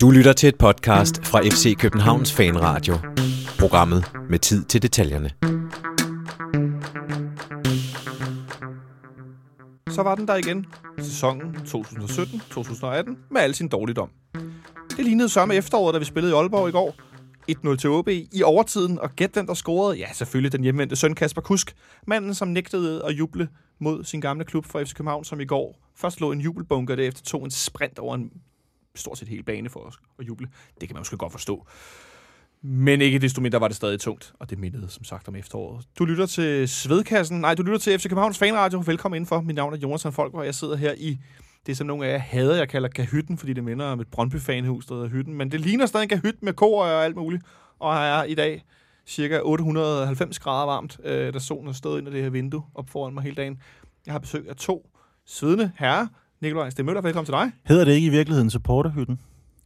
Du 0.00 0.10
lytter 0.10 0.32
til 0.32 0.48
et 0.48 0.58
podcast 0.58 1.26
fra 1.26 1.40
FC 1.40 1.76
Københavns 1.78 2.32
Fanradio. 2.32 2.94
Programmet 3.58 4.04
med 4.30 4.38
tid 4.38 4.64
til 4.64 4.82
detaljerne. 4.82 5.30
Så 9.90 10.02
var 10.02 10.14
den 10.14 10.28
der 10.28 10.36
igen. 10.36 10.66
Sæsonen 10.98 11.56
2017-2018 11.56 13.16
med 13.30 13.40
al 13.40 13.54
sin 13.54 13.68
dårligdom. 13.68 14.10
Det 14.96 15.04
lignede 15.04 15.28
sørme 15.28 15.54
efteråret, 15.54 15.94
da 15.94 15.98
vi 15.98 16.04
spillede 16.04 16.32
i 16.32 16.36
Aalborg 16.36 16.68
i 16.68 16.72
går. 16.72 16.94
1-0 17.72 17.76
til 17.76 17.90
OB 17.90 18.08
i 18.08 18.42
overtiden, 18.44 18.98
og 18.98 19.10
gæt 19.16 19.30
hvem 19.32 19.46
der 19.46 19.54
scorede? 19.54 19.98
Ja, 19.98 20.12
selvfølgelig 20.12 20.52
den 20.52 20.62
hjemvendte 20.62 20.96
søn 20.96 21.14
Kasper 21.14 21.42
Kusk. 21.42 21.74
Manden, 22.06 22.34
som 22.34 22.48
nægtede 22.48 23.04
at 23.04 23.12
juble 23.12 23.48
mod 23.78 24.04
sin 24.04 24.20
gamle 24.20 24.44
klub 24.44 24.64
fra 24.64 24.82
FC 24.82 24.94
København, 24.94 25.24
som 25.24 25.40
i 25.40 25.44
går 25.44 25.88
først 25.96 26.20
lå 26.20 26.32
en 26.32 26.40
jubelbunker, 26.40 26.94
og 26.94 26.98
derefter 26.98 27.22
tog 27.24 27.44
en 27.44 27.50
sprint 27.50 27.98
over 27.98 28.14
en 28.14 28.30
stort 28.94 29.18
set 29.18 29.28
hele 29.28 29.42
bane 29.42 29.68
for 29.68 29.80
os 29.80 29.94
at 30.18 30.28
juble. 30.28 30.48
Det 30.80 30.88
kan 30.88 30.94
man 30.94 31.00
måske 31.00 31.16
godt 31.16 31.32
forstå. 31.32 31.66
Men 32.62 33.00
ikke 33.00 33.18
desto 33.18 33.40
mindre 33.40 33.60
var 33.60 33.68
det 33.68 33.76
stadig 33.76 34.00
tungt, 34.00 34.32
og 34.40 34.50
det 34.50 34.58
mindede 34.58 34.88
som 34.88 35.04
sagt 35.04 35.28
om 35.28 35.36
efteråret. 35.36 35.84
Du 35.98 36.04
lytter 36.04 36.26
til 36.26 36.68
Svedkassen. 36.68 37.40
Nej, 37.40 37.54
du 37.54 37.62
lytter 37.62 37.78
til 37.78 37.98
FC 37.98 38.02
Københavns 38.02 38.38
Fanradio. 38.38 38.82
Velkommen 38.86 39.16
indenfor. 39.16 39.40
Mit 39.40 39.56
navn 39.56 39.74
er 39.74 39.78
Jonas 39.78 40.06
Folk, 40.10 40.34
og 40.34 40.44
jeg 40.44 40.54
sidder 40.54 40.76
her 40.76 40.94
i 40.98 41.18
det, 41.66 41.76
som 41.76 41.86
nogle 41.86 42.06
af 42.06 42.12
jer 42.12 42.18
hader, 42.18 42.56
jeg 42.56 42.68
kalder 42.68 42.88
Kahytten, 42.88 43.38
fordi 43.38 43.52
det 43.52 43.64
minder 43.64 43.86
om 43.86 44.00
et 44.00 44.08
Brøndby-fanhus, 44.08 44.86
der 44.86 44.94
hedder 44.94 45.08
Hytten. 45.08 45.34
Men 45.34 45.52
det 45.52 45.60
ligner 45.60 45.86
stadig 45.86 46.02
en 46.02 46.08
Kahyt 46.08 46.42
med 46.42 46.52
kor 46.52 46.84
og 46.84 47.04
alt 47.04 47.16
muligt. 47.16 47.42
Og 47.78 47.96
er 47.96 48.24
i 48.24 48.34
dag 48.34 48.64
cirka 49.06 49.40
890 49.42 50.38
grader 50.38 50.66
varmt, 50.66 51.00
øh, 51.04 51.34
da 51.34 51.38
solen 51.38 51.68
er 51.68 51.72
stået 51.72 51.98
ind 51.98 52.08
i 52.08 52.12
det 52.12 52.22
her 52.22 52.30
vindue 52.30 52.62
op 52.74 52.90
foran 52.90 53.14
mig 53.14 53.22
hele 53.22 53.36
dagen. 53.36 53.62
Jeg 54.06 54.14
har 54.14 54.18
besøg 54.18 54.48
af 54.48 54.56
to 54.56 54.90
svedende 55.26 55.72
herrer. 55.78 56.06
Nikolaj 56.40 56.70
Stemøller, 56.70 57.02
velkommen 57.02 57.26
til 57.26 57.32
dig. 57.32 57.52
Hedder 57.64 57.84
det 57.84 57.92
ikke 57.92 58.06
i 58.06 58.10
virkeligheden 58.10 58.50
supporterhytten? 58.50 59.20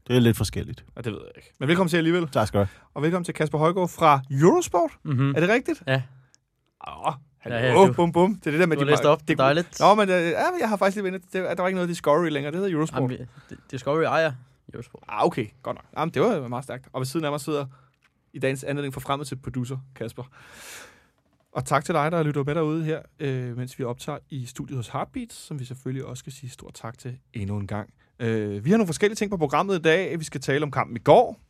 Det 0.09 0.17
er 0.17 0.21
lidt 0.21 0.37
forskelligt. 0.37 0.85
Og 0.95 1.05
det 1.05 1.13
ved 1.13 1.21
jeg 1.21 1.33
ikke. 1.37 1.53
Men 1.61 1.69
velkommen 1.69 1.89
til 1.89 1.97
alligevel. 1.97 2.29
Tak 2.29 2.49
skal 2.49 2.61
du 2.61 2.65
have. 2.65 2.79
Og 2.95 3.03
velkommen 3.03 3.25
til 3.25 3.35
Kasper 3.35 3.59
Højgaard 3.59 3.89
fra 3.89 4.21
Eurosport. 4.31 4.91
Mm-hmm. 5.03 5.31
Er 5.31 5.41
det 5.41 5.49
rigtigt? 5.49 5.83
Ja. 5.87 6.03
Åh, 6.89 7.13
hallo. 7.39 7.57
Ja, 7.59 7.67
ja, 7.67 7.87
du- 7.87 7.93
bum, 7.93 8.13
bum. 8.13 8.35
Det 8.35 8.47
er 8.47 8.51
det 8.51 8.61
der 8.61 8.67
med, 8.67 8.77
Du 8.77 8.83
de 8.85 8.91
læst 8.91 9.05
op. 9.05 9.21
Det 9.21 9.31
er 9.31 9.37
dejligt. 9.37 9.81
Nå, 9.81 9.95
men 9.95 10.09
øh, 10.09 10.15
ja, 10.31 10.45
jeg 10.61 10.69
har 10.69 10.77
faktisk 10.77 10.97
lige 10.97 11.13
vendt. 11.13 11.25
Det, 11.25 11.33
der 11.33 11.55
var 11.57 11.67
ikke 11.69 11.75
noget 11.77 11.89
Discovery 11.89 12.29
længere. 12.31 12.53
Det 12.53 12.61
hedder 12.61 12.75
Eurosport. 12.75 13.11
Jamen, 13.13 13.29
Discovery 13.71 14.03
ejer 14.05 14.33
Eurosport. 14.75 15.03
Ah, 15.09 15.27
okay. 15.27 15.47
Godt 15.63 15.77
nok. 15.77 15.85
Jamen, 15.99 16.15
det 16.15 16.23
var 16.23 16.49
meget 16.49 16.65
stærkt. 16.65 16.89
Og 16.93 17.01
ved 17.01 17.07
siden 17.07 17.25
af 17.27 17.33
mig 17.33 17.41
sidder 17.41 17.67
i 18.33 18.39
dagens 18.39 18.65
anledning 18.65 18.95
for 18.95 19.01
fremmed 19.01 19.27
til 19.27 19.37
producer, 19.37 19.77
Kasper. 19.97 20.23
Og 21.53 21.65
tak 21.65 21.85
til 21.85 21.95
dig, 21.95 22.13
der 22.13 22.23
lytter 22.23 22.45
med 22.45 22.55
derude 22.55 22.85
her, 22.85 23.03
øh, 23.21 23.57
mens 23.57 23.79
vi 23.79 23.85
optager 23.85 24.19
i 24.31 24.47
studiet 24.47 24.77
hos 24.77 24.89
Heartbeats, 24.89 25.37
som 25.37 25.61
vi 25.61 25.65
selvfølgelig 25.65 26.05
også 26.05 26.21
skal 26.21 26.33
sige 26.33 26.51
stort 26.51 26.75
tak 26.75 26.99
til 26.99 27.19
endnu 27.33 27.57
en 27.57 27.67
gang. 27.67 27.95
Øh, 28.19 28.65
vi 28.65 28.71
har 28.71 28.77
nogle 28.77 28.87
forskellige 28.87 29.17
ting 29.17 29.31
på 29.31 29.37
programmet 29.37 29.79
i 29.79 29.83
dag. 29.83 30.19
Vi 30.19 30.25
skal 30.25 30.41
tale 30.41 30.63
om 30.63 30.71
kampen 30.71 30.97
i 30.97 31.01
går. 31.01 31.41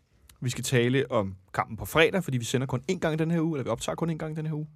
Vi 0.41 0.51
skal 0.51 0.65
tale 0.65 1.11
om 1.11 1.37
kampen 1.55 1.77
på 1.77 1.85
fredag, 1.85 2.25
fordi 2.25 2.39
vi 2.39 2.45
sender 2.45 2.67
kun 2.67 2.83
én 2.91 2.99
gang 2.99 3.15
i 3.15 3.17
den 3.17 3.31
her 3.31 3.41
uge, 3.41 3.59
eller 3.59 3.65
vi 3.65 3.71
optager 3.71 3.97
kun 3.97 4.11
én 4.11 4.17
gang 4.17 4.33
i 4.33 4.37
den 4.37 4.47
her 4.47 4.55
uge. 4.55 4.69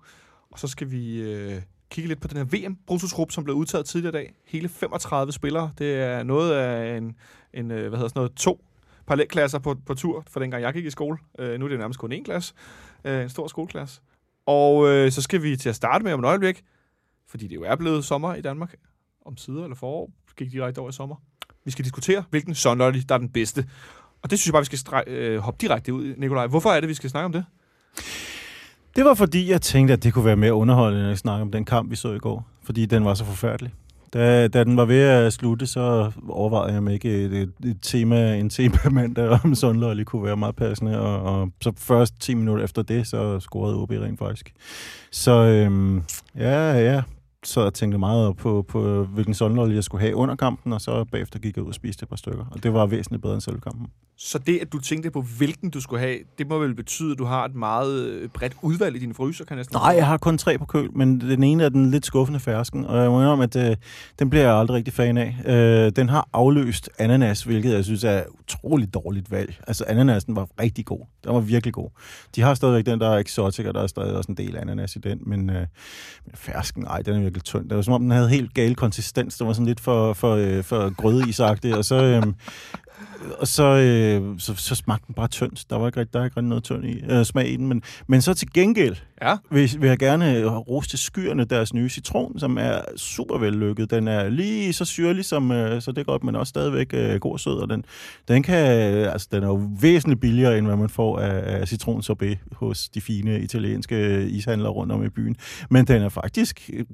Og 0.50 0.58
så 0.58 0.68
skal 0.68 0.90
vi 0.90 1.22
øh, 1.22 1.62
kigge 1.90 2.08
lidt 2.08 2.20
på 2.20 2.28
den 2.28 2.36
her 2.36 2.44
vm 2.44 2.74
bruttotrup 2.86 3.30
som 3.32 3.44
blev 3.44 3.56
udtaget 3.56 3.86
tidligere 3.86 4.20
i 4.20 4.24
dag. 4.24 4.34
Hele 4.44 4.68
35 4.68 5.32
spillere. 5.32 5.72
Det 5.78 5.94
er 5.94 6.22
noget 6.22 6.52
af 6.52 6.96
en, 6.96 7.16
en 7.54 7.70
øh, 7.70 7.88
hvad 7.88 7.98
hedder 7.98 8.08
sådan 8.08 8.18
noget, 8.20 8.32
to 8.32 8.64
parallelklasser 9.06 9.58
på, 9.58 9.76
på 9.86 9.94
tur, 9.94 10.24
for 10.30 10.40
dengang 10.40 10.62
jeg 10.62 10.72
gik 10.72 10.84
i 10.84 10.90
skole. 10.90 11.18
Øh, 11.38 11.58
nu 11.58 11.64
er 11.64 11.68
det 11.68 11.78
nærmest 11.78 12.00
kun 12.00 12.12
én 12.12 12.22
klasse. 12.22 12.54
Øh, 13.04 13.22
en 13.22 13.28
stor 13.28 13.46
skoleklasse. 13.46 14.00
Og 14.46 14.88
øh, 14.88 15.12
så 15.12 15.22
skal 15.22 15.42
vi 15.42 15.56
til 15.56 15.68
at 15.68 15.76
starte 15.76 16.04
med 16.04 16.12
om 16.12 16.20
et 16.20 16.26
øjeblik, 16.26 16.62
fordi 17.28 17.46
det 17.46 17.54
jo 17.54 17.62
er 17.62 17.76
blevet 17.76 18.04
sommer 18.04 18.34
i 18.34 18.40
Danmark. 18.40 18.74
Om 19.26 19.36
sider 19.36 19.62
eller 19.62 19.76
forår 19.76 20.10
gik 20.36 20.52
direkte 20.52 20.78
over 20.78 20.88
i 20.88 20.92
sommer. 20.92 21.16
Vi 21.64 21.70
skal 21.70 21.84
diskutere, 21.84 22.24
hvilken 22.30 22.54
sunlolly, 22.54 23.00
der 23.08 23.14
er 23.14 23.18
den 23.18 23.28
bedste. 23.28 23.66
Og 24.22 24.30
det 24.30 24.38
synes 24.38 24.46
jeg 24.46 24.52
bare, 24.52 24.62
vi 24.62 24.76
skal 24.76 24.78
stre- 24.78 25.10
øh, 25.10 25.38
hoppe 25.38 25.58
direkte 25.60 25.94
ud, 25.94 26.14
Nikolaj. 26.16 26.46
Hvorfor 26.46 26.70
er 26.70 26.80
det, 26.80 26.88
vi 26.88 26.94
skal 26.94 27.10
snakke 27.10 27.24
om 27.24 27.32
det? 27.32 27.44
Det 28.96 29.04
var 29.04 29.14
fordi, 29.14 29.50
jeg 29.50 29.62
tænkte, 29.62 29.92
at 29.94 30.02
det 30.02 30.14
kunne 30.14 30.24
være 30.24 30.36
mere 30.36 30.54
underholdende, 30.54 31.10
at 31.10 31.18
snakke 31.18 31.42
om 31.42 31.52
den 31.52 31.64
kamp, 31.64 31.90
vi 31.90 31.96
så 31.96 32.12
i 32.12 32.18
går. 32.18 32.48
Fordi 32.62 32.86
den 32.86 33.04
var 33.04 33.14
så 33.14 33.24
forfærdelig. 33.24 33.72
Da, 34.12 34.48
da 34.48 34.64
den 34.64 34.76
var 34.76 34.84
ved 34.84 35.00
at 35.00 35.32
slutte, 35.32 35.66
så 35.66 36.12
overvejede 36.28 36.74
jeg 36.74 36.82
mig 36.82 36.94
ikke 36.94 37.24
et, 37.24 37.32
et, 37.32 37.52
et 37.64 37.78
tema, 37.82 38.36
en 38.36 38.50
temamand 38.50 39.18
om 39.18 39.54
Sundløjli 39.54 40.04
kunne 40.04 40.24
være 40.24 40.36
meget 40.36 40.56
passende. 40.56 41.00
Og, 41.00 41.22
og 41.22 41.50
så 41.62 41.72
først 41.76 42.20
10 42.20 42.34
minutter 42.34 42.64
efter 42.64 42.82
det, 42.82 43.06
så 43.06 43.40
scorede 43.40 43.76
OB 43.76 43.90
rent 43.90 44.18
faktisk. 44.18 44.52
Så 45.10 45.32
øhm, 45.32 46.02
ja, 46.36 46.72
ja, 46.72 47.02
så 47.44 47.62
jeg 47.62 47.74
tænkte 47.74 47.98
meget 47.98 48.36
på, 48.36 48.64
på 48.68 49.04
hvilken 49.04 49.34
sundløg 49.34 49.74
jeg 49.74 49.84
skulle 49.84 50.00
have 50.00 50.16
under 50.16 50.36
kampen, 50.36 50.72
og 50.72 50.80
så 50.80 51.04
bagefter 51.04 51.38
gik 51.38 51.56
jeg 51.56 51.64
ud 51.64 51.68
og 51.68 51.74
spiste 51.74 52.02
et 52.02 52.08
par 52.08 52.16
stykker. 52.16 52.44
Og 52.50 52.62
det 52.62 52.72
var 52.72 52.86
væsentligt 52.86 53.22
bedre 53.22 53.34
end 53.34 53.40
selve 53.40 53.60
kampen. 53.60 53.86
Så 54.18 54.38
det, 54.38 54.58
at 54.58 54.72
du 54.72 54.78
tænkte 54.78 55.10
på, 55.10 55.22
hvilken 55.38 55.70
du 55.70 55.80
skulle 55.80 56.00
have, 56.00 56.18
det 56.38 56.48
må 56.48 56.58
vel 56.58 56.74
betyde, 56.74 57.12
at 57.12 57.18
du 57.18 57.24
har 57.24 57.44
et 57.44 57.54
meget 57.54 58.06
øh, 58.06 58.28
bredt 58.28 58.56
udvalg 58.62 58.96
i 58.96 58.98
dine 58.98 59.14
fryser, 59.14 59.44
kan 59.44 59.56
jeg 59.56 59.60
næsten 59.60 59.74
Nej, 59.74 59.94
jeg 59.96 60.06
har 60.06 60.16
kun 60.16 60.38
tre 60.38 60.58
på 60.58 60.64
køl, 60.64 60.88
men 60.92 61.20
den 61.20 61.42
ene 61.42 61.64
er 61.64 61.68
den 61.68 61.90
lidt 61.90 62.06
skuffende 62.06 62.40
fersken, 62.40 62.84
og 62.84 63.02
jeg 63.02 63.10
må 63.10 63.20
indrømme, 63.20 63.44
at 63.44 63.56
øh, 63.56 63.76
den 64.18 64.30
bliver 64.30 64.44
jeg 64.44 64.54
aldrig 64.54 64.76
rigtig 64.76 64.94
fan 64.94 65.18
af. 65.18 65.36
Øh, 65.46 65.92
den 65.96 66.08
har 66.08 66.28
afløst 66.32 66.90
ananas, 66.98 67.42
hvilket 67.42 67.72
jeg 67.72 67.84
synes 67.84 68.04
er 68.04 68.22
utroligt 68.40 68.94
dårligt 68.94 69.30
valg. 69.30 69.60
Altså, 69.66 69.84
ananasen 69.88 70.36
var 70.36 70.48
rigtig 70.60 70.84
god. 70.84 71.00
Den 71.24 71.34
var 71.34 71.40
virkelig 71.40 71.74
god. 71.74 71.90
De 72.36 72.42
har 72.42 72.54
stadigvæk 72.54 72.86
den, 72.86 73.00
der 73.00 73.08
er 73.08 73.18
exotic, 73.18 73.66
og 73.66 73.74
der 73.74 73.82
er 73.82 73.86
stadig 73.86 74.16
også 74.16 74.32
en 74.32 74.36
del 74.36 74.56
ananas 74.56 74.96
i 74.96 74.98
den, 74.98 75.20
men, 75.26 75.50
øh, 75.50 75.66
men 76.26 76.34
fersken, 76.34 76.86
ej, 76.86 77.02
den 77.02 77.14
er 77.14 77.20
virkelig 77.20 77.44
tynd. 77.44 77.68
Det 77.68 77.76
var 77.76 77.82
som 77.82 77.94
om, 77.94 78.02
den 78.02 78.10
havde 78.10 78.28
helt 78.28 78.54
gal 78.54 78.74
konsistens. 78.74 79.38
Den 79.38 79.46
var 79.46 79.52
sådan 79.52 79.66
lidt 79.66 79.80
for, 79.80 80.12
for, 80.12 80.34
øh, 80.34 80.64
for 80.64 80.94
grødeisagtig, 80.94 81.76
og 81.76 81.84
så... 81.84 82.04
Øh, 82.04 82.22
og 83.40 83.46
så, 83.48 83.62
øh, 83.62 84.38
så, 84.40 84.54
så 84.54 84.74
smagte 84.74 85.06
den 85.06 85.14
bare 85.14 85.28
tyndt. 85.28 85.64
Der 85.70 85.76
var 85.76 85.86
ikke, 85.86 86.00
rigtig- 86.00 86.12
der 86.14 86.20
er 86.20 86.24
ikke 86.24 86.36
rigtig 86.36 86.48
noget 86.48 86.64
tynd 86.64 86.84
i, 86.84 87.02
øh, 87.10 87.24
smag 87.24 87.48
i 87.48 87.56
den. 87.56 87.66
Men, 87.66 87.82
men 88.06 88.22
så 88.22 88.34
til 88.34 88.52
gengæld, 88.52 88.96
Ja. 89.22 89.36
vil, 89.50 89.70
vil 89.80 89.88
jeg 89.88 89.98
gerne 89.98 90.46
rose 90.46 90.88
til 90.88 90.98
skyerne 90.98 91.44
deres 91.44 91.74
nye 91.74 91.88
citron, 91.88 92.38
som 92.38 92.56
er 92.58 92.78
super 92.96 93.38
vellykket. 93.38 93.90
Den 93.90 94.08
er 94.08 94.28
lige 94.28 94.72
så 94.72 94.84
syrlig, 94.84 95.24
som, 95.24 95.50
øh, 95.52 95.82
så 95.82 95.92
det 95.92 95.98
er 95.98 96.04
godt, 96.04 96.24
men 96.24 96.36
også 96.36 96.50
stadigvæk 96.50 96.90
øh, 96.94 97.20
god 97.20 97.32
og 97.32 97.40
sød. 97.40 97.58
Og 97.58 97.68
den, 97.70 97.84
den, 98.28 98.42
kan, 98.42 98.94
øh, 98.94 99.12
altså, 99.12 99.28
den 99.32 99.42
er 99.42 99.46
jo 99.46 99.68
væsentligt 99.80 100.20
billigere, 100.20 100.58
end 100.58 100.66
hvad 100.66 100.76
man 100.76 100.88
får 100.88 101.18
af, 101.20 101.60
af 101.60 101.68
citronsorbet 101.68 102.38
hos 102.52 102.88
de 102.88 103.00
fine 103.00 103.40
italienske 103.40 104.26
ishandlere 104.28 104.72
rundt 104.72 104.92
om 104.92 105.04
i 105.04 105.08
byen. 105.08 105.36
Men 105.70 105.86
den 105.86 106.02
er 106.02 106.08
faktisk, 106.08 106.70
øh, 106.72 106.84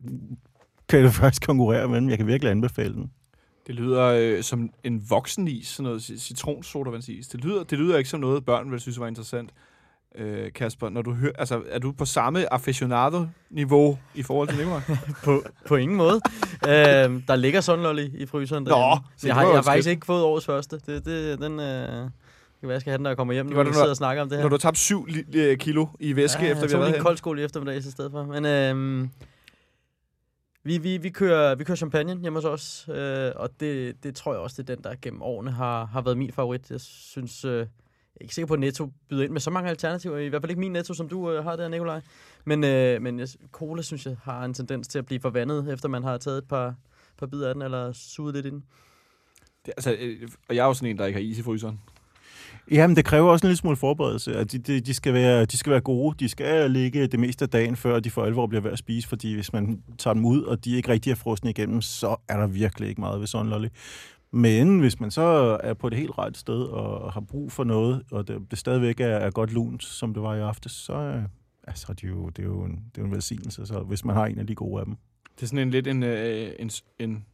kan 0.89 1.05
det 1.05 1.15
faktisk 1.23 1.43
konkurrere 1.47 1.89
med 1.89 2.01
den. 2.01 2.11
Jeg 2.11 2.19
kan 2.19 2.27
virkelig 2.27 2.51
anbefale 2.51 2.95
den. 2.95 3.11
Det 3.67 3.75
lyder 3.75 4.03
øh, 4.05 4.43
som 4.43 4.71
en 4.85 5.03
voksenis, 5.11 5.69
sådan 5.69 5.85
noget 5.85 6.01
ci- 6.01 6.19
citronsodavandsis. 6.19 7.29
Det 7.29 7.45
lyder, 7.45 7.65
det 7.65 7.79
lyder 7.79 7.99
ikke 7.99 8.11
som 8.11 8.21
noget, 8.21 8.45
børn 8.45 8.71
vil 8.73 8.81
synes 8.81 9.01
var 9.01 9.07
interessant. 9.07 9.51
Øh, 10.19 10.53
Kasper, 10.53 10.89
når 10.89 11.03
du 11.03 11.13
hører, 11.15 11.33
altså, 11.39 11.63
er 11.69 11.79
du 11.79 11.93
på 11.93 12.05
samme 12.05 12.53
aficionado-niveau 12.53 13.99
i 14.15 14.23
forhold 14.23 14.49
til 14.49 14.59
Nikolaj? 14.59 14.81
På, 15.25 15.43
på 15.69 15.77
ingen 15.77 15.97
måde. 15.97 16.21
øhm, 16.69 17.23
der 17.29 17.37
ligger 17.37 17.61
Sunlolly 17.61 18.09
i 18.15 18.27
fryseren. 18.27 18.65
Nå, 18.65 18.71
derhjemme. 18.71 19.05
se, 19.17 19.27
jeg 19.27 19.35
det 19.37 19.43
har, 19.43 19.49
jeg 19.49 19.57
har 19.57 19.63
faktisk 19.63 19.89
ikke 19.89 20.07
fået 20.07 20.23
årets 20.23 20.47
første. 20.47 20.81
Det, 20.87 21.05
det, 21.05 21.39
den, 21.41 21.61
øh, 21.61 21.67
det 21.67 22.11
kan 22.61 22.69
være, 22.69 22.73
jeg 22.73 22.81
skal 22.81 22.91
have 22.91 22.99
den, 22.99 23.03
når 23.03 23.11
jeg 23.11 23.17
kommer 23.17 23.35
hjem, 23.35 23.49
Det 23.55 23.67
vi 23.67 23.73
sidder 23.73 23.91
og 23.91 23.97
snakker 23.97 24.23
om 24.23 24.29
det 24.29 24.39
her. 24.39 24.43
Når 24.43 24.49
du 24.49 24.55
har 24.55 24.59
tabt 24.59 24.79
7 24.79 25.09
kilo 25.59 25.87
i 26.01 26.17
væske, 26.17 26.43
ja, 26.43 26.51
efter 26.51 26.51
jeg 26.51 26.57
vi 26.57 26.61
har 26.61 26.69
tog 26.69 26.81
været 26.81 26.89
lige 26.91 26.97
en 26.97 27.03
her. 27.03 27.03
kold 27.03 27.17
skål 27.17 27.39
i 27.39 27.43
eftermiddag 27.45 27.77
i 27.77 27.83
stedet 27.83 28.11
for. 28.11 28.25
Men 28.25 28.45
øhm, 28.47 29.11
vi, 30.65 30.79
vi, 30.79 30.97
vi, 30.97 31.11
kører, 31.11 31.55
vi 31.55 31.65
kører 31.65 31.77
champagne 31.77 32.21
hjemme 32.21 32.37
hos 32.37 32.45
os, 32.45 32.89
øh, 32.89 33.33
og 33.37 33.61
det, 33.61 34.05
det 34.05 34.15
tror 34.15 34.33
jeg 34.33 34.41
også, 34.41 34.63
det 34.63 34.71
er 34.71 34.75
den, 34.75 34.85
der 34.85 34.95
gennem 35.03 35.23
årene 35.23 35.51
har, 35.51 35.85
har 35.85 36.01
været 36.01 36.19
min 36.19 36.33
favorit. 36.33 36.71
Jeg 36.71 36.81
synes, 36.81 37.45
øh, 37.45 37.59
jeg 37.59 38.21
er 38.21 38.23
ikke 38.25 38.35
sikker 38.35 38.47
på, 38.47 38.55
at 38.55 38.61
Netto 38.61 38.91
byder 39.09 39.25
ind 39.25 39.33
med 39.33 39.41
så 39.41 39.51
mange 39.51 39.71
alternativer. 39.71 40.19
I 40.19 40.29
hvert 40.29 40.43
fald 40.43 40.51
ikke 40.51 40.61
min 40.61 40.73
Netto, 40.73 40.95
som 40.95 41.09
du 41.09 41.31
øh, 41.31 41.45
har 41.45 41.57
der, 41.57 41.69
Nikolaj. 41.69 42.01
Men, 42.45 42.65
øh, 42.65 43.03
men 43.03 43.19
jeg, 43.19 43.29
cola, 43.53 43.83
synes 43.83 44.07
jeg, 44.07 44.17
har 44.23 44.45
en 44.45 44.55
tendens 44.55 44.89
til 44.89 44.99
at 44.99 45.07
blive 45.07 45.21
forvandet, 45.21 45.73
efter 45.73 45.89
man 45.89 46.03
har 46.03 46.19
taget 46.19 46.39
et 46.39 46.49
par, 46.49 46.75
par 47.19 47.27
bidder 47.27 47.49
af 47.49 47.55
den, 47.55 47.63
eller 47.63 47.93
suget 47.93 48.35
lidt 48.35 48.47
ind. 48.47 48.63
Det, 49.67 49.75
altså, 49.77 49.97
øh, 50.01 50.29
og 50.49 50.57
jeg 50.57 50.63
er 50.63 50.67
jo 50.67 50.75
sådan 50.75 50.91
en, 50.91 50.99
der 50.99 51.07
ikke 51.07 51.19
har 51.19 51.27
is 51.27 51.39
i 51.39 51.43
fryseren. 51.43 51.81
Jamen, 52.71 52.97
det 52.97 53.05
kræver 53.05 53.31
også 53.31 53.47
en 53.47 53.49
lille 53.49 53.57
smule 53.57 53.77
forberedelse. 53.77 54.37
At 54.37 54.53
de, 54.53 54.59
de, 54.59 54.81
de, 54.81 54.95
skal 54.95 55.15
være, 55.15 55.45
de 55.45 55.57
skal 55.57 55.73
være 55.73 55.81
gode. 55.81 56.17
De 56.21 56.29
skal 56.29 56.71
ligge 56.71 57.07
det 57.07 57.21
meste 57.21 57.45
af 57.45 57.49
dagen, 57.49 57.77
før 57.77 58.01
de 58.01 58.11
for 58.11 58.25
alvor 58.25 58.47
bliver 58.47 58.63
ved 58.63 58.71
at 58.71 58.79
spise. 58.79 59.09
Fordi 59.09 59.35
hvis 59.35 59.53
man 59.53 59.83
tager 59.99 60.15
dem 60.15 60.25
ud, 60.25 60.43
og 60.43 60.65
de 60.65 60.77
ikke 60.77 60.89
rigtig 60.89 61.11
er 61.11 61.15
frosne 61.15 61.51
igennem, 61.51 61.81
så 61.81 62.17
er 62.29 62.37
der 62.37 62.47
virkelig 62.47 62.89
ikke 62.89 63.01
meget 63.01 63.21
ved 63.21 63.27
sådan 63.27 63.47
en 63.47 63.51
lolly. 63.51 63.69
Men 64.33 64.81
hvis 64.81 65.01
man 65.01 65.11
så 65.11 65.59
er 65.63 65.75
på 65.75 65.89
det 65.89 65.99
helt 65.99 66.19
rette 66.19 66.41
sted 66.41 66.63
og 66.63 67.13
har 67.13 67.21
brug 67.21 67.53
for 67.53 67.65
noget, 67.65 68.03
og 68.11 68.29
det, 68.29 68.39
det 68.51 68.59
stadigvæk 68.59 69.01
er, 69.01 69.07
er 69.07 69.31
godt 69.31 69.53
lunt, 69.53 69.85
som 69.85 70.15
det 70.15 70.23
var 70.23 70.35
i 70.35 70.41
aftes, 70.41 70.73
så 70.73 70.93
øh, 70.93 71.23
altså, 71.67 71.93
det 71.93 72.05
er 72.05 72.09
jo, 72.09 72.29
det 72.29 72.39
er 72.39 72.47
jo 72.47 72.65
en, 72.65 72.71
det 72.73 72.99
er 72.99 73.03
jo 73.03 73.05
en 73.05 73.13
velsignelse, 73.13 73.67
så 73.67 73.79
hvis 73.79 74.05
man 74.05 74.17
har 74.17 74.27
en 74.27 74.39
af 74.39 74.47
de 74.47 74.55
gode 74.55 74.81
af 74.81 74.87
dem. 74.87 74.97
Det 75.37 75.43
er 75.43 75.47
sådan 75.47 75.59
en 75.59 75.71
lidt 75.71 75.87
en... 75.87 76.03
Øh, 76.03 76.53
en, 76.59 76.71
en 76.99 77.25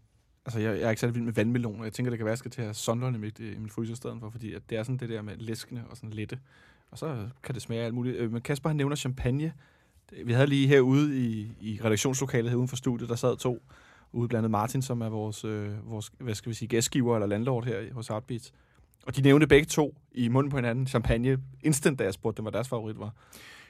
altså, 0.49 0.61
jeg, 0.61 0.79
jeg 0.79 0.87
er 0.87 0.91
ikke 0.91 1.00
særlig 1.00 1.15
vild 1.15 1.25
med 1.25 1.33
vandmeloner. 1.33 1.85
Jeg 1.85 1.93
tænker, 1.93 2.11
det 2.11 2.19
kan 2.19 2.25
være, 2.25 2.33
at 2.33 2.37
jeg 2.37 2.39
skal 2.39 2.50
til 2.50 2.61
at 2.61 2.67
have 2.67 2.75
sonderen 2.75 3.15
i 3.15 3.19
mit, 3.19 3.41
øh, 3.41 3.56
i 3.56 3.59
min 3.59 3.71
fryser 3.71 3.93
i 3.93 3.97
stedet 3.97 4.17
for, 4.21 4.31
fordi 4.31 4.53
at 4.53 4.62
det 4.71 4.79
er 4.79 4.83
sådan 4.83 4.97
det 4.97 5.09
der 5.09 5.23
med 5.23 5.37
læskende 5.37 5.85
og 5.91 5.97
sådan 5.97 6.11
lette. 6.11 6.39
Og 6.91 6.99
så 6.99 7.29
kan 7.43 7.55
det 7.55 7.62
smage 7.62 7.83
alt 7.83 7.95
muligt. 7.95 8.17
Øh, 8.17 8.33
men 8.33 8.41
Kasper, 8.41 8.69
han 8.69 8.77
nævner 8.77 8.97
champagne. 8.97 9.53
Vi 10.25 10.33
havde 10.33 10.47
lige 10.47 10.69
herude 10.69 11.19
i, 11.19 11.53
i 11.61 11.81
redaktionslokalet 11.85 12.50
her 12.50 12.56
uden 12.56 12.69
for 12.69 12.77
studiet, 12.77 13.09
der 13.09 13.17
sad 13.17 13.37
to 13.37 13.62
ude 14.12 14.29
blandt 14.29 14.39
andet 14.39 14.50
Martin, 14.50 14.83
som 14.83 15.00
er 15.00 15.09
vores, 15.09 15.45
øh, 15.45 15.91
vores 15.91 16.12
hvad 16.19 16.35
skal 16.35 16.51
vi 16.51 16.55
sige, 16.55 16.69
gæstgiver 16.69 17.15
eller 17.17 17.27
landlord 17.27 17.65
her 17.65 17.94
hos 17.94 18.09
Heartbeats. 18.09 18.53
Og 19.06 19.17
de 19.17 19.23
nævnte 19.23 19.47
begge 19.47 19.67
to 19.67 19.94
i 20.12 20.29
munden 20.29 20.51
på 20.51 20.56
hinanden 20.56 20.87
champagne 20.87 21.39
instant, 21.62 21.99
da 21.99 22.05
jeg 22.05 22.15
spurgte 22.15 22.37
dem, 22.37 22.44
hvad 22.44 22.53
deres 22.53 22.69
favorit 22.69 22.99
var. 22.99 23.15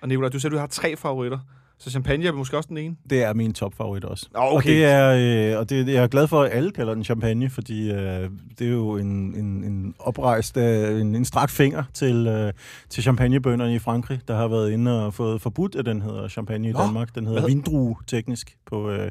Og 0.00 0.08
Nicolaj, 0.08 0.28
du 0.28 0.40
sagde, 0.40 0.54
du 0.54 0.60
har 0.60 0.66
tre 0.66 0.96
favoritter. 0.96 1.38
Så 1.80 1.90
champagne 1.90 2.26
er 2.26 2.32
måske 2.32 2.56
også 2.56 2.68
den 2.68 2.78
ene? 2.78 2.96
Det 3.10 3.22
er 3.22 3.34
min 3.34 3.52
topfavorit 3.52 4.04
også. 4.04 4.28
Oh, 4.34 4.44
okay. 4.44 4.56
Og, 4.56 4.64
det 4.64 4.84
er, 4.84 5.52
øh, 5.52 5.58
og 5.58 5.70
det, 5.70 5.88
jeg 5.88 6.02
er 6.02 6.06
glad 6.06 6.28
for, 6.28 6.42
at 6.42 6.52
alle 6.52 6.70
kalder 6.70 6.94
den 6.94 7.04
champagne, 7.04 7.50
fordi 7.50 7.90
øh, 7.90 8.30
det 8.58 8.66
er 8.66 8.70
jo 8.70 8.96
en, 8.96 9.34
en, 9.34 9.64
en 9.64 9.94
oprejst, 9.98 10.56
øh, 10.56 11.00
en, 11.00 11.14
en 11.14 11.24
strakt 11.24 11.50
finger 11.50 11.84
til, 11.94 12.26
øh, 12.26 12.52
til 12.88 13.02
champagnebønderne 13.02 13.74
i 13.74 13.78
Frankrig, 13.78 14.20
der 14.28 14.36
har 14.36 14.48
været 14.48 14.70
inde 14.70 15.06
og 15.06 15.14
fået 15.14 15.42
forbudt, 15.42 15.74
at 15.74 15.86
den 15.86 16.02
hedder 16.02 16.28
champagne 16.28 16.68
i 16.68 16.72
Nå, 16.72 16.80
Danmark. 16.80 17.14
Den 17.14 17.26
hedder 17.26 17.40
hvad? 17.40 17.50
vindrue 17.50 17.96
teknisk 18.06 18.56
på, 18.66 18.90
øh, 18.90 19.10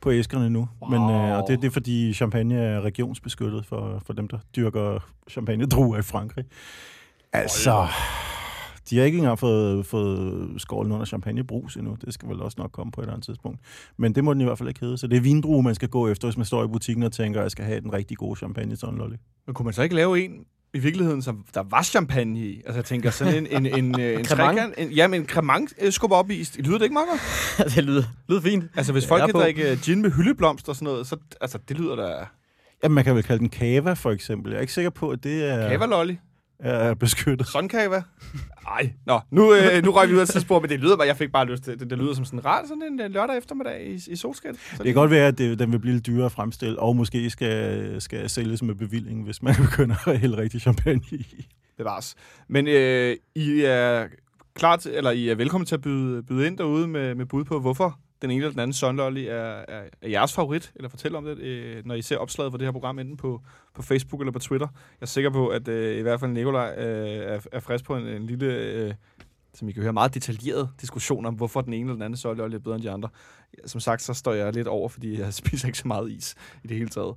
på 0.00 0.12
æskerne 0.12 0.50
nu. 0.50 0.68
Wow. 0.82 0.90
Men, 0.90 1.10
øh, 1.10 1.38
og 1.38 1.44
det, 1.48 1.62
det 1.62 1.66
er 1.66 1.72
fordi 1.72 2.12
champagne 2.12 2.58
er 2.58 2.80
regionsbeskyttet 2.80 3.66
for, 3.66 4.02
for 4.06 4.12
dem, 4.12 4.28
der 4.28 4.38
dyrker 4.56 5.08
champagne-druer 5.30 5.98
i 5.98 6.02
Frankrig. 6.02 6.44
Altså, 7.32 7.86
de 8.90 8.98
har 8.98 9.04
ikke 9.04 9.18
engang 9.18 9.38
fået, 9.38 9.86
fået 9.86 10.54
skålen 10.60 10.92
under 10.92 11.06
champagnebrus 11.06 11.76
endnu. 11.76 11.96
Det 12.04 12.14
skal 12.14 12.28
vel 12.28 12.42
også 12.42 12.54
nok 12.58 12.72
komme 12.72 12.92
på 12.92 13.00
et 13.00 13.04
eller 13.04 13.12
andet 13.12 13.26
tidspunkt. 13.26 13.60
Men 13.96 14.14
det 14.14 14.24
må 14.24 14.34
den 14.34 14.40
i 14.40 14.44
hvert 14.44 14.58
fald 14.58 14.68
ikke 14.68 14.80
hedde. 14.80 14.98
Så 14.98 15.06
det 15.06 15.16
er 15.16 15.20
vindrue, 15.20 15.62
man 15.62 15.74
skal 15.74 15.88
gå 15.88 16.08
efter, 16.08 16.28
hvis 16.28 16.36
man 16.36 16.46
står 16.46 16.64
i 16.64 16.68
butikken 16.68 17.02
og 17.02 17.12
tænker, 17.12 17.40
at 17.40 17.42
jeg 17.42 17.50
skal 17.50 17.64
have 17.64 17.80
den 17.80 17.92
rigtig 17.92 18.16
gode 18.16 18.36
champagne 18.38 18.76
sådan 18.76 18.98
lolly. 18.98 19.16
Men 19.46 19.54
kunne 19.54 19.64
man 19.64 19.74
så 19.74 19.82
ikke 19.82 19.94
lave 19.94 20.24
en 20.24 20.44
i 20.74 20.78
virkeligheden, 20.78 21.22
som 21.22 21.44
der 21.54 21.62
var 21.70 21.82
champagne 21.82 22.40
i? 22.40 22.56
Altså 22.56 22.74
jeg 22.74 22.84
tænker 22.84 23.10
sådan 23.10 23.34
en, 23.34 23.46
en, 23.46 23.66
en, 23.66 23.84
en, 23.84 24.00
en 24.00 24.24
trekant, 24.24 24.74
en, 24.78 24.90
ja, 24.90 25.06
men 25.06 25.20
en 25.20 25.28
cremant 25.28 25.74
øh, 25.80 25.92
skubber 25.92 26.16
op 26.16 26.30
i. 26.30 26.44
Lyder 26.58 26.78
det 26.78 26.84
ikke 26.84 26.92
meget 26.92 27.08
godt? 27.08 27.70
det 27.74 27.84
lyder, 27.84 28.02
lyder 28.28 28.40
fint. 28.40 28.64
Altså 28.76 28.92
hvis 28.92 29.06
folk 29.06 29.24
kan 29.24 29.34
drikke 29.34 29.70
øh, 29.70 29.78
gin 29.78 30.02
med 30.02 30.10
hyldeblomster 30.10 30.68
og 30.68 30.76
sådan 30.76 30.86
noget, 30.86 31.06
så 31.06 31.16
altså, 31.40 31.58
det 31.68 31.78
lyder 31.78 31.96
da 31.96 32.26
Ja, 32.82 32.88
man 32.88 33.04
kan 33.04 33.14
vel 33.14 33.22
kalde 33.22 33.38
den 33.38 33.48
kava, 33.48 33.92
for 33.92 34.10
eksempel. 34.10 34.50
Jeg 34.50 34.56
er 34.56 34.60
ikke 34.60 34.72
sikker 34.72 34.90
på, 34.90 35.10
at 35.10 35.24
det 35.24 35.50
er, 35.50 35.68
kavalolly. 35.68 36.14
Er 36.60 36.94
beskyttet. 36.94 37.46
Sådan 37.46 37.68
kava. 37.68 38.02
Ej, 38.66 38.92
nå, 39.06 39.20
nu, 39.30 39.54
øh, 39.54 39.84
nu 39.84 39.90
røg 39.90 40.08
vi 40.08 40.14
ud 40.14 40.18
af 40.18 40.28
tidspunkt, 40.28 40.62
men 40.62 40.70
det 40.70 40.80
lyder 40.80 40.96
bare, 40.96 41.06
jeg 41.06 41.16
fik 41.16 41.32
bare 41.32 41.46
lyst 41.46 41.62
til, 41.62 41.80
det, 41.80 41.90
det 41.90 41.98
lyder 41.98 42.14
som 42.14 42.24
sådan 42.24 42.44
rart, 42.44 42.68
sådan 42.68 42.82
en 42.82 43.00
øh, 43.00 43.10
lørdag 43.10 43.36
eftermiddag 43.38 43.86
i, 43.86 43.94
i 44.12 44.16
solskin. 44.16 44.50
Det 44.50 44.84
kan 44.84 44.94
godt 44.94 45.10
være, 45.10 45.26
at 45.26 45.38
det, 45.38 45.58
den 45.58 45.72
vil 45.72 45.78
blive 45.78 45.94
lidt 45.94 46.06
dyrere 46.06 46.26
at 46.26 46.32
fremstille, 46.32 46.78
og 46.78 46.96
måske 46.96 47.30
skal, 47.30 48.00
skal 48.00 48.30
sælges 48.30 48.62
med 48.62 48.74
bevilling, 48.74 49.24
hvis 49.24 49.42
man 49.42 49.54
begynder 49.70 50.08
at 50.08 50.18
hælde 50.18 50.36
rigtig 50.36 50.60
champagne 50.60 51.02
i. 51.10 51.46
bevares. 51.76 52.14
Men 52.48 52.68
øh, 52.68 53.16
I 53.34 53.60
er 53.60 54.06
klar 54.54 54.76
til, 54.76 54.94
eller 54.94 55.10
I 55.10 55.28
er 55.28 55.34
velkommen 55.34 55.66
til 55.66 55.74
at 55.74 55.80
byde, 55.80 56.22
byde 56.22 56.46
ind 56.46 56.58
derude 56.58 56.88
med, 56.88 57.14
med 57.14 57.26
bud 57.26 57.44
på, 57.44 57.60
hvorfor 57.60 57.98
den 58.22 58.30
ene 58.30 58.40
eller 58.40 58.50
den 58.50 58.60
anden 58.60 58.72
Sunlolly 58.72 59.24
er, 59.24 59.64
er, 59.68 59.82
er 60.02 60.08
jeres 60.08 60.32
favorit, 60.32 60.72
eller 60.76 60.88
fortæl 60.88 61.14
om 61.14 61.24
det, 61.24 61.38
øh, 61.38 61.86
når 61.86 61.94
I 61.94 62.02
ser 62.02 62.16
opslaget 62.16 62.52
for 62.52 62.58
det 62.58 62.66
her 62.66 62.72
program, 62.72 62.98
enten 62.98 63.16
på, 63.16 63.40
på 63.74 63.82
Facebook 63.82 64.20
eller 64.20 64.32
på 64.32 64.38
Twitter. 64.38 64.66
Jeg 64.72 65.02
er 65.02 65.06
sikker 65.06 65.30
på, 65.30 65.48
at 65.48 65.68
øh, 65.68 65.98
i 65.98 66.02
hvert 66.02 66.20
fald 66.20 66.30
Nikolaj 66.30 66.74
øh, 66.78 67.34
er, 67.34 67.40
er 67.52 67.60
frisk 67.60 67.84
på 67.84 67.96
en, 67.96 68.06
en 68.06 68.26
lille, 68.26 68.46
øh, 68.46 68.94
som 69.54 69.68
I 69.68 69.72
kan 69.72 69.82
høre, 69.82 69.92
meget 69.92 70.14
detaljeret 70.14 70.70
diskussion 70.80 71.26
om, 71.26 71.34
hvorfor 71.34 71.60
den 71.60 71.72
ene 71.72 71.82
eller 71.82 71.94
den 71.94 72.02
anden 72.02 72.16
Sunlolly 72.16 72.54
er 72.54 72.58
bedre 72.58 72.76
end 72.76 72.84
de 72.84 72.90
andre. 72.90 73.08
Som 73.66 73.80
sagt, 73.80 74.02
så 74.02 74.14
står 74.14 74.32
jeg 74.32 74.52
lidt 74.52 74.68
over, 74.68 74.88
fordi 74.88 75.20
jeg 75.20 75.34
spiser 75.42 75.68
ikke 75.68 75.78
så 75.78 75.88
meget 75.88 76.10
is 76.10 76.34
i 76.64 76.66
det 76.66 76.76
hele 76.76 76.88
taget. 76.90 77.14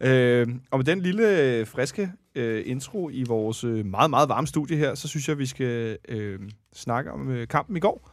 Øh, 0.00 0.48
og 0.70 0.78
med 0.78 0.84
den 0.84 1.00
lille 1.00 1.40
øh, 1.40 1.66
friske 1.66 2.12
øh, 2.34 2.62
intro 2.66 3.10
i 3.12 3.22
vores 3.22 3.64
øh, 3.64 3.86
meget, 3.86 4.10
meget 4.10 4.28
varme 4.28 4.46
studie 4.46 4.76
her, 4.76 4.94
så 4.94 5.08
synes 5.08 5.28
jeg, 5.28 5.38
vi 5.38 5.46
skal 5.46 5.98
øh, 6.08 6.38
snakke 6.72 7.12
om 7.12 7.30
øh, 7.30 7.48
kampen 7.48 7.76
i 7.76 7.80
går. 7.80 8.11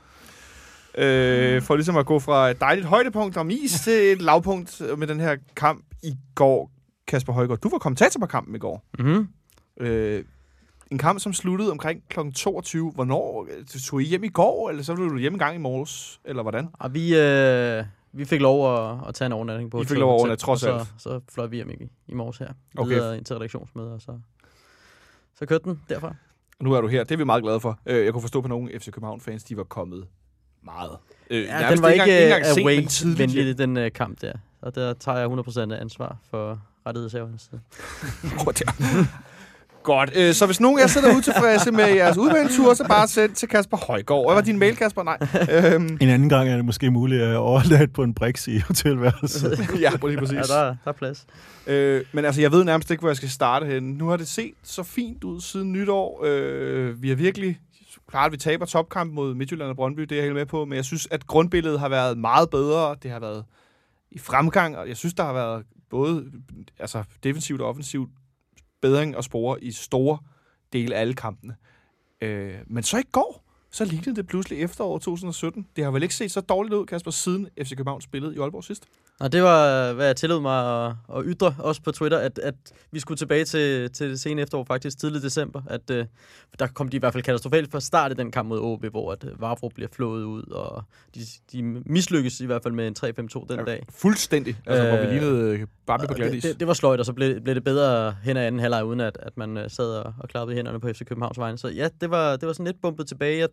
Øh, 0.99 1.61
for 1.61 1.75
ligesom 1.75 1.97
at 1.97 2.05
gå 2.05 2.19
fra 2.19 2.49
et 2.49 2.59
dejligt 2.61 2.87
højdepunkt 2.87 3.37
om 3.37 3.49
is 3.49 3.71
til 3.83 4.11
et 4.11 4.21
lavpunkt 4.21 4.81
med 4.97 5.07
den 5.07 5.19
her 5.19 5.37
kamp 5.55 5.85
i 6.03 6.15
går. 6.35 6.71
Kasper 7.07 7.33
Højgaard, 7.33 7.59
du 7.59 7.69
var 7.69 7.77
kommentator 7.77 8.19
på 8.19 8.25
kampen 8.25 8.55
i 8.55 8.59
går. 8.59 8.83
Mm-hmm. 8.99 9.27
Øh, 9.79 10.23
en 10.91 10.97
kamp, 10.97 11.19
som 11.19 11.33
sluttede 11.33 11.71
omkring 11.71 12.03
kl. 12.09 12.19
22. 12.35 12.91
Hvornår? 12.91 13.47
øh, 13.57 13.65
Tog 13.65 14.01
I 14.01 14.05
hjem 14.05 14.23
i 14.23 14.27
går, 14.29 14.69
eller 14.69 14.83
så 14.83 14.95
blev 14.95 15.09
du 15.09 15.17
hjemme 15.17 15.35
en 15.35 15.39
gang 15.39 15.55
i 15.55 15.59
morges? 15.59 16.19
Eller 16.25 16.41
hvordan? 16.41 16.67
Og 16.73 16.93
vi, 16.93 17.17
øh, 17.17 17.83
vi 18.13 18.25
fik 18.25 18.41
lov 18.41 18.75
at, 18.75 18.97
at 19.07 19.15
tage 19.15 19.25
en 19.25 19.31
overnatning 19.31 19.71
på 19.71 19.81
I 19.81 19.85
fik 19.85 19.97
lov 19.97 20.09
at 20.09 20.19
overnatte, 20.19 20.43
trods 20.43 20.63
alt. 20.63 20.81
Så, 20.81 20.93
så 20.97 21.19
fløj 21.33 21.47
vi 21.47 21.55
hjem 21.55 21.69
i, 21.69 21.89
i 22.07 22.13
morges 22.13 22.37
her. 22.37 22.53
Okay. 22.77 22.93
Videre 22.93 23.17
ind 23.17 23.25
til 23.25 23.35
redaktionsmøde, 23.35 23.93
og 23.93 24.01
så, 24.01 24.19
så 25.35 25.45
kørte 25.45 25.63
den 25.63 25.81
derfra. 25.89 26.15
Nu 26.59 26.73
er 26.73 26.81
du 26.81 26.87
her. 26.87 27.03
Det 27.03 27.11
er 27.11 27.17
vi 27.17 27.23
meget 27.23 27.43
glade 27.43 27.59
for. 27.59 27.79
Øh, 27.85 28.05
jeg 28.05 28.13
kunne 28.13 28.21
forstå 28.21 28.41
på 28.41 28.47
nogle 28.47 28.79
FC 28.79 28.91
København-fans, 28.91 29.43
de 29.43 29.57
var 29.57 29.63
kommet 29.63 30.07
meget. 30.65 30.91
Øh, 31.29 31.43
Ja, 31.43 31.69
den 31.71 31.81
var 31.81 31.89
ikke, 31.89 32.03
engang- 32.03 32.23
engang 32.23 32.45
sent, 32.45 32.65
men 32.65 32.77
away 32.77 32.85
tidligt 32.87 33.17
hjem. 33.31 33.35
venlig 33.37 33.57
den 33.57 33.77
uh, 33.77 33.83
kamp 33.95 34.21
der. 34.21 34.33
Og 34.61 34.75
der 34.75 34.93
tager 34.93 35.17
jeg 35.17 35.27
100% 35.27 35.73
af 35.73 35.81
ansvar 35.81 36.17
for 36.31 36.59
rettighedshavernes 36.87 37.41
side. 37.49 37.61
Godt. 39.83 40.11
Øh, 40.15 40.33
så 40.33 40.45
hvis 40.45 40.59
nogen 40.59 40.79
af 40.79 40.83
jer 40.83 40.87
sidder 40.87 41.15
utilfredse 41.17 41.71
med 41.71 41.85
jeres 41.95 42.17
udbanetur, 42.17 42.73
så 42.73 42.83
bare 42.87 43.07
send 43.07 43.35
til 43.35 43.47
Kasper 43.49 43.77
Højgaard. 43.77 44.25
Hvad 44.27 44.35
var 44.35 44.41
din 44.41 44.59
mail, 44.59 44.75
Kasper? 44.75 45.03
Nej. 45.03 45.17
Øhm, 45.73 45.97
En 46.01 46.09
anden 46.09 46.29
gang 46.29 46.49
er 46.49 46.55
det 46.55 46.65
måske 46.65 46.91
muligt 46.91 47.21
at 47.23 47.35
overlade 47.35 47.87
på 47.87 48.03
en 48.03 48.13
briks 48.13 48.47
i 48.47 48.59
hotelværelset. 48.59 49.59
ja, 49.81 49.89
lige 50.07 50.17
præcis. 50.17 50.35
Ja, 50.35 50.41
der, 50.41 50.63
der 50.65 50.75
er 50.85 50.91
plads. 50.91 51.25
Øh, 51.67 52.01
men 52.11 52.25
altså, 52.25 52.41
jeg 52.41 52.51
ved 52.51 52.63
nærmest 52.63 52.91
ikke, 52.91 53.01
hvor 53.01 53.09
jeg 53.09 53.17
skal 53.17 53.29
starte 53.29 53.65
henne. 53.65 53.97
Nu 53.97 54.07
har 54.07 54.17
det 54.17 54.27
set 54.27 54.53
så 54.63 54.83
fint 54.83 55.23
ud 55.23 55.41
siden 55.41 55.71
nytår. 55.71 56.21
Øh, 56.25 57.01
vi 57.01 57.09
har 57.09 57.15
virkelig... 57.15 57.59
Klart, 58.09 58.25
at 58.25 58.31
vi 58.31 58.37
taber 58.37 58.65
topkamp 58.65 59.13
mod 59.13 59.33
Midtjylland 59.33 59.69
og 59.69 59.75
Brøndby, 59.75 60.01
det 60.01 60.11
er 60.11 60.15
jeg 60.15 60.23
helt 60.23 60.35
med 60.35 60.45
på, 60.45 60.65
men 60.65 60.75
jeg 60.75 60.85
synes, 60.85 61.07
at 61.11 61.27
grundbilledet 61.27 61.79
har 61.79 61.89
været 61.89 62.17
meget 62.17 62.49
bedre. 62.49 62.95
Det 63.03 63.11
har 63.11 63.19
været 63.19 63.45
i 64.11 64.19
fremgang, 64.19 64.77
og 64.77 64.87
jeg 64.87 64.97
synes, 64.97 65.13
der 65.13 65.23
har 65.23 65.33
været 65.33 65.65
både 65.89 66.31
altså, 66.79 67.03
defensivt 67.23 67.61
og 67.61 67.69
offensivt 67.69 68.09
bedring 68.81 69.17
og 69.17 69.23
spore 69.23 69.63
i 69.63 69.71
store 69.71 70.17
dele 70.73 70.95
af 70.95 71.01
alle 71.01 71.13
kampene. 71.13 71.55
Øh, 72.21 72.55
men 72.67 72.83
så 72.83 72.97
i 72.97 73.03
går, 73.11 73.48
så 73.71 73.85
lignede 73.85 74.15
det 74.15 74.27
pludselig 74.27 74.61
efterår 74.61 74.97
2017. 74.97 75.67
Det 75.75 75.83
har 75.83 75.91
vel 75.91 76.03
ikke 76.03 76.15
set 76.15 76.31
så 76.31 76.41
dårligt 76.41 76.73
ud, 76.73 76.85
Kasper, 76.85 77.11
siden 77.11 77.47
FC 77.63 77.69
København 77.69 78.01
spillede 78.01 78.35
i 78.35 78.39
Aalborg 78.39 78.63
sidst? 78.63 78.83
Og 79.19 79.31
det 79.31 79.43
var, 79.43 79.93
hvad 79.93 80.05
jeg 80.05 80.15
tillod 80.15 80.41
mig 80.41 80.85
at, 80.85 80.95
at 81.17 81.23
ytre, 81.25 81.55
også 81.59 81.81
på 81.81 81.91
Twitter, 81.91 82.17
at, 82.17 82.39
at 82.39 82.55
vi 82.91 82.99
skulle 82.99 83.17
tilbage 83.17 83.45
til, 83.45 83.91
til 83.91 84.09
det 84.09 84.19
sene 84.19 84.41
efterår, 84.41 84.63
faktisk 84.63 84.99
tidlig 84.99 85.21
december. 85.21 85.61
At 85.67 85.89
uh, 85.89 85.97
der 86.59 86.67
kom 86.67 86.89
de 86.89 86.97
i 86.97 86.99
hvert 86.99 87.13
fald 87.13 87.23
katastrofalt 87.23 87.71
fra 87.71 87.79
start 87.79 88.11
i 88.11 88.15
den 88.15 88.31
kamp 88.31 88.49
mod 88.49 88.59
OB, 88.59 88.85
hvor 88.85 89.11
at 89.11 89.23
øh, 89.23 89.41
Vavro 89.41 89.69
bliver 89.75 89.89
flået 89.91 90.23
ud, 90.23 90.43
og 90.43 90.83
de, 91.15 91.19
de 91.51 91.63
mislykkes 91.85 92.39
i 92.41 92.45
hvert 92.45 92.63
fald 92.63 92.73
med 92.73 92.87
en 92.87 92.95
3-5-2 92.99 93.45
den 93.49 93.65
dag. 93.65 93.85
Fuldstændig. 93.89 94.57
Altså, 94.65 94.83
øh, 94.83 94.89
hvor 94.89 94.97
vi 94.97 95.03
Øh, 95.03 95.11
lignede 95.11 95.67
Bambi 95.85 96.07
på 96.07 96.13
glatis. 96.13 96.43
det, 96.43 96.51
det, 96.51 96.59
det 96.59 96.67
var 96.67 96.73
sløjt, 96.73 96.99
og 96.99 97.05
så 97.05 97.13
blev, 97.13 97.41
blev 97.41 97.55
det 97.55 97.63
bedre 97.63 98.15
hen 98.23 98.37
ad 98.37 98.45
anden 98.45 98.61
halvleg, 98.61 98.85
uden 98.85 98.99
at, 98.99 99.17
at 99.21 99.37
man 99.37 99.65
sad 99.67 99.91
og, 99.91 100.13
og 100.19 100.29
klappede 100.29 100.55
hænderne 100.55 100.79
på 100.79 100.87
FC 100.93 101.05
Københavns 101.05 101.37
vegne. 101.37 101.57
Så 101.57 101.67
ja, 101.67 101.89
det 102.01 102.09
var, 102.09 102.35
det 102.35 102.47
var 102.47 102.53
sådan 102.53 102.65
lidt 102.65 102.81
bumpet 102.81 103.07
tilbage. 103.07 103.39
Jeg, 103.39 103.49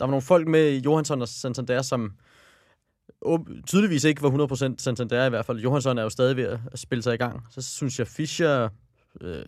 der 0.00 0.04
var 0.06 0.10
nogle 0.10 0.22
folk 0.22 0.48
med 0.48 0.78
Johansson 0.78 1.22
og 1.22 1.28
Santander, 1.28 1.82
som 1.82 2.12
tydeligvis 3.66 4.04
ikke 4.04 4.22
var 4.22 4.30
100% 4.70 4.74
Santander 4.78 5.26
i 5.26 5.28
hvert 5.28 5.46
fald. 5.46 5.58
Johansson 5.60 5.98
er 5.98 6.02
jo 6.02 6.08
stadig 6.08 6.36
ved 6.36 6.58
at 6.72 6.78
spille 6.78 7.02
sig 7.02 7.14
i 7.14 7.16
gang. 7.16 7.46
Så 7.50 7.62
synes 7.62 7.98
jeg, 7.98 8.06
Fischer 8.06 8.68
øh, 9.20 9.44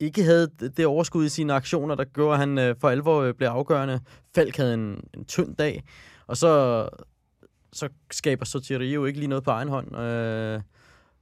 ikke 0.00 0.24
havde 0.24 0.48
det- 0.76 0.86
overskud 0.86 1.24
i 1.24 1.28
sine 1.28 1.52
aktioner, 1.52 1.94
der 1.94 2.04
gjorde, 2.04 2.32
at 2.32 2.38
han 2.38 2.58
øh, 2.58 2.76
for 2.80 2.88
alvor 2.88 3.22
øh, 3.22 3.34
blev 3.34 3.48
afgørende. 3.48 4.00
Falk 4.34 4.56
havde 4.56 4.74
en, 4.74 5.04
en 5.14 5.24
tynd 5.24 5.56
dag, 5.56 5.82
og 6.26 6.36
så, 6.36 6.88
så 7.72 7.88
skaber 8.10 8.44
Sotieri 8.44 8.92
jo 8.92 9.04
ikke 9.04 9.18
lige 9.18 9.28
noget 9.28 9.44
på 9.44 9.50
egen 9.50 9.68
hånd. 9.68 9.96
Øh, 9.96 10.60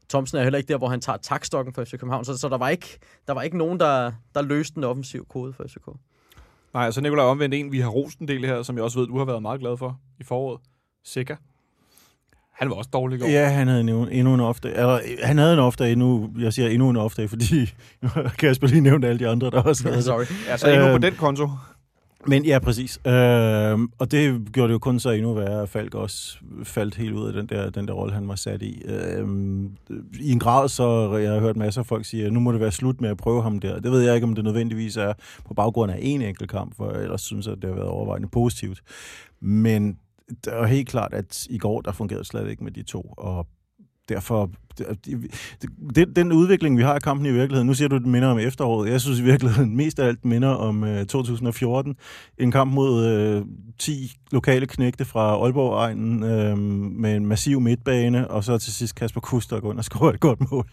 Thomsen 0.09 0.39
er 0.39 0.43
heller 0.43 0.57
ikke 0.59 0.69
der, 0.69 0.79
hvor 0.79 0.89
han 0.89 1.01
tager 1.01 1.17
takstokken 1.17 1.75
for 1.75 1.85
FC 1.85 1.91
København, 1.91 2.25
så, 2.25 2.37
så 2.37 2.49
der, 2.49 2.59
var 2.59 2.69
ikke, 2.69 2.99
der 3.27 3.33
var 3.33 3.43
ikke 3.43 3.59
nogen, 3.59 3.81
der, 3.81 4.13
der 4.35 4.43
løste 4.43 4.75
den 4.75 4.85
offensiv 4.85 5.27
kode 5.29 5.53
for 5.53 5.65
FCK. 5.69 5.89
Nej, 6.75 6.85
altså 6.85 7.01
Nikolaj 7.01 7.25
omvendt 7.25 7.55
en, 7.55 7.73
vi 7.73 7.81
har 7.81 7.89
rost 7.89 8.19
en 8.19 8.29
del 8.29 8.47
her, 8.47 8.63
som 8.63 8.77
jeg 8.77 8.85
også 8.85 8.99
ved, 8.99 9.07
du 9.07 9.19
har 9.19 9.25
været 9.25 9.43
meget 9.43 9.61
glad 9.61 9.77
for 9.77 9.99
i 10.21 10.25
foråret. 10.25 10.61
Sikker. 11.05 11.37
Han 12.55 12.71
var 12.71 12.75
også 12.77 12.91
dårlig 12.93 13.21
går. 13.21 13.27
Ja, 13.27 13.49
han 13.49 13.69
havde 13.69 13.81
endnu, 13.81 14.07
endnu 14.07 14.35
en 14.35 14.41
ofte. 14.41 14.69
Eller, 14.71 14.99
han 15.23 15.39
havde 15.39 15.53
en 15.53 15.59
ofte 15.59 15.93
endnu, 15.93 16.31
jeg 16.39 16.53
siger 16.53 16.69
endnu 16.69 16.91
en 16.91 16.97
ofte, 16.97 17.29
fordi 17.29 17.75
Kasper 18.39 18.67
lige 18.67 18.81
nævnt 18.81 19.05
alle 19.05 19.19
de 19.19 19.29
andre, 19.29 19.51
der 19.51 19.63
også 19.63 19.85
havde. 19.89 20.03
Sorry. 20.03 20.25
Altså 20.49 20.69
endnu 20.71 20.87
på 20.87 20.93
Øhm, 20.93 21.01
den 21.03 21.15
konto. 21.15 21.49
Men 22.29 22.45
ja, 22.45 22.59
præcis. 22.59 23.01
Øh, 23.07 23.79
og 23.99 24.11
det 24.11 24.53
gjorde 24.53 24.69
det 24.69 24.73
jo 24.73 24.79
kun 24.79 25.01
så 25.01 25.11
endnu 25.11 25.35
værre, 25.35 25.63
at 25.63 25.69
Falk 25.69 25.95
også 25.95 26.39
faldt 26.65 26.95
helt 26.95 27.13
ud 27.13 27.27
af 27.27 27.33
den 27.33 27.47
der, 27.47 27.71
den 27.71 27.89
der 27.89 27.95
rolle, 27.95 28.15
han 28.15 28.29
var 28.29 28.35
sat 28.35 28.63
i. 28.63 28.83
Øh, 28.85 29.29
I 30.21 30.33
en 30.33 30.39
grad, 30.39 30.69
så 30.69 31.17
jeg 31.17 31.33
har 31.33 31.41
hørt 31.41 31.57
masser 31.57 31.81
af 31.81 31.87
folk 31.87 32.05
sige, 32.05 32.27
at 32.27 32.33
nu 32.33 32.41
må 32.41 32.53
det 32.53 32.61
være 32.61 32.73
slut 32.73 33.01
med 33.01 33.11
at 33.11 33.17
prøve 33.17 33.43
ham 33.43 33.59
der. 33.59 33.81
Det 33.81 33.93
ved 33.93 34.01
jeg 34.01 34.15
ikke, 34.15 34.27
om 34.27 34.35
det 34.35 34.45
nødvendigvis 34.45 34.97
er 34.97 35.13
på 35.45 35.55
baggrund 35.55 35.93
af 35.93 35.99
en 36.01 36.23
enkelt 36.23 36.51
kamp, 36.51 36.77
for 36.77 36.93
jeg 36.93 37.03
ellers 37.03 37.23
synes, 37.23 37.47
at 37.47 37.57
det 37.63 37.71
har 37.71 37.77
været 37.77 37.89
overvejende 37.89 38.29
positivt. 38.29 38.83
Men 39.41 39.99
det 40.45 40.53
er 40.53 40.67
helt 40.67 40.89
klart, 40.89 41.15
at 41.15 41.47
i 41.51 41.59
går, 41.59 41.81
der 41.81 41.93
fungerede 41.93 42.25
slet 42.25 42.51
ikke 42.51 42.65
med 42.65 42.73
de 42.73 42.83
to, 42.83 43.15
og 43.17 43.47
derfor, 44.09 44.51
det, 45.95 46.17
den 46.17 46.33
udvikling, 46.33 46.79
vi 46.79 46.83
har 46.83 46.97
i 46.97 47.01
kampen 47.01 47.27
i 47.27 47.33
virkeligheden, 47.33 47.67
nu 47.67 47.75
siger 47.75 47.89
du, 47.89 47.99
det 47.99 48.07
minder 48.07 48.29
om 48.29 48.39
efteråret. 48.39 48.91
Jeg 48.91 49.01
synes 49.01 49.19
i 49.19 49.23
virkeligheden 49.23 49.77
mest 49.77 49.99
af 49.99 50.07
alt 50.07 50.25
minder 50.25 50.49
om 50.49 50.83
uh, 50.83 50.99
2014. 50.99 51.97
En 52.39 52.53
kamp 52.53 52.73
mod 52.73 53.37
uh, 53.37 53.47
10 53.79 54.13
lokale 54.33 54.67
knægte 54.67 55.05
fra 55.05 55.45
Aalborg-egnen 55.45 56.23
uh, 56.23 56.59
med 57.01 57.17
en 57.17 57.27
massiv 57.27 57.61
midtbane, 57.61 58.31
og 58.31 58.45
så 58.45 58.59
til 58.59 58.73
sidst 58.73 58.95
Kasper 58.95 59.21
Kuster 59.21 59.61
går 59.61 59.71
ind 59.71 59.79
og 59.79 59.85
scorer 59.91 60.13
et 60.13 60.21
godt 60.21 60.51
mål. 60.51 60.67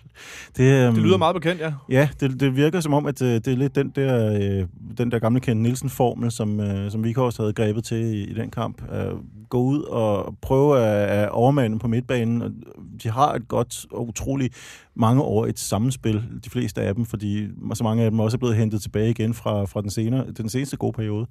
Det, 0.57 0.87
um, 0.87 0.95
det 0.95 1.03
lyder 1.03 1.17
meget 1.17 1.35
bekendt, 1.35 1.61
ja. 1.61 1.73
Ja, 1.89 2.09
det, 2.19 2.39
det 2.39 2.55
virker 2.55 2.79
som 2.79 2.93
om, 2.93 3.05
at 3.05 3.21
uh, 3.21 3.27
det 3.27 3.47
er 3.47 3.57
lidt 3.57 3.75
den 3.75 3.89
der, 3.95 4.31
uh, 4.61 4.67
den 4.97 5.11
der 5.11 5.19
gamle 5.19 5.39
Kent 5.39 5.61
Nielsen-formel, 5.61 6.31
som, 6.31 6.59
uh, 6.59 6.65
som 6.89 7.03
Vikhorst 7.03 7.37
havde 7.37 7.53
grebet 7.53 7.83
til 7.83 7.97
i, 7.97 8.23
i 8.23 8.33
den 8.33 8.51
kamp. 8.51 8.81
Uh, 8.81 9.19
gå 9.49 9.61
ud 9.61 9.81
og 9.81 10.35
prøve 10.41 10.79
at, 10.79 11.09
at 11.09 11.29
overmande 11.29 11.79
på 11.79 11.87
midtbanen. 11.87 12.63
De 13.03 13.09
har 13.09 13.33
et 13.33 13.47
godt 13.47 13.85
og 13.95 14.07
utroligt 14.07 14.55
mange 14.95 15.21
år 15.21 15.45
et 15.45 15.59
sammenspil, 15.59 16.23
de 16.45 16.49
fleste 16.49 16.81
af 16.81 16.95
dem, 16.95 17.05
fordi 17.05 17.47
så 17.73 17.83
mange 17.83 18.03
af 18.03 18.11
dem 18.11 18.19
også 18.19 18.37
er 18.37 18.39
blevet 18.39 18.55
hentet 18.55 18.81
tilbage 18.81 19.09
igen 19.09 19.33
fra, 19.33 19.65
fra 19.65 19.81
den, 19.81 19.89
senere, 19.89 20.31
den 20.31 20.49
seneste 20.49 20.77
gode 20.77 20.93
periode. 20.93 21.27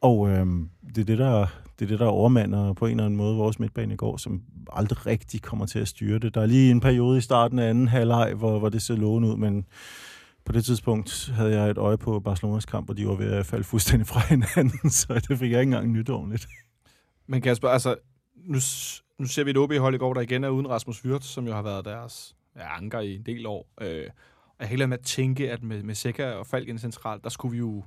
Og 0.00 0.28
øh, 0.28 0.46
det, 0.94 0.98
er 0.98 1.04
det, 1.04 1.18
der, 1.18 1.46
det 1.78 1.84
er 1.84 1.88
det, 1.88 1.98
der 1.98 2.06
overmander 2.06 2.72
på 2.72 2.86
en 2.86 2.90
eller 2.90 3.04
anden 3.04 3.16
måde 3.16 3.36
vores 3.36 3.58
midtbane 3.58 3.94
i 3.94 3.96
går, 3.96 4.16
som 4.16 4.42
aldrig 4.72 5.06
rigtig 5.06 5.42
kommer 5.42 5.66
til 5.66 5.78
at 5.78 5.88
styre 5.88 6.18
det. 6.18 6.34
Der 6.34 6.40
er 6.40 6.46
lige 6.46 6.70
en 6.70 6.80
periode 6.80 7.18
i 7.18 7.20
starten 7.20 7.58
af 7.58 7.70
anden 7.70 7.88
halvleg, 7.88 8.34
hvor, 8.34 8.58
hvor 8.58 8.68
det 8.68 8.82
ser 8.82 8.96
lovende 8.96 9.28
ud, 9.28 9.36
men 9.36 9.64
på 10.44 10.52
det 10.52 10.64
tidspunkt 10.64 11.32
havde 11.34 11.60
jeg 11.60 11.70
et 11.70 11.78
øje 11.78 11.98
på 11.98 12.20
Barcelonas 12.20 12.66
kamp, 12.66 12.90
og 12.90 12.96
de 12.96 13.06
var 13.06 13.14
ved 13.14 13.32
at 13.32 13.46
falde 13.46 13.64
fuldstændig 13.64 14.06
fra 14.06 14.20
hinanden, 14.34 14.90
så 14.90 15.14
det 15.28 15.38
fik 15.38 15.52
jeg 15.52 15.60
ikke 15.60 15.68
engang 15.68 15.92
nyt 15.92 16.10
ordentligt. 16.10 16.48
Men 17.26 17.40
Kasper, 17.40 17.68
altså, 17.68 17.96
nu, 18.36 18.58
nu 19.20 19.26
ser 19.26 19.44
vi 19.44 19.50
et 19.50 19.56
OB-hold 19.56 19.94
i 19.94 19.98
går, 19.98 20.14
der 20.14 20.20
igen 20.20 20.44
er 20.44 20.48
uden 20.48 20.68
Rasmus 20.68 21.04
Wirtz, 21.04 21.26
som 21.26 21.46
jo 21.46 21.52
har 21.52 21.62
været 21.62 21.84
deres 21.84 22.36
ja, 22.56 22.76
anker 22.76 23.00
i 23.00 23.14
en 23.14 23.22
del 23.22 23.46
år. 23.46 23.68
Øh, 23.80 24.04
og 24.58 24.78
jeg 24.78 24.88
med 24.88 24.98
at 24.98 25.04
tænke, 25.04 25.52
at 25.52 25.62
med, 25.62 25.82
med 25.82 25.94
Seca 25.94 26.30
og 26.30 26.46
Falken 26.46 26.78
centralt, 26.78 27.24
der 27.24 27.30
skulle 27.30 27.52
vi 27.52 27.58
jo 27.58 27.84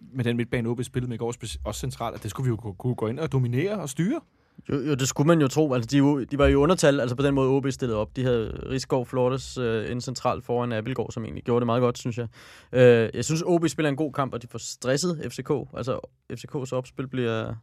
med 0.00 0.24
den 0.24 0.36
midtbane 0.36 0.68
OB 0.68 0.82
spillet 0.82 1.08
med 1.08 1.16
i 1.16 1.18
går, 1.18 1.34
også 1.64 1.80
centralt, 1.80 2.16
at 2.16 2.22
det 2.22 2.30
skulle 2.30 2.44
vi 2.44 2.48
jo 2.48 2.72
kunne 2.72 2.94
gå 2.94 3.06
ind 3.06 3.18
og 3.18 3.32
dominere 3.32 3.80
og 3.80 3.88
styre. 3.88 4.20
Jo, 4.68 4.74
jo, 4.74 4.94
det 4.94 5.08
skulle 5.08 5.26
man 5.26 5.40
jo 5.40 5.48
tro. 5.48 5.74
Altså, 5.74 5.88
de, 5.90 6.26
de 6.26 6.38
var 6.38 6.46
jo 6.46 6.62
undertal, 6.62 7.00
altså 7.00 7.16
på 7.16 7.22
den 7.22 7.34
måde 7.34 7.48
OB 7.48 7.66
stillet 7.70 7.96
op. 7.96 8.16
De 8.16 8.24
havde 8.24 8.68
Rigsgaard 8.70 9.06
Flortes 9.06 9.58
øh, 9.58 9.90
ind 9.90 10.00
centralt 10.00 10.44
foran 10.44 10.72
Abelgaard, 10.72 11.10
som 11.10 11.24
egentlig 11.24 11.44
gjorde 11.44 11.60
det 11.60 11.66
meget 11.66 11.80
godt, 11.80 11.98
synes 11.98 12.18
jeg. 12.18 12.28
Øh, 12.72 13.10
jeg 13.14 13.24
synes, 13.24 13.42
OB 13.46 13.68
spiller 13.68 13.90
en 13.90 13.96
god 13.96 14.12
kamp, 14.12 14.34
og 14.34 14.42
de 14.42 14.46
får 14.46 14.58
stresset 14.58 15.32
FCK. 15.32 15.50
Altså, 15.76 16.00
FCK's 16.32 16.72
opspil 16.72 17.08
bliver 17.08 17.54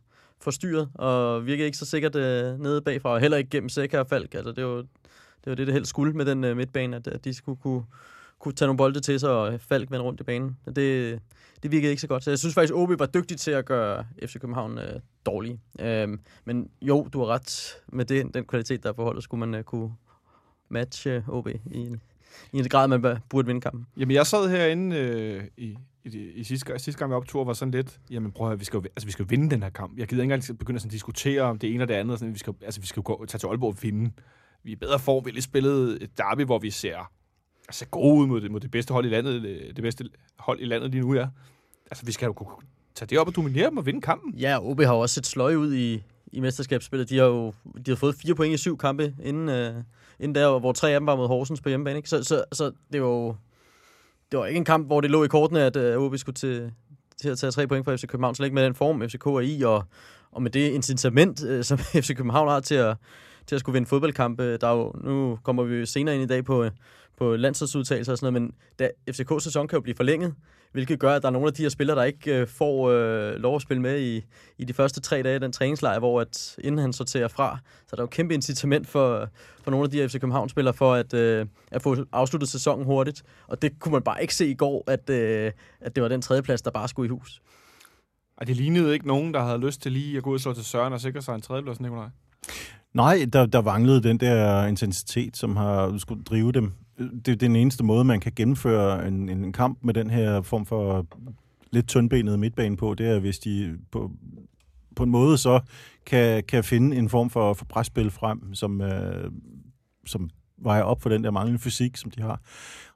forstyrret, 0.42 0.90
og 0.94 1.46
virkede 1.46 1.66
ikke 1.66 1.78
så 1.78 1.86
sikkert 1.86 2.16
øh, 2.16 2.60
nede 2.60 2.82
bagfra, 2.82 3.10
og 3.10 3.20
heller 3.20 3.38
ikke 3.38 3.50
gennem 3.50 3.70
Seca 3.70 4.00
og 4.00 4.08
Falk. 4.08 4.34
Altså, 4.34 4.52
det 4.52 4.66
var 4.66 4.76
det, 4.76 5.52
var 5.52 5.56
det, 5.56 5.68
det 5.68 5.74
helst 5.74 5.90
skulle 5.90 6.14
med 6.14 6.26
den 6.26 6.44
øh, 6.44 6.58
midtbane, 6.58 6.96
at, 6.96 7.08
at 7.08 7.26
de 7.26 7.34
skulle 7.34 7.62
kunne, 7.62 7.84
kunne 8.40 8.54
tage 8.54 8.68
nogle 8.68 8.78
bolde 8.78 9.00
til 9.00 9.20
sig, 9.20 9.30
og 9.30 9.62
Falk 9.62 9.92
vende 9.92 10.04
rundt 10.04 10.22
i 10.22 10.24
banen. 10.24 10.58
Det, 10.76 11.20
det 11.64 11.72
virkede 11.72 11.90
ikke 11.90 12.02
så 12.02 12.08
godt. 12.08 12.24
Så 12.24 12.32
jeg 12.32 12.40
synes 12.40 12.56
faktisk, 12.56 12.74
at 12.74 12.78
OB 12.78 13.00
var 13.00 13.06
dygtig 13.06 13.38
til 13.38 13.52
at 13.52 13.66
gøre 13.66 14.06
FC 14.26 14.40
København 14.40 14.78
øh, 14.78 15.00
dårlig. 15.26 15.60
Øh, 15.80 16.08
men 16.46 16.70
jo, 16.82 17.08
du 17.14 17.20
har 17.20 17.28
ret 17.28 17.78
med 17.88 18.06
det, 18.06 18.34
den 18.34 18.46
kvalitet, 18.46 18.84
der 18.84 18.90
er 18.90 18.94
forholdet, 18.94 19.24
skulle 19.24 19.40
man 19.40 19.56
øh, 19.56 19.64
kunne 19.64 19.92
matche 20.70 21.26
OB 21.28 21.48
i 21.48 21.78
en, 21.78 22.02
i 22.54 22.58
en 22.58 22.70
grad, 22.70 22.88
man 22.88 23.18
burde 23.30 23.46
vinde 23.46 23.62
kampen. 23.62 23.88
Jamen, 23.98 24.16
jeg 24.16 24.28
sad 24.28 24.50
herinde 24.50 24.96
øh, 24.96 25.44
i, 25.58 25.78
i, 26.14 26.32
i 26.32 26.44
sidste, 26.44 26.80
sidste 26.80 27.00
gang, 27.00 27.12
vi 27.12 27.16
optog, 27.16 27.48
var 27.48 27.54
sådan 27.54 27.72
lidt, 27.72 28.00
jamen 28.10 28.32
prøv 28.32 28.48
at 28.48 28.50
høre, 28.50 28.60
vi 28.60 28.66
skal, 28.66 28.78
jo, 28.78 28.84
altså, 28.84 29.06
vi 29.06 29.12
skal 29.12 29.26
vinde 29.30 29.50
den 29.50 29.64
her 29.64 29.70
kamp. 29.70 29.98
Jeg 29.98 30.08
gider 30.08 30.24
ikke 30.24 30.34
engang 30.34 30.60
begynde 30.60 30.78
at 30.78 30.82
sådan, 30.82 30.92
diskutere 30.92 31.42
om 31.42 31.60
det 31.60 31.74
ene 31.74 31.84
og 31.84 31.88
det 31.88 31.94
andet. 31.94 32.20
Sådan, 32.20 32.34
vi 32.34 32.40
skal, 32.40 32.54
altså, 32.62 32.82
vi 32.82 32.88
skal 32.88 33.00
jo 33.00 33.04
gå, 33.06 33.26
tage 33.26 33.40
til 33.40 33.48
Aalborg 33.48 33.70
og 33.70 33.84
vinde. 33.84 34.12
Vi 34.64 34.72
er 34.72 34.76
bedre 34.76 35.00
form. 35.00 35.26
Vi 35.26 35.30
har 35.30 35.34
lige 35.34 35.44
spillet 35.44 36.04
et 36.04 36.18
derby, 36.18 36.42
hvor 36.42 36.60
vi 36.60 36.70
ser 36.70 37.12
altså, 37.68 37.86
gode 37.86 38.22
ud 38.22 38.28
mod 38.28 38.42
det, 38.42 38.52
mod 38.52 38.60
det 38.60 38.72
bedste 38.72 38.94
hold 38.94 39.06
i 39.06 39.10
landet, 39.10 39.46
øh, 39.46 39.68
det 39.68 39.82
bedste 39.82 40.10
hold 40.40 40.60
i 40.60 40.66
landet 40.66 40.92
lige 40.92 41.02
nu, 41.02 41.14
ja. 41.14 41.28
Altså, 41.92 42.06
vi 42.06 42.12
skal 42.12 42.26
jo 42.26 42.34
kunne 42.34 42.50
tage 42.96 43.08
det 43.08 43.20
op 43.20 43.28
og 43.28 43.36
dominere 43.36 43.70
dem 43.70 43.78
og 43.78 43.86
vinde 43.86 44.02
kampen. 44.02 44.34
Ja, 44.34 44.58
OB 44.62 44.82
har 44.82 44.94
også 44.94 45.16
set 45.16 45.26
sløj 45.26 45.56
ud 45.56 45.74
i, 45.74 46.04
i 46.32 46.40
mesterskabsspillet. 46.40 47.10
De 47.10 47.18
har 47.18 47.26
jo 47.26 47.54
de 47.86 47.92
har 47.92 47.96
fået 47.96 48.16
fire 48.16 48.36
point 48.36 48.54
i 48.54 48.58
syv 48.58 48.78
kampe 48.78 49.16
inden, 49.24 49.50
øh, 49.50 49.74
inden 50.20 50.36
der, 50.36 50.60
hvor 50.60 50.72
tre 50.72 50.92
af 50.92 51.00
dem 51.00 51.08
var 51.08 51.16
mod 51.16 51.28
Horsens 51.28 51.62
på 51.62 51.70
hjemmebane. 51.70 51.98
Ikke? 51.98 52.10
Så, 52.10 52.24
så, 52.24 52.44
så 52.52 52.72
det 52.94 53.02
var 53.02 53.08
jo 53.08 53.36
det 54.32 54.40
var 54.40 54.46
ikke 54.46 54.58
en 54.58 54.66
kamp, 54.66 54.88
hvor 54.88 55.02
det 55.02 55.12
lå 55.12 55.24
i 55.24 55.28
kortene, 55.28 55.62
at 55.62 55.76
øh, 55.76 55.98
OB 55.98 56.18
skulle 56.18 56.36
til, 56.36 56.72
til 57.22 57.30
at 57.30 57.38
tage 57.38 57.52
tre 57.52 57.68
point 57.68 57.86
fra 57.86 57.96
FC 57.96 58.08
København, 58.08 58.36
så 58.36 58.44
ikke 58.44 58.54
med 58.54 58.66
den 58.66 58.76
form, 58.76 59.02
FCK 59.02 59.26
er 59.26 59.40
i, 59.40 59.62
og, 59.62 59.84
og 60.32 60.42
med 60.42 60.52
det 60.52 60.72
incitament, 60.72 61.44
øh, 61.46 61.64
som 61.64 61.78
FC 62.02 62.16
København 62.16 62.48
har 62.48 62.60
til 62.60 62.76
at, 62.76 62.98
til 63.48 63.56
at 63.56 63.60
skulle 63.60 63.74
vinde 63.74 63.88
fodboldkampe. 63.88 64.58
Der 64.58 64.68
er 64.68 64.76
jo, 64.76 64.94
nu 65.04 65.40
kommer 65.44 65.64
vi 65.64 65.86
senere 65.86 66.16
ind 66.16 66.24
i 66.24 66.28
dag 66.28 66.46
på, 66.46 66.64
øh, 66.64 66.72
på 67.18 67.36
landsholdsudtagelser 67.36 68.12
og 68.12 68.18
sådan 68.18 68.34
noget, 68.34 68.42
men 68.44 68.54
da 68.80 68.90
FCK's 69.10 69.40
sæson 69.40 69.68
kan 69.68 69.78
jo 69.78 69.82
blive 69.82 69.96
forlænget, 69.96 70.36
hvilket 70.72 71.00
gør, 71.00 71.16
at 71.16 71.22
der 71.22 71.28
er 71.28 71.32
nogle 71.32 71.48
af 71.48 71.54
de 71.54 71.62
her 71.62 71.70
spillere, 71.70 71.98
der 71.98 72.04
ikke 72.04 72.40
øh, 72.40 72.48
får 72.48 72.90
øh, 72.90 73.36
lov 73.36 73.56
at 73.56 73.62
spille 73.62 73.82
med 73.82 74.02
i, 74.02 74.22
i 74.58 74.66
de 74.66 74.74
første 74.74 75.02
tre 75.02 75.24
dage 75.24 75.34
af 75.34 75.40
den 75.40 75.52
træningslejr, 75.52 76.00
hvor 76.00 76.22
at, 76.22 76.56
inden 76.64 76.80
han 76.80 76.94
sorterer 76.94 77.28
fra, 77.28 77.58
så 77.88 77.96
der 77.96 78.02
er 78.02 78.04
jo 78.04 78.08
kæmpe 78.08 78.34
incitament 78.34 78.88
for, 78.88 79.30
for 79.64 79.72
nogle 79.72 79.84
af 79.84 79.92
de 79.92 79.98
her 79.98 80.08
FC 80.08 80.14
København-spillere 80.14 80.74
for 80.74 80.94
at, 80.94 81.14
øh, 81.14 81.46
at 81.72 81.82
få 81.82 81.96
afsluttet 82.12 82.50
sæsonen 82.50 82.86
hurtigt. 82.86 83.24
Og 83.48 83.62
det 83.62 83.80
kunne 83.80 83.92
man 83.92 84.02
bare 84.02 84.22
ikke 84.22 84.36
se 84.36 84.48
i 84.48 84.54
går, 84.54 84.84
at, 84.88 85.10
øh, 85.10 85.52
at 85.82 85.96
det 85.96 86.04
var 86.04 86.10
den 86.10 86.22
tredjeplads, 86.22 86.62
der 86.62 86.72
bare 86.72 86.88
skulle 86.88 87.08
i 87.08 87.10
hus. 87.10 87.42
Og 88.38 88.48
det 88.48 88.56
lignede 88.56 88.94
ikke 88.94 89.08
nogen, 89.08 89.34
der 89.34 89.44
havde 89.44 89.58
lyst 89.58 89.82
til 89.82 89.92
lige 89.92 90.18
at 90.18 90.24
gå 90.24 90.30
ud 90.30 90.36
og 90.36 90.42
slå 90.42 90.54
til 90.54 90.66
Søren 90.66 90.94
og 90.94 91.02
sikre 91.02 91.22
sig 91.22 91.36
en 91.36 91.42
tredjeplads, 91.42 91.80
Nikolaj? 91.80 92.10
Nej, 92.96 93.26
der, 93.34 93.46
der 93.46 93.62
manglede 93.62 94.04
den 94.04 94.18
der 94.18 94.66
intensitet, 94.66 95.38
som 95.38 95.56
har 95.56 95.98
skulle 95.98 96.24
drive 96.24 96.52
dem 96.52 96.74
det 96.98 97.28
er 97.28 97.36
den 97.36 97.56
eneste 97.56 97.84
måde, 97.84 98.04
man 98.04 98.20
kan 98.20 98.32
gennemføre 98.36 99.08
en, 99.08 99.30
en 99.30 99.54
kamp 99.54 99.80
med 99.82 99.94
den 99.94 100.10
her 100.10 100.42
form 100.42 100.66
for 100.66 101.08
lidt 101.72 101.88
tyndbenet 101.88 102.40
midtbane 102.40 102.78
på, 102.78 102.94
det 102.94 103.08
er, 103.08 103.20
hvis 103.20 103.40
de 103.40 103.78
på, 103.92 104.12
på 104.96 105.04
en 105.04 105.10
måde 105.10 105.38
så 105.38 105.60
kan, 106.06 106.44
kan 106.44 106.64
finde 106.64 106.98
en 106.98 107.10
form 107.10 107.30
for, 107.30 107.54
for 107.54 107.66
presspil 107.66 108.12
frem, 108.12 108.54
som, 108.54 108.82
øh, 108.82 109.32
som 110.06 110.30
vejer 110.58 110.82
op 110.82 111.02
for 111.02 111.10
den 111.10 111.24
der 111.24 111.32
manglende 111.32 111.60
fysik, 111.60 111.98
som 111.98 112.12
de 112.12 112.22
har. 112.22 112.42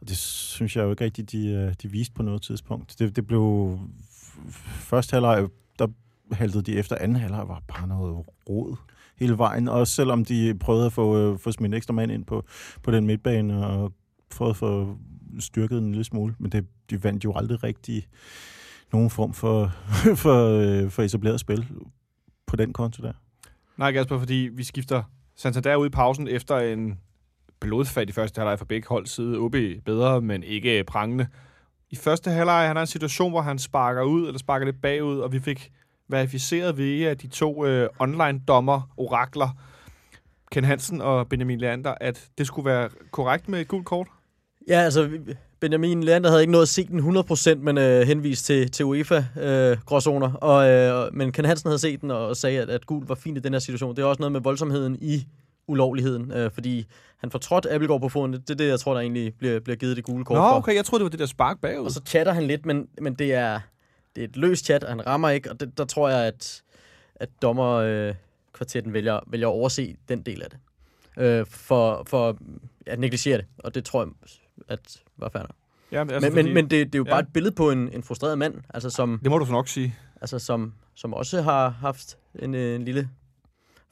Og 0.01 0.09
det 0.09 0.17
synes 0.17 0.75
jeg 0.75 0.83
jo 0.83 0.89
ikke 0.89 1.03
rigtigt, 1.03 1.31
de, 1.31 1.47
øh, 1.47 1.73
de 1.81 1.91
viste 1.91 2.13
på 2.13 2.23
noget 2.23 2.41
tidspunkt. 2.41 2.99
Det, 2.99 3.15
det 3.15 3.27
blev 3.27 3.79
første 4.65 5.13
halvleg, 5.13 5.47
der 5.79 5.87
haltede 6.31 6.63
de 6.63 6.77
efter 6.77 6.95
anden 6.99 7.17
halvleg, 7.17 7.47
var 7.47 7.61
bare 7.67 7.87
noget 7.87 8.25
rod 8.49 8.75
hele 9.19 9.37
vejen. 9.37 9.67
Også 9.67 9.93
selvom 9.93 10.25
de 10.25 10.55
prøvede 10.59 10.85
at 10.85 10.93
få, 10.93 11.17
øh, 11.17 11.39
få 11.39 11.51
smidt 11.51 11.75
ekstra 11.75 11.93
mand 11.93 12.11
ind 12.11 12.25
på, 12.25 12.45
på 12.83 12.91
den 12.91 13.05
midtbane 13.05 13.67
og 13.67 13.93
fået 14.31 14.57
få 14.57 14.97
styrket 15.39 15.77
en 15.77 15.91
lille 15.91 16.03
smule. 16.03 16.35
Men 16.39 16.51
det, 16.51 16.65
de 16.89 17.03
vandt 17.03 17.23
jo 17.23 17.33
aldrig 17.35 17.63
rigtig 17.63 18.07
nogen 18.91 19.09
form 19.09 19.33
for, 19.33 19.71
for, 20.23 20.59
øh, 20.59 20.89
for 20.89 21.03
etableret 21.03 21.39
spil 21.39 21.67
på 22.47 22.55
den 22.55 22.73
konto 22.73 23.03
der. 23.03 23.13
Nej, 23.77 23.91
Gasper, 23.91 24.19
fordi 24.19 24.49
vi 24.53 24.63
skifter 24.63 25.03
Santander 25.35 25.75
ud 25.75 25.85
i 25.85 25.89
pausen 25.89 26.27
efter 26.27 26.57
en 26.57 26.99
blodfattig 27.59 28.15
første 28.15 28.39
halvleg 28.39 28.57
for 28.57 28.65
begge 28.65 28.87
hold 28.87 29.05
side. 29.05 29.37
OB 29.37 29.55
bedre, 29.85 30.21
men 30.21 30.43
ikke 30.43 30.83
prangende. 30.83 31.27
I 31.89 31.95
første 31.95 32.31
halvleg 32.31 32.67
han 32.67 32.75
har 32.75 32.81
en 32.81 32.87
situation, 32.87 33.31
hvor 33.31 33.41
han 33.41 33.59
sparker 33.59 34.03
ud, 34.03 34.27
eller 34.27 34.39
sparker 34.39 34.65
lidt 34.65 34.81
bagud, 34.81 35.19
og 35.19 35.31
vi 35.31 35.39
fik 35.39 35.71
verificeret 36.09 36.77
ved 36.77 37.15
de 37.15 37.27
to 37.27 37.65
øh, 37.65 37.89
online-dommer, 37.99 38.93
orakler, 38.97 39.49
Ken 40.51 40.63
Hansen 40.63 41.01
og 41.01 41.27
Benjamin 41.29 41.59
Leander, 41.59 41.93
at 42.01 42.29
det 42.37 42.47
skulle 42.47 42.65
være 42.65 42.89
korrekt 43.11 43.49
med 43.49 43.61
et 43.61 43.67
gult 43.67 43.85
kort? 43.85 44.07
Ja, 44.67 44.79
altså 44.79 45.09
Benjamin 45.59 46.03
Leander 46.03 46.29
havde 46.29 46.41
ikke 46.41 46.51
nået 46.51 46.61
at 46.61 46.67
se 46.67 46.87
den 46.87 47.17
100%, 47.17 47.55
men 47.55 47.77
øh, 47.77 48.01
henvist 48.01 48.45
til, 48.45 48.71
til 48.71 48.85
UEFA-gråzoner. 48.85 50.27
Øh, 50.27 50.35
og, 50.41 50.69
øh, 50.69 51.13
men 51.13 51.31
Ken 51.31 51.45
Hansen 51.45 51.67
havde 51.67 51.79
set 51.79 52.01
den 52.01 52.11
og 52.11 52.37
sagde, 52.37 52.61
at, 52.61 52.69
at 52.69 52.85
gul 52.85 53.05
var 53.07 53.15
fint 53.15 53.37
i 53.37 53.41
den 53.41 53.53
her 53.53 53.59
situation. 53.59 53.95
Det 53.95 54.01
er 54.01 54.05
også 54.05 54.19
noget 54.19 54.31
med 54.31 54.41
voldsomheden 54.41 54.97
i 55.01 55.27
ulovligheden, 55.67 56.31
øh, 56.31 56.51
fordi 56.51 56.85
han 57.17 57.31
får 57.31 57.39
trådt 57.39 57.67
Abelgaard 57.71 58.01
på 58.01 58.09
foden. 58.09 58.33
Det 58.33 58.49
er 58.49 58.55
det, 58.55 58.67
jeg 58.67 58.79
tror, 58.79 58.93
der 58.93 59.01
egentlig 59.01 59.33
bliver, 59.39 59.59
bliver 59.59 59.75
givet 59.75 59.97
det 59.97 60.05
gule 60.05 60.25
kort 60.25 60.37
Nå, 60.37 60.57
okay, 60.57 60.75
jeg 60.75 60.85
troede, 60.85 60.99
det 60.99 61.03
var 61.03 61.09
det 61.09 61.19
der 61.19 61.25
spark 61.25 61.61
bagud. 61.61 61.85
Og 61.85 61.91
så 61.91 62.01
chatter 62.05 62.33
han 62.33 62.43
lidt, 62.43 62.65
men, 62.65 62.87
men 63.01 63.13
det 63.13 63.33
er 63.33 63.59
det 64.19 64.25
er 64.25 64.29
et 64.29 64.37
løst 64.37 64.65
chat, 64.65 64.83
og 64.83 64.89
han 64.89 65.07
rammer 65.07 65.29
ikke, 65.29 65.51
og 65.51 65.59
det, 65.59 65.77
der 65.77 65.85
tror 65.85 66.09
jeg, 66.09 66.25
at, 66.25 66.63
at 67.15 67.29
dommerkvartetten 67.41 68.89
øh, 68.89 68.93
vælger, 68.93 69.19
vælger 69.27 69.47
at 69.47 69.51
overse 69.51 69.95
den 70.09 70.21
del 70.21 70.43
af 70.43 70.49
det. 70.49 70.59
Øh, 71.17 71.45
for, 71.45 72.03
for 72.07 72.37
at 72.85 72.99
negligere 72.99 73.37
det, 73.37 73.45
og 73.57 73.75
det 73.75 73.85
tror 73.85 74.03
jeg, 74.03 74.11
at 74.67 75.01
var 75.17 75.29
færdigt. 75.29 75.53
Ja, 75.91 76.03
men, 76.03 76.13
altså, 76.13 76.29
men, 76.29 76.33
fordi, 76.33 76.43
men, 76.43 76.53
men 76.53 76.63
det, 76.63 76.85
det 76.85 76.95
er 76.95 76.99
jo 76.99 77.05
ja. 77.05 77.11
bare 77.11 77.19
et 77.19 77.33
billede 77.33 77.55
på 77.55 77.71
en, 77.71 77.93
en 77.93 78.03
frustreret 78.03 78.37
mand, 78.37 78.55
altså 78.69 78.89
som... 78.89 79.19
Det 79.23 79.31
må 79.31 79.37
du 79.37 79.45
så 79.45 79.51
nok 79.51 79.67
sige. 79.67 79.95
Altså 80.21 80.39
som, 80.39 80.73
som 80.95 81.13
også 81.13 81.41
har 81.41 81.69
haft 81.69 82.17
en, 82.39 82.55
en 82.55 82.85
lille 82.85 83.09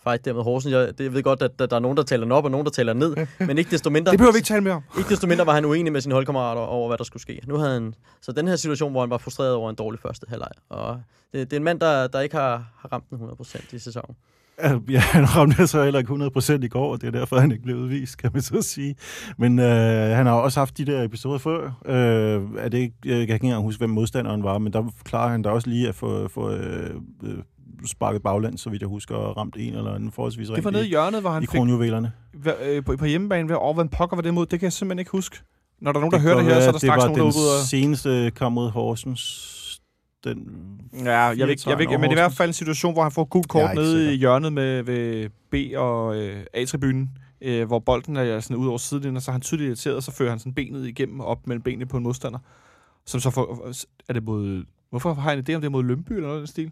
fight 0.03 0.25
der 0.25 0.33
med 0.33 0.43
Horsen. 0.43 0.71
Jeg, 0.71 0.87
det, 0.97 1.03
jeg 1.03 1.13
ved 1.13 1.23
godt, 1.23 1.41
at 1.41 1.59
der, 1.59 1.65
der 1.65 1.75
er 1.75 1.79
nogen, 1.79 1.97
der 1.97 2.03
taler 2.03 2.23
den 2.23 2.31
op, 2.31 2.45
og 2.45 2.51
nogen, 2.51 2.65
der 2.65 2.71
taler 2.71 2.93
ned. 2.93 3.15
men 3.47 3.57
ikke 3.57 3.71
desto 3.71 3.89
mindre... 3.89 4.11
det 4.11 4.19
behøver 4.19 4.33
vi 4.33 4.37
ikke 4.37 4.47
tale 4.47 4.61
mere 4.61 4.73
om. 4.73 4.83
ikke 4.97 5.09
desto 5.09 5.27
mindre 5.27 5.45
var 5.45 5.53
han 5.53 5.65
uenig 5.65 5.93
med 5.93 6.01
sine 6.01 6.13
holdkammerater 6.13 6.61
over, 6.61 6.87
hvad 6.87 6.97
der 6.97 7.03
skulle 7.03 7.21
ske. 7.21 7.41
Nu 7.47 7.55
havde 7.55 7.73
han... 7.73 7.93
Så 8.21 8.31
den 8.31 8.47
her 8.47 8.55
situation, 8.55 8.91
hvor 8.91 9.01
han 9.01 9.09
var 9.09 9.17
frustreret 9.17 9.53
over 9.53 9.69
en 9.69 9.75
dårlig 9.75 9.99
første 9.99 10.25
halvleg. 10.29 10.51
Og 10.69 11.01
det, 11.33 11.51
det 11.51 11.53
er 11.53 11.59
en 11.59 11.63
mand, 11.63 11.79
der, 11.79 12.07
der 12.07 12.19
ikke 12.19 12.35
har, 12.35 12.71
har 12.77 12.89
ramt 12.93 13.09
den 13.09 13.17
100% 13.17 13.75
i 13.75 13.79
sæsonen. 13.79 14.15
Ja, 14.89 14.99
han 14.99 15.35
ramte 15.35 15.67
så 15.67 15.83
heller 15.83 15.99
ikke 15.99 16.13
100% 16.13 16.63
i 16.63 16.67
går, 16.67 16.91
og 16.91 17.01
det 17.01 17.07
er 17.07 17.11
derfor, 17.11 17.39
han 17.39 17.51
ikke 17.51 17.63
blev 17.63 17.77
udvist, 17.77 18.17
kan 18.17 18.29
man 18.33 18.41
så 18.41 18.61
sige. 18.61 18.95
Men 19.37 19.59
øh, 19.59 20.15
han 20.15 20.25
har 20.25 20.33
også 20.33 20.59
haft 20.59 20.77
de 20.77 20.85
der 20.85 21.03
episoder 21.03 21.37
før. 21.37 21.81
Øh, 21.85 22.41
er 22.57 22.69
det 22.69 22.77
ikke, 22.77 22.95
jeg 23.05 23.27
kan 23.27 23.35
ikke 23.35 23.45
engang 23.45 23.63
huske, 23.63 23.79
hvem 23.79 23.89
modstanderen 23.89 24.43
var, 24.43 24.57
men 24.57 24.73
der 24.73 24.93
klarer 25.03 25.31
han 25.31 25.41
da 25.41 25.49
også 25.49 25.69
lige 25.69 25.87
at 25.87 25.95
få, 25.95 26.27
få 26.27 26.51
øh, 26.51 26.95
øh, 27.23 27.37
sparket 27.85 28.23
bagland, 28.23 28.57
så 28.57 28.69
vidt 28.69 28.81
jeg 28.81 28.89
husker, 28.89 29.15
og 29.15 29.37
ramt 29.37 29.55
en 29.59 29.73
eller 29.75 29.93
anden 29.93 30.11
forholdsvis 30.11 30.47
Det 30.47 30.63
var 30.63 30.71
nede 30.71 30.85
i 30.85 30.89
hjørnet, 30.89 31.21
hvor 31.21 31.29
han 31.29 31.43
i 31.43 31.45
fik 31.45 31.57
kronjuvelerne. 31.57 32.11
øh, 32.63 32.83
på, 32.83 32.95
på 32.97 33.05
hjemmebane. 33.05 33.47
Hvor, 33.47 33.73
hvad 33.73 33.85
pokker 33.85 34.15
var 34.15 34.21
det 34.21 34.33
mod? 34.33 34.45
Det 34.45 34.59
kan 34.59 34.65
jeg 34.65 34.73
simpelthen 34.73 34.99
ikke 34.99 35.11
huske. 35.11 35.37
Når 35.81 35.91
der 35.91 35.99
er 35.99 36.01
nogen, 36.01 36.11
der 36.11 36.17
Det 36.17 36.27
hører 36.27 36.35
det 36.35 36.45
her, 36.45 36.51
så 36.53 36.57
er 36.57 36.59
være, 36.65 36.71
der 36.71 36.77
straks 36.79 37.03
det 37.03 37.17
nogen, 37.17 37.17
der 37.17 37.23
var 37.23 37.29
udbryder. 37.29 37.57
den 37.57 37.65
seneste 37.67 38.31
kamp 38.35 38.53
mod 38.53 38.69
Horsens. 38.69 39.53
Den, 40.23 40.37
Ja, 41.05 41.11
jeg 41.19 41.37
ved, 41.37 41.47
ikke- 41.49 41.69
jeg 41.69 41.77
ved, 41.77 41.85
ikke, 41.85 41.97
men 41.97 42.11
i 42.11 42.13
hvert 42.13 42.33
fald 42.33 42.49
en 42.49 42.53
situation, 42.53 42.93
hvor 42.93 43.03
han 43.03 43.11
får 43.11 43.21
er 43.35 43.41
kort 43.47 43.75
nede 43.75 44.13
i 44.13 44.17
hjørnet 44.17 44.53
med 44.53 44.83
ved 44.83 45.29
B 45.51 45.77
og 45.77 46.15
øh, 46.17 46.43
A-tribunen, 46.53 47.09
øh, 47.41 47.67
hvor 47.67 47.79
bolden 47.79 48.17
er 48.17 48.39
sådan 48.39 48.57
ud 48.57 48.67
over 48.67 48.77
sidelinjen, 48.77 49.15
og 49.15 49.21
så 49.21 49.31
er 49.31 49.33
han 49.33 49.41
tydeligt 49.41 49.67
irriteret, 49.67 49.95
og 49.95 50.03
så 50.03 50.11
fører 50.11 50.29
han 50.29 50.39
sådan 50.39 50.53
benet 50.53 50.87
igennem 50.87 51.19
op 51.21 51.47
mellem 51.47 51.61
benene 51.61 51.85
på 51.85 51.97
en 51.97 52.03
modstander. 52.03 52.39
Som 53.05 53.19
så 53.19 53.29
får, 53.29 53.71
er 54.09 54.13
det 54.13 54.23
mod, 54.23 54.63
hvorfor 54.89 55.13
har 55.13 55.31
jeg 55.31 55.39
en 55.39 55.45
idé 55.49 55.53
om 55.55 55.61
det 55.61 55.65
er 55.67 55.71
mod 55.71 55.83
Lømby 55.83 56.11
eller 56.11 56.27
noget 56.27 56.37
i 56.37 56.41
den 56.41 56.47
stil? 56.47 56.71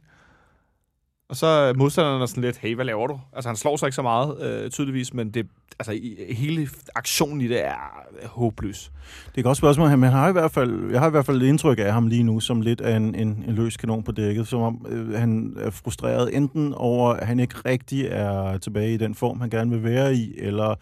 Og 1.30 1.36
så 1.36 1.46
er 1.46 1.74
modstanderen 1.74 2.22
er 2.22 2.26
sådan 2.26 2.44
lidt, 2.44 2.58
hey, 2.58 2.76
hvad 2.76 2.86
laver 2.86 3.08
du? 3.08 3.20
Altså, 3.34 3.50
han 3.50 3.56
slår 3.56 3.78
sig 3.78 3.88
ikke 3.88 3.96
så 3.96 4.02
meget, 4.02 4.42
øh, 4.42 4.72
tydeligvis, 4.72 5.14
men 5.14 5.30
det, 5.30 5.48
altså, 5.80 5.92
i, 5.92 6.34
hele 6.34 6.70
aktionen 6.96 7.42
i 7.42 7.48
det 7.48 7.66
er 7.66 8.04
øh, 8.22 8.28
håbløs. 8.30 8.92
Det 9.26 9.36
er 9.36 9.40
et 9.40 9.44
godt 9.44 9.58
spørgsmål, 9.58 9.90
men 9.90 10.04
han 10.04 10.14
har 10.14 10.30
i 10.30 10.32
hvert 10.32 10.52
fald, 10.52 10.92
jeg 10.92 11.00
har 11.00 11.08
i 11.08 11.12
hvert 11.12 11.26
fald 11.26 11.42
et 11.42 11.48
indtryk 11.48 11.80
af 11.80 11.94
ham 11.94 12.08
lige 12.08 12.24
nu 12.24 12.40
som 12.40 12.62
lidt 12.62 12.82
af 12.82 12.96
en, 12.96 13.16
en, 13.16 13.28
en 13.48 13.56
løs 13.56 13.78
kanon 13.78 14.04
på 14.04 14.12
dækket, 14.12 14.48
som 14.48 14.62
om 14.62 14.86
øh, 14.90 15.14
han 15.14 15.56
er 15.60 15.70
frustreret 15.70 16.36
enten 16.36 16.74
over, 16.74 17.14
at 17.14 17.28
han 17.28 17.40
ikke 17.40 17.56
rigtig 17.66 18.06
er 18.06 18.58
tilbage 18.58 18.94
i 18.94 18.98
den 18.98 19.16
form, 19.16 19.42
han 19.42 19.50
gerne 19.50 19.72
vil 19.72 19.84
være 19.84 20.16
i, 20.16 20.34
eller 20.38 20.76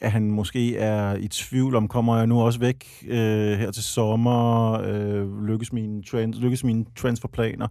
at 0.00 0.12
han 0.12 0.30
måske 0.30 0.76
er 0.76 1.14
i 1.14 1.28
tvivl 1.28 1.74
om, 1.74 1.88
kommer 1.88 2.16
jeg 2.16 2.26
nu 2.26 2.42
også 2.42 2.58
væk 2.58 2.86
øh, 3.08 3.58
her 3.58 3.70
til 3.70 3.82
sommer, 3.82 4.72
øh, 4.72 5.46
lykkes, 5.46 5.72
mine 5.72 6.02
trans, 6.02 6.38
lykkes 6.38 6.64
mine 6.64 6.84
transferplaner, 6.96 7.68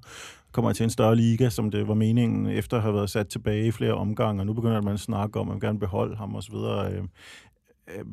kommer 0.55 0.73
til 0.73 0.83
en 0.83 0.89
større 0.89 1.15
liga, 1.15 1.49
som 1.49 1.71
det 1.71 1.87
var 1.87 1.93
meningen, 1.93 2.47
efter 2.47 2.77
at 2.77 2.83
have 2.83 2.93
været 2.93 3.09
sat 3.09 3.27
tilbage 3.27 3.67
i 3.67 3.71
flere 3.71 3.93
omgange, 3.93 4.41
og 4.41 4.45
nu 4.45 4.53
begynder 4.53 4.81
man 4.81 4.93
at 4.93 4.99
snakke 4.99 5.39
om, 5.39 5.47
at 5.49 5.53
man 5.53 5.59
gerne 5.59 5.79
vil 5.79 5.85
beholde 5.85 6.15
ham 6.15 6.35
osv. 6.35 6.55
Øh, 6.55 7.03
øh, 7.87 8.05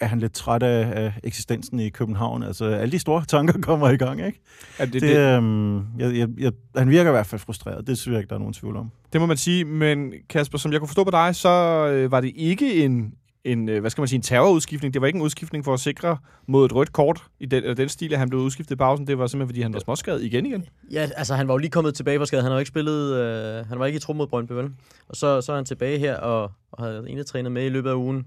er 0.00 0.06
han 0.06 0.18
lidt 0.18 0.32
træt 0.32 0.62
af, 0.62 1.04
af 1.04 1.12
eksistensen 1.24 1.80
i 1.80 1.88
København. 1.88 2.42
Altså, 2.42 2.64
alle 2.64 2.92
de 2.92 2.98
store 2.98 3.24
tanker 3.24 3.60
kommer 3.68 3.90
i 3.90 3.96
gang, 3.96 4.26
ikke? 4.26 4.40
Er 4.78 4.84
det, 4.84 4.92
Det, 4.94 5.02
det, 5.02 5.16
det, 5.16 5.36
øhm, 5.36 5.76
jeg, 5.98 6.16
jeg, 6.16 6.28
jeg, 6.38 6.52
han 6.76 6.90
virker 6.90 7.10
i 7.10 7.12
hvert 7.12 7.26
fald 7.26 7.40
frustreret. 7.40 7.86
Det 7.86 7.98
synes 7.98 8.12
jeg 8.12 8.18
ikke, 8.20 8.28
der 8.28 8.34
er 8.34 8.38
nogen 8.38 8.54
tvivl 8.54 8.76
om. 8.76 8.90
Det 9.12 9.20
må 9.20 9.26
man 9.26 9.36
sige, 9.36 9.64
men 9.64 10.12
Kasper, 10.28 10.58
som 10.58 10.72
jeg 10.72 10.80
kunne 10.80 10.88
forstå 10.88 11.04
på 11.04 11.10
dig, 11.10 11.34
så 11.36 11.48
øh, 11.92 12.12
var 12.12 12.20
det 12.20 12.32
ikke 12.36 12.84
en, 12.84 13.14
en, 13.52 13.68
øh, 13.68 13.80
hvad 13.80 13.90
skal 13.90 14.00
man 14.02 14.08
sige, 14.08 14.16
en 14.16 14.22
terrorudskiftning. 14.22 14.94
Det 14.94 15.00
var 15.00 15.06
ikke 15.06 15.16
en 15.16 15.22
udskiftning 15.22 15.64
for 15.64 15.74
at 15.74 15.80
sikre 15.80 16.18
mod 16.46 16.66
et 16.66 16.74
rødt 16.74 16.92
kort 16.92 17.24
i 17.40 17.46
den, 17.46 17.62
eller 17.62 17.74
den 17.74 17.88
stil, 17.88 18.12
at 18.12 18.18
han 18.18 18.28
blev 18.28 18.40
udskiftet 18.40 18.74
i 18.74 18.76
pausen. 18.76 19.06
Det 19.06 19.18
var 19.18 19.26
simpelthen, 19.26 19.48
fordi 19.48 19.62
han 19.62 19.72
var 19.72 19.78
småskadet 19.78 20.22
igen 20.22 20.46
igen. 20.46 20.64
Ja, 20.90 21.08
altså 21.16 21.34
han 21.34 21.48
var 21.48 21.54
jo 21.54 21.58
lige 21.58 21.70
kommet 21.70 21.94
tilbage 21.94 22.18
fra 22.18 22.26
skade. 22.26 22.42
Han 22.42 22.52
har 22.52 22.58
ikke 22.58 22.68
spillet, 22.68 23.14
øh, 23.14 23.66
han 23.66 23.78
var 23.78 23.86
ikke 23.86 23.96
i 23.96 24.00
tro 24.00 24.12
mod 24.12 24.26
Brøndby, 24.26 24.52
vel? 24.52 24.70
Og 25.08 25.16
så, 25.16 25.40
så 25.40 25.52
er 25.52 25.56
han 25.56 25.64
tilbage 25.64 25.98
her 25.98 26.16
og, 26.16 26.52
og 26.72 26.84
havde 26.84 26.98
egentlig 26.98 27.26
trænet 27.26 27.52
med 27.52 27.66
i 27.66 27.68
løbet 27.68 27.90
af 27.90 27.94
ugen. 27.94 28.26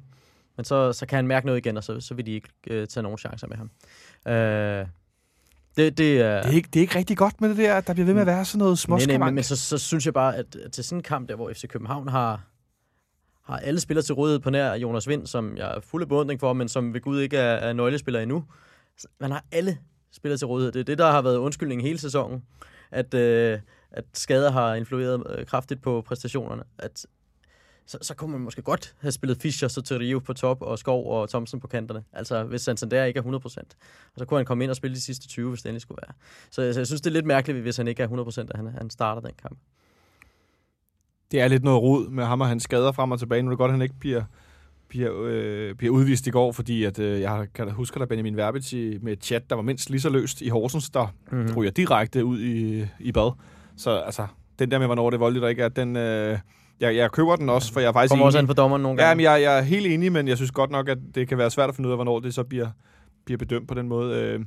Men 0.58 0.66
så, 0.66 0.94
så 0.94 1.06
kan 1.06 1.16
han 1.16 1.28
mærke 1.28 1.46
noget 1.46 1.58
igen, 1.66 1.78
og 1.78 1.84
så, 1.84 2.00
så 2.00 2.14
vil 2.14 2.26
de 2.26 2.32
ikke 2.32 2.50
øh, 2.68 2.88
tage 2.88 3.04
nogen 3.04 3.18
chancer 3.18 3.48
med 3.48 3.58
ham. 3.58 3.70
Øh, 4.34 4.86
det, 5.78 5.98
det 5.98 6.22
er... 6.22 6.42
Det 6.42 6.52
er, 6.52 6.56
ikke, 6.56 6.70
det 6.74 6.80
er 6.80 6.82
ikke 6.82 6.98
rigtig 6.98 7.18
godt 7.18 7.42
med 7.42 7.50
det 7.50 7.58
der, 7.58 7.76
at 7.76 7.88
der 7.88 7.94
bliver 7.94 8.06
ved 8.06 8.14
med 8.14 8.22
at 8.22 8.28
være 8.28 8.46
sådan 8.46 8.60
noget 8.60 8.70
Nej, 8.70 8.74
nej, 8.74 9.00
småskavank. 9.00 9.26
men, 9.26 9.36
men 9.36 9.44
så, 9.44 9.56
så 9.56 9.78
synes 9.78 10.06
jeg 10.06 10.14
bare, 10.14 10.36
at, 10.36 10.56
at 10.56 10.72
til 10.72 10.84
sådan 10.84 11.00
en 11.00 11.04
kamp 11.04 11.30
der, 11.30 11.36
hvor 11.36 11.52
FC 11.54 11.68
København 11.68 12.08
har, 12.08 12.42
har 13.52 13.60
alle 13.60 13.80
spillere 13.80 14.04
til 14.04 14.16
rådighed 14.16 14.40
på 14.40 14.50
nær 14.50 14.74
Jonas 14.74 15.08
Vind, 15.08 15.28
som 15.28 15.58
jeg 15.58 15.76
er 15.76 15.80
fuld 15.80 16.02
af 16.02 16.08
beundring 16.08 16.40
for, 16.40 16.54
men 16.54 16.68
som 16.68 16.94
ved 16.94 17.02
Gud 17.02 17.20
ikke 17.22 17.38
er, 17.38 17.54
er 17.54 17.74
nøglespiller 17.74 18.20
endnu. 18.20 18.44
Man 19.20 19.32
har 19.32 19.46
alle 19.52 19.78
spillere 20.12 20.38
til 20.38 20.48
rådighed. 20.48 20.72
Det 20.72 20.80
er 20.80 20.84
det, 20.84 20.98
der 20.98 21.12
har 21.12 21.22
været 21.22 21.38
undskyldningen 21.38 21.88
hele 21.88 22.00
sæsonen. 22.00 22.44
At, 22.92 23.14
øh, 23.14 23.60
at 23.92 24.06
skader 24.14 24.52
har 24.52 24.74
influeret 24.74 25.24
øh, 25.30 25.46
kraftigt 25.46 25.82
på 25.82 26.02
præstationerne. 26.02 26.64
At, 26.78 27.06
så, 27.86 27.98
så 28.02 28.16
kunne 28.16 28.32
man 28.32 28.42
måske 28.42 28.62
godt 28.62 28.96
have 29.00 29.12
spillet 29.12 29.38
Fischer, 29.38 29.68
så 29.68 29.82
til 29.82 30.20
på 30.20 30.34
top, 30.34 30.62
og 30.62 30.80
Skov 30.80 31.12
og 31.12 31.30
Thomsen 31.30 31.60
på 31.60 31.68
kanterne. 31.68 32.04
Altså, 32.14 32.44
hvis 32.44 32.62
Santander 32.62 33.04
ikke 33.04 33.18
er 33.18 33.24
100%. 33.24 33.28
Og 33.46 33.54
så 34.18 34.26
kunne 34.26 34.38
han 34.38 34.46
komme 34.46 34.64
ind 34.64 34.72
og 34.72 34.76
spille 34.76 34.96
de 34.96 35.02
sidste 35.02 35.28
20, 35.28 35.50
hvis 35.50 35.62
det 35.62 35.70
endelig 35.70 35.82
skulle 35.82 36.00
være. 36.08 36.14
Så, 36.52 36.74
så 36.74 36.80
jeg 36.80 36.88
synes, 36.88 37.02
det 37.02 37.10
er 37.10 37.14
lidt 37.14 37.26
mærkeligt, 37.26 37.62
hvis 37.62 37.78
han 37.78 37.88
ikke 37.88 38.04
er 38.04 38.08
100%, 38.08 38.42
at 38.42 38.56
han, 38.56 38.68
han 38.68 38.90
starter 38.90 39.22
den 39.22 39.34
kamp. 39.42 39.60
Det 41.32 41.42
er 41.42 41.48
lidt 41.48 41.64
noget 41.64 41.82
rod 41.82 42.10
med 42.10 42.24
ham 42.26 42.42
og 42.42 42.48
hans 42.48 42.64
skader 42.64 42.92
frem 42.92 43.12
og 43.12 43.20
tilbage. 43.20 43.42
Nu 43.42 43.48
er 43.48 43.52
det 43.52 43.58
godt, 43.58 43.70
at 43.70 43.74
han 43.74 43.82
ikke 43.82 43.96
bliver, 44.00 44.24
bliver, 44.88 45.12
øh, 45.24 45.76
bliver 45.76 45.94
udvist 45.94 46.28
i 46.28 46.30
går, 46.30 46.52
fordi 46.52 46.84
at, 46.84 47.00
øh, 47.00 47.22
jeg 47.22 47.48
kan 47.56 47.68
da 47.68 47.74
huske, 47.74 48.00
at 48.02 48.10
Benjamin 48.10 48.38
Verbitz 48.38 48.74
i- 48.74 48.98
med 49.02 49.14
et 49.14 49.24
chat, 49.24 49.50
der 49.50 49.56
var 49.56 49.62
mindst 49.64 49.90
lige 49.90 50.02
så 50.02 50.10
løst 50.10 50.42
i 50.42 50.50
Horsens, 50.50 50.90
der 50.90 51.14
Mm-hmm. 51.32 51.54
ryger 51.58 51.72
direkte 51.72 52.26
ud 52.26 52.40
i, 52.40 52.86
i 53.00 53.12
bad. 53.12 53.32
Så 53.78 53.92
altså, 53.98 54.28
den 54.60 54.72
der 54.72 54.80
med, 54.80 54.86
hvornår 54.88 55.10
det 55.10 55.18
er 55.18 55.20
voldeligt 55.20 55.44
og 55.44 55.50
ikke 55.50 55.64
er, 55.64 55.70
den... 55.70 55.96
Øh, 55.96 56.38
jeg, 56.80 56.96
jeg 56.96 57.12
køber 57.12 57.36
den 57.36 57.50
også, 57.50 57.74
for 57.74 57.80
jeg 57.80 57.88
er 57.88 57.94
faktisk 57.94 58.12
Kommer 58.12 58.26
også 58.26 58.38
enig. 58.38 58.44
an 58.44 58.48
på 58.48 58.54
dommeren 58.54 58.82
nogle 58.84 59.02
Ja, 59.02 59.08
gange. 59.08 59.18
men 59.18 59.24
jeg, 59.24 59.42
jeg 59.42 59.58
er 59.58 59.62
helt 59.62 59.86
enig, 59.88 60.12
men 60.12 60.28
jeg 60.28 60.38
synes 60.38 60.52
godt 60.52 60.72
nok, 60.72 60.90
at 60.90 60.98
det 61.16 61.28
kan 61.28 61.38
være 61.38 61.52
svært 61.52 61.70
at 61.70 61.76
finde 61.76 61.88
ud 61.88 61.92
af, 61.92 61.98
hvornår 61.98 62.20
det 62.20 62.34
så 62.34 62.44
bliver, 62.44 62.68
bliver 63.26 63.38
bedømt 63.38 63.68
på 63.68 63.74
den 63.74 63.88
måde. 63.88 64.16
Øh, 64.24 64.40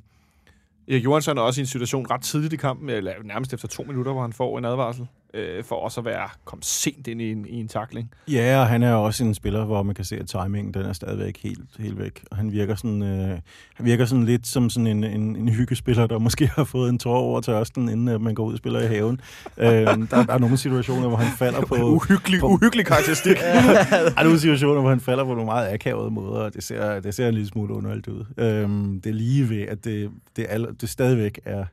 Erik 0.88 1.04
Johansson 1.04 1.38
er 1.38 1.42
også 1.42 1.60
i 1.60 1.62
en 1.62 1.66
situation 1.66 2.06
ret 2.10 2.22
tidligt 2.22 2.52
i 2.52 2.56
kampen, 2.56 2.90
eller 2.90 3.12
nærmest 3.24 3.54
efter 3.54 3.68
to 3.68 3.82
minutter, 3.82 4.12
hvor 4.12 4.22
han 4.22 4.32
får 4.32 4.58
en 4.58 4.64
advarsel, 4.64 5.06
øh, 5.34 5.64
for 5.64 5.76
også 5.76 6.00
at 6.00 6.04
være 6.04 6.28
kommet 6.44 6.64
sent 6.64 7.06
ind 7.06 7.22
i 7.22 7.30
en, 7.32 7.46
i 7.46 7.60
en 7.60 7.68
takling. 7.68 8.10
Ja, 8.28 8.60
og 8.60 8.66
han 8.66 8.82
er 8.82 8.94
også 8.94 9.24
en 9.24 9.34
spiller, 9.34 9.64
hvor 9.64 9.82
man 9.82 9.94
kan 9.94 10.04
se, 10.04 10.16
at 10.16 10.26
timingen 10.26 10.74
den 10.74 10.82
er 10.82 10.92
stadigvæk 10.92 11.38
helt, 11.42 11.60
helt 11.78 11.98
væk. 11.98 12.24
Og 12.30 12.36
han 12.36 12.52
virker 12.52 12.74
sådan, 12.74 13.02
øh, 13.02 13.38
han 13.74 13.86
virker 13.86 14.04
sådan 14.04 14.24
lidt 14.24 14.46
som 14.46 14.70
sådan 14.70 14.86
en, 14.86 15.04
en, 15.04 15.36
en 15.36 15.48
hyggespiller, 15.48 16.06
der 16.06 16.18
måske 16.18 16.46
har 16.46 16.64
fået 16.64 16.88
en 16.90 16.98
tår 16.98 17.16
over 17.16 17.40
tørsten, 17.40 17.88
inden 17.88 18.08
øh, 18.08 18.20
man 18.20 18.34
går 18.34 18.44
ud 18.44 18.52
og 18.52 18.58
spiller 18.58 18.80
i 18.80 18.86
haven. 18.86 19.20
øh, 19.56 19.66
der, 19.68 19.94
der, 19.94 20.32
er 20.32 20.38
nogle 20.38 20.56
situationer, 20.56 21.08
hvor 21.08 21.16
han 21.16 21.36
falder 21.36 21.60
på... 21.70 21.74
uhyggelig, 21.74 22.40
på- 22.40 22.46
uhyggelig 22.48 22.86
karakteristik. 22.86 23.36
Der 23.90 24.10
er 24.16 24.22
nogle 24.22 24.38
situationer, 24.38 24.80
hvor 24.80 24.90
han 24.90 25.00
falder 25.00 25.24
på 25.24 25.30
nogle 25.30 25.44
meget 25.44 25.72
akavede 25.72 26.10
måder, 26.10 26.40
og 26.40 26.54
det 26.54 26.64
ser, 26.64 27.00
det 27.00 27.14
ser 27.14 27.28
en 27.28 27.34
lille 27.34 27.48
smule 27.48 27.74
underholdt 27.74 28.08
ud. 28.08 28.24
Øhm, 28.38 29.00
det 29.00 29.10
er 29.10 29.14
lige 29.14 29.48
ved, 29.48 29.62
at 29.62 29.84
det, 29.84 30.10
det, 30.36 30.46
er, 30.48 30.66
det 30.80 30.88
stadigvæk 30.88 31.40
er 31.44 31.64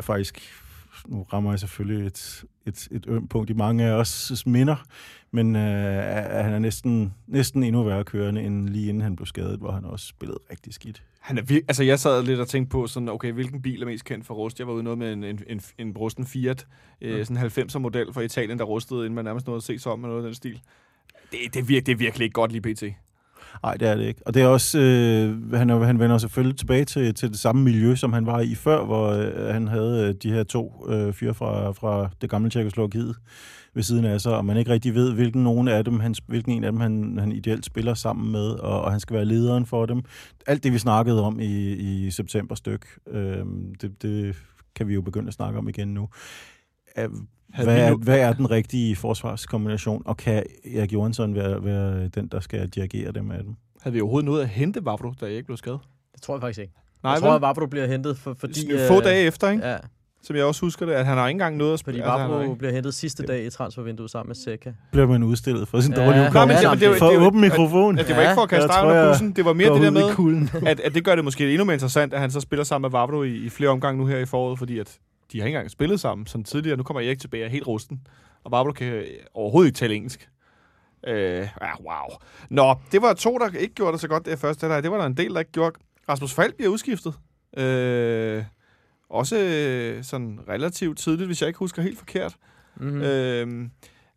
faktisk... 0.00 0.40
Nu 1.06 1.26
rammer 1.32 1.52
jeg 1.52 1.60
selvfølgelig 1.60 2.06
et, 2.06 2.44
et, 2.66 2.88
et 2.90 3.04
ømt 3.08 3.30
punkt 3.30 3.50
i 3.50 3.52
mange 3.52 3.84
af 3.84 3.92
os 3.92 4.46
minder, 4.46 4.76
men 5.30 5.56
øh, 5.56 5.62
han 6.44 6.52
er 6.52 6.58
næsten, 6.58 7.14
næsten 7.26 7.62
endnu 7.62 7.82
værre 7.82 8.04
kørende, 8.04 8.42
end 8.42 8.68
lige 8.68 8.88
inden 8.88 9.02
han 9.02 9.16
blev 9.16 9.26
skadet, 9.26 9.58
hvor 9.58 9.70
han 9.72 9.84
også 9.84 10.06
spillede 10.06 10.38
rigtig 10.50 10.74
skidt. 10.74 11.02
Han 11.20 11.38
er 11.38 11.42
vir- 11.42 11.64
altså, 11.68 11.82
jeg 11.82 11.98
sad 11.98 12.22
lidt 12.22 12.40
og 12.40 12.48
tænkte 12.48 12.70
på, 12.70 12.86
sådan, 12.86 13.08
okay, 13.08 13.32
hvilken 13.32 13.62
bil 13.62 13.82
er 13.82 13.86
mest 13.86 14.04
kendt 14.04 14.26
for 14.26 14.34
rust? 14.34 14.58
Jeg 14.58 14.66
var 14.66 14.72
ude 14.72 14.82
noget 14.82 14.98
med 14.98 15.12
en, 15.12 15.24
en, 15.24 15.40
en, 15.46 15.60
en 15.78 15.94
brusten 15.94 16.26
Fiat, 16.26 16.66
øh, 17.00 17.26
sådan 17.26 17.44
en 17.44 17.50
90'er 17.50 17.78
model 17.78 18.12
fra 18.12 18.20
Italien, 18.20 18.58
der 18.58 18.64
rustede, 18.64 19.00
inden 19.00 19.14
man 19.14 19.24
nærmest 19.24 19.46
nåede 19.46 19.56
at 19.56 19.62
se 19.62 19.78
sig 19.78 19.92
om 19.92 19.98
med 19.98 20.08
noget 20.08 20.22
af 20.22 20.26
den 20.26 20.34
stil. 20.34 20.60
Det, 21.32 21.38
det, 21.54 21.60
er, 21.60 21.64
virke, 21.64 21.86
det 21.86 21.92
er 21.92 21.96
virkelig 21.96 22.24
ikke 22.24 22.34
godt 22.34 22.52
lige 22.52 22.74
pt. 22.74 22.82
Nej, 23.62 23.74
det 23.74 23.88
er 23.88 23.94
det 23.94 24.04
ikke. 24.04 24.20
Og 24.26 24.34
det 24.34 24.42
er 24.42 24.46
også, 24.46 24.78
øh, 24.78 25.52
han, 25.52 25.68
han 25.70 25.98
vender 25.98 26.18
selvfølgelig 26.18 26.58
tilbage 26.58 26.84
til, 26.84 27.14
til 27.14 27.28
det 27.28 27.38
samme 27.38 27.62
miljø, 27.62 27.94
som 27.94 28.12
han 28.12 28.26
var 28.26 28.40
i 28.40 28.54
før, 28.54 28.84
hvor 28.84 29.08
øh, 29.08 29.54
han 29.54 29.68
havde 29.68 30.08
øh, 30.08 30.14
de 30.22 30.32
her 30.32 30.42
to 30.42 30.86
øh, 30.88 31.12
fyre 31.12 31.34
fra, 31.34 31.72
fra 31.72 32.10
det 32.20 32.30
gamle 32.30 32.50
Tjekkoslovakiet 32.50 33.16
ved 33.74 33.82
siden 33.82 34.04
af 34.04 34.20
sig, 34.20 34.36
og 34.36 34.44
man 34.44 34.56
ikke 34.56 34.70
rigtig 34.70 34.94
ved, 34.94 35.12
hvilken, 35.12 35.42
nogen 35.42 35.68
af 35.68 35.84
dem, 35.84 36.00
han, 36.00 36.14
hvilken 36.26 36.52
en 36.52 36.64
af 36.64 36.72
dem 36.72 36.80
han, 36.80 37.18
han 37.18 37.32
ideelt 37.32 37.64
spiller 37.64 37.94
sammen 37.94 38.32
med, 38.32 38.50
og, 38.50 38.80
og 38.82 38.90
han 38.90 39.00
skal 39.00 39.16
være 39.16 39.24
lederen 39.24 39.66
for 39.66 39.86
dem. 39.86 40.02
Alt 40.46 40.64
det, 40.64 40.72
vi 40.72 40.78
snakkede 40.78 41.22
om 41.22 41.40
i, 41.40 41.72
i 41.72 42.10
september 42.10 42.54
styk, 42.54 42.86
øh, 43.10 43.44
det, 43.80 44.02
det 44.02 44.36
kan 44.74 44.88
vi 44.88 44.94
jo 44.94 45.02
begynde 45.02 45.28
at 45.28 45.34
snakke 45.34 45.58
om 45.58 45.68
igen 45.68 45.88
nu. 45.88 46.08
Havde 47.52 47.68
hvad, 47.70 47.88
er, 47.88 47.94
hvad 47.94 48.18
er 48.18 48.32
den 48.32 48.50
rigtige 48.50 48.96
forsvarskombination, 48.96 50.02
og 50.06 50.16
kan 50.16 50.42
Erik 50.74 50.92
Johansson 50.92 51.34
være, 51.34 51.64
være 51.64 52.08
den, 52.08 52.26
der 52.28 52.40
skal 52.40 52.68
dirigere 52.68 53.12
dem 53.12 53.30
af 53.30 53.42
dem? 53.44 53.54
Havde 53.82 53.94
vi 53.94 54.00
overhovedet 54.00 54.24
noget 54.26 54.42
at 54.42 54.48
hente 54.48 54.84
Vavro, 54.84 55.12
da 55.20 55.26
jeg 55.26 55.34
ikke 55.34 55.46
blev 55.46 55.56
skadet? 55.56 55.80
Det 56.14 56.22
tror 56.22 56.34
jeg 56.34 56.40
faktisk 56.40 56.60
ikke. 56.60 56.72
Nej, 57.02 57.12
jeg 57.12 57.20
tror, 57.20 57.28
vel? 57.28 57.34
at 57.36 57.42
Vavro 57.42 57.66
bliver 57.66 57.86
hentet, 57.86 58.18
for, 58.18 58.34
fordi... 58.38 58.70
Fordi, 58.70 58.86
få 58.88 59.00
dage 59.00 59.26
efter, 59.26 59.50
ikke? 59.50 59.68
Ja, 59.68 59.76
som 60.22 60.36
jeg 60.36 60.44
også 60.44 60.60
husker 60.60 60.86
det, 60.86 60.92
at 60.92 61.06
han 61.06 61.16
har 61.18 61.28
ikke 61.28 61.34
engang 61.34 61.56
noget 61.56 61.72
at 61.72 61.78
fordi 61.78 61.82
spille. 61.82 62.02
altså, 62.04 62.10
han 62.12 62.20
har 62.20 62.28
Vavro 62.28 62.42
ikke- 62.42 62.56
bliver 62.58 62.72
hentet 62.72 62.94
sidste 62.94 63.22
dag 63.26 63.44
i 63.46 63.50
transfervinduet 63.50 64.10
sammen 64.10 64.28
med 64.28 64.34
Seca. 64.36 64.72
bliver 64.92 65.06
man 65.06 65.22
udstillet 65.22 65.68
for 65.68 65.80
sin 65.80 65.92
Ja. 65.92 66.04
dårlige 66.06 66.22
men 66.22 66.48
det- 66.48 66.82
er 66.82 66.88
jo- 66.88 66.94
for 66.98 67.06
det 67.08 67.14
jo- 67.14 67.20
åben 67.26 67.40
mikrofon. 67.40 67.98
at 67.98 68.06
det 68.08 68.16
var 68.16 68.22
ikke 68.22 68.34
for 68.34 68.42
at 68.42 68.48
kaste 68.48 68.68
dig 68.68 68.82
under 68.86 69.08
bussen. 69.08 69.32
Det 69.32 69.44
var 69.44 69.52
mere 69.52 69.74
det 69.74 69.82
der 69.82 69.90
med, 69.90 70.68
at, 70.68 70.80
at 70.80 70.94
det 70.94 71.04
gør 71.04 71.14
det 71.14 71.24
måske 71.24 71.50
endnu 71.50 71.64
mere 71.64 71.74
interessant, 71.74 72.14
at 72.14 72.20
han 72.20 72.30
så 72.30 72.40
spiller 72.40 72.64
sammen 72.64 72.82
med 72.90 72.90
Vavro 72.98 73.22
i, 73.22 73.36
i 73.36 73.48
flere 73.48 73.70
omgange 73.70 73.98
nu 74.00 74.06
her 74.06 74.18
i 74.18 74.24
foråret, 74.26 74.58
fordi 74.58 74.78
at 74.78 74.98
de 75.32 75.38
har 75.40 75.46
ikke 75.46 75.56
engang 75.56 75.70
spillet 75.70 76.00
sammen 76.00 76.26
som 76.26 76.44
tidligere. 76.44 76.76
Nu 76.76 76.82
kommer 76.82 77.00
Erik 77.00 77.20
tilbage 77.20 77.48
helt 77.48 77.66
rusten, 77.66 78.06
og 78.44 78.52
Vavro 78.52 78.72
kan 78.72 79.04
overhovedet 79.34 79.68
ikke 79.68 79.76
tale 79.78 79.94
engelsk. 79.94 80.28
Øh, 81.06 81.48
ja, 81.60 81.80
wow. 81.80 82.16
Nå, 82.50 82.74
det 82.92 83.02
var 83.02 83.12
to, 83.12 83.38
der 83.38 83.58
ikke 83.58 83.74
gjorde 83.74 83.92
det 83.92 84.00
så 84.00 84.08
godt 84.08 84.26
det 84.26 84.38
første 84.38 84.60
halvleg. 84.64 84.82
Det 84.82 84.90
var 84.90 84.98
der 84.98 85.06
en 85.06 85.16
del, 85.16 85.34
der 85.34 85.40
ikke 85.40 85.52
gjorde. 85.52 85.78
Rasmus 86.08 86.34
Falk 86.34 86.56
bliver 86.56 86.70
udskiftet. 86.70 87.14
Øh, 87.56 88.44
også 89.10 89.36
øh, 89.38 90.04
sådan 90.04 90.38
relativt 90.48 90.98
tidligt, 90.98 91.28
hvis 91.28 91.40
jeg 91.42 91.46
ikke 91.46 91.58
husker 91.58 91.82
helt 91.82 91.98
forkert. 91.98 92.36
Mm-hmm. 92.76 92.96
Mm. 92.96 93.02
Øh, 93.02 93.68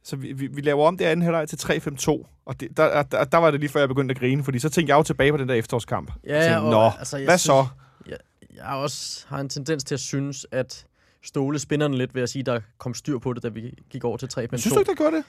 Så 0.04 0.15
vi, 0.15 0.34
vi, 0.34 0.47
vi 0.47 0.62
laver 0.62 0.88
om 0.88 0.97
det 0.97 1.06
anden 1.06 1.23
halvleg 1.23 1.47
til 1.49 1.56
3-5-2, 1.58 2.25
og 2.45 2.60
det, 2.60 2.78
der, 2.78 3.04
der, 3.04 3.23
der 3.23 3.38
var 3.38 3.51
det 3.51 3.60
lige 3.60 3.69
før, 3.69 3.80
jeg 3.80 3.88
begyndte 3.88 4.13
at 4.13 4.19
grine, 4.19 4.43
fordi 4.43 4.60
så 4.60 4.69
tænkte 4.69 4.91
jeg 4.91 4.97
jo 4.97 5.04
tilbage 5.04 5.32
på 5.32 5.38
den 5.38 5.49
der 5.49 5.56
efterårskamp. 5.56 6.12
Ja, 6.28 6.41
Tænkte, 6.41 6.58
og, 6.60 6.71
Nå, 6.71 6.91
altså, 6.99 7.17
jeg 7.17 7.25
hvad 7.25 7.38
synes, 7.38 7.41
så? 7.41 7.65
Jeg, 8.08 8.17
jeg 8.56 8.65
også 8.65 9.25
har 9.28 9.39
en 9.39 9.49
tendens 9.49 9.84
til 9.84 9.95
at 9.95 9.99
synes, 9.99 10.45
at 10.51 10.86
Ståle 11.25 11.59
spænder 11.59 11.88
den 11.88 11.97
lidt 11.97 12.15
ved 12.15 12.21
at 12.23 12.29
sige, 12.29 12.43
der 12.43 12.59
kom 12.77 12.93
styr 12.93 13.17
på 13.17 13.33
det, 13.33 13.43
da 13.43 13.47
vi 13.49 13.73
gik 13.89 14.03
over 14.03 14.17
til 14.17 14.29
3 14.29 14.47
Synes 14.57 14.73
du 14.73 14.79
ikke, 14.79 14.89
der 14.89 14.95
gjorde 14.95 15.15
det? 15.15 15.23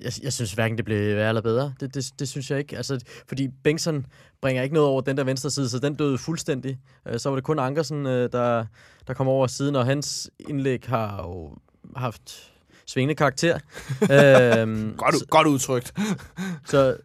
Jeg, 0.00 0.12
jeg 0.22 0.32
synes 0.32 0.52
hverken, 0.52 0.76
det 0.76 0.84
blev 0.84 1.16
værre 1.16 1.28
eller 1.28 1.40
bedre. 1.42 1.74
Det, 1.80 1.94
det, 1.94 2.10
det 2.18 2.28
synes 2.28 2.50
jeg 2.50 2.58
ikke. 2.58 2.76
Altså, 2.76 3.04
fordi 3.28 3.48
Bengtsson 3.64 4.06
bringer 4.42 4.62
ikke 4.62 4.74
noget 4.74 4.88
over 4.88 5.00
den 5.00 5.16
der 5.16 5.24
venstre 5.24 5.50
side, 5.50 5.68
så 5.68 5.78
den 5.78 5.94
døde 5.94 6.18
fuldstændig. 6.18 6.78
Øh, 7.08 7.18
Så 7.20 7.28
var 7.28 7.36
det 7.36 7.44
kun 7.44 7.58
Ankersen, 7.58 8.06
øh, 8.06 8.32
der, 8.32 8.64
der 9.06 9.14
kom 9.14 9.28
over 9.28 9.46
siden, 9.46 9.76
og 9.76 9.86
hans 9.86 10.30
indlæg 10.48 10.80
har 10.86 11.22
jo 11.22 11.56
haft 11.96 12.52
svingende 12.86 13.14
karakter. 13.14 13.54
øhm, 14.02 14.94
Godt, 14.96 15.14
så, 15.18 15.26
godt 15.30 15.46
udtrykt. 15.46 15.94
så, 16.70 16.96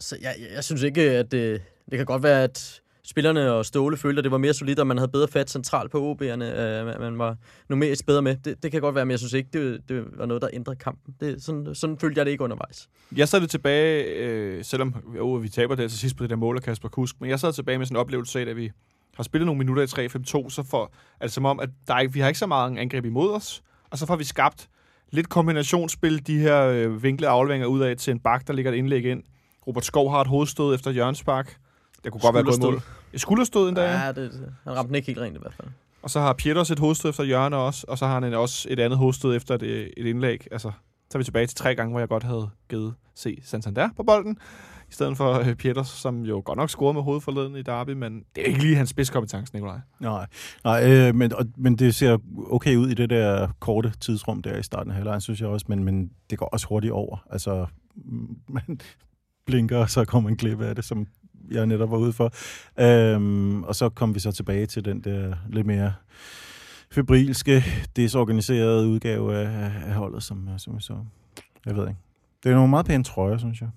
så 0.00 0.16
jeg, 0.20 0.34
jeg- 0.40 0.48
jeg 0.54 0.64
synes 0.64 0.82
ikke, 0.82 1.02
at 1.10 1.32
det, 1.32 1.62
det 1.90 1.96
kan 1.96 2.06
godt 2.06 2.22
være, 2.22 2.42
at 2.42 2.80
spillerne 3.06 3.52
og 3.52 3.66
Ståle 3.66 3.96
følte, 3.96 4.18
at 4.20 4.24
det 4.24 4.32
var 4.32 4.38
mere 4.38 4.54
solidt, 4.54 4.78
og 4.78 4.86
man 4.86 4.98
havde 4.98 5.10
bedre 5.10 5.28
fat 5.28 5.50
centralt 5.50 5.90
på 5.90 6.12
OB'erne. 6.12 6.44
Øh, 6.44 7.00
man- 7.00 7.18
var 7.18 7.36
numerisk 7.68 8.06
bedre 8.06 8.22
med. 8.22 8.36
Det, 8.36 8.62
det 8.62 8.72
kan 8.72 8.80
godt 8.80 8.94
være, 8.94 9.04
men 9.06 9.10
jeg 9.10 9.18
synes 9.18 9.32
ikke, 9.32 9.48
det, 9.52 9.80
det 9.88 10.04
var 10.18 10.26
noget, 10.26 10.42
der 10.42 10.48
ændrede 10.52 10.76
kampen. 10.78 11.14
Det, 11.20 11.42
sådan, 11.42 11.74
sådan 11.74 11.98
følte 11.98 12.18
jeg 12.18 12.26
det 12.26 12.32
ikke 12.32 12.44
undervejs. 12.44 12.88
Jeg 13.16 13.28
sad 13.28 13.40
det 13.40 13.50
tilbage, 13.50 14.04
øh, 14.04 14.64
selvom 14.64 14.94
jo, 15.16 15.32
vi 15.32 15.48
taber 15.48 15.74
det 15.74 15.90
til 15.90 15.98
sidst 16.00 16.16
på 16.16 16.22
det 16.24 16.30
der 16.30 16.36
mål 16.36 16.56
af 16.56 16.62
Kasper 16.62 16.88
Kusk, 16.88 17.16
men 17.20 17.30
jeg 17.30 17.40
sad 17.40 17.52
tilbage 17.52 17.78
med 17.78 17.86
sådan 17.86 17.96
en 17.96 18.00
oplevelse 18.00 18.40
af, 18.40 18.46
at 18.46 18.56
vi 18.56 18.70
har 19.16 19.22
spillet 19.22 19.46
nogle 19.46 19.58
minutter 19.58 19.82
i 19.82 19.86
3-5-2, 20.06 20.50
så 20.50 20.62
for, 20.70 20.92
altså 21.20 21.34
som 21.34 21.44
om, 21.44 21.60
at 21.60 21.68
der 21.88 21.94
er, 21.94 22.00
ikke- 22.00 22.12
vi 22.14 22.20
har 22.20 22.28
ikke 22.28 22.38
så 22.38 22.46
meget 22.46 22.78
angreb 22.78 23.04
imod 23.04 23.30
os, 23.32 23.62
og 23.90 23.98
så 23.98 24.06
får 24.06 24.16
vi 24.16 24.24
skabt 24.24 24.68
lidt 25.10 25.28
kombinationsspil, 25.28 26.26
de 26.26 26.38
her 26.38 26.62
øh, 26.66 27.02
vinklede 27.02 27.30
afleveringer 27.30 27.66
ud 27.66 27.80
af 27.80 27.96
til 27.96 28.10
en 28.10 28.18
bak, 28.20 28.46
der 28.46 28.52
ligger 28.52 28.72
et 28.72 28.76
indlæg 28.76 29.04
ind. 29.04 29.22
Robert 29.66 29.84
Skov 29.84 30.10
har 30.10 30.20
et 30.20 30.26
hovedstød 30.26 30.74
efter 30.74 30.90
Jørgens 30.90 31.24
Bak. 31.24 31.50
Det 32.04 32.12
kunne 32.12 32.20
godt 32.20 32.34
være 32.34 32.44
gået 32.44 32.60
mål. 32.60 32.82
Skulderstød 33.16 33.68
endda, 33.68 33.82
ja. 33.82 34.04
Ja, 34.04 34.12
det, 34.12 34.52
han 34.64 34.76
ramte 34.76 34.88
den 34.88 34.94
ikke 34.94 35.06
helt 35.06 35.18
rent 35.18 35.36
i 35.36 35.40
hvert 35.40 35.54
fald. 35.54 35.68
Og 36.02 36.10
så 36.10 36.20
har 36.20 36.32
Pieters 36.32 36.70
et 36.70 36.78
hovedstød 36.78 37.10
efter 37.10 37.24
Jørgen 37.24 37.52
også, 37.52 37.84
og 37.88 37.98
så 37.98 38.06
har 38.06 38.20
han 38.20 38.34
også 38.34 38.68
et 38.70 38.80
andet 38.80 38.98
hovedstød 38.98 39.36
efter 39.36 39.54
et, 39.54 39.62
et 39.96 40.06
indlæg. 40.06 40.46
Altså, 40.50 40.70
så 41.10 41.18
er 41.18 41.18
vi 41.18 41.24
tilbage 41.24 41.46
til 41.46 41.56
tre 41.56 41.74
gange, 41.74 41.90
hvor 41.90 41.98
jeg 42.00 42.08
godt 42.08 42.22
havde 42.22 42.50
givet 42.70 42.94
C. 43.16 43.38
Santander 43.42 43.88
på 43.96 44.02
bolden, 44.02 44.38
i 44.88 44.92
stedet 44.92 45.16
for 45.16 45.32
øh, 45.32 45.54
Pieters, 45.54 45.88
som 45.88 46.22
jo 46.22 46.42
godt 46.44 46.56
nok 46.56 46.70
scorede 46.70 46.94
med 46.94 47.02
hovedet 47.02 47.22
forleden 47.22 47.56
i 47.56 47.62
Derby, 47.62 47.90
men 47.90 48.24
det 48.34 48.42
er 48.42 48.46
ikke 48.46 48.60
lige 48.60 48.76
hans 48.76 48.90
spidskompetence, 48.90 49.54
Nikolaj. 49.54 49.78
Nej, 50.00 50.26
nej 50.64 50.90
øh, 50.90 51.14
men, 51.14 51.32
og, 51.32 51.46
men 51.56 51.76
det 51.76 51.94
ser 51.94 52.18
okay 52.50 52.76
ud 52.76 52.88
i 52.88 52.94
det 52.94 53.10
der 53.10 53.48
korte 53.60 53.92
tidsrum 54.00 54.42
der 54.42 54.58
i 54.58 54.62
starten 54.62 54.90
af 54.90 54.94
halvlejen, 54.94 55.20
synes 55.20 55.40
jeg 55.40 55.48
også, 55.48 55.66
men, 55.68 55.84
men 55.84 56.10
det 56.30 56.38
går 56.38 56.46
også 56.46 56.66
hurtigt 56.66 56.92
over. 56.92 57.26
Altså, 57.30 57.66
man 58.48 58.80
blinker, 59.46 59.78
og 59.78 59.90
så 59.90 60.04
kommer 60.04 60.30
en 60.30 60.36
klip 60.36 60.60
af 60.60 60.74
det, 60.74 60.84
som 60.84 61.06
jeg 61.50 61.66
netop 61.66 61.90
var 61.90 61.96
ude 61.96 62.12
for. 62.12 62.32
Øhm, 62.80 63.62
og 63.62 63.74
så 63.74 63.88
kom 63.88 64.14
vi 64.14 64.20
så 64.20 64.32
tilbage 64.32 64.66
til 64.66 64.84
den 64.84 65.00
der 65.00 65.34
lidt 65.48 65.66
mere 65.66 65.94
febrilske, 66.90 67.64
desorganiserede 67.96 68.88
udgave 68.88 69.36
af, 69.36 69.72
af 69.86 69.94
holdet, 69.94 70.22
som, 70.22 70.48
som 70.58 70.76
vi 70.76 70.82
så... 70.82 70.96
Jeg 71.66 71.76
ved 71.76 71.88
ikke. 71.88 72.00
Det 72.44 72.50
er 72.50 72.54
nogle 72.54 72.70
meget 72.70 72.86
pæne 72.86 73.04
trøjer, 73.04 73.38
synes 73.38 73.60
jeg. 73.60 73.68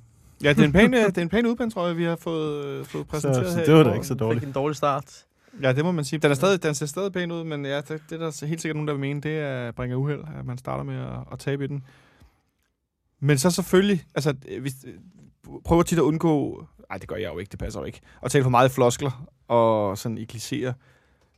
Ja, 0.43 0.49
det 0.49 0.59
er 0.59 0.63
en 0.65 0.73
pæn, 0.73 0.93
øh, 0.93 1.05
det 1.05 1.17
er 1.17 1.21
en 1.21 1.29
pæn 1.29 1.45
udbandtrøje, 1.45 1.95
vi 1.95 2.03
har 2.03 2.15
fået, 2.15 2.65
øh, 2.65 2.85
fået 2.85 3.07
præsenteret 3.07 3.45
Så, 3.45 3.51
så 3.51 3.57
her. 3.57 3.65
det 3.65 3.73
var 3.73 3.83
da 3.83 3.93
ikke 3.93 4.07
så 4.07 4.13
dårligt. 4.13 4.39
Fik 4.39 4.47
en 4.47 4.53
dårlig 4.53 4.75
start. 4.75 5.25
Ja, 5.61 5.73
det 5.73 5.85
må 5.85 5.91
man 5.91 6.05
sige. 6.05 6.19
Den, 6.19 6.31
er 6.31 6.35
stadig, 6.35 6.63
den 6.63 6.75
ser 6.75 6.85
stadig 6.85 7.13
pæn 7.13 7.31
ud, 7.31 7.43
men 7.43 7.65
ja, 7.65 7.77
det, 7.77 7.87
det 7.87 8.11
er 8.11 8.17
der 8.17 8.45
helt 8.45 8.61
sikkert 8.61 8.75
nogen, 8.75 8.87
der 8.87 8.93
vil 8.93 9.01
mene, 9.01 9.21
det 9.21 9.39
er, 9.39 9.71
bringer 9.71 9.97
uheld, 9.97 10.23
at 10.39 10.45
man 10.45 10.57
starter 10.57 10.83
med 10.83 10.95
at, 10.95 11.19
at 11.31 11.39
tabe 11.39 11.63
i 11.63 11.67
den. 11.67 11.83
Men 13.19 13.37
så 13.37 13.51
selvfølgelig, 13.51 14.03
altså, 14.15 14.33
øh, 14.49 14.61
hvis, 14.61 14.73
øh, 14.87 14.93
prøver 15.65 15.83
tit 15.83 15.97
at 15.97 16.01
undgå, 16.01 16.65
nej, 16.89 16.97
det 16.97 17.07
gør 17.07 17.15
jeg 17.15 17.33
jo 17.33 17.39
ikke, 17.39 17.49
det 17.49 17.59
passer 17.59 17.79
jo 17.79 17.85
ikke, 17.85 18.01
at 18.23 18.31
tale 18.31 18.43
for 18.43 18.49
meget 18.49 18.71
floskler 18.71 19.27
og 19.47 19.97
sådan 19.97 20.17
iklisere. 20.17 20.73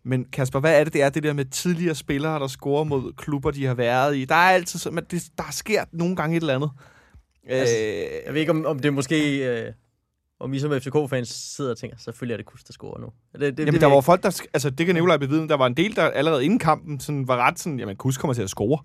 Men 0.04 0.26
Kasper, 0.26 0.60
hvad 0.60 0.80
er 0.80 0.84
det, 0.84 0.94
det 0.94 1.02
er 1.02 1.10
det 1.10 1.24
der 1.24 1.34
med 1.34 1.46
tidligere 1.46 1.96
spillere, 1.96 2.40
der 2.40 2.48
scorer 2.48 2.84
mod 2.84 3.14
klubber, 3.14 3.52
de 3.52 3.66
har 3.66 3.74
været 3.74 4.18
i? 4.18 4.26
Der 4.26 4.36
er 4.36 4.50
altid 4.50 4.80
sådan, 4.80 5.06
det, 5.12 5.24
der 5.38 5.52
sker 5.52 5.84
nogle 5.92 6.16
gange 6.16 6.38
et 6.38 6.42
eller 6.42 6.56
andet. 6.56 6.70
Altså, 7.48 7.76
øh, 7.76 8.26
Jeg 8.26 8.34
ved 8.34 8.40
ikke, 8.40 8.52
om, 8.52 8.66
om 8.66 8.80
det 8.80 8.94
måske... 8.94 9.48
Øh, 9.48 9.74
om 10.40 10.54
I 10.54 10.60
som 10.60 10.72
FCK-fans 10.72 11.30
sidder 11.56 11.72
og 11.72 11.78
tænker, 11.78 11.98
selvfølgelig 11.98 12.34
er 12.34 12.38
det 12.38 12.46
Kus, 12.46 12.64
der 12.64 12.74
scorer 12.74 13.00
nu. 13.00 13.08
Det, 13.34 13.42
det, 13.42 13.60
Jamen, 13.60 13.74
det 13.74 13.82
der 13.82 13.88
var 13.88 14.02
folk, 14.02 14.24
der... 14.24 14.42
Altså, 14.54 14.70
det 14.70 14.86
kan 14.86 14.96
Nikolaj 14.96 15.18
bevidne. 15.18 15.50
Der 15.50 15.58
var 15.58 15.66
en 15.68 15.74
del, 15.74 15.96
der 15.96 16.04
allerede 16.04 16.46
inden 16.46 16.60
kampen 16.60 17.00
sådan, 17.00 17.28
var 17.28 17.38
ret 17.38 17.60
sådan, 17.60 17.80
jamen, 17.80 17.96
Kus 17.96 18.18
kommer 18.18 18.34
til 18.34 18.42
at 18.42 18.50
score. 18.50 18.80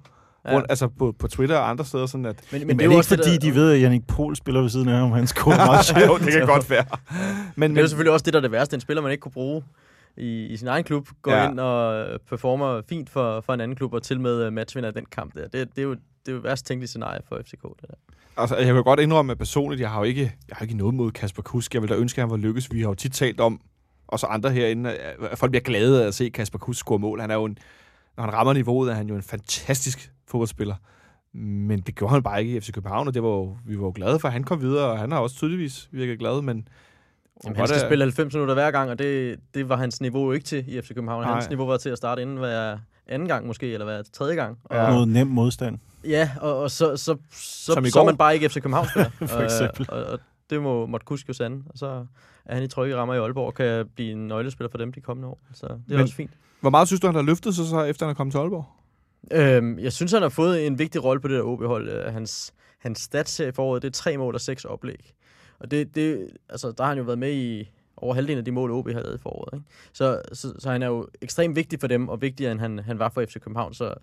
Ja. 0.46 0.54
Rundt, 0.54 0.66
altså 0.68 0.88
på, 0.88 1.14
på 1.18 1.28
Twitter 1.28 1.56
og 1.56 1.70
andre 1.70 1.84
steder, 1.84 2.06
sådan 2.06 2.26
at... 2.26 2.36
Men, 2.52 2.60
men, 2.60 2.66
Men, 2.66 2.76
det 2.78 2.82
er 2.82 2.86
jo 2.86 2.90
ikke 2.90 2.98
også 2.98 3.08
fordi, 3.16 3.30
det, 3.32 3.42
der, 3.42 3.48
de 3.50 3.54
ved, 3.54 3.72
at 3.72 3.80
Jannik 3.80 4.06
Pohl 4.06 4.36
spiller 4.36 4.60
ved 4.60 4.68
siden 4.68 4.88
af 4.88 4.98
ham, 4.98 5.10
han 5.12 5.26
scorer 5.26 5.56
meget 5.70 5.84
sjovt? 5.84 6.06
jo, 6.06 6.18
det 6.18 6.32
kan 6.32 6.46
godt 6.46 6.70
være. 6.70 6.84
Men, 7.56 7.70
Det 7.70 7.76
er 7.76 7.80
jo 7.80 7.82
men, 7.82 7.88
selvfølgelig 7.88 8.12
også 8.12 8.24
det, 8.24 8.32
der 8.32 8.38
er 8.38 8.42
det 8.42 8.52
værste. 8.52 8.74
En 8.74 8.80
spiller, 8.80 9.02
man 9.02 9.10
ikke 9.12 9.20
kunne 9.22 9.32
bruge 9.32 9.62
i, 10.16 10.46
i 10.46 10.56
sin 10.56 10.68
egen 10.68 10.84
klub, 10.84 11.08
går 11.22 11.32
Ja. 11.32 11.50
ind 11.50 11.60
og 11.60 12.08
øh, 12.08 12.18
performer 12.28 12.82
fint 12.88 13.10
for, 13.10 13.40
for 13.40 13.54
en 13.54 13.60
anden 13.60 13.76
klub, 13.76 13.92
og 13.92 14.02
til 14.02 14.20
med 14.20 14.42
øh, 14.42 14.52
matchvinder 14.52 14.88
af 14.88 14.94
den 14.94 15.04
kamp 15.12 15.34
der. 15.34 15.40
Det, 15.42 15.52
det, 15.52 15.78
er 15.78 15.82
jo 15.82 15.90
det 15.94 16.28
er 16.28 16.32
jo 16.32 16.38
værst 16.38 16.66
tænkelige 16.66 16.88
scenarie 16.88 17.20
for 17.28 17.40
FCK. 17.44 17.62
Det 17.62 17.88
der. 17.88 17.94
altså, 18.36 18.56
jeg 18.56 18.66
kan 18.66 18.84
godt 18.84 19.00
indrømme, 19.00 19.32
at 19.32 19.38
personligt, 19.38 19.80
jeg 19.80 19.90
har 19.90 19.98
jo 19.98 20.04
ikke, 20.04 20.22
jeg 20.48 20.56
har 20.56 20.62
ikke 20.64 20.76
noget 20.76 20.94
mod 20.94 21.10
Kasper 21.10 21.42
Kusk. 21.42 21.74
Jeg 21.74 21.82
vil 21.82 21.90
da 21.90 21.94
ønske, 21.94 22.18
at 22.18 22.22
han 22.22 22.30
var 22.30 22.36
lykkes. 22.36 22.72
Vi 22.72 22.80
har 22.80 22.88
jo 22.88 22.94
tit 22.94 23.12
talt 23.12 23.40
om, 23.40 23.60
og 24.08 24.18
så 24.20 24.26
andre 24.26 24.50
herinde, 24.50 24.92
at 25.30 25.38
folk 25.38 25.50
bliver 25.52 25.62
glade 25.62 26.02
af 26.02 26.06
at 26.06 26.14
se 26.14 26.28
Kasper 26.30 26.58
Kusk 26.58 26.78
score 26.80 26.98
mål. 26.98 27.20
Han 27.20 27.30
er 27.30 27.34
jo 27.34 27.44
en, 27.44 27.58
når 28.16 28.24
han 28.24 28.32
rammer 28.32 28.52
niveauet, 28.52 28.90
er 28.90 28.94
han 28.94 29.08
jo 29.08 29.16
en 29.16 29.22
fantastisk 29.22 30.12
fodboldspiller. 30.28 30.74
Men 31.36 31.80
det 31.80 31.94
gjorde 31.94 32.12
han 32.12 32.22
bare 32.22 32.40
ikke 32.44 32.56
i 32.56 32.60
FC 32.60 32.72
København, 32.72 33.08
og 33.08 33.14
det 33.14 33.22
var 33.22 33.28
jo, 33.28 33.56
vi 33.66 33.78
var 33.78 33.84
jo 33.84 33.92
glade 33.94 34.18
for, 34.18 34.28
at 34.28 34.32
han 34.32 34.44
kom 34.44 34.60
videre, 34.60 34.86
og 34.90 34.98
han 34.98 35.12
har 35.12 35.18
også 35.18 35.36
tydeligvis 35.36 35.88
virket 35.92 36.18
glad, 36.18 36.42
men... 36.42 36.68
Jamen, 37.44 37.56
han 37.56 37.68
skal 37.68 37.80
spille 37.80 38.04
90 38.04 38.34
minutter 38.34 38.54
hver 38.54 38.70
gang, 38.70 38.90
og 38.90 38.98
det, 38.98 39.40
det 39.54 39.68
var 39.68 39.76
hans 39.76 40.00
niveau 40.00 40.32
ikke 40.32 40.44
til 40.44 40.64
i 40.68 40.80
FC 40.82 40.88
København. 40.88 41.22
Nej. 41.22 41.32
Hans 41.32 41.48
niveau 41.48 41.66
var 41.66 41.76
til 41.76 41.88
at 41.88 41.98
starte 41.98 42.22
inden 42.22 42.36
hver 42.36 42.78
anden 43.06 43.28
gang 43.28 43.46
måske, 43.46 43.72
eller 43.72 43.84
hver 43.84 44.02
tredje 44.12 44.34
gang. 44.34 44.58
Og, 44.64 44.76
Ja. 44.76 44.90
Noget 44.90 45.08
nem 45.08 45.26
modstand. 45.26 45.78
Ja, 46.04 46.30
og, 46.40 46.58
og 46.58 46.70
så, 46.70 46.96
så, 46.96 47.16
så, 47.32 47.72
Som 47.74 47.86
så 47.86 48.00
er 48.00 48.04
man 48.04 48.16
bare 48.16 48.34
ikke 48.34 48.48
FC 48.48 48.54
København 48.54 48.86
spiller. 48.88 49.10
For 49.34 49.40
eksempel. 49.40 49.86
Og, 49.90 50.04
og 50.04 50.18
det 50.50 50.62
må, 50.62 50.86
måtte 50.86 51.04
Kusk 51.04 51.28
jo 51.28 51.32
sande. 51.32 51.62
Og 51.66 51.78
så 51.78 52.06
er 52.44 52.54
han 52.54 52.62
i 52.62 52.68
trygge 52.68 52.96
rammer 52.96 53.14
i 53.14 53.18
Aalborg 53.18 53.46
og 53.46 53.54
kan 53.54 53.86
blive 53.94 54.12
en 54.12 54.28
nøglespiller 54.28 54.70
for 54.70 54.78
dem 54.78 54.92
de 54.92 55.00
kommende 55.00 55.28
år. 55.28 55.38
Så 55.52 55.66
det 55.66 55.72
er 55.72 55.78
Men, 55.88 56.00
også 56.00 56.14
fint. 56.14 56.30
Hvor 56.60 56.70
meget 56.70 56.88
synes 56.88 57.00
du, 57.00 57.06
han 57.06 57.14
har 57.14 57.22
løftet 57.22 57.54
sig 57.54 57.66
så, 57.66 57.82
efter 57.82 58.06
han 58.06 58.10
er 58.10 58.14
kommet 58.16 58.32
til 58.32 58.38
Aalborg? 58.38 58.66
Øhm, 59.32 59.78
jeg 59.78 59.92
synes, 59.92 60.12
han 60.12 60.22
har 60.22 60.28
fået 60.28 60.66
en 60.66 60.78
vigtig 60.78 61.04
rolle 61.04 61.20
på 61.20 61.28
det 61.28 61.36
der 61.36 61.42
OB-hold. 61.42 61.88
Øh, 61.88 62.12
hans, 62.12 62.54
hans 62.78 63.00
stats 63.00 63.36
her 63.36 63.46
i 63.46 63.52
foråret, 63.52 63.82
det 63.82 63.88
er 63.88 63.92
tre 63.92 64.16
mål 64.16 64.34
og 64.34 64.40
seks 64.40 64.64
oplæg. 64.64 65.14
Og 65.58 65.70
det, 65.70 65.94
det, 65.94 66.30
altså, 66.48 66.72
der 66.72 66.84
har 66.84 66.88
han 66.88 66.98
jo 66.98 67.04
været 67.04 67.18
med 67.18 67.32
i 67.32 67.70
over 67.96 68.14
halvdelen 68.14 68.38
af 68.38 68.44
de 68.44 68.52
mål, 68.52 68.70
OB 68.70 68.88
har 68.88 69.00
lavet 69.00 69.18
i 69.18 69.22
foråret. 69.22 69.58
Ikke? 69.58 69.66
Så, 69.92 70.22
så, 70.32 70.54
så, 70.58 70.70
han 70.70 70.82
er 70.82 70.86
jo 70.86 71.08
ekstremt 71.22 71.56
vigtig 71.56 71.80
for 71.80 71.86
dem, 71.86 72.08
og 72.08 72.22
vigtigere 72.22 72.52
end 72.52 72.60
han, 72.60 72.78
han 72.78 72.98
var 72.98 73.08
for 73.08 73.24
FC 73.24 73.40
København. 73.40 73.74
Så, 73.74 73.94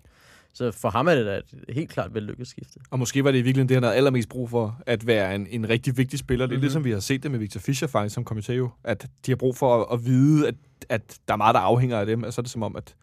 så 0.53 0.71
for 0.71 0.89
ham 0.89 1.07
er 1.07 1.15
det 1.15 1.25
da 1.25 1.37
et 1.67 1.75
helt 1.75 1.89
klart 1.89 2.13
vellykket 2.13 2.47
skifte. 2.47 2.79
Og 2.89 2.99
måske 2.99 3.23
var 3.23 3.31
det 3.31 3.39
i 3.39 3.41
virkeligheden 3.41 3.69
det, 3.69 3.75
han 3.75 3.83
havde 3.83 3.95
allermest 3.95 4.29
brug 4.29 4.49
for, 4.49 4.81
at 4.85 5.07
være 5.07 5.35
en, 5.35 5.47
en 5.49 5.69
rigtig 5.69 5.97
vigtig 5.97 6.19
spiller. 6.19 6.45
Det 6.45 6.53
er 6.53 6.57
mm-hmm. 6.57 6.57
Mhm. 6.57 6.61
ligesom, 6.61 6.83
vi 6.83 6.91
har 6.91 6.99
set 6.99 7.23
det 7.23 7.31
med 7.31 7.39
Victor 7.39 7.59
Fischer 7.59 7.87
faktisk 7.87 8.15
som 8.15 8.23
kommentar, 8.23 8.77
at 8.83 9.07
de 9.25 9.31
har 9.31 9.35
brug 9.35 9.57
for 9.57 9.81
at, 9.81 9.99
at 9.99 10.05
vide, 10.05 10.47
at, 10.47 10.55
at 10.89 11.01
der 11.27 11.33
er 11.33 11.37
meget, 11.37 11.53
der 11.53 11.59
afhænger 11.59 11.99
af 11.99 12.05
dem. 12.05 12.23
Og 12.23 12.33
så 12.33 12.41
er 12.41 12.43
det 12.43 12.51
som 12.51 12.63
om, 12.63 12.75
at 12.75 12.95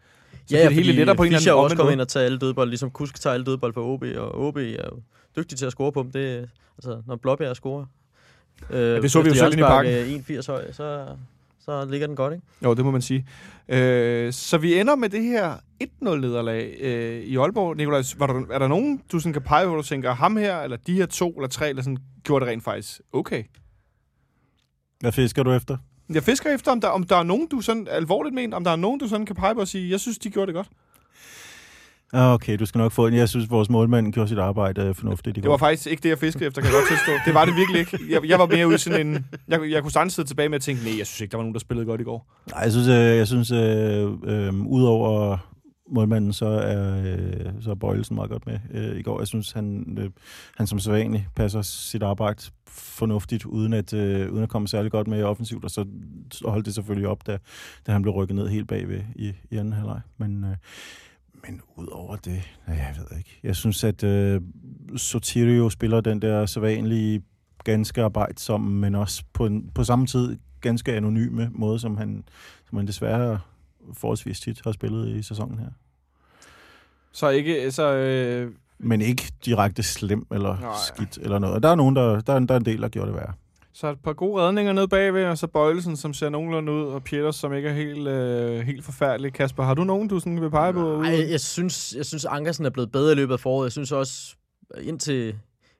så 0.45 0.55
Ja, 0.55 0.61
ja 0.61 0.67
det 0.67 0.73
hele 0.73 0.91
lettere 0.91 1.15
på 1.15 1.23
en 1.23 1.31
Fischer 1.31 1.51
er 1.51 1.55
anden 1.55 1.63
også 1.63 1.73
omvendt 1.73 1.79
kommet 1.79 1.87
måde. 1.87 1.93
ind 1.93 2.01
og 2.01 2.07
tage 2.07 2.25
alle 2.25 2.37
dødbold, 2.37 2.69
ligesom 2.69 2.91
Kusk 2.91 3.21
tager 3.21 3.33
alle 3.33 3.45
dødbold 3.45 3.73
på 3.73 3.93
OB, 3.93 4.03
og 4.17 4.47
OB 4.47 4.57
er 4.57 4.61
jo 4.61 5.01
dygtig 5.37 5.57
til 5.57 5.65
at 5.65 5.71
score 5.71 5.91
på 5.91 6.03
dem. 6.03 6.11
Det, 6.11 6.49
altså, 6.77 7.01
når 7.07 7.15
Blåbjerg 7.15 7.55
scorer, 7.55 7.85
øh, 8.69 9.01
det 9.01 9.11
så 9.11 9.21
vi 9.21 9.29
jo 9.29 9.35
selv 9.35 9.59
i 9.59 9.61
øh, 9.61 10.13
81 10.13 10.45
høj, 10.45 10.71
så, 10.71 11.05
så 11.69 11.85
ligger 11.85 12.07
den 12.07 12.15
godt, 12.15 12.33
ikke? 12.33 12.45
Jo, 12.63 12.73
det 12.73 12.85
må 12.85 12.91
man 12.91 13.01
sige. 13.01 13.27
Øh, 13.69 14.33
så 14.33 14.57
vi 14.57 14.79
ender 14.79 14.95
med 14.95 15.09
det 15.09 15.23
her 15.23 15.53
1-0-nederlag 15.83 16.77
øh, 16.79 17.23
i 17.23 17.37
Aalborg. 17.37 17.77
Nikolaj, 17.77 18.03
var 18.17 18.27
der, 18.27 18.41
er 18.51 18.59
der 18.59 18.67
nogen, 18.67 19.01
du 19.11 19.19
sådan 19.19 19.33
kan 19.33 19.41
pege 19.41 19.65
på, 19.65 19.69
hvor 19.69 19.77
du 19.77 19.87
tænker, 19.87 20.13
ham 20.13 20.37
her, 20.37 20.59
eller 20.61 20.77
de 20.77 20.93
her 20.93 21.05
to, 21.05 21.29
eller 21.29 21.47
tre, 21.47 21.69
eller 21.69 21.83
sådan, 21.83 21.97
gjorde 22.23 22.45
det 22.45 22.51
rent 22.51 22.63
faktisk 22.63 23.01
okay? 23.13 23.43
Hvad 24.99 25.11
fisker 25.11 25.43
du 25.43 25.51
efter? 25.51 25.77
Jeg 26.09 26.23
fisker 26.23 26.53
efter, 26.53 26.71
om 26.71 26.81
der, 26.81 26.87
om 26.87 27.03
der 27.03 27.15
er 27.15 27.23
nogen, 27.23 27.47
du 27.47 27.61
sådan 27.61 27.87
alvorligt 27.91 28.35
mener, 28.35 28.55
om 28.57 28.63
der 28.63 28.71
er 28.71 28.75
nogen, 28.75 28.99
du 28.99 29.07
sådan 29.07 29.25
kan 29.25 29.35
pege 29.35 29.55
på 29.55 29.61
og 29.61 29.67
sige, 29.67 29.91
jeg 29.91 29.99
synes, 29.99 30.17
de 30.17 30.29
gjorde 30.29 30.47
det 30.47 30.55
godt. 30.55 30.67
Ah, 32.13 32.33
Okay, 32.33 32.57
du 32.59 32.65
skal 32.65 32.79
nok 32.79 32.91
få 32.91 33.07
en. 33.07 33.13
Jeg 33.13 33.29
synes, 33.29 33.49
vores 33.49 33.69
målmand 33.69 34.13
gjorde 34.13 34.29
sit 34.29 34.37
arbejde 34.39 34.81
øh, 34.81 34.95
fornuftigt 34.95 35.37
i 35.37 35.41
Det 35.41 35.49
var 35.49 35.57
faktisk 35.57 35.87
ikke 35.87 36.03
det, 36.03 36.09
jeg 36.09 36.19
fiskede 36.19 36.45
efter, 36.45 36.61
kan 36.61 36.71
jeg 36.71 36.79
godt 36.79 36.87
tilstå. 36.87 37.11
Det 37.25 37.33
var 37.33 37.45
det 37.45 37.55
virkelig 37.55 37.79
ikke. 37.79 37.99
Jeg, 38.09 38.29
jeg 38.29 38.39
var 38.39 38.45
mere 38.45 38.67
ude 38.67 38.77
sådan 38.77 39.07
en... 39.07 39.25
Jeg, 39.47 39.71
jeg 39.71 39.81
kunne 39.81 39.91
sagtens 39.91 40.13
sidde 40.13 40.29
tilbage 40.29 40.49
med 40.49 40.55
at 40.55 40.61
tænke, 40.61 40.83
nej, 40.83 40.97
jeg 40.97 41.07
synes 41.07 41.21
ikke, 41.21 41.31
der 41.31 41.37
var 41.37 41.43
nogen, 41.43 41.53
der 41.53 41.59
spillede 41.59 41.85
godt 41.85 42.01
i 42.01 42.03
går. 42.03 42.31
Nej, 42.51 42.61
jeg 42.61 42.71
synes, 42.71 42.87
øh, 42.87 42.95
jeg 42.95 43.27
synes 43.27 43.51
øh, 43.51 44.07
øh, 44.23 44.53
udover 44.65 45.37
målmanden, 45.91 46.33
så 46.33 46.45
er, 46.45 47.01
øh, 47.05 47.45
så 47.61 47.71
er 47.71 47.75
Bøjelsen 47.75 48.15
meget 48.15 48.29
godt 48.31 48.45
med 48.47 48.59
øh, 48.73 48.99
i 48.99 49.01
går. 49.01 49.19
Jeg 49.19 49.27
synes, 49.27 49.51
han, 49.51 49.97
øh, 49.99 50.09
han 50.57 50.67
som 50.67 50.79
sædvanlig 50.79 51.27
passer 51.35 51.61
sit 51.61 52.03
arbejde 52.03 52.41
fornuftigt, 52.67 53.45
uden 53.45 53.73
at, 53.73 53.93
øh, 53.93 54.31
uden 54.31 54.43
at 54.43 54.49
komme 54.49 54.67
særlig 54.67 54.91
godt 54.91 55.07
med 55.07 55.23
offensivt, 55.23 55.63
og 55.63 55.71
så 55.71 55.85
holdt 56.45 56.65
det 56.65 56.75
selvfølgelig 56.75 57.07
op, 57.07 57.27
da, 57.27 57.37
da 57.87 57.91
han 57.91 58.01
blev 58.01 58.13
rykket 58.13 58.35
ned 58.35 58.47
helt 58.47 58.67
bagved 58.67 59.01
i, 59.15 59.33
i 59.51 59.57
anden 59.57 59.73
halvleg. 59.73 60.01
Men, 60.17 60.43
øh, 60.43 60.55
Men 61.47 61.61
udover 61.75 62.15
det, 62.15 62.41
nej, 62.67 62.77
jeg 62.77 62.95
ved 62.97 63.17
ikke. 63.17 63.39
Jeg 63.43 63.55
synes, 63.55 63.83
at 63.83 64.03
øh, 64.03 64.41
Sotirio 64.95 65.69
spiller 65.69 66.01
den 66.01 66.21
der 66.21 66.45
sædvanlige, 66.45 67.21
ganske 67.63 68.03
arbejdsomme, 68.03 68.71
men 68.71 68.95
også 68.95 69.23
på, 69.33 69.45
en, 69.45 69.71
på 69.75 69.83
samme 69.83 70.07
tid 70.07 70.37
ganske 70.61 70.93
anonyme 70.93 71.49
måde, 71.51 71.79
som 71.79 71.97
han, 71.97 72.23
som 72.69 72.77
han 72.77 72.87
desværre 72.87 73.39
forholdsvis 73.93 74.39
tit 74.39 74.61
har 74.63 74.71
spillet 74.71 75.07
i 75.09 75.21
sæsonen 75.23 75.59
her. 75.59 75.69
Så 77.11 77.29
ikke, 77.29 77.71
så... 77.71 77.93
Øh, 77.93 78.51
Men 78.77 79.01
ikke 79.01 79.31
direkte 79.45 79.83
slem 79.83 80.27
eller 80.31 80.59
Nej. 80.59 80.73
Skidt 80.87 81.17
eller 81.17 81.39
noget. 81.39 81.55
Og 81.55 81.63
Der 81.63 81.69
er 81.69 81.75
nogen, 81.75 81.95
der, 81.95 82.21
der, 82.21 82.33
er, 82.33 82.39
der 82.39 82.53
er 82.53 82.57
en 82.59 82.65
del, 82.65 82.81
der 82.81 82.89
gjorde 82.89 83.07
det 83.11 83.15
værre. 83.15 83.33
Så 83.79 83.87
et 83.87 83.99
par 84.03 84.13
gode 84.13 84.41
redninger 84.41 84.73
nede 84.73 84.87
bagved, 84.87 85.25
og 85.25 85.37
så 85.37 85.47
Bøjelsen, 85.47 85.97
som 85.97 86.13
ser 86.13 86.29
nogenlunde 86.29 86.71
ud, 86.71 86.83
og 86.83 87.03
Pieters, 87.03 87.35
som 87.35 87.53
ikke 87.53 87.69
er 87.69 87.73
helt, 87.73 88.07
øh, 88.07 88.59
helt 88.59 88.85
forfærdelig. 88.85 89.33
Kasper, 89.33 89.63
har 89.63 89.73
du 89.73 89.83
nogen, 89.83 90.07
du 90.07 90.19
sådan 90.19 90.41
vil 90.41 90.49
pege 90.49 90.73
på? 90.73 91.01
Nej, 91.01 91.31
jeg 91.31 91.39
synes, 91.39 91.93
jeg 91.97 92.05
synes 92.05 92.25
Ankersen 92.25 92.65
er 92.65 92.69
blevet 92.69 92.91
bedre 92.91 93.11
i 93.11 93.15
løbet 93.15 93.33
af 93.33 93.39
foråret. 93.39 93.65
Jeg 93.65 93.71
synes 93.71 93.91
også, 93.91 94.35
indtil, 94.81 95.35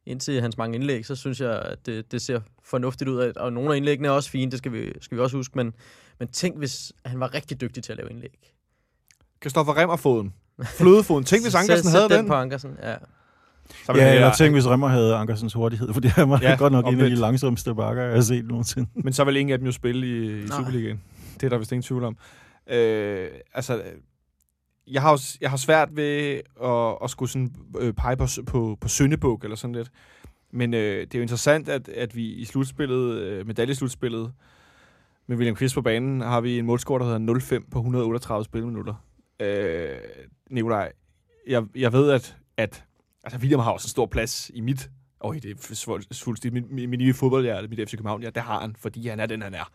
indtil 0.05 0.41
hans 0.41 0.57
mange 0.57 0.75
indlæg, 0.75 1.05
så 1.05 1.15
synes 1.15 1.41
jeg, 1.41 1.62
at 1.62 1.85
det, 1.85 2.12
det 2.12 2.21
ser 2.21 2.39
fornuftigt 2.63 3.09
ud. 3.09 3.33
Og 3.35 3.53
nogle 3.53 3.71
af 3.73 3.77
indlæggene 3.77 4.07
er 4.07 4.12
også 4.12 4.29
fine, 4.29 4.51
det 4.51 4.57
skal 4.57 4.71
vi, 4.71 4.93
skal 5.01 5.17
vi 5.17 5.21
også 5.21 5.38
huske. 5.38 5.53
Men, 5.55 5.73
men 6.19 6.27
tænk, 6.27 6.57
hvis 6.57 6.93
han 7.05 7.19
var 7.19 7.33
rigtig 7.33 7.62
dygtig 7.62 7.83
til 7.83 7.91
at 7.91 7.97
lave 7.97 8.09
indlæg. 8.09 8.53
Kristoffer 9.39 9.77
Remmerfoden. 9.77 10.33
Flødefoden. 10.63 11.23
Tænk, 11.23 11.43
hvis 11.43 11.51
Så 11.51 11.57
Ankersen 11.57 11.83
sæt 11.83 11.91
havde 11.91 12.09
den. 12.09 12.17
den. 12.17 12.27
på 12.27 12.33
Ankersen, 12.33 12.77
ja. 12.83 12.95
Så 13.86 13.93
Ja, 13.95 14.05
jeg- 14.05 14.15
eller 14.15 14.34
tænk, 14.34 14.53
hvis 14.53 14.67
Remmer 14.67 14.88
havde 14.88 15.15
Ankersens 15.15 15.53
hurtighed, 15.53 15.93
for 15.93 16.01
det 16.01 16.13
var 16.17 16.39
Ja, 16.41 16.55
godt 16.60 16.73
nok 16.73 16.86
en 16.88 16.99
af 16.99 17.10
de 17.10 17.15
langsomste 17.15 17.75
bakker, 17.75 18.03
jeg 18.03 18.13
har 18.13 18.21
set 18.21 18.45
nogensinde. 18.47 18.89
Men 18.95 19.13
så 19.13 19.23
vil 19.23 19.36
ingen 19.38 19.53
af 19.53 19.58
dem 19.60 19.65
jo 19.65 19.71
spille 19.71 20.08
i, 20.08 20.43
i. 20.43 20.47
Superligaen. 20.47 21.01
Det 21.34 21.43
er 21.43 21.49
der 21.49 21.58
vist 21.58 21.71
ingen 21.71 21.84
tvivl 21.84 22.03
om. 22.03 22.17
Øh, 22.71 23.27
altså, 23.53 23.82
jeg 24.88 25.01
har, 25.01 25.12
jo 25.12 25.17
jeg 25.41 25.49
har 25.49 25.58
svært 25.58 25.89
ved 25.95 26.41
at, 26.63 26.97
at 27.03 27.10
skulle 27.10 27.29
sådan, 27.32 27.51
øh, 27.79 27.93
pege 27.93 28.17
på, 28.17 28.25
på, 28.47 28.77
på 28.82 28.88
Søndebuk 28.88 29.43
eller 29.43 29.55
sådan 29.58 29.75
lidt. 29.75 29.89
Men 30.51 30.73
øh, 30.73 31.01
det 31.01 31.15
er 31.15 31.19
jo 31.19 31.21
interessant, 31.21 31.69
at, 31.69 31.89
at 31.89 32.15
vi 32.15 32.25
i 32.25 32.45
slutspillet, 32.45 33.13
øh, 33.17 33.47
medaljeslutspillet, 33.47 34.32
med 35.27 35.38
William 35.38 35.55
Kvist 35.55 35.75
på 35.75 35.82
banen, 35.82 36.21
har 36.21 36.41
vi 36.41 36.60
en 36.60 36.65
målscore, 36.65 36.99
der 36.99 37.05
hedder 37.05 37.60
0-5 37.60 37.69
på 37.71 37.79
138 37.79 38.45
spilminutter. 38.45 38.93
Øh, 39.39 39.89
Nikolaj, 40.49 40.91
jeg, 41.47 41.63
jeg 41.75 41.93
ved, 41.93 42.12
at, 42.12 42.36
at 42.58 42.84
altså, 43.34 43.39
William 43.39 43.60
har 43.60 43.72
også 43.72 43.86
en 43.86 43.89
stor 43.89 44.06
plads 44.06 44.52
i 44.54 44.62
mit 44.62 44.89
og 45.20 45.36
i 45.36 45.39
det 45.39 45.58
fuldstændig 46.13 46.63
min, 46.63 46.76
min, 46.76 46.89
min 46.89 47.00
nye 47.00 47.13
fodboldhjerte, 47.13 47.68
mit 47.68 47.89
FC 47.89 47.92
København, 47.92 48.24
ja, 48.24 48.30
det 48.30 48.44
har 48.44 48.62
han, 48.62 48.76
fordi 48.80 49.08
han 49.08 49.20
er 49.20 49.26
den, 49.26 49.42
han 49.42 49.54
er, 49.54 49.72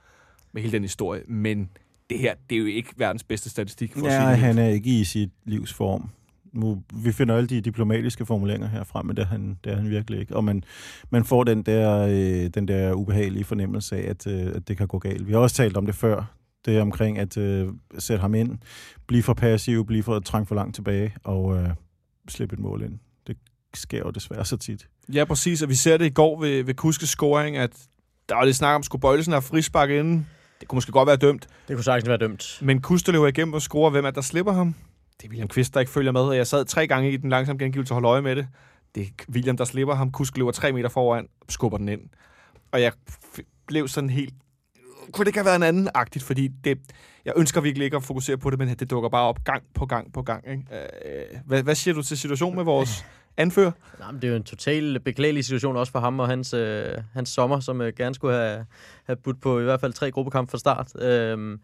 med 0.53 0.63
hele 0.63 0.73
den 0.73 0.83
historie. 0.83 1.23
Men 1.29 1.71
det 2.11 2.19
her, 2.19 2.35
det 2.51 2.57
er 2.57 2.61
jo 2.61 2.67
ikke 2.67 2.91
verdens 2.97 3.25
bedste 3.25 3.51
statistik 3.51 3.93
for 3.93 4.07
at 4.07 4.13
sige 4.13 4.23
Ja, 4.23 4.31
det 4.31 4.39
han 4.39 4.59
er 4.59 4.69
ikke 4.69 5.01
i 5.01 5.05
sit 5.05 5.31
livs 5.45 5.73
form. 5.73 6.11
Nu, 6.53 6.83
vi 6.95 7.13
finder 7.13 7.37
alle 7.37 7.47
de 7.47 7.61
diplomatiske 7.61 8.27
formuleringer 8.27 8.69
herfra, 8.69 9.03
men 9.03 9.17
det 9.17 9.23
er 9.23 9.27
han, 9.27 9.59
det 9.65 9.73
er 9.73 9.77
han 9.77 9.91
virkelig 9.91 10.21
ikke. 10.21 10.37
Og 10.37 10.45
man, 10.45 10.65
man 11.11 11.25
får 11.25 11.45
den 11.45 11.63
der, 11.63 12.01
øh, 12.01 12.51
den 12.55 12.69
der 12.69 12.93
ubehagelige 12.93 13.45
fornemmelse 13.45 13.97
af, 13.97 14.11
at, 14.11 14.27
øh, 14.27 14.53
at 14.55 14.69
det 14.69 14.77
kan 14.77 14.87
gå 14.87 14.99
galt. 14.99 15.27
Vi 15.27 15.33
har 15.33 15.39
også 15.39 15.57
talt 15.57 15.77
om 15.77 15.87
det 15.87 15.95
før. 15.95 16.35
Det 16.65 16.77
er 16.77 16.83
omkring 16.83 17.19
at 17.19 17.37
øh, 17.37 17.69
sætte 17.99 18.21
ham 18.21 18.35
ind, 18.35 18.59
blive 19.07 19.23
for 19.23 19.35
passiv, 19.35 19.87
blive 19.87 20.03
for 20.03 20.21
trængt 20.21 20.49
for 20.49 20.55
langt 20.55 20.75
tilbage 20.75 21.15
og 21.25 21.57
øh, 21.57 21.69
slippe 22.29 22.55
et 22.55 22.61
mål 22.61 22.83
ind. 22.83 22.99
Det 23.75 23.83
sker 23.83 23.99
jo 23.99 24.11
desværre 24.11 24.45
så 24.45 24.57
tit. 24.57 24.87
Ja, 25.13 25.25
præcis, 25.25 25.63
og 25.63 25.69
vi 25.69 25.75
ser 25.75 25.97
det 25.97 26.07
i 26.07 26.11
går 26.11 26.41
ved, 26.41 26.65
ved 26.65 26.75
Kuskes 26.75 27.09
scoring, 27.09 27.57
at 27.57 27.71
der 28.29 28.35
var 28.35 28.45
lidt 28.45 28.57
snak 28.57 28.75
om, 28.75 28.83
skulle 28.83 29.01
Bøjlesen 29.01 29.33
have 29.33 29.43
frispark 29.43 29.91
inden. 29.91 30.27
Det 30.61 30.69
kunne 30.69 30.77
måske 30.77 30.93
godt 30.93 31.07
være 31.07 31.17
dømt. 31.17 31.47
Det 31.69 31.77
kunne 31.77 31.85
sagtens 31.85 32.09
være 32.09 32.17
dømt. 32.19 32.59
Men 32.63 32.83
Kuster 32.83 33.13
løber 33.13 33.27
igennem 33.27 33.55
og 33.55 33.63
scorer, 33.63 33.91
hvem 33.91 34.05
er 34.05 34.11
der 34.11 34.21
slipper 34.21 34.53
ham? 34.53 34.75
Det 35.21 35.25
er 35.25 35.29
William 35.29 35.49
Kvist, 35.49 35.75
der 35.75 35.81
ikke 35.81 35.93
følger 35.93 36.13
med, 36.13 36.21
og 36.21 36.37
jeg 36.37 36.47
sad 36.47 36.65
tre 36.65 36.87
gange 36.87 37.13
i 37.13 37.17
den 37.17 37.31
langsomme 37.31 37.65
gengivelse 37.65 37.93
og 37.93 37.95
holde 37.95 38.09
øje 38.09 38.23
med 38.23 38.37
det. 38.37 38.49
Det 38.95 39.03
er 39.03 39.07
William, 39.33 39.57
der 39.57 39.65
slipper 39.65 39.95
ham. 39.95 40.11
Kusk 40.13 40.37
løber 40.37 40.53
tre 40.53 40.73
meter 40.73 40.89
foran, 40.89 41.27
skubber 41.49 41.79
den 41.79 41.89
ind. 41.89 42.01
Og 42.73 42.83
jeg 42.83 42.93
f- 43.11 43.65
blev 43.67 43.89
sådan 43.89 44.11
helt... 44.11 44.35
Kunne 45.13 45.25
det 45.25 45.29
ikke 45.29 45.39
have 45.39 45.45
været 45.47 45.57
en 45.57 45.63
anden 45.63 45.89
agtigt, 45.95 46.25
fordi 46.25 46.49
det, 46.49 46.79
jeg 47.25 47.33
ønsker 47.37 47.61
virkelig 47.61 47.85
ikke 47.85 47.97
at 47.97 48.03
fokusere 48.03 48.39
på 48.39 48.51
det, 48.51 48.59
men 48.59 48.69
det 48.69 48.91
dukker 48.91 49.09
bare 49.09 49.23
op 49.23 49.45
gang 49.45 49.63
på 49.75 49.87
gang 49.87 50.13
på 50.13 50.23
gang. 50.23 50.45
Ikke? 50.51 50.63
Øh, 50.73 51.41
hvad, 51.47 51.63
hvad 51.63 51.75
siger 51.75 51.95
du 51.95 52.03
til 52.03 52.19
situationen 52.19 52.57
med 52.57 52.65
vores 52.65 53.05
anfører? 53.37 53.73
Nej, 53.99 54.13
men 54.13 54.23
det 54.23 54.29
er 54.29 54.33
jo 54.33 54.37
en 54.37 54.45
total 54.45 55.01
beklagelig 55.01 55.45
situation 55.45 55.77
også 55.77 55.93
for 55.93 56.01
ham 56.01 56.21
og 56.21 56.29
hans, 56.29 56.55
øh, 56.55 56.95
hans 57.13 57.29
sommer, 57.29 57.61
som 57.61 57.81
øh, 57.81 57.93
gerne 57.97 58.15
skulle 58.15 58.35
have, 58.35 58.67
have 59.05 59.17
budt 59.17 59.41
på 59.41 59.61
i 59.61 59.65
hvert 59.65 59.81
fald 59.81 59.93
tre 59.93 60.11
gruppekampe 60.11 60.51
fra 60.51 60.59
start. 60.59 61.03
Øhm, 61.03 61.61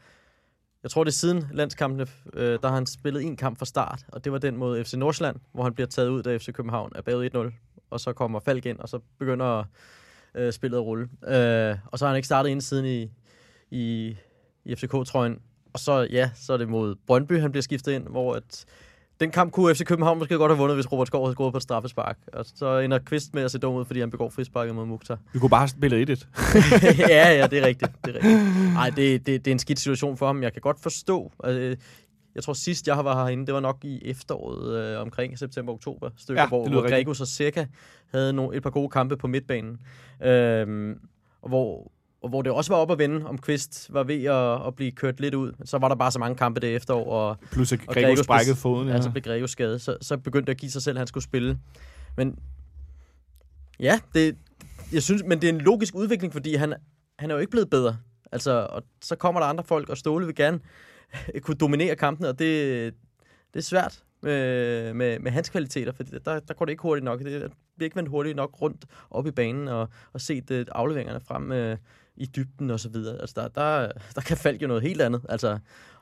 jeg 0.82 0.90
tror, 0.90 1.04
det 1.04 1.10
er 1.10 1.14
siden 1.14 1.46
landskampene, 1.52 2.06
øh, 2.34 2.58
der 2.62 2.68
har 2.68 2.74
han 2.74 2.86
spillet 2.86 3.22
en 3.22 3.36
kamp 3.36 3.58
fra 3.58 3.66
start, 3.66 4.04
og 4.08 4.24
det 4.24 4.32
var 4.32 4.38
den 4.38 4.56
mod 4.56 4.84
FC 4.84 4.94
Nordsjælland, 4.94 5.36
hvor 5.52 5.62
han 5.62 5.74
bliver 5.74 5.88
taget 5.88 6.08
ud, 6.08 6.22
da 6.22 6.36
FC 6.36 6.52
København 6.52 6.92
er 6.94 7.02
bagud 7.02 7.52
1-0, 7.52 7.84
og 7.90 8.00
så 8.00 8.12
kommer 8.12 8.40
Falk 8.40 8.66
ind, 8.66 8.78
og 8.78 8.88
så 8.88 8.98
begynder 9.18 9.64
øh, 10.34 10.52
spillet 10.52 10.78
at 10.78 10.84
rulle. 10.84 11.08
Øh, 11.28 11.76
og 11.86 11.98
så 11.98 12.04
har 12.04 12.10
han 12.10 12.16
ikke 12.16 12.26
startet 12.26 12.50
ind 12.50 12.60
siden 12.60 12.86
i, 12.86 13.10
i, 13.70 14.16
i 14.64 14.74
FCK-trøjen. 14.74 15.38
Og 15.72 15.78
så, 15.78 16.08
ja, 16.10 16.30
så 16.34 16.52
er 16.52 16.56
det 16.56 16.68
mod 16.68 16.94
Brøndby, 17.06 17.40
han 17.40 17.52
bliver 17.52 17.62
skiftet 17.62 17.92
ind, 17.92 18.08
hvor 18.08 18.34
at 18.34 18.64
den 19.20 19.30
kamp 19.30 19.52
kunne 19.52 19.74
FC 19.74 19.84
København 19.84 20.18
måske 20.18 20.36
godt 20.36 20.52
have 20.52 20.58
vundet, 20.58 20.76
hvis 20.76 20.92
Robert 20.92 21.06
Skov 21.06 21.24
havde 21.24 21.34
scoret 21.34 21.52
på 21.52 21.56
et 21.56 21.62
straffespark. 21.62 22.18
Og 22.32 22.44
så 22.54 22.78
ender 22.78 22.98
Kvist 22.98 23.34
med 23.34 23.42
at 23.42 23.50
se 23.50 23.58
dum 23.58 23.74
ud, 23.74 23.84
fordi 23.84 24.00
han 24.00 24.10
begår 24.10 24.30
frisparket 24.30 24.74
mod 24.74 24.86
Mukhtar. 24.86 25.18
Vi 25.32 25.38
kunne 25.38 25.50
bare 25.50 25.60
have 25.60 25.68
spillet 25.68 26.10
1 26.10 26.28
ja, 26.98 27.32
ja, 27.32 27.46
det 27.46 27.58
er 27.58 27.66
rigtigt. 27.66 27.92
Det 28.04 28.16
er 28.16 28.24
rigtigt. 28.24 28.76
Ej, 28.76 28.90
det, 28.90 29.26
det, 29.26 29.44
det 29.44 29.50
er 29.50 29.52
en 29.52 29.58
skidt 29.58 29.78
situation 29.78 30.16
for 30.16 30.26
ham. 30.26 30.42
Jeg 30.42 30.52
kan 30.52 30.60
godt 30.62 30.80
forstå. 30.80 31.32
Øh, 31.44 31.76
jeg 32.34 32.42
tror 32.42 32.52
sidst, 32.52 32.88
jeg 32.88 33.04
var 33.04 33.14
herinde, 33.24 33.46
det 33.46 33.54
var 33.54 33.60
nok 33.60 33.78
i 33.82 34.00
efteråret 34.04 34.94
øh, 34.94 35.00
omkring 35.00 35.38
september-oktober 35.38 36.10
stykker, 36.16 36.42
Ja, 36.42 36.48
hvor. 36.48 36.88
Gregos 36.88 37.20
og 37.20 37.26
Seca 37.26 37.66
havde 38.14 38.32
nogle, 38.32 38.56
et 38.56 38.62
par 38.62 38.70
gode 38.70 38.88
kampe 38.88 39.16
på 39.16 39.26
midtbanen. 39.26 39.80
Og 41.42 41.48
hvor, 41.48 41.92
og 42.22 42.28
hvor 42.28 42.42
det 42.42 42.52
også 42.52 42.72
var 42.72 42.80
op 42.80 42.90
at 42.90 42.98
vende, 42.98 43.26
om 43.26 43.38
Kvist 43.38 43.94
var 43.94 44.02
ved 44.02 44.24
at, 44.24 44.66
at 44.66 44.74
blive 44.76 44.90
kørt 44.90 45.20
lidt 45.20 45.34
ud. 45.34 45.52
Så 45.64 45.78
var 45.78 45.88
der 45.88 45.94
bare 45.94 46.12
så 46.12 46.18
mange 46.18 46.36
kampe 46.36 46.60
det 46.60 46.74
efterår, 46.74 47.12
og 47.12 47.36
Plus 47.52 47.72
at 47.72 47.80
Gregor 47.80 48.22
sprækkede 48.22 48.56
foden. 48.56 48.88
ja. 48.88 48.94
Altså 48.94 49.10
blev 49.10 49.22
Grego 49.22 49.46
skadet. 49.46 49.82
Så, 49.82 49.96
så 50.00 50.16
begyndte 50.16 50.46
det 50.46 50.54
at 50.54 50.60
give 50.60 50.70
sig 50.70 50.82
selv, 50.82 50.96
at 50.96 51.00
han 51.00 51.06
skulle 51.06 51.24
spille. 51.24 51.58
Men 52.16 52.38
ja, 53.80 54.00
det, 54.14 54.36
jeg 54.92 55.02
synes, 55.02 55.22
men 55.26 55.40
det 55.40 55.48
er 55.48 55.52
en 55.52 55.60
logisk 55.60 55.94
udvikling, 55.94 56.32
fordi 56.32 56.54
han, 56.54 56.74
han 57.18 57.30
er 57.30 57.34
jo 57.34 57.40
ikke 57.40 57.50
blevet 57.50 57.70
bedre. 57.70 57.96
Altså, 58.32 58.66
og 58.70 58.82
så 59.02 59.16
kommer 59.16 59.40
der 59.40 59.46
andre 59.46 59.64
folk, 59.64 59.88
og 59.88 59.98
Ståle 59.98 60.26
vil 60.26 60.34
gerne 60.34 60.60
kunne 61.42 61.56
dominere 61.56 61.96
kampen, 61.96 62.26
og 62.26 62.38
det, 62.38 62.94
det 63.52 63.58
er 63.58 63.64
svært 63.64 64.02
med, 64.22 64.94
med, 64.94 65.18
med 65.18 65.30
hans 65.30 65.48
kvaliteter, 65.48 65.92
for 65.92 66.02
der, 66.02 66.40
der 66.40 66.54
går 66.54 66.64
det 66.64 66.72
ikke 66.72 66.82
hurtigt 66.82 67.04
nok. 67.04 67.18
Det 67.18 67.52
bliver 67.76 67.86
ikke 67.86 67.96
vendt 67.96 68.10
hurtigt 68.10 68.36
nok 68.36 68.62
rundt 68.62 68.84
op 69.10 69.26
i 69.26 69.30
banen 69.30 69.68
og, 69.68 69.88
og 70.12 70.20
set 70.20 70.50
uh, 70.50 70.60
afleveringerne 70.72 71.20
frem 71.20 71.50
uh, 71.50 71.76
i 72.20 72.26
dybden 72.26 72.70
og 72.70 72.80
så 72.80 72.88
videre. 72.88 73.20
Altså, 73.20 73.34
der, 73.40 73.48
der, 73.48 73.92
der 74.14 74.20
kan 74.20 74.36
Falk 74.36 74.62
jo 74.62 74.66
noget 74.66 74.82
helt 74.82 75.00
andet. 75.00 75.26
Altså, 75.28 75.58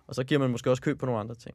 og 0.06 0.14
så 0.14 0.24
giver 0.24 0.40
man 0.40 0.50
måske 0.50 0.70
også 0.70 0.82
køb 0.82 0.98
på 0.98 1.06
nogle 1.06 1.20
andre 1.20 1.34
ting. 1.34 1.54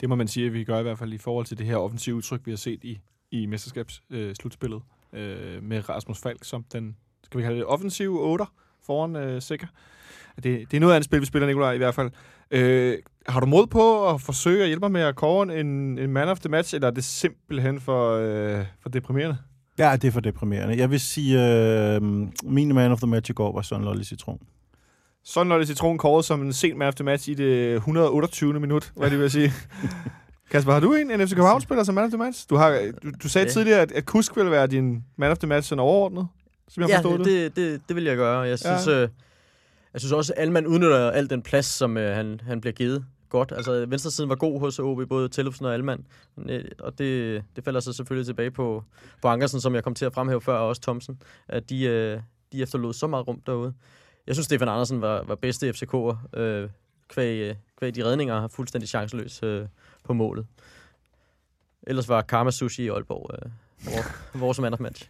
Det 0.00 0.08
må 0.08 0.14
man 0.14 0.28
sige, 0.28 0.46
at 0.46 0.52
vi 0.52 0.64
gør 0.64 0.78
i 0.78 0.82
hvert 0.82 0.98
fald 0.98 1.12
i 1.12 1.18
forhold 1.18 1.46
til 1.46 1.58
det 1.58 1.66
her 1.66 1.76
offensive 1.76 2.14
udtryk, 2.14 2.40
vi 2.44 2.50
har 2.50 2.56
set 2.56 2.84
i, 2.84 3.00
i 3.30 3.46
mesterskabsslutspillet 3.46 4.82
øh, 5.12 5.56
øh, 5.56 5.62
med 5.62 5.88
Rasmus 5.88 6.18
Falk 6.18 6.44
som 6.44 6.64
den, 6.72 6.96
skal 7.24 7.38
vi 7.38 7.42
kalde 7.42 7.56
det, 7.56 7.66
offensive 7.66 8.20
8 8.20 8.44
foran 8.86 9.16
øh, 9.16 9.42
Sikker. 9.42 9.66
Det, 10.36 10.44
det 10.44 10.74
er 10.74 10.80
noget 10.80 10.94
af 10.94 10.98
et 10.98 11.04
spil, 11.04 11.20
vi 11.20 11.26
spiller, 11.26 11.46
Nikolaj, 11.46 11.72
i 11.72 11.78
hvert 11.78 11.94
fald. 11.94 12.10
Øh, 12.50 12.98
har 13.28 13.40
du 13.40 13.46
mod 13.46 13.66
på 13.66 14.08
at 14.10 14.20
forsøge 14.20 14.62
at 14.62 14.66
hjælpe 14.66 14.84
mig 14.84 14.92
med 14.92 15.00
at 15.00 15.16
kåre 15.16 15.60
en, 15.60 15.98
en 15.98 16.12
man 16.12 16.28
of 16.28 16.40
the 16.40 16.48
match, 16.48 16.74
eller 16.74 16.88
er 16.88 16.92
det 16.92 17.04
simpelthen 17.04 17.80
for, 17.80 18.12
øh, 18.12 18.64
for 18.80 18.88
deprimerende? 18.88 19.38
Ja, 19.78 19.96
det 19.96 20.08
er 20.08 20.12
for 20.12 20.20
deprimerende. 20.20 20.78
Jeg 20.78 20.90
vil 20.90 21.00
sige, 21.00 21.42
øh, 21.94 22.02
min 22.44 22.74
man 22.74 22.92
of 22.92 22.98
the 22.98 23.06
match 23.06 23.30
i 23.30 23.34
går 23.34 23.52
var 23.52 23.62
Søren 23.62 23.84
Lolly 23.84 24.02
Citron. 24.02 24.38
Sådan 25.24 25.46
når 25.46 25.58
det 25.58 25.66
citron 25.66 25.98
kåret 25.98 26.24
som 26.24 26.42
en 26.42 26.52
sen 26.52 26.78
man 26.78 26.88
of 26.88 26.94
the 26.94 27.04
match 27.04 27.28
i 27.28 27.34
det 27.34 27.74
128. 27.74 28.60
minut, 28.60 28.92
hvad 28.96 29.10
det 29.10 29.18
vil 29.18 29.30
sige. 29.30 29.52
Kasper, 30.50 30.72
har 30.72 30.80
du 30.80 30.94
en, 30.94 31.10
en 31.10 31.28
FC 31.28 31.30
København-spiller 31.30 31.84
som 31.84 31.94
man 31.94 32.04
of 32.04 32.10
the 32.10 32.18
match? 32.18 32.46
Du, 32.50 32.56
har, 32.56 32.78
du, 33.02 33.10
du 33.22 33.28
sagde 33.28 33.46
Ja. 33.46 33.52
tidligere, 33.52 33.80
at, 33.80 33.92
at 33.92 34.06
Kusk 34.06 34.36
ville 34.36 34.50
være 34.50 34.66
din 34.66 35.04
man 35.18 35.30
of 35.30 35.38
the 35.38 35.46
match 35.46 35.68
sådan 35.68 35.80
overordnet, 35.80 36.28
som 36.68 36.80
jeg 36.80 36.90
ja, 36.90 36.96
forstod 36.96 37.18
det. 37.18 37.26
det, 37.26 37.56
det, 37.56 37.80
det 37.88 37.96
vil 37.96 38.04
jeg 38.04 38.16
gøre. 38.16 38.40
Jeg 38.40 38.58
synes, 38.58 38.86
ja. 38.86 39.02
øh, 39.02 39.08
jeg 39.92 40.00
synes 40.00 40.12
også, 40.12 40.32
at 40.36 40.42
Alman 40.42 40.66
udnytter 40.66 41.10
al 41.10 41.30
den 41.30 41.42
plads, 41.42 41.66
som 41.66 41.96
øh, 41.96 42.16
han, 42.16 42.40
han 42.46 42.60
bliver 42.60 42.74
givet 42.74 43.04
godt. 43.38 43.52
Altså, 43.56 43.86
venstresiden 43.86 44.30
var 44.30 44.36
god 44.36 44.60
hos 44.60 44.78
OB, 44.78 45.08
både 45.08 45.28
Tillupsen 45.28 45.66
og 45.66 45.74
Almand. 45.74 46.04
Øh, 46.48 46.64
og 46.78 46.98
det, 46.98 47.44
det 47.56 47.64
falder 47.64 47.80
så 47.80 47.92
selvfølgelig 47.92 48.26
tilbage 48.26 48.50
på, 48.50 48.84
på 49.22 49.28
Ankersen, 49.28 49.60
som 49.60 49.74
jeg 49.74 49.84
kom 49.84 49.94
til 49.94 50.04
at 50.04 50.12
fremhæve 50.12 50.40
før, 50.40 50.58
og 50.58 50.68
også 50.68 50.82
Thomsen, 50.82 51.22
at 51.48 51.70
de, 51.70 51.84
øh, 51.84 52.20
de 52.52 52.62
efterlod 52.62 52.92
så 52.92 53.06
meget 53.06 53.28
rum 53.28 53.40
derude. 53.46 53.74
Jeg 54.26 54.34
synes, 54.34 54.44
Stefan 54.44 54.68
Andersen 54.68 55.00
var, 55.00 55.24
var 55.26 55.34
bedste 55.34 55.70
FCK'er, 55.70 56.38
øh, 56.38 56.68
kvæg, 57.08 57.56
kvæg 57.78 57.88
øh, 57.88 57.94
de 57.94 58.04
redninger, 58.04 58.40
har 58.40 58.48
fuldstændig 58.48 58.88
chanceløs 58.88 59.42
øh, 59.42 59.66
på 60.04 60.12
målet. 60.12 60.46
Ellers 61.86 62.08
var 62.08 62.22
Karma 62.22 62.50
Sushi 62.50 62.84
i 62.84 62.88
Aalborg 62.88 63.30
øh, 63.34 63.50
vores, 63.84 64.06
vores 64.42 64.60
man 64.60 64.72
of 64.72 64.80
match. 64.80 65.08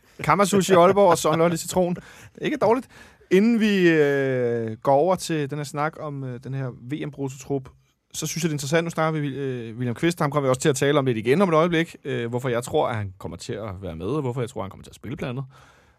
I 0.71 0.75
Aalborg 0.75 1.11
og 1.11 1.19
Søren 1.19 1.39
Lolly 1.39 1.57
Citron. 1.57 1.97
Ikke 2.41 2.57
dårligt. 2.57 2.89
Inden 3.31 3.61
vi 3.61 3.89
øh, 3.89 4.77
går 4.77 4.95
over 4.95 5.15
til 5.15 5.51
den 5.51 5.59
her 5.59 5.65
snak 5.65 5.97
om 6.01 6.25
øh, 6.25 6.41
den 6.45 6.55
her 6.55 6.71
VM-brutotrup, 6.81 7.69
så 8.17 8.27
synes 8.27 8.45
jeg, 8.45 8.49
det 8.49 8.53
er 8.53 8.55
interessant. 8.55 8.85
Nu 8.85 8.91
snakker 8.91 9.21
vi 9.21 9.29
øh, 9.29 9.77
William 9.77 9.95
Kvist. 9.95 10.21
Ham 10.21 10.31
kommer 10.31 10.49
vi 10.49 10.51
også 10.51 10.61
til 10.61 10.69
at 10.69 10.77
tale 10.77 10.99
om 10.99 11.07
lidt 11.07 11.19
igen 11.19 11.43
om 11.43 11.49
et 11.49 11.55
øjeblik. 11.55 11.97
Øh, 12.05 12.29
hvorfor 12.29 12.49
jeg 12.49 12.63
tror, 12.63 12.89
at 12.89 12.97
han 12.97 13.15
kommer 13.19 13.37
til 13.37 13.53
at 13.53 13.83
være 13.83 13.97
med, 13.97 14.07
og 14.07 14.21
hvorfor 14.21 14.41
jeg 14.41 14.51
tror, 14.51 14.61
at 14.61 14.65
han 14.65 14.71
kommer 14.71 14.85
til 14.85 14.91
at 14.91 14.95
spille 14.95 15.17
blandt 15.17 15.31
andet. 15.39 15.45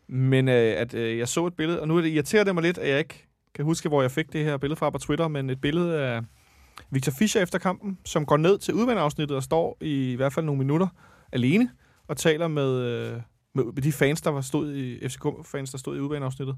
Men 0.08 0.48
øh, 0.48 0.82
at 0.82 0.94
øh, 0.94 1.18
jeg 1.18 1.28
så 1.28 1.48
et 1.48 1.54
billede, 1.54 1.82
og 1.82 1.88
nu 1.88 1.98
er 1.98 2.02
det 2.02 2.10
irriterer 2.10 2.44
det 2.44 2.56
mig 2.56 2.64
lidt, 2.64 2.78
at 2.78 2.90
jeg 2.90 3.00
ikke 3.00 3.28
kan 3.56 3.66
huske, 3.66 3.90
hvor 3.90 4.02
jeg 4.02 4.12
fik 4.12 4.34
det 4.34 4.44
her 4.44 4.58
billede 4.58 4.80
fra 4.80 4.90
på 4.90 4.98
Twitter, 4.98 5.28
men 5.28 5.50
et 5.50 5.62
billede 5.62 6.02
af 6.02 6.22
Victor 6.92 7.12
Fischer 7.12 7.42
efter 7.42 7.60
kampen, 7.60 7.98
som 8.06 8.26
går 8.26 8.38
ned 8.38 8.58
til 8.58 8.74
udvandsafsnittet 8.74 9.38
og 9.38 9.44
står 9.44 9.78
i, 9.82 10.12
i 10.12 10.16
hvert 10.16 10.34
fald 10.34 10.46
nogle 10.46 10.60
minutter 10.60 10.88
alene 11.32 11.70
og 12.08 12.18
taler 12.18 12.48
med, 12.48 12.82
øh, 12.82 13.22
med 13.54 13.82
de 13.82 13.92
fans, 13.92 14.22
der 14.22 14.30
var 14.30 14.42
stod 14.42 14.74
i 14.74 15.08
FCK-fans, 15.10 15.72
der 15.72 15.78
stod 15.78 15.98
i 15.98 16.00
udvandsafsnittet. 16.00 16.58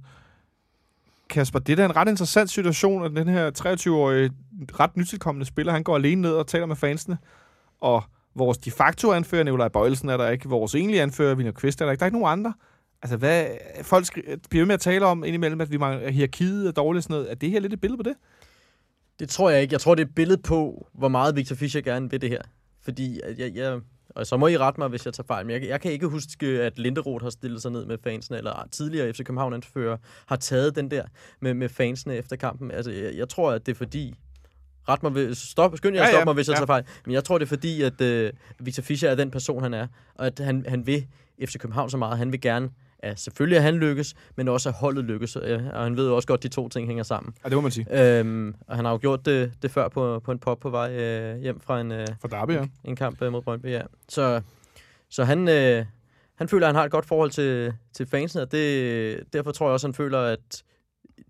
Kasper, 1.29 1.59
det 1.59 1.71
er 1.71 1.75
da 1.75 1.85
en 1.85 1.95
ret 1.95 2.07
interessant 2.07 2.49
situation, 2.49 3.05
at 3.05 3.11
den 3.11 3.27
her 3.27 3.51
23-årige, 3.59 4.31
ret 4.79 4.97
nytilkommende 4.97 5.45
spiller, 5.45 5.73
han 5.73 5.83
går 5.83 5.95
alene 5.95 6.21
ned 6.21 6.31
og 6.31 6.47
taler 6.47 6.65
med 6.65 6.75
fansene, 6.75 7.17
og 7.81 8.03
vores 8.35 8.57
de 8.57 8.71
facto 8.71 9.11
anfører, 9.11 9.43
Nikolaj 9.43 9.67
Bøjelsen, 9.67 10.09
er 10.09 10.17
der 10.17 10.29
ikke. 10.29 10.49
Vores 10.49 10.75
egentlige 10.75 11.01
anfører, 11.01 11.35
Vinod 11.35 11.53
Kvist, 11.53 11.81
er 11.81 11.85
der 11.85 11.91
ikke. 11.91 11.99
Der 11.99 12.05
er 12.05 12.07
ikke 12.07 12.19
nogen 12.19 12.39
andre. 12.39 12.53
Altså, 13.01 13.17
hvad, 13.17 13.45
folk 13.81 14.05
bliver 14.49 14.65
med 14.65 14.73
at 14.73 14.79
tale 14.79 15.05
om 15.05 15.23
indimellem, 15.23 15.61
at 15.61 15.71
vi 15.71 15.77
mangler 15.77 16.09
hierarkiet 16.09 16.67
er 16.67 16.71
dårligt 16.71 17.03
sådan 17.03 17.13
noget. 17.13 17.31
Er 17.31 17.35
det 17.35 17.49
her 17.49 17.59
lidt 17.59 17.73
et 17.73 17.81
billede 17.81 18.03
på 18.03 18.09
det? 18.09 18.15
Det 19.19 19.29
tror 19.29 19.49
jeg 19.49 19.61
ikke. 19.61 19.73
Jeg 19.73 19.81
tror, 19.81 19.95
det 19.95 20.03
er 20.03 20.07
et 20.07 20.15
billede 20.15 20.41
på, 20.41 20.87
hvor 20.93 21.07
meget 21.07 21.35
Victor 21.35 21.55
Fischer 21.55 21.81
gerne 21.81 22.11
vil 22.11 22.21
det 22.21 22.29
her. 22.29 22.41
Fordi 22.81 23.19
at 23.23 23.39
jeg, 23.39 23.55
jeg, 23.55 23.79
og 24.15 24.27
så 24.27 24.37
må 24.37 24.47
I 24.47 24.57
rette 24.57 24.79
mig, 24.79 24.89
hvis 24.89 25.05
jeg 25.05 25.13
tager 25.13 25.27
fejl, 25.27 25.45
men 25.45 25.61
jeg, 25.61 25.69
jeg 25.69 25.81
kan 25.81 25.91
ikke 25.91 26.07
huske, 26.07 26.47
at 26.47 26.79
Linderoth 26.79 27.23
har 27.23 27.29
stillet 27.29 27.61
sig 27.61 27.71
ned 27.71 27.85
med 27.85 27.97
fansene, 28.03 28.37
eller 28.37 28.67
tidligere 28.71 29.13
FC 29.13 29.17
København 29.17 29.53
anfører 29.53 29.97
har 30.25 30.35
taget 30.35 30.75
den 30.75 30.91
der 30.91 31.03
med, 31.39 31.53
med 31.53 31.69
fansene 31.69 32.15
efter 32.15 32.35
kampen. 32.35 32.71
Altså, 32.71 32.91
jeg, 32.91 33.15
jeg 33.15 33.29
tror, 33.29 33.51
at 33.51 33.65
det 33.65 33.71
er 33.71 33.75
fordi, 33.75 34.15
ret 34.89 35.03
mig, 35.03 35.37
stop, 35.37 35.77
skynd 35.77 35.95
jer 35.95 36.01
at 36.01 36.07
Ja, 36.07 36.11
stoppe 36.11 36.19
ja, 36.19 36.25
mig, 36.25 36.33
hvis 36.33 36.47
jeg 36.47 36.53
ja. 36.53 36.57
tager 36.57 36.65
fejl. 36.65 36.83
Men 37.05 37.13
jeg 37.13 37.23
tror, 37.23 37.37
det 37.37 37.45
er 37.45 37.49
fordi, 37.49 37.81
at 37.81 38.01
øh, 38.01 38.33
Victor 38.59 38.83
Fischer 38.83 39.09
er 39.09 39.15
den 39.15 39.31
person, 39.31 39.63
han 39.63 39.73
er, 39.73 39.87
og 40.15 40.25
at 40.25 40.39
han, 40.39 40.65
han 40.67 40.87
vil 40.87 41.07
FC 41.45 41.57
København 41.59 41.89
så 41.89 41.97
meget. 41.97 42.17
Han 42.17 42.31
vil 42.31 42.41
gerne, 42.41 42.69
at 42.99 43.19
selvfølgelig 43.19 43.57
at 43.57 43.63
han 43.63 43.75
lykkes, 43.75 44.15
men 44.35 44.47
også 44.47 44.69
at 44.69 44.75
holdet 44.75 45.05
lykkes. 45.05 45.37
Øh, 45.41 45.59
Og 45.73 45.83
han 45.83 45.97
ved 45.97 46.07
jo 46.07 46.15
også 46.15 46.27
godt, 46.27 46.39
at 46.39 46.43
de 46.43 46.47
to 46.47 46.69
ting 46.69 46.87
hænger 46.87 47.03
sammen. 47.03 47.33
Ja, 47.43 47.49
det 47.49 47.55
må 47.57 47.61
man 47.61 47.71
sige. 47.71 48.17
Øhm, 48.19 48.55
og 48.67 48.75
han 48.75 48.85
har 48.85 48.91
jo 48.91 48.97
gjort 49.01 49.25
det, 49.25 49.51
det 49.61 49.71
før 49.71 49.87
på, 49.87 50.19
på 50.19 50.31
en 50.31 50.39
pop 50.39 50.59
på 50.59 50.69
vej 50.69 50.91
øh, 50.91 51.37
hjem 51.41 51.59
fra 51.59 51.81
en, 51.81 51.91
øh, 51.91 52.07
For 52.21 52.27
Derby, 52.27 52.51
ja. 52.51 52.65
en 52.83 52.95
kamp 52.95 53.21
øh, 53.21 53.31
mod 53.31 53.41
Brøndby, 53.41 53.65
ja. 53.65 53.81
Så, 54.09 54.41
så 55.09 55.23
han, 55.23 55.47
øh, 55.49 55.85
han 56.35 56.47
føler, 56.47 56.67
at 56.67 56.69
han 56.69 56.75
har 56.75 56.85
et 56.85 56.91
godt 56.91 57.05
forhold 57.05 57.31
til, 57.31 57.73
til 57.93 58.05
fansene, 58.05 58.41
og 58.41 58.51
det, 58.51 59.33
derfor 59.33 59.51
tror 59.51 59.65
jeg 59.67 59.73
også, 59.73 59.87
han 59.87 59.93
føler, 59.93 60.19
at 60.19 60.63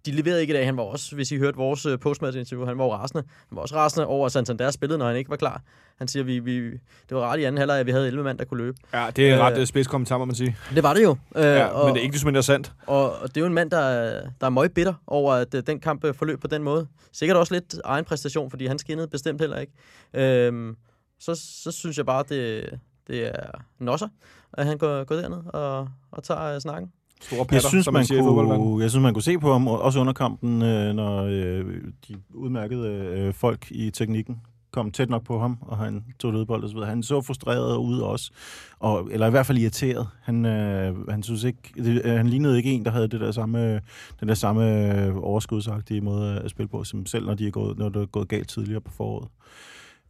de 0.06 0.12
leverede 0.12 0.42
ikke 0.42 0.52
i 0.54 0.58
dag. 0.58 0.66
Han 0.66 0.78
var 0.78 0.84
også, 0.84 1.16
hvis 1.16 1.32
I 1.32 1.38
hørte 1.38 1.58
vores 1.58 1.86
øh, 1.86 2.00
postmatch-interview, 2.00 2.66
han 2.68 2.78
var 2.78 2.84
jo 2.86 2.94
rasende. 2.94 3.24
Han 3.50 3.56
var 3.56 3.62
også 3.62 3.76
rasende 3.76 4.08
over, 4.08 4.26
at 4.26 4.32
Santander 4.32 4.72
spillede, 4.72 4.98
når 5.00 5.08
han 5.08 5.16
ikke 5.16 5.30
var 5.30 5.36
klar. 5.36 5.62
Han 5.98 6.08
siger, 6.08 6.24
vi, 6.24 6.40
vi, 6.40 6.62
det 6.72 6.80
var 7.12 7.28
ret 7.32 7.40
i 7.40 7.44
anden 7.44 7.58
halvleg, 7.60 7.80
at 7.80 7.86
vi 7.86 7.92
havde 7.92 8.08
11 8.08 8.24
mand, 8.24 8.38
der 8.38 8.46
kunne 8.46 8.58
løbe. 8.64 8.78
Ja, 8.94 9.08
det 9.16 9.30
er 9.30 9.34
en 9.34 9.40
Øh, 9.40 9.46
ret 9.46 9.58
øh, 9.58 9.66
spids 9.68 9.88
kommentar, 9.88 10.18
må 10.18 10.26
man 10.26 10.36
sige. 10.36 10.58
Det 10.76 10.84
var 10.84 10.94
det 10.94 11.04
jo. 11.04 11.18
Øh, 11.36 11.44
Ja, 11.44 11.66
og, 11.66 11.86
men 11.86 11.94
det 11.96 12.00
er 12.00 12.04
ikke 12.04 12.14
desto 12.14 12.26
mindre 12.28 12.44
sandt. 12.44 12.74
og, 12.88 13.12
og 13.20 13.28
det 13.30 13.38
er 13.38 13.42
jo 13.42 13.48
en 13.48 13.54
mand, 13.54 13.72
der, 13.72 13.78
er- 13.80 14.30
der 14.42 14.46
er 14.46 14.50
møg 14.50 14.72
bitter 14.74 14.94
over, 15.08 15.34
at 15.34 15.54
øh, 15.56 15.64
den 15.68 15.80
kamp 15.80 16.04
øh, 16.06 16.14
forløb 16.16 16.42
på 16.42 16.48
den 16.48 16.64
måde. 16.64 16.88
Sikkert 17.12 17.38
også 17.38 17.54
lidt 17.54 17.76
egen 17.86 18.06
præstation, 18.06 18.50
fordi 18.50 18.66
han 18.66 18.80
skinnede 18.80 19.08
bestemt 19.08 19.42
heller 19.42 19.58
ikke. 19.58 19.74
Øhm, 20.14 20.76
så, 21.20 21.36
så 21.64 21.72
synes 21.72 21.98
jeg 21.98 22.06
bare, 22.06 22.24
det, 22.30 22.70
det 23.08 23.28
er 23.28 23.50
nosser, 23.80 24.08
at 24.54 24.66
han 24.66 24.78
går, 24.78 25.04
går 25.04 25.16
derned 25.16 25.38
og, 25.54 25.88
og 26.12 26.24
tager 26.24 26.42
øh, 26.56 26.62
snakken. 26.62 26.92
Store 27.22 27.46
patter, 27.46 27.56
Jeg 27.56 27.62
synes, 27.62 27.86
som 27.86 27.94
man 27.94 28.06
fodboldverdenen. 28.06 28.68
kunne, 28.68 28.84
jeg 28.84 28.90
synes, 28.90 29.04
man 29.04 29.14
kunne 29.14 29.24
se 29.24 29.38
på 29.40 29.52
ham, 29.52 29.68
også 29.68 30.00
under 30.00 30.14
kampen, 30.14 30.62
øh, 30.62 30.94
når 30.94 31.24
øh, 31.24 31.66
de 32.08 32.16
udmærkede 32.34 32.90
øh, 32.90 33.34
folk 33.34 33.68
i 33.72 33.92
teknikken 33.92 34.42
kom 34.72 34.92
tæt 34.92 35.10
nok 35.10 35.24
på 35.24 35.40
ham, 35.40 35.58
og 35.62 35.78
han 35.78 36.04
tog 36.20 36.34
lødbold 36.34 36.64
og 36.64 36.70
så 36.70 36.76
videre. 36.76 36.90
Han 36.90 37.04
så 37.04 37.22
frustreret 37.22 37.78
ud 37.78 38.00
også, 38.00 38.32
og, 38.80 39.10
eller 39.12 39.28
i 39.28 39.30
hvert 39.30 39.46
fald 39.46 39.58
irriteret. 39.58 40.08
Han, 40.22 40.46
øh, 40.46 41.08
han, 41.10 41.24
synes 41.24 41.44
ikke, 41.44 41.60
det, 41.76 42.02
øh, 42.06 42.12
han 42.12 42.28
lignede 42.28 42.58
ikke 42.58 42.72
en, 42.72 42.86
der 42.86 42.92
havde 42.92 43.08
det 43.08 43.22
der 43.22 43.32
samme, 43.32 43.82
den 44.20 44.28
der 44.28 44.34
samme 44.34 44.94
øh, 45.06 45.16
overskudsagtige 45.18 46.02
måde 46.02 46.40
at 46.40 46.52
spille 46.52 46.70
på, 46.70 46.84
som 46.84 47.06
selv 47.06 47.26
når, 47.26 47.34
de 47.34 47.48
er 47.48 47.52
gået, 47.52 47.78
når 47.78 47.90
det 47.90 48.02
er 48.02 48.06
gået 48.06 48.28
galt 48.28 48.50
tidligere 48.50 48.82
på 48.82 48.92
foråret. 48.92 49.28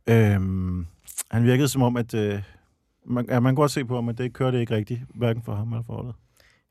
Øhm, 0.09 0.85
han 1.31 1.43
virkede 1.43 1.67
som 1.67 1.81
om, 1.81 1.97
at 1.97 2.13
øh, 2.13 2.41
man, 3.05 3.25
ja, 3.29 3.39
man 3.39 3.55
kunne 3.55 3.63
godt 3.63 3.71
se 3.71 3.85
på 3.85 3.95
ham, 3.95 4.09
at 4.09 4.17
det 4.17 4.33
kørte 4.33 4.59
ikke 4.59 4.75
rigtigt, 4.75 5.01
hverken 5.15 5.43
for 5.43 5.55
ham 5.55 5.73
eller 5.73 5.83
for 5.83 5.93
holdet. 5.93 6.13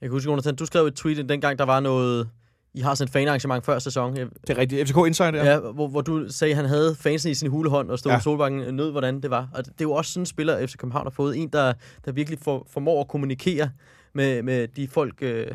Jeg 0.01 0.09
kan 0.09 0.11
huske, 0.11 0.31
Jonathan, 0.31 0.57
du 0.57 0.67
skrev 0.67 0.87
et 0.87 0.95
tweet, 0.95 1.29
dengang 1.29 1.59
der 1.59 1.65
var 1.65 1.81
noget... 1.81 2.29
I 2.75 2.81
har 2.81 2.95
sådan 2.95 3.09
et 3.09 3.13
fanarrangement 3.13 3.65
før 3.65 3.79
sæson. 3.79 4.17
Det 4.17 4.31
er 4.49 4.59
rigtigt. 4.59 4.89
FCK 4.89 4.97
Insight, 5.07 5.37
ja. 5.37 5.45
Ja, 5.45 5.59
hvor, 5.59 5.89
hvor 5.89 6.01
du 6.01 6.33
sagde, 6.33 6.51
at 6.53 6.57
han 6.57 6.67
havde 6.67 6.95
fansene 6.95 7.31
i 7.31 7.35
sin 7.35 7.51
hulehånd, 7.51 7.91
og 7.91 7.99
stod 7.99 8.13
ja. 8.13 8.21
Solbakken 8.21 8.75
nød, 8.75 8.91
hvordan 8.91 9.21
det 9.21 9.31
var. 9.31 9.49
Og 9.55 9.65
det, 9.65 9.73
det 9.73 9.81
er 9.81 9.89
jo 9.89 9.93
også 9.93 10.13
sådan 10.13 10.23
en 10.23 10.27
spiller, 10.27 10.67
FC 10.67 10.77
København 10.77 11.07
har 11.07 11.11
fået. 11.11 11.37
En, 11.37 11.49
der, 11.49 11.73
der 12.05 12.13
virkelig 12.13 12.39
for, 12.43 12.67
formår 12.71 13.01
at 13.01 13.09
kommunikere 13.09 13.71
med, 14.13 14.43
med 14.43 14.69
de 14.69 14.89
folk, 14.89 15.15
øh, 15.21 15.47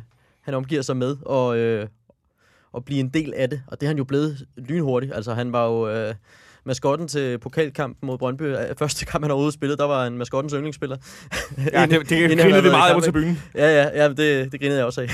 han 0.41 0.53
omgiver 0.53 0.81
sig 0.81 0.97
med, 0.97 1.17
og, 1.25 1.57
øh, 1.57 1.87
og 2.71 2.85
blive 2.85 2.99
en 2.99 3.09
del 3.09 3.33
af 3.33 3.49
det. 3.49 3.61
Og 3.67 3.81
det 3.81 3.85
er 3.85 3.89
han 3.89 3.97
jo 3.97 4.03
blevet 4.03 4.45
lynhurtigt. 4.57 5.13
Altså, 5.13 5.33
han 5.33 5.53
var 5.53 5.65
jo... 5.65 5.89
Øh, 5.89 6.15
maskotten 6.65 7.07
til 7.07 7.37
pokalkampen 7.37 8.07
mod 8.07 8.17
Brøndby. 8.17 8.41
Øh, 8.43 8.57
Første 8.77 9.05
kamp, 9.05 9.23
han 9.23 9.31
overhovedet 9.31 9.53
spillede, 9.53 9.77
der 9.77 9.83
var 9.85 10.05
en 10.07 10.17
maskottens 10.17 10.53
yndlingsspiller. 10.53 10.97
Ja, 11.73 11.85
det, 11.89 12.09
det 12.09 12.37
grinede 12.37 12.63
vi 12.63 12.69
meget 12.69 12.93
over 12.93 13.01
til 13.01 13.11
byen. 13.11 13.39
Ja, 13.55 13.81
ja, 13.83 14.03
ja 14.03 14.09
det, 14.09 14.51
det 14.51 14.59
grinede 14.59 14.77
jeg 14.77 14.85
også 14.85 15.01
af. 15.01 15.07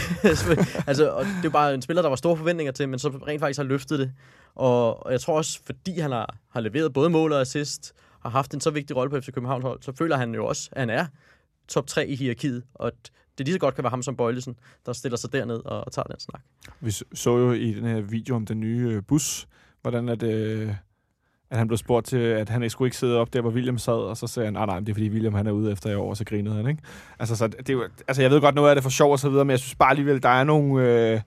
altså, 0.89 1.09
og 1.11 1.25
det 1.25 1.31
er 1.31 1.41
jo 1.43 1.49
bare 1.49 1.73
en 1.73 1.81
spiller, 1.81 2.01
der 2.01 2.09
var 2.09 2.15
store 2.15 2.37
forventninger 2.37 2.71
til, 2.71 2.89
men 2.89 2.99
så 2.99 3.09
rent 3.27 3.39
faktisk 3.39 3.57
har 3.57 3.63
løftet 3.63 3.99
det. 3.99 4.11
Og, 4.55 5.05
og 5.05 5.11
jeg 5.11 5.21
tror 5.21 5.37
også, 5.37 5.59
fordi 5.65 5.99
han 5.99 6.11
har, 6.11 6.35
har 6.51 6.61
leveret 6.61 6.93
både 6.93 7.09
mål 7.09 7.31
og 7.33 7.41
assist, 7.41 7.93
har 8.21 8.29
haft 8.29 8.53
en 8.53 8.61
så 8.61 8.69
vigtig 8.69 8.95
rolle 8.95 9.09
på 9.11 9.21
FC 9.21 9.25
København 9.33 9.61
hold, 9.61 9.81
så 9.81 9.91
føler 9.95 10.17
han 10.17 10.35
jo 10.35 10.45
også, 10.45 10.69
at 10.71 10.79
han 10.81 10.89
er 10.89 11.05
top 11.67 11.87
3 11.87 12.07
i 12.07 12.15
hierarkiet, 12.15 12.63
og 12.73 12.91
det 13.37 13.45
lige 13.47 13.53
så 13.53 13.59
godt 13.59 13.75
kan 13.75 13.83
være 13.83 13.89
ham 13.89 14.03
som 14.03 14.15
Bøjlesen, 14.15 14.55
der 14.85 14.93
stiller 14.93 15.17
sig 15.17 15.33
derned 15.33 15.55
og, 15.65 15.83
og 15.85 15.91
tager 15.91 16.03
den 16.03 16.19
snak. 16.19 16.41
Vi 16.79 16.91
så- 16.91 17.05
så 17.13 17.37
jo 17.37 17.51
i 17.51 17.73
den 17.73 17.85
her 17.85 18.01
video 18.01 18.35
om 18.35 18.45
den 18.45 18.59
nye 18.59 18.89
øh, 18.91 19.03
bus, 19.07 19.47
hvordan 19.81 20.09
at, 20.09 20.23
øh, 20.23 20.71
at 21.49 21.57
han 21.57 21.67
blev 21.67 21.77
spurgt 21.77 22.05
til, 22.05 22.17
at 22.17 22.49
han 22.49 22.63
ikke 22.63 22.69
skulle 22.69 22.87
ikke 22.87 22.97
sidde 22.97 23.17
op 23.17 23.33
der, 23.33 23.41
hvor 23.41 23.49
William 23.49 23.77
sad, 23.77 23.93
og 23.93 24.17
så 24.17 24.27
sagde 24.27 24.45
han, 24.45 24.57
ah, 24.57 24.67
nej, 24.67 24.75
nej, 24.75 24.79
det 24.79 24.89
er 24.89 24.93
fordi 24.93 25.09
William 25.09 25.33
han 25.33 25.47
er 25.47 25.51
ude 25.51 25.71
efter 25.71 25.91
i 25.91 25.95
år, 25.95 26.09
og 26.09 26.17
så 26.17 26.25
grinede 26.25 26.55
han, 26.55 26.67
ikke? 26.67 26.81
Altså, 27.19 27.35
så 27.35 27.47
det 27.47 27.69
er 27.69 27.73
jo, 27.73 27.83
altså 28.07 28.21
jeg 28.21 28.31
ved 28.31 28.41
godt, 28.41 28.55
noget 28.55 28.69
af 28.69 28.75
det 28.75 28.83
for 28.83 28.89
sjov 28.89 29.11
og 29.11 29.19
så 29.19 29.29
videre, 29.29 29.45
men 29.45 29.51
jeg 29.51 29.59
synes 29.59 29.75
bare 29.75 29.89
alligevel, 29.89 30.23
der 30.23 30.29
er 30.29 30.43
nogle, 30.43 30.83
øh, 30.83 31.21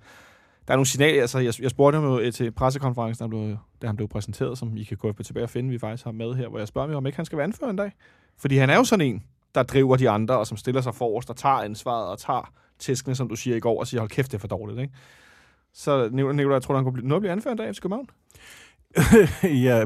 der 0.68 0.74
er 0.74 0.76
nogle 0.76 0.86
signaler. 0.86 1.20
Altså, 1.20 1.38
jeg, 1.38 1.54
jeg 1.62 1.70
spurgte 1.70 1.96
ham 1.96 2.04
jo 2.04 2.18
øh, 2.18 2.32
til 2.32 2.50
pressekonferencen, 2.50 3.18
da 3.18 3.24
han, 3.24 3.30
blev, 3.30 3.56
da 3.82 3.86
han 3.86 3.96
blev 3.96 4.08
præsenteret, 4.08 4.58
som 4.58 4.76
I 4.76 4.82
kan 4.82 4.96
gå 4.96 5.12
tilbage 5.12 5.44
og 5.44 5.50
finde, 5.50 5.70
vi 5.70 5.78
faktisk 5.78 6.04
har 6.04 6.12
med 6.12 6.34
her, 6.34 6.48
hvor 6.48 6.58
jeg 6.58 6.68
spørger 6.68 6.88
mig, 6.88 6.96
om 6.96 7.06
ikke 7.06 7.16
han 7.16 7.24
skal 7.24 7.38
være 7.38 7.44
anfører 7.44 7.70
en 7.70 7.76
dag. 7.76 7.92
Fordi 8.38 8.56
han 8.56 8.70
er 8.70 8.76
jo 8.76 8.84
sådan 8.84 9.06
en, 9.06 9.22
der 9.54 9.62
driver 9.62 9.96
de 9.96 10.10
andre, 10.10 10.38
og 10.38 10.46
som 10.46 10.56
stiller 10.56 10.80
sig 10.80 10.94
forrest, 10.94 11.30
og 11.30 11.36
tager 11.36 11.54
ansvaret, 11.54 12.08
og 12.08 12.18
tager 12.18 12.52
tæskene, 12.78 13.14
som 13.14 13.28
du 13.28 13.36
siger 13.36 13.56
i 13.56 13.60
går, 13.60 13.80
og 13.80 13.86
siger, 13.86 14.00
hold 14.00 14.10
kæft, 14.10 14.30
det 14.30 14.36
er 14.36 14.40
for 14.40 14.48
dårligt, 14.48 14.80
ikke? 14.80 14.94
Så 15.74 16.08
Nicolaj, 16.12 16.52
jeg 16.52 16.62
tror, 16.62 16.74
han 16.74 16.84
kunne 16.84 16.92
blive, 16.92 17.08
nå 17.08 17.18
blive 17.18 17.32
anfører 17.32 17.52
en 17.52 17.58
dag 17.58 17.70
i 17.70 17.72
FC 17.72 17.80
København. 17.80 18.08
ja, 19.66 19.84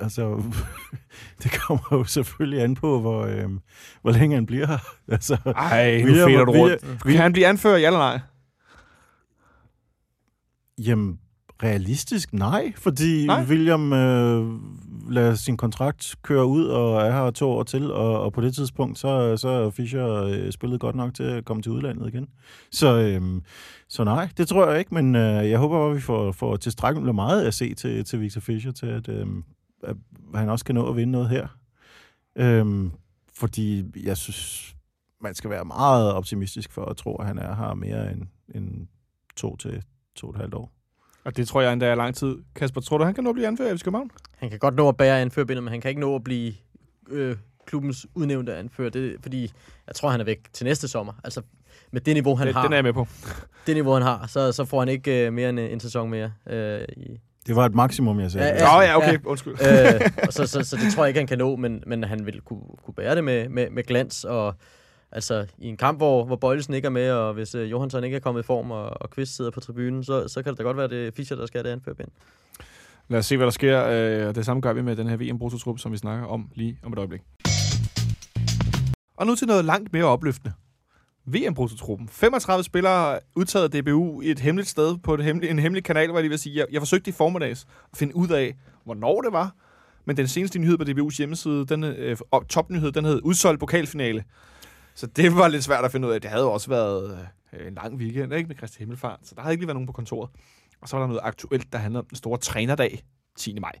altså, 0.00 0.42
det 1.42 1.52
kommer 1.60 1.84
jo 1.92 2.04
selvfølgelig 2.04 2.62
an 2.62 2.74
på, 2.74 3.00
hvor, 3.00 3.22
øh, 3.26 3.50
hvor 4.02 4.10
længe 4.12 4.34
han 4.34 4.46
bliver 4.46 4.66
her. 4.66 4.78
Altså, 5.12 5.36
Ej, 5.56 6.02
nu 6.02 6.14
feder 6.14 6.44
du 6.44 6.52
rundt. 6.52 7.02
Kan 7.02 7.16
han 7.16 7.32
blive 7.32 7.46
anfører, 7.46 7.78
ja 7.78 7.86
eller 7.86 7.98
nej? 7.98 8.20
Jamen, 10.78 11.18
realistisk 11.62 12.32
nej, 12.32 12.72
fordi 12.76 13.26
Nej? 13.26 13.44
William 13.44 13.92
øh, 13.92 14.46
lader 15.10 15.34
sin 15.34 15.56
kontrakt 15.56 16.14
køre 16.22 16.46
ud 16.46 16.64
og 16.64 17.02
er 17.02 17.12
her 17.12 17.30
to 17.30 17.50
år 17.50 17.62
til, 17.62 17.92
og, 17.92 18.20
og 18.20 18.32
på 18.32 18.40
det 18.40 18.54
tidspunkt, 18.54 18.98
så, 18.98 19.36
så 19.36 19.48
er 19.48 19.70
Fischer 19.70 20.24
øh, 20.24 20.52
spillet 20.52 20.80
godt 20.80 20.96
nok 20.96 21.14
til 21.14 21.22
at 21.22 21.44
komme 21.44 21.62
til 21.62 21.72
udlandet 21.72 22.08
igen. 22.08 22.28
Så, 22.70 22.98
øh, 22.98 23.22
så 23.92 24.04
nej, 24.04 24.28
det 24.36 24.48
tror 24.48 24.70
jeg 24.70 24.78
ikke, 24.78 24.94
men 24.94 25.16
øh, 25.16 25.50
jeg 25.50 25.58
håber, 25.58 25.90
at 25.90 25.96
vi 25.96 26.00
får, 26.00 26.32
får 26.32 26.56
tilstrækkeligt 26.56 27.14
meget 27.14 27.46
at 27.46 27.54
se 27.54 27.74
til, 27.74 28.04
til 28.04 28.20
Victor 28.20 28.40
Fischer, 28.40 28.72
til 28.72 28.86
at, 28.86 29.08
øh, 29.08 29.26
at 29.82 29.96
han 30.34 30.48
også 30.48 30.64
kan 30.64 30.74
nå 30.74 30.90
at 30.90 30.96
vinde 30.96 31.12
noget 31.12 31.28
her. 31.28 31.48
Øh, 32.36 32.90
fordi 33.34 33.84
jeg 34.04 34.16
synes, 34.16 34.74
man 35.20 35.34
skal 35.34 35.50
være 35.50 35.64
meget 35.64 36.12
optimistisk 36.12 36.72
for 36.72 36.84
at 36.84 36.96
tro, 36.96 37.16
at 37.16 37.26
han 37.26 37.38
er 37.38 37.54
her 37.54 37.74
mere 37.74 38.12
end, 38.12 38.22
end 38.54 38.86
to 39.36 39.56
til 39.56 39.82
to 40.14 40.26
og 40.26 40.30
et 40.30 40.40
halvt 40.40 40.54
år. 40.54 40.72
Og 41.24 41.36
det 41.36 41.48
tror 41.48 41.60
jeg 41.60 41.72
endda 41.72 41.86
er 41.86 41.94
lang 41.94 42.14
tid. 42.14 42.36
Kasper, 42.54 42.80
tror 42.80 42.98
du, 42.98 43.04
han 43.04 43.14
kan 43.14 43.24
nå 43.24 43.30
at 43.30 43.34
blive 43.34 43.46
anfører 43.46 43.74
i 43.74 43.76
FC 43.76 43.84
København? 43.84 44.10
Han 44.36 44.50
kan 44.50 44.58
godt 44.58 44.74
nå 44.74 44.88
at 44.88 44.96
bære 44.96 45.20
anførbindet, 45.20 45.64
men 45.64 45.70
han 45.70 45.80
kan 45.80 45.88
ikke 45.88 46.00
nå 46.00 46.14
at 46.14 46.24
blive 46.24 46.52
øh, 47.08 47.36
klubbens 47.66 48.06
udnævnte 48.14 48.56
anfører, 48.56 48.90
det, 48.90 49.16
fordi 49.22 49.52
jeg 49.86 49.94
tror, 49.94 50.10
han 50.10 50.20
er 50.20 50.24
væk 50.24 50.52
til 50.52 50.64
næste 50.64 50.88
sommer. 50.88 51.12
Altså, 51.24 51.42
med 51.92 52.00
det 52.00 52.14
niveau, 52.14 52.36
han 52.36 52.46
Den, 52.46 52.54
har, 52.54 52.62
den 52.62 52.72
er 52.72 52.76
jeg 52.76 52.84
med 52.84 52.92
på. 52.92 53.06
det 53.66 53.74
niveau, 53.76 53.92
han 53.92 54.02
har, 54.02 54.26
så, 54.26 54.52
så 54.52 54.64
får 54.64 54.78
han 54.78 54.88
ikke 54.88 55.26
øh, 55.26 55.32
mere 55.32 55.48
end 55.48 55.60
øh, 55.60 55.72
en 55.72 55.80
sæson 55.80 56.10
mere. 56.10 56.32
Øh, 56.50 56.80
i, 56.96 57.20
Det 57.46 57.56
var 57.56 57.66
et 57.66 57.74
maksimum, 57.74 58.20
jeg 58.20 58.30
sagde. 58.30 58.46
Ja, 58.46 58.76
ja. 58.76 58.80
ja, 58.80 58.96
okay, 58.96 59.12
Ja. 59.12 59.18
undskyld. 59.24 59.52
øh, 59.52 60.00
og 60.26 60.32
så, 60.32 60.46
så, 60.46 60.62
så 60.62 60.76
det 60.76 60.94
tror 60.94 61.04
jeg 61.04 61.08
ikke, 61.08 61.20
han 61.20 61.26
kan 61.26 61.38
nå, 61.38 61.56
men, 61.56 61.82
men 61.86 62.04
han 62.04 62.26
vil 62.26 62.40
kunne, 62.40 62.60
kunne 62.84 62.94
bære 62.94 63.14
det 63.14 63.24
med, 63.24 63.48
med, 63.48 63.70
med 63.70 63.82
glans. 63.84 64.24
Og 64.24 64.54
altså, 65.12 65.46
i 65.58 65.66
en 65.68 65.76
kamp, 65.76 65.98
hvor, 65.98 66.24
hvor 66.24 66.36
Bøjlesen 66.36 66.74
ikke 66.74 66.86
er 66.86 66.90
med, 66.90 67.10
og 67.10 67.34
hvis 67.34 67.54
øh, 67.54 67.70
Johansson 67.70 68.04
ikke 68.04 68.16
er 68.16 68.20
kommet 68.20 68.42
i 68.42 68.46
form, 68.46 68.70
og, 68.70 69.02
og 69.02 69.10
Kvist 69.10 69.36
sidder 69.36 69.50
på 69.50 69.60
tribunen, 69.60 70.04
så, 70.04 70.28
så 70.28 70.42
kan 70.42 70.52
det 70.52 70.58
da 70.58 70.62
godt 70.62 70.76
være, 70.76 70.88
det 70.88 71.06
er 71.06 71.10
Fischer, 71.16 71.36
der 71.36 71.46
skal 71.46 71.58
have 71.58 71.68
det 71.68 71.72
anførbind. 71.72 72.08
Lad 73.08 73.18
os 73.18 73.26
se, 73.26 73.36
hvad 73.36 73.46
der 73.46 73.50
sker. 73.50 73.84
Øh, 73.86 74.28
og 74.28 74.34
det 74.34 74.44
samme 74.46 74.60
gør 74.60 74.72
vi 74.72 74.82
med 74.82 74.96
den 74.96 75.08
her 75.08 75.16
VM-brutotrup, 75.16 75.78
som 75.78 75.92
vi 75.92 75.96
snakker 75.96 76.26
om 76.26 76.48
lige 76.54 76.78
om 76.82 76.92
et 76.92 76.98
øjeblik. 76.98 77.20
Og 79.16 79.26
nu 79.26 79.34
til 79.34 79.46
noget 79.46 79.64
langt 79.64 79.92
mere 79.92 80.04
opløftende. 80.04 80.52
VM-brutotruppen. 81.26 82.08
35 82.08 82.64
spillere 82.64 83.18
udtaget 83.36 83.74
af 83.74 83.82
DBU 83.82 84.20
i 84.20 84.30
et 84.30 84.38
hemmeligt 84.38 84.68
sted 84.68 84.98
på 84.98 85.14
et 85.14 85.24
hemmelig, 85.24 85.50
en 85.50 85.58
hemmelig 85.58 85.84
kanal, 85.84 86.06
hvor 86.06 86.18
jeg 86.18 86.22
lige 86.22 86.30
vil 86.30 86.38
sige, 86.38 86.56
jeg, 86.56 86.66
jeg 86.72 86.80
forsøgte 86.80 87.08
i 87.08 87.12
formiddags 87.12 87.66
at 87.92 87.98
finde 87.98 88.16
ud 88.16 88.28
af, 88.28 88.56
hvornår 88.84 89.20
det 89.20 89.32
var. 89.32 89.54
Men 90.04 90.16
den 90.16 90.28
seneste 90.28 90.58
nyhed 90.58 90.78
på 90.78 90.84
DBU's 90.84 91.16
hjemmeside, 91.18 91.66
den, 91.66 91.84
øh, 91.84 92.16
topnyhed, 92.48 92.92
den 92.92 93.04
hed 93.04 93.20
udsolgt 93.24 93.60
pokalfinale. 93.60 94.24
Så 94.94 95.06
det 95.06 95.36
var 95.36 95.48
lidt 95.48 95.64
svært 95.64 95.84
at 95.84 95.92
finde 95.92 96.08
ud 96.08 96.12
af. 96.12 96.20
Det 96.20 96.30
havde 96.30 96.50
også 96.50 96.68
været 96.68 97.18
øh, 97.52 97.66
en 97.66 97.74
lang 97.74 97.96
weekend 97.96 98.34
ikke, 98.34 98.48
med 98.48 98.56
Christi 98.56 98.78
Himmelfart, 98.78 99.18
så 99.22 99.34
der 99.34 99.42
havde 99.42 99.52
ikke 99.52 99.60
lige 99.60 99.68
været 99.68 99.76
nogen 99.76 99.86
på 99.86 99.92
kontoret. 99.92 100.30
Og 100.80 100.88
så 100.88 100.96
var 100.96 101.02
der 101.02 101.08
noget 101.08 101.20
aktuelt, 101.24 101.72
der 101.72 101.78
handlede 101.78 102.00
om 102.00 102.06
den 102.06 102.16
store 102.16 102.38
trænerdag 102.38 103.02
10. 103.36 103.58
maj. 103.60 103.72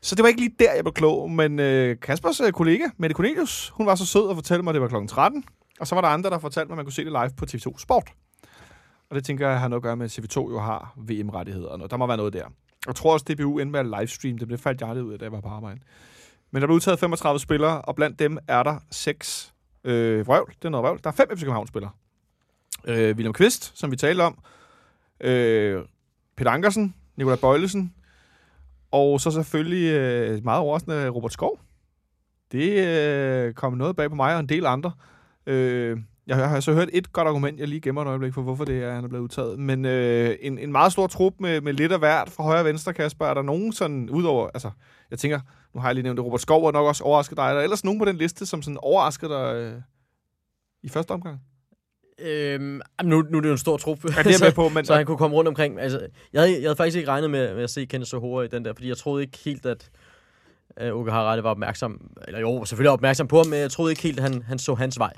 Så 0.00 0.14
det 0.14 0.22
var 0.22 0.28
ikke 0.28 0.40
lige 0.40 0.54
der, 0.58 0.74
jeg 0.74 0.84
blev 0.84 0.92
klog, 0.92 1.30
men 1.30 1.58
øh, 1.58 1.96
Kaspers 2.00 2.40
øh, 2.40 2.52
kollega, 2.52 2.84
Mette 2.96 3.14
Cornelius, 3.14 3.68
hun 3.68 3.86
var 3.86 3.94
så 3.94 4.06
sød 4.06 4.30
at 4.30 4.36
fortælle 4.36 4.62
mig, 4.62 4.70
at 4.70 4.74
det 4.74 4.82
var 4.82 4.88
kl. 4.88 5.06
13. 5.06 5.44
Og 5.80 5.86
så 5.86 5.94
var 5.94 6.02
der 6.02 6.08
andre, 6.08 6.30
der 6.30 6.38
fortalte 6.38 6.68
mig, 6.68 6.74
at 6.74 6.76
man 6.76 6.84
kunne 6.84 6.92
se 6.92 7.04
det 7.04 7.12
live 7.12 7.30
på 7.36 7.44
TV2 7.50 7.78
Sport. 7.78 8.12
Og 9.10 9.16
det 9.16 9.24
tænker 9.24 9.48
jeg 9.48 9.60
har 9.60 9.68
noget 9.68 9.80
at 9.80 9.82
gøre 9.82 9.96
med, 9.96 10.04
at 10.04 10.18
TV2 10.18 10.36
jo 10.36 10.60
har 10.60 10.94
VM-rettigheder. 10.96 11.76
Der 11.76 11.96
må 11.96 12.06
være 12.06 12.16
noget 12.16 12.32
der. 12.32 12.44
Jeg 12.86 12.94
tror 12.94 13.12
også, 13.12 13.26
at 13.30 13.38
DBU 13.38 13.58
endte 13.58 13.72
med 13.72 13.80
at 13.80 14.00
livestream. 14.00 14.38
Det 14.38 14.48
blev 14.48 14.58
faldt 14.58 14.80
jeg 14.80 15.04
ud 15.04 15.12
af, 15.12 15.18
da 15.18 15.24
jeg 15.24 15.32
var 15.32 15.40
på 15.40 15.48
arbejde. 15.48 15.80
Men 16.50 16.60
der 16.60 16.66
blev 16.66 16.74
udtaget 16.74 16.98
35 16.98 17.40
spillere, 17.40 17.82
og 17.82 17.96
blandt 17.96 18.18
dem 18.18 18.38
er 18.48 18.62
der 18.62 18.78
seks 18.90 19.54
øh, 19.84 20.26
vrøvl. 20.26 20.54
Det 20.58 20.64
er 20.64 20.68
noget 20.68 20.84
vrøvl. 20.84 21.00
Der 21.04 21.10
er 21.10 21.14
fem 21.14 21.28
FC 21.36 21.40
København-spillere. 21.40 21.90
Øh, 22.84 23.16
William 23.16 23.32
Kvist, 23.32 23.78
som 23.78 23.90
vi 23.90 23.96
talte 23.96 24.22
om. 24.22 24.38
Øh, 25.20 25.82
Peter 26.36 26.50
Ankersen, 26.50 26.94
Nikolaj 27.16 27.36
Bøjlesen, 27.36 27.94
og 28.90 29.20
så 29.20 29.30
selvfølgelig 29.30 29.92
øh, 29.92 30.44
meget 30.44 30.60
overraskende 30.60 31.08
Robert 31.08 31.32
Skov. 31.32 31.60
Det 32.52 32.86
øh, 32.86 33.54
kom 33.54 33.72
noget 33.72 33.96
bag 33.96 34.08
på 34.10 34.16
mig 34.16 34.34
og 34.34 34.40
en 34.40 34.48
del 34.48 34.66
andre. 34.66 34.92
Øh, 35.46 35.98
jeg 36.26 36.36
har 36.36 36.60
så 36.60 36.72
hørt 36.72 36.88
et 36.92 37.12
godt 37.12 37.28
argument, 37.28 37.60
jeg 37.60 37.68
lige 37.68 37.80
gemmer 37.80 38.02
et 38.02 38.08
øjeblik 38.08 38.34
for, 38.34 38.42
hvorfor 38.42 38.64
det 38.64 38.82
er, 38.82 38.94
han 38.94 39.04
er 39.04 39.08
blevet 39.08 39.22
udtaget. 39.22 39.58
Men 39.58 39.84
øh, 39.84 40.36
en, 40.40 40.58
en 40.58 40.72
meget 40.72 40.92
stor 40.92 41.06
trup 41.06 41.32
med, 41.40 41.60
med 41.60 41.72
lidt 41.72 41.92
af 41.92 41.98
hvert 41.98 42.30
fra 42.30 42.42
højre 42.42 42.60
og 42.60 42.64
venstre, 42.64 42.94
Kasper. 42.94 43.26
Er 43.26 43.34
der 43.34 43.42
nogen 43.42 43.72
sådan, 43.72 44.10
udover, 44.10 44.48
altså, 44.54 44.70
jeg 45.10 45.18
tænker, 45.18 45.40
nu 45.74 45.80
har 45.80 45.88
jeg 45.88 45.94
lige 45.94 46.02
nævnt 46.02 46.16
det, 46.16 46.24
Robert 46.24 46.40
Skov 46.40 46.64
og 46.64 46.72
nok 46.72 46.86
også 46.86 47.04
overrasket 47.04 47.36
dig. 47.36 47.44
Er 47.44 47.54
der 47.54 47.60
ellers 47.60 47.84
nogen 47.84 47.98
på 47.98 48.04
den 48.04 48.16
liste, 48.16 48.46
som 48.46 48.62
sådan 48.62 48.78
overraskede 48.82 49.30
dig 49.30 49.54
øh, 49.54 49.80
i 50.82 50.88
første 50.88 51.10
omgang? 51.10 51.40
Øhm, 52.18 52.80
nu, 53.02 53.22
nu 53.22 53.36
er 53.36 53.40
det 53.40 53.48
jo 53.48 53.52
en 53.52 53.58
stor 53.58 53.76
trup, 53.76 54.04
ja, 54.04 54.22
det 54.22 54.34
er 54.34 54.44
med 54.44 54.52
på, 54.52 54.68
men... 54.74 54.84
så 54.84 54.94
han 54.94 55.06
kunne 55.06 55.16
komme 55.16 55.36
rundt 55.36 55.48
omkring. 55.48 55.80
Altså, 55.80 56.06
jeg, 56.32 56.42
havde, 56.42 56.54
jeg 56.54 56.62
havde 56.62 56.76
faktisk 56.76 56.96
ikke 56.96 57.10
regnet 57.10 57.30
med, 57.30 57.54
med 57.54 57.62
at 57.62 57.70
se 57.70 57.84
Kenneth 57.84 58.08
Sohora 58.08 58.42
i 58.42 58.48
den 58.48 58.64
der, 58.64 58.72
fordi 58.72 58.88
jeg 58.88 58.96
troede 58.96 59.22
ikke 59.22 59.38
helt, 59.44 59.66
at 59.66 59.90
uh, 60.82 61.00
Uke 61.00 61.10
Harald 61.10 61.40
var 61.40 61.50
opmærksom, 61.50 62.10
eller 62.26 62.40
jo, 62.40 62.64
selvfølgelig 62.64 62.90
opmærksom 62.90 63.28
på 63.28 63.36
ham, 63.36 63.46
men 63.46 63.60
jeg 63.60 63.70
troede 63.70 63.92
ikke 63.92 64.02
helt, 64.02 64.20
at 64.20 64.22
han, 64.22 64.42
han 64.42 64.58
så 64.58 64.74
hans 64.74 64.98
vej. 64.98 65.12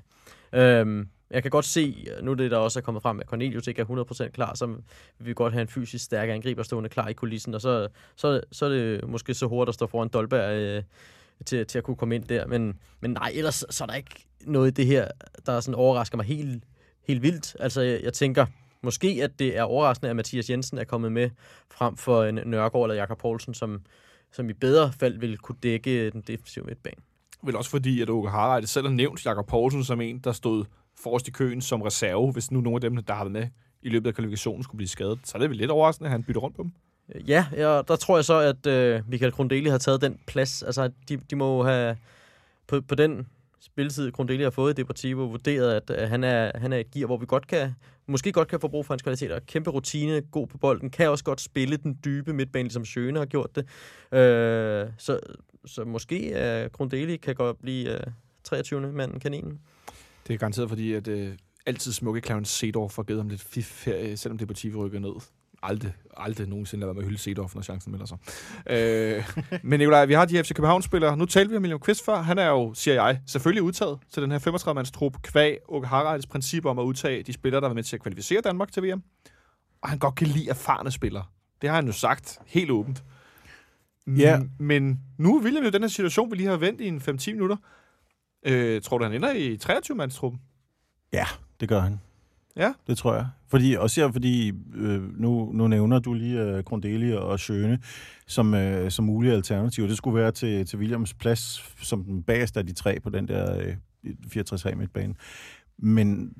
Øhm, 0.52 1.08
jeg 1.30 1.42
kan 1.42 1.50
godt 1.50 1.64
se, 1.64 2.06
nu 2.22 2.34
det 2.34 2.50
der 2.50 2.56
også 2.56 2.78
er 2.78 2.82
kommet 2.82 3.02
frem, 3.02 3.20
at 3.20 3.26
Cornelius 3.26 3.66
ikke 3.66 3.82
er 3.82 4.04
100% 4.26 4.28
klar, 4.28 4.54
så 4.54 4.66
vil 4.66 4.82
vi 5.18 5.34
godt 5.34 5.52
have 5.52 5.62
en 5.62 5.68
fysisk 5.68 6.04
stærk 6.04 6.28
angriber 6.28 6.62
stående 6.62 6.88
klar 6.88 7.08
i 7.08 7.12
kulissen, 7.12 7.54
og 7.54 7.60
så, 7.60 7.88
så, 8.16 8.40
så 8.52 8.64
er 8.64 8.70
det 8.70 9.08
måske 9.08 9.34
så 9.34 9.46
hurtigt, 9.46 9.66
der 9.66 9.72
står 9.72 9.86
foran 9.86 10.08
Dolberg 10.08 10.56
øh, 10.56 10.82
til, 11.44 11.66
til 11.66 11.78
at 11.78 11.84
kunne 11.84 11.96
komme 11.96 12.14
ind 12.14 12.24
der. 12.24 12.46
Men, 12.46 12.78
men 13.00 13.10
nej, 13.10 13.32
ellers 13.34 13.64
så 13.70 13.84
er 13.84 13.86
der 13.86 13.94
ikke 13.94 14.26
noget 14.40 14.70
i 14.70 14.74
det 14.74 14.86
her, 14.86 15.08
der 15.46 15.60
sådan 15.60 15.74
overrasker 15.74 16.16
mig 16.16 16.26
helt, 16.26 16.64
helt 17.06 17.22
vildt. 17.22 17.56
Altså, 17.60 17.80
jeg, 17.80 18.00
jeg 18.02 18.12
tænker, 18.12 18.46
måske 18.82 19.20
at 19.22 19.38
det 19.38 19.56
er 19.56 19.62
overraskende, 19.62 20.10
at 20.10 20.16
Mathias 20.16 20.50
Jensen 20.50 20.78
er 20.78 20.84
kommet 20.84 21.12
med 21.12 21.30
frem 21.70 21.96
for 21.96 22.24
en 22.24 22.40
Nørgaard 22.44 22.84
eller 22.84 22.94
Jakob 22.94 23.18
Poulsen, 23.18 23.54
som, 23.54 23.82
som 24.32 24.50
i 24.50 24.52
bedre 24.52 24.92
fald 24.92 25.18
vil 25.18 25.38
kunne 25.38 25.58
dække 25.62 26.10
den 26.10 26.20
defensive 26.20 26.64
midtbane. 26.64 27.07
Vel 27.42 27.56
også 27.56 27.70
fordi, 27.70 28.02
at 28.02 28.10
Åke 28.10 28.28
Harald 28.28 28.66
selv 28.66 28.86
har 28.86 28.94
nævnt 28.94 29.26
Jakob 29.26 29.46
Poulsen 29.46 29.84
som 29.84 30.00
en, 30.00 30.18
der 30.18 30.32
stod 30.32 30.64
forrest 31.02 31.28
i 31.28 31.30
køen 31.30 31.60
som 31.60 31.82
reserve, 31.82 32.32
hvis 32.32 32.50
nu 32.50 32.60
nogle 32.60 32.76
af 32.76 32.80
dem, 32.80 32.96
der 32.96 33.14
har 33.14 33.24
været 33.24 33.32
med 33.32 33.48
i 33.82 33.88
løbet 33.88 34.08
af 34.08 34.14
kvalifikationen, 34.14 34.62
skulle 34.62 34.76
blive 34.76 34.88
skadet. 34.88 35.18
Så 35.24 35.32
er 35.34 35.40
det 35.40 35.50
vel 35.50 35.58
lidt 35.58 35.70
overraskende, 35.70 36.08
at 36.08 36.12
han 36.12 36.22
bytter 36.22 36.40
rundt 36.40 36.56
på 36.56 36.62
dem. 36.62 36.72
Øh, 37.14 37.30
ja, 37.30 37.46
ja 37.56 37.82
der 37.88 37.96
tror 37.96 38.16
jeg 38.16 38.24
så, 38.24 38.38
at 38.38 38.66
øh, 38.66 39.02
Michael 39.08 39.32
Grundeli 39.32 39.70
har 39.70 39.78
taget 39.78 40.00
den 40.00 40.18
plads. 40.26 40.62
Altså, 40.62 40.90
de, 41.08 41.16
de 41.16 41.36
må 41.36 41.62
have 41.62 41.96
på, 42.66 42.80
på 42.80 42.94
den 42.94 43.26
spilletid, 43.60 44.12
Grundeli 44.12 44.42
har 44.42 44.50
fået 44.50 44.72
i 44.72 44.80
Deportivo, 44.80 45.24
vurderet, 45.24 45.74
at 45.74 45.90
at 45.90 46.08
han, 46.08 46.24
er, 46.24 46.58
han 46.58 46.72
er 46.72 46.76
et 46.76 46.90
gear, 46.90 47.06
hvor 47.06 47.16
vi 47.16 47.26
godt 47.26 47.46
kan, 47.46 47.74
måske 48.06 48.32
godt 48.32 48.48
kan 48.48 48.60
få 48.60 48.68
brug 48.68 48.86
for 48.86 48.94
hans 48.94 49.02
kvaliteter. 49.02 49.38
Kæmpe 49.38 49.70
rutine, 49.70 50.20
god 50.20 50.46
på 50.46 50.58
bolden, 50.58 50.90
kan 50.90 51.10
også 51.10 51.24
godt 51.24 51.40
spille 51.40 51.76
den 51.76 51.98
dybe 52.04 52.32
midtbane, 52.32 52.62
ligesom 52.62 52.84
Sjøne 52.84 53.18
har 53.18 53.26
gjort 53.26 53.56
det. 53.56 53.66
Øh, 54.18 54.86
så, 54.98 55.18
så 55.68 55.84
måske 55.84 56.30
uh, 56.64 56.70
Grundeli 56.72 57.16
kan 57.16 57.34
godt 57.34 57.58
blive 57.62 57.94
øh, 57.94 58.00
uh, 58.06 58.12
23. 58.44 58.92
manden 58.92 59.20
kaninen. 59.20 59.60
Det 60.26 60.34
er 60.34 60.38
garanteret, 60.38 60.68
fordi 60.68 60.92
at 60.92 61.08
øh, 61.08 61.32
altid 61.66 61.92
smukke 61.92 62.20
Clarence 62.20 62.58
Seedorf 62.58 62.96
har 62.96 63.02
givet 63.02 63.20
ham 63.20 63.28
lidt 63.28 63.40
fif 63.40 63.86
her, 63.86 64.16
selvom 64.16 64.38
Deportivo 64.38 64.84
rykker 64.84 64.98
ned. 64.98 65.12
Aldrig, 65.62 65.92
aldrig 66.16 66.48
nogensinde 66.48 66.80
lader 66.80 66.92
være 66.92 66.94
med 66.94 67.02
at 67.02 67.08
hylde 67.08 67.18
Seedorf, 67.20 67.54
når 67.54 67.62
chancen 67.62 67.92
melder 67.92 68.06
sig. 68.06 68.18
øh, 68.70 69.24
men 69.62 69.80
Nikolaj, 69.80 70.04
vi 70.04 70.12
har 70.12 70.24
de 70.24 70.44
FC 70.44 70.54
København-spillere. 70.54 71.16
Nu 71.16 71.26
talte 71.26 71.50
vi 71.50 71.56
om 71.56 71.62
William 71.62 71.80
Quist 71.84 72.04
før. 72.04 72.16
Han 72.16 72.38
er 72.38 72.48
jo, 72.48 72.74
siger 72.74 72.94
jeg, 72.94 73.20
selvfølgelig 73.26 73.62
udtaget 73.62 73.98
til 74.12 74.22
den 74.22 74.30
her 74.30 74.38
35-mands 74.38 74.90
trup 74.90 75.22
kvæg 75.22 75.58
og 75.68 75.88
Haralds 75.88 76.26
princip 76.26 76.64
om 76.64 76.78
at 76.78 76.82
udtage 76.82 77.22
de 77.22 77.32
spillere, 77.32 77.60
der 77.60 77.66
var 77.66 77.74
med 77.74 77.82
til 77.82 77.96
at 77.96 78.02
kvalificere 78.02 78.40
Danmark 78.40 78.72
til 78.72 78.82
VM. 78.82 79.02
Og 79.82 79.88
han 79.88 79.98
godt 79.98 80.14
kan 80.14 80.26
lide 80.26 80.48
erfarne 80.48 80.90
spillere. 80.90 81.24
Det 81.62 81.70
har 81.70 81.76
han 81.76 81.86
jo 81.86 81.92
sagt 81.92 82.38
helt 82.46 82.70
åbent. 82.70 83.02
Ja. 84.16 84.40
Men 84.58 85.00
nu 85.18 85.36
er 85.36 85.42
William 85.42 85.64
jo 85.64 85.70
den 85.70 85.82
her 85.82 85.88
situation, 85.88 86.30
vi 86.30 86.36
lige 86.36 86.48
har 86.48 86.56
vendt 86.56 86.80
i 86.80 86.88
en 86.88 86.98
5-10 86.98 87.32
minutter. 87.32 87.56
Øh, 88.46 88.82
tror 88.82 88.98
du, 88.98 89.04
han 89.04 89.12
ender 89.12 89.32
i 89.32 89.58
23-mandstruppen? 89.64 90.38
Ja, 91.12 91.24
det 91.60 91.68
gør 91.68 91.80
han. 91.80 92.00
Ja? 92.56 92.72
Det 92.86 92.98
tror 92.98 93.14
jeg. 93.14 93.26
Fordi, 93.46 93.74
også 93.74 94.00
her, 94.00 94.12
fordi 94.12 94.52
øh, 94.74 95.20
nu, 95.20 95.52
nu 95.52 95.68
nævner 95.68 95.98
du 95.98 96.14
lige 96.14 96.40
øh, 96.40 96.64
Grundeli 96.64 97.12
og 97.12 97.40
Sjøne 97.40 97.78
som, 98.26 98.54
øh, 98.54 98.90
som 98.90 99.04
mulige 99.04 99.32
alternativer. 99.32 99.88
Det 99.88 99.96
skulle 99.96 100.20
være 100.20 100.32
til, 100.32 100.66
til 100.66 100.78
Williams 100.78 101.14
plads 101.14 101.74
som 101.82 102.04
den 102.04 102.22
bagerste 102.22 102.60
af 102.60 102.66
de 102.66 102.72
tre 102.72 103.00
på 103.00 103.10
den 103.10 103.28
der 103.28 103.58
øh, 103.60 103.76
64 104.28 104.76
midtbane. 104.76 105.14
Men 105.78 106.32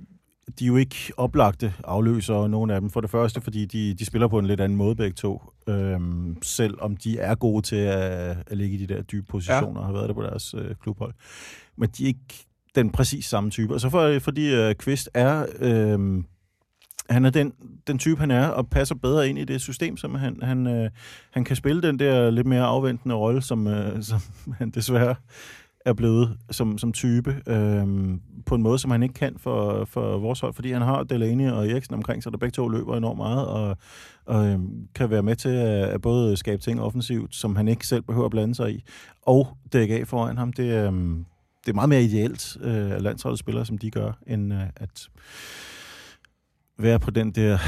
de 0.59 0.64
er 0.64 0.68
jo 0.68 0.76
ikke 0.76 1.12
oplagte 1.16 1.74
afløsere, 1.84 2.49
nogen 2.49 2.70
af 2.70 2.80
dem. 2.80 2.90
For 2.90 3.01
det 3.01 3.11
første, 3.11 3.40
fordi 3.40 3.64
de, 3.64 3.94
de 3.94 4.05
spiller 4.05 4.28
på 4.28 4.38
en 4.38 4.46
lidt 4.46 4.61
anden 4.61 4.78
måde 4.78 4.94
begge 4.96 5.14
to. 5.14 5.42
Øhm, 5.68 6.42
selv 6.42 6.74
om 6.80 6.96
de 6.96 7.18
er 7.18 7.34
gode 7.34 7.62
til 7.62 7.76
at, 7.76 8.36
at 8.46 8.57
ligge 8.57 8.76
i 8.76 8.86
de 8.86 8.94
der 8.94 9.03
dybe 9.03 9.26
positioner, 9.26 9.72
ja. 9.72 9.78
og 9.78 9.86
har 9.86 9.92
været 9.92 10.09
der 10.09 10.14
på 10.14 10.22
deres 10.22 10.55
øh, 10.55 10.74
klubhold. 10.82 11.14
Men 11.76 11.88
de 11.88 12.03
er 12.03 12.07
ikke 12.07 12.46
den 12.74 12.90
præcis 12.90 13.26
samme 13.26 13.51
type. 13.51 13.74
Og 13.74 13.80
så 13.80 13.90
for, 13.90 14.18
fordi 14.18 14.55
øh, 14.55 14.74
Kvist 14.74 15.11
er... 15.14 15.46
Øh, 15.61 16.22
han 17.11 17.24
er 17.24 17.30
den, 17.30 17.53
den 17.86 17.99
type, 17.99 18.20
han 18.20 18.30
er, 18.30 18.46
og 18.46 18.70
passer 18.70 18.94
bedre 18.94 19.28
ind 19.28 19.38
i 19.38 19.44
det 19.44 19.61
system, 19.61 19.96
som 19.96 20.14
han, 20.14 20.42
han, 20.42 20.66
øh, 20.66 20.90
han 21.30 21.44
kan 21.44 21.57
spille 21.57 21.82
den 21.82 21.99
der 21.99 22.30
lidt 22.30 22.46
mere 22.46 22.64
afventende 22.64 23.14
rolle, 23.14 23.42
som, 23.42 23.66
øh, 23.66 24.03
som 24.03 24.20
han 24.59 24.70
desværre 24.70 25.14
er 25.89 25.93
blevet 25.93 26.36
som, 26.51 26.78
som 26.78 26.93
type, 26.93 27.43
øhm, 27.47 28.20
på 28.47 28.55
en 28.55 28.62
måde, 28.62 28.78
som 28.78 28.91
han 28.91 29.03
ikke 29.03 29.14
kan 29.14 29.34
for, 29.39 29.84
for 29.84 30.18
vores 30.18 30.41
hold, 30.41 30.55
fordi 30.55 30.72
han 30.72 30.82
har 30.82 31.03
Delaney 31.03 31.51
og 31.51 31.68
Eriksen 31.68 31.95
omkring 31.95 32.22
sig, 32.22 32.32
der 32.32 32.39
begge 32.39 32.53
to 32.53 32.68
løber 32.68 32.97
enormt 32.97 33.16
meget, 33.16 33.47
og, 33.47 33.76
og 34.26 34.47
øhm, 34.47 34.89
kan 34.95 35.11
være 35.11 35.22
med 35.22 35.36
til 35.36 35.49
at, 35.49 35.84
at 35.84 36.03
både 36.03 36.36
skabe 36.36 36.62
ting 36.62 36.80
offensivt, 36.80 37.34
som 37.34 37.57
han 37.57 37.68
ikke 37.68 37.86
selv 37.86 38.03
behøver 38.03 38.24
at 38.24 38.30
blande 38.30 38.55
sig 38.55 38.74
i, 38.74 38.84
og 39.22 39.49
dække 39.72 40.01
af 40.01 40.07
foran 40.07 40.39
ham. 40.39 40.53
Det, 40.53 40.86
øhm, 40.86 41.24
det 41.66 41.70
er 41.70 41.74
meget 41.74 41.89
mere 41.89 42.03
ideelt 42.03 42.57
øh, 42.61 42.91
at 42.91 43.03
landsholdet 43.03 43.39
spiller, 43.39 43.64
som 43.64 43.78
de 43.78 43.91
gør, 43.91 44.12
end 44.26 44.55
øh, 44.55 44.61
at 44.76 45.09
være 46.79 46.99
på 46.99 47.11
den 47.11 47.31
der 47.31 47.59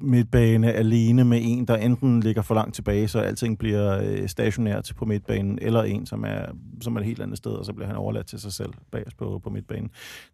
midtbane 0.00 0.72
alene 0.72 1.24
med 1.24 1.40
en, 1.42 1.64
der 1.64 1.76
enten 1.76 2.20
ligger 2.20 2.42
for 2.42 2.54
langt 2.54 2.74
tilbage, 2.74 3.08
så 3.08 3.18
alting 3.18 3.58
bliver 3.58 4.00
øh, 4.02 4.28
stationært 4.28 4.92
på 4.96 5.04
midtbanen, 5.04 5.58
eller 5.62 5.82
en, 5.82 6.06
som 6.06 6.24
er, 6.24 6.46
som 6.80 6.96
er 6.96 7.00
et 7.00 7.06
helt 7.06 7.22
andet 7.22 7.38
sted, 7.38 7.52
og 7.52 7.64
så 7.64 7.72
bliver 7.72 7.86
han 7.86 7.96
overladt 7.96 8.26
til 8.26 8.40
sig 8.40 8.52
selv 8.52 8.72
bag 8.90 9.04
på, 9.18 9.40
på 9.44 9.50
midtbanen. 9.50 9.90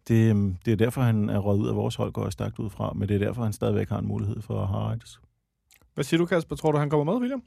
Det, 0.07 0.35
øh, 0.35 0.53
det 0.65 0.71
er 0.71 0.75
derfor, 0.75 1.01
han 1.01 1.29
er 1.29 1.39
røget 1.39 1.59
ud 1.59 1.67
af 1.67 1.75
vores 1.75 1.95
hold, 1.95 2.11
går 2.11 2.29
stærkt 2.29 2.59
ud 2.59 2.69
fra, 2.69 2.93
men 2.95 3.09
det 3.09 3.15
er 3.15 3.19
derfor, 3.19 3.43
han 3.43 3.53
stadigvæk 3.53 3.89
har 3.89 3.99
en 3.99 4.07
mulighed 4.07 4.41
for 4.41 4.61
at 4.61 4.67
have 4.67 4.99
Hvad 5.93 6.03
siger 6.03 6.17
du, 6.17 6.25
Kasper? 6.25 6.55
Tror 6.55 6.71
du, 6.71 6.77
han 6.77 6.89
kommer 6.89 7.13
med, 7.13 7.21
William? 7.21 7.43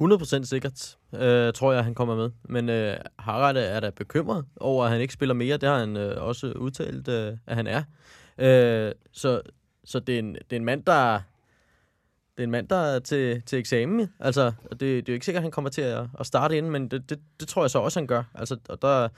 100% 0.00 0.44
sikkert, 0.44 0.96
øh, 1.14 1.52
tror 1.52 1.72
jeg, 1.72 1.84
han 1.84 1.94
kommer 1.94 2.16
med. 2.16 2.30
Men 2.48 2.68
øh, 2.68 2.96
Harald 3.18 3.56
er 3.56 3.80
da 3.80 3.90
bekymret 3.90 4.44
over, 4.60 4.84
at 4.84 4.90
han 4.90 5.00
ikke 5.00 5.14
spiller 5.14 5.34
mere. 5.34 5.56
Det 5.56 5.68
har 5.68 5.78
han 5.78 5.96
øh, 5.96 6.22
også 6.22 6.52
udtalt, 6.52 7.08
øh, 7.08 7.32
at 7.46 7.56
han 7.56 7.66
er. 7.66 7.82
Øh, 8.38 8.92
så 9.12 9.42
så 9.84 10.00
det, 10.00 10.14
er 10.14 10.18
en, 10.18 10.34
det 10.34 10.52
er 10.52 10.56
en 10.56 10.64
mand, 10.64 10.84
der 10.84 11.20
det 12.36 12.42
er 12.42 12.44
en 12.44 12.50
mand, 12.50 12.68
der 12.68 12.76
er 12.76 12.98
til, 12.98 13.42
til 13.42 13.58
eksamen. 13.58 14.12
Altså, 14.20 14.52
det, 14.70 14.80
det 14.80 14.98
er 14.98 15.02
jo 15.08 15.12
ikke 15.12 15.26
sikkert, 15.26 15.40
at 15.40 15.44
han 15.44 15.50
kommer 15.50 15.70
til 15.70 15.82
at, 15.82 16.06
at 16.20 16.26
starte 16.26 16.56
inden, 16.56 16.72
men 16.72 16.88
det, 16.88 17.10
det, 17.10 17.20
det 17.40 17.48
tror 17.48 17.62
jeg 17.62 17.70
så 17.70 17.78
også, 17.78 18.00
han 18.00 18.06
gør. 18.06 18.22
Altså, 18.34 18.56
og 18.68 18.82
der, 18.82 19.08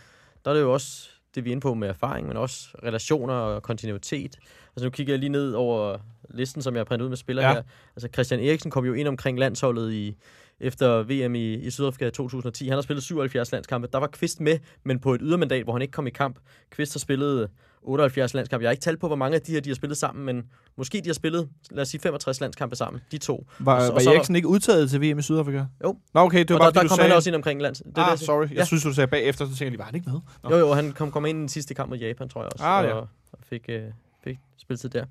der 0.45 0.51
er 0.51 0.55
det 0.55 0.61
jo 0.61 0.73
også 0.73 1.09
det, 1.35 1.45
vi 1.45 1.51
er 1.51 1.53
inde 1.53 1.61
på 1.61 1.75
med 1.75 1.89
erfaring, 1.89 2.29
men 2.29 2.37
også 2.37 2.69
relationer 2.83 3.35
og 3.35 3.63
kontinuitet. 3.63 4.37
Altså, 4.77 4.85
nu 4.85 4.91
kigger 4.91 5.13
jeg 5.13 5.21
lige 5.21 5.31
ned 5.31 5.53
over 5.53 5.99
listen, 6.31 6.63
som 6.63 6.75
jeg 6.75 6.81
har 6.81 6.85
printet 6.85 7.05
ud 7.05 7.09
med 7.09 7.17
spillere 7.17 7.47
ja. 7.47 7.53
her. 7.53 7.63
Altså, 7.97 8.09
Christian 8.13 8.41
Eriksen 8.41 8.71
kom 8.71 8.85
jo 8.85 8.93
ind 8.93 9.09
omkring 9.09 9.39
landsholdet 9.39 9.93
i, 9.93 10.17
efter 10.61 11.03
VM 11.03 11.35
i, 11.35 11.55
i 11.55 11.71
Sydafrika 11.71 12.07
i 12.07 12.11
2010. 12.11 12.65
Han 12.69 12.75
har 12.75 12.83
spillet 12.83 13.03
77 13.05 13.53
landskampe. 13.53 13.89
Der 13.93 13.99
var 13.99 14.07
Kvist 14.07 14.41
med, 14.41 14.59
men 14.85 14.99
på 14.99 15.15
et 15.15 15.21
ydermandat, 15.25 15.63
hvor 15.65 15.73
han 15.73 15.83
ikke 15.83 15.93
kom 15.93 16.07
i 16.07 16.11
kamp. 16.11 16.39
Kvist 16.71 16.95
har 16.95 16.99
spillet 16.99 17.51
78 17.83 18.35
landskampe. 18.35 18.63
Jeg 18.63 18.69
har 18.69 18.73
ikke 18.73 18.83
talt 18.83 19.01
på, 19.01 19.07
hvor 19.07 19.17
mange 19.17 19.35
af 19.35 19.41
de 19.43 19.53
her, 19.53 19.61
de 19.61 19.71
har 19.71 19.75
spillet 19.75 19.99
sammen, 19.99 20.25
men 20.27 20.45
måske 20.77 21.01
de 21.01 21.09
har 21.09 21.15
spillet, 21.15 21.49
lad 21.71 21.83
os 21.83 21.89
sige, 21.89 22.01
65 22.01 22.41
landskampe 22.41 22.77
sammen, 22.77 23.03
de 23.13 23.19
to. 23.19 23.47
Var, 23.59 23.75
Og 23.75 23.83
så- 23.83 23.93
var 23.93 24.01
er 24.01 24.15
Eriksen 24.17 24.37
ikke 24.37 24.49
udtaget 24.49 24.91
til 24.91 25.01
VM 25.01 25.19
i 25.19 25.23
Sydafrika? 25.23 25.65
Jo. 25.85 25.97
Nå, 26.15 26.21
okay, 26.21 26.39
det 26.39 26.51
var 26.51 26.55
og 26.55 26.61
bare, 26.61 26.71
der, 26.73 26.81
der 26.81 26.89
kom 26.89 26.97
sagde... 26.97 27.09
han 27.09 27.17
også 27.17 27.31
ind 27.31 27.35
omkring 27.37 27.63
lands. 27.63 27.79
Det 27.79 27.99
er 27.99 28.03
ah, 28.03 28.19
siger. 28.19 28.27
sorry. 28.27 28.43
Jeg 28.49 28.57
Ja. 28.57 28.65
synes, 28.65 28.83
du 28.83 28.93
sagde 28.95 29.09
bagefter, 29.09 29.45
så 29.45 29.49
tænkte 29.49 29.65
jeg 29.65 29.71
lige, 29.71 29.79
var 29.79 29.85
han 29.85 29.95
ikke 29.95 30.11
med? 30.11 30.21
Nå. 30.45 30.51
Jo, 30.51 30.57
jo, 30.57 30.73
han 30.73 30.93
kom, 30.93 31.11
kom 31.13 31.27
ind 31.27 31.39
i 31.39 31.41
den 31.41 31.49
sidste 31.49 31.75
kamp 31.75 31.89
mod 31.91 31.99
Japan, 31.99 32.29
tror 32.29 32.41
jeg 32.43 32.51
også. 32.53 32.65
Ah, 32.65 32.85
ja. 32.85 32.93
og, 32.93 33.09
og 33.33 33.39
fik, 33.43 33.65
øh, 33.69 33.83
fik 34.25 34.39
spilletid 34.59 34.89
der. 34.89 35.05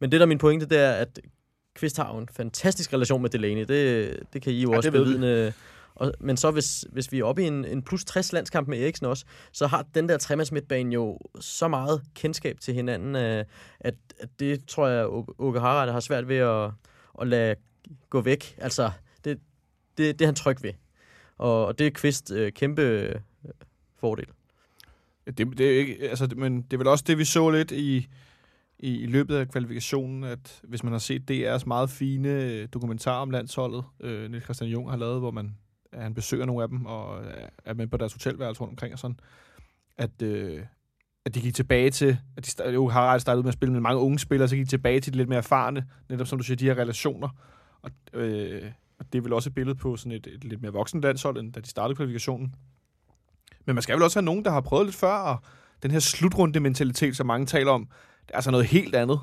Men 0.00 0.12
det, 0.12 0.20
der 0.20 0.26
er 0.26 0.28
min 0.28 0.38
pointe, 0.38 0.66
det 0.66 0.78
er, 0.78 0.92
at 0.92 1.18
Kvist 1.74 1.96
har 1.96 2.12
jo 2.14 2.18
en 2.18 2.28
fantastisk 2.32 2.92
relation 2.92 3.22
med 3.22 3.30
Delaney. 3.30 3.64
Det, 3.64 4.16
det 4.32 4.42
kan 4.42 4.52
I 4.52 4.62
jo 4.62 4.70
Ja, 4.70 4.76
også 4.76 4.90
bevidne. 4.90 5.52
Og, 5.94 6.12
men 6.20 6.36
så 6.36 6.50
hvis, 6.50 6.84
hvis 6.92 7.12
vi 7.12 7.18
er 7.18 7.24
oppe 7.24 7.42
i 7.42 7.46
en, 7.46 7.64
en 7.64 7.82
plus 7.82 8.04
60 8.04 8.32
landskamp 8.32 8.68
med 8.68 8.82
Eriksen 8.82 9.06
også, 9.06 9.24
så 9.52 9.66
har 9.66 9.86
den 9.94 10.08
der 10.08 10.18
tremandsmidtbane 10.18 10.94
jo 10.94 11.18
så 11.40 11.68
meget 11.68 12.02
kendskab 12.14 12.60
til 12.60 12.74
hinanden, 12.74 13.16
øh, 13.16 13.44
at, 13.80 13.94
at 14.20 14.28
det 14.40 14.66
tror 14.68 14.88
jeg, 14.88 15.06
Åke- 15.38 15.60
Harald 15.60 15.90
har 15.90 16.00
svært 16.00 16.28
ved 16.28 16.36
at, 16.36 16.70
at 17.20 17.28
lade 17.28 17.54
gå 18.10 18.20
væk. 18.20 18.54
Altså, 18.58 18.90
det, 19.24 19.38
det, 19.98 20.18
det 20.18 20.24
er 20.24 20.26
han 20.28 20.34
tryg 20.34 20.56
ved. 20.62 20.72
Og, 21.38 21.66
og 21.66 21.78
det 21.78 21.86
er 21.86 21.90
Kvist 21.90 22.30
øh, 22.32 22.52
kæmpe 22.52 22.82
øh, 22.82 23.14
fordel. 24.00 24.26
Det, 25.26 25.58
det 25.58 25.60
er 25.74 25.78
ikke, 25.78 26.08
altså, 26.10 26.28
men 26.36 26.62
det 26.62 26.72
er 26.72 26.78
vel 26.78 26.86
også 26.86 27.04
det, 27.06 27.18
vi 27.18 27.24
så 27.24 27.50
lidt 27.50 27.70
i, 27.70 28.08
i, 28.82 29.00
i 29.00 29.06
løbet 29.06 29.36
af 29.36 29.48
kvalifikationen, 29.48 30.24
at 30.24 30.60
hvis 30.62 30.82
man 30.82 30.92
har 30.92 30.98
set 30.98 31.30
DR's 31.30 31.62
meget 31.66 31.90
fine 31.90 32.28
øh, 32.28 32.68
dokumentar 32.72 33.20
om 33.20 33.30
landsholdet, 33.30 33.84
øh, 34.00 34.30
Niels 34.30 34.44
Christian 34.44 34.70
Jung 34.70 34.90
har 34.90 34.96
lavet, 34.96 35.20
hvor 35.20 35.30
man, 35.30 35.56
at 35.92 36.02
han 36.02 36.14
besøger 36.14 36.46
nogle 36.46 36.62
af 36.62 36.68
dem, 36.68 36.86
og 36.86 37.24
øh, 37.24 37.48
er 37.64 37.74
med 37.74 37.86
på 37.86 37.96
deres 37.96 38.12
hotelværelse 38.12 38.60
rundt 38.60 38.72
omkring 38.72 38.92
og 38.92 38.98
sådan, 38.98 39.20
at, 39.98 40.22
øh, 40.22 40.62
at 41.24 41.34
de 41.34 41.40
gik 41.40 41.54
tilbage 41.54 41.90
til, 41.90 42.18
at 42.36 42.54
de 42.58 42.72
jo 42.72 42.88
har 42.88 43.18
startet 43.18 43.38
ud 43.38 43.42
med 43.42 43.48
at 43.48 43.54
spille 43.54 43.72
med 43.72 43.80
mange 43.80 44.00
unge 44.00 44.18
spillere, 44.18 44.48
så 44.48 44.56
gik 44.56 44.64
de 44.64 44.70
tilbage 44.70 45.00
til 45.00 45.12
de 45.12 45.18
lidt 45.18 45.28
mere 45.28 45.38
erfarne, 45.38 45.86
netop 46.08 46.26
som 46.26 46.38
du 46.38 46.44
siger, 46.44 46.56
de 46.56 46.64
her 46.64 46.78
relationer. 46.78 47.28
Og, 47.82 47.90
øh, 48.12 48.70
og 48.98 49.12
det 49.12 49.18
er 49.18 49.22
vel 49.22 49.32
også 49.32 49.50
et 49.50 49.54
billede 49.54 49.76
på 49.76 49.96
sådan 49.96 50.12
et, 50.12 50.26
et 50.26 50.44
lidt 50.44 50.62
mere 50.62 50.72
voksen 50.72 51.00
landshold, 51.00 51.38
end 51.38 51.52
da 51.52 51.60
de 51.60 51.68
startede 51.68 51.96
kvalifikationen. 51.96 52.54
Men 53.66 53.74
man 53.74 53.82
skal 53.82 53.94
vel 53.94 54.02
også 54.02 54.18
have 54.18 54.24
nogen, 54.24 54.44
der 54.44 54.50
har 54.50 54.60
prøvet 54.60 54.86
lidt 54.86 54.96
før, 54.96 55.14
og 55.14 55.36
den 55.82 55.90
her 55.90 55.98
slutrunde-mentalitet, 55.98 57.16
som 57.16 57.26
mange 57.26 57.46
taler 57.46 57.70
om, 57.72 57.88
altså 58.32 58.50
noget 58.50 58.66
helt 58.66 58.94
andet 58.94 59.20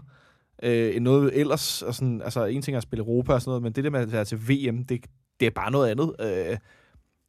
øh, 0.63 0.95
end 0.95 1.03
noget 1.03 1.39
ellers. 1.39 1.81
Og 1.81 1.95
sådan, 1.95 2.21
altså, 2.21 2.45
en 2.45 2.61
ting 2.61 2.75
er 2.75 2.77
at 2.77 2.83
spille 2.83 3.01
Europa 3.01 3.33
og 3.33 3.41
sådan 3.41 3.49
noget, 3.49 3.63
men 3.63 3.71
det 3.71 3.83
der 3.83 3.89
med 3.89 3.99
at 3.99 4.11
være 4.11 4.25
til 4.25 4.37
VM, 4.49 4.85
det, 4.85 5.05
det 5.39 5.45
er 5.45 5.51
bare 5.51 5.71
noget 5.71 5.89
andet. 5.89 6.15
Øh, 6.21 6.57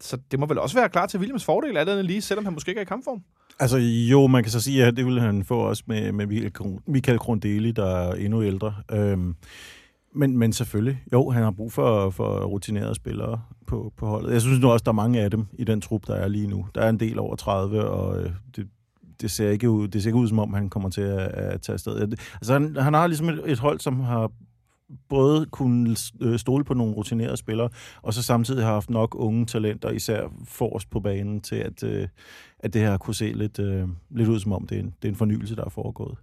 så 0.00 0.18
det 0.30 0.38
må 0.40 0.46
vel 0.46 0.58
også 0.58 0.76
være 0.78 0.88
klar 0.88 1.06
til 1.06 1.20
Williams 1.20 1.44
fordel, 1.44 1.76
alt 1.76 1.88
andet 1.88 2.04
lige, 2.04 2.22
selvom 2.22 2.44
han 2.44 2.54
måske 2.54 2.68
ikke 2.68 2.78
er 2.78 2.82
i 2.82 2.84
kampform. 2.84 3.22
Altså 3.58 3.78
jo, 3.78 4.26
man 4.26 4.42
kan 4.42 4.52
så 4.52 4.60
sige, 4.60 4.84
at 4.84 4.96
det 4.96 5.04
ville 5.06 5.20
han 5.20 5.44
få 5.44 5.58
også 5.58 5.82
med, 5.86 6.12
med 6.12 6.26
Michael 6.26 6.52
Kron- 6.60 6.82
Michael 6.86 7.18
Krondeli, 7.18 7.70
der 7.72 7.86
er 7.86 8.14
endnu 8.14 8.42
ældre. 8.42 8.74
Øhm, 8.92 9.34
men, 10.14 10.38
men 10.38 10.52
selvfølgelig, 10.52 11.02
jo, 11.12 11.30
han 11.30 11.42
har 11.42 11.50
brug 11.50 11.72
for, 11.72 12.10
for 12.10 12.44
rutinerede 12.44 12.94
spillere 12.94 13.42
på, 13.66 13.92
på 13.96 14.06
holdet. 14.06 14.32
Jeg 14.32 14.40
synes 14.40 14.60
nu 14.60 14.70
også, 14.70 14.82
der 14.84 14.90
er 14.90 14.94
mange 14.94 15.20
af 15.20 15.30
dem 15.30 15.46
i 15.52 15.64
den 15.64 15.80
trup, 15.80 16.06
der 16.06 16.14
er 16.14 16.28
lige 16.28 16.46
nu. 16.46 16.66
Der 16.74 16.80
er 16.80 16.88
en 16.88 17.00
del 17.00 17.18
over 17.18 17.36
30, 17.36 17.84
og 17.84 18.22
øh, 18.22 18.30
det, 18.56 18.68
det 19.20 19.30
ser 19.30 19.50
ikke 19.50 19.70
ud, 19.70 19.88
det 19.88 20.02
ser 20.02 20.08
ikke 20.08 20.18
ud 20.18 20.28
som 20.28 20.38
om, 20.38 20.54
han 20.54 20.70
kommer 20.70 20.88
til 20.88 21.00
at, 21.00 21.18
at 21.18 21.62
tage 21.62 21.74
afsted. 21.74 22.00
Altså, 22.34 22.52
han, 22.52 22.76
han 22.76 22.94
har 22.94 23.06
ligesom 23.06 23.28
et, 23.28 23.42
et 23.46 23.58
hold, 23.58 23.80
som 23.80 24.00
har 24.00 24.30
både 25.08 25.46
kunne 25.46 25.96
øh, 26.20 26.38
stole 26.38 26.64
på 26.64 26.74
nogle 26.74 26.94
rutinerede 26.94 27.36
spillere, 27.36 27.68
og 28.02 28.14
så 28.14 28.22
samtidig 28.22 28.64
har 28.64 28.72
haft 28.72 28.90
nok 28.90 29.14
unge 29.18 29.46
talenter, 29.46 29.90
især 29.90 30.32
forrest 30.44 30.90
på 30.90 31.00
banen, 31.00 31.40
til 31.40 31.56
at, 31.56 31.82
øh, 31.82 32.08
at 32.58 32.74
det 32.74 32.82
her 32.82 32.96
kunne 32.96 33.14
se 33.14 33.32
lidt, 33.32 33.58
øh, 33.58 33.88
lidt 34.10 34.28
ud 34.28 34.40
som 34.40 34.52
om, 34.52 34.66
det 34.66 34.76
er, 34.76 34.82
en, 34.82 34.94
det 35.02 35.08
er 35.08 35.12
en 35.12 35.16
fornyelse, 35.16 35.56
der 35.56 35.64
er 35.64 35.70
foregået. 35.70 36.18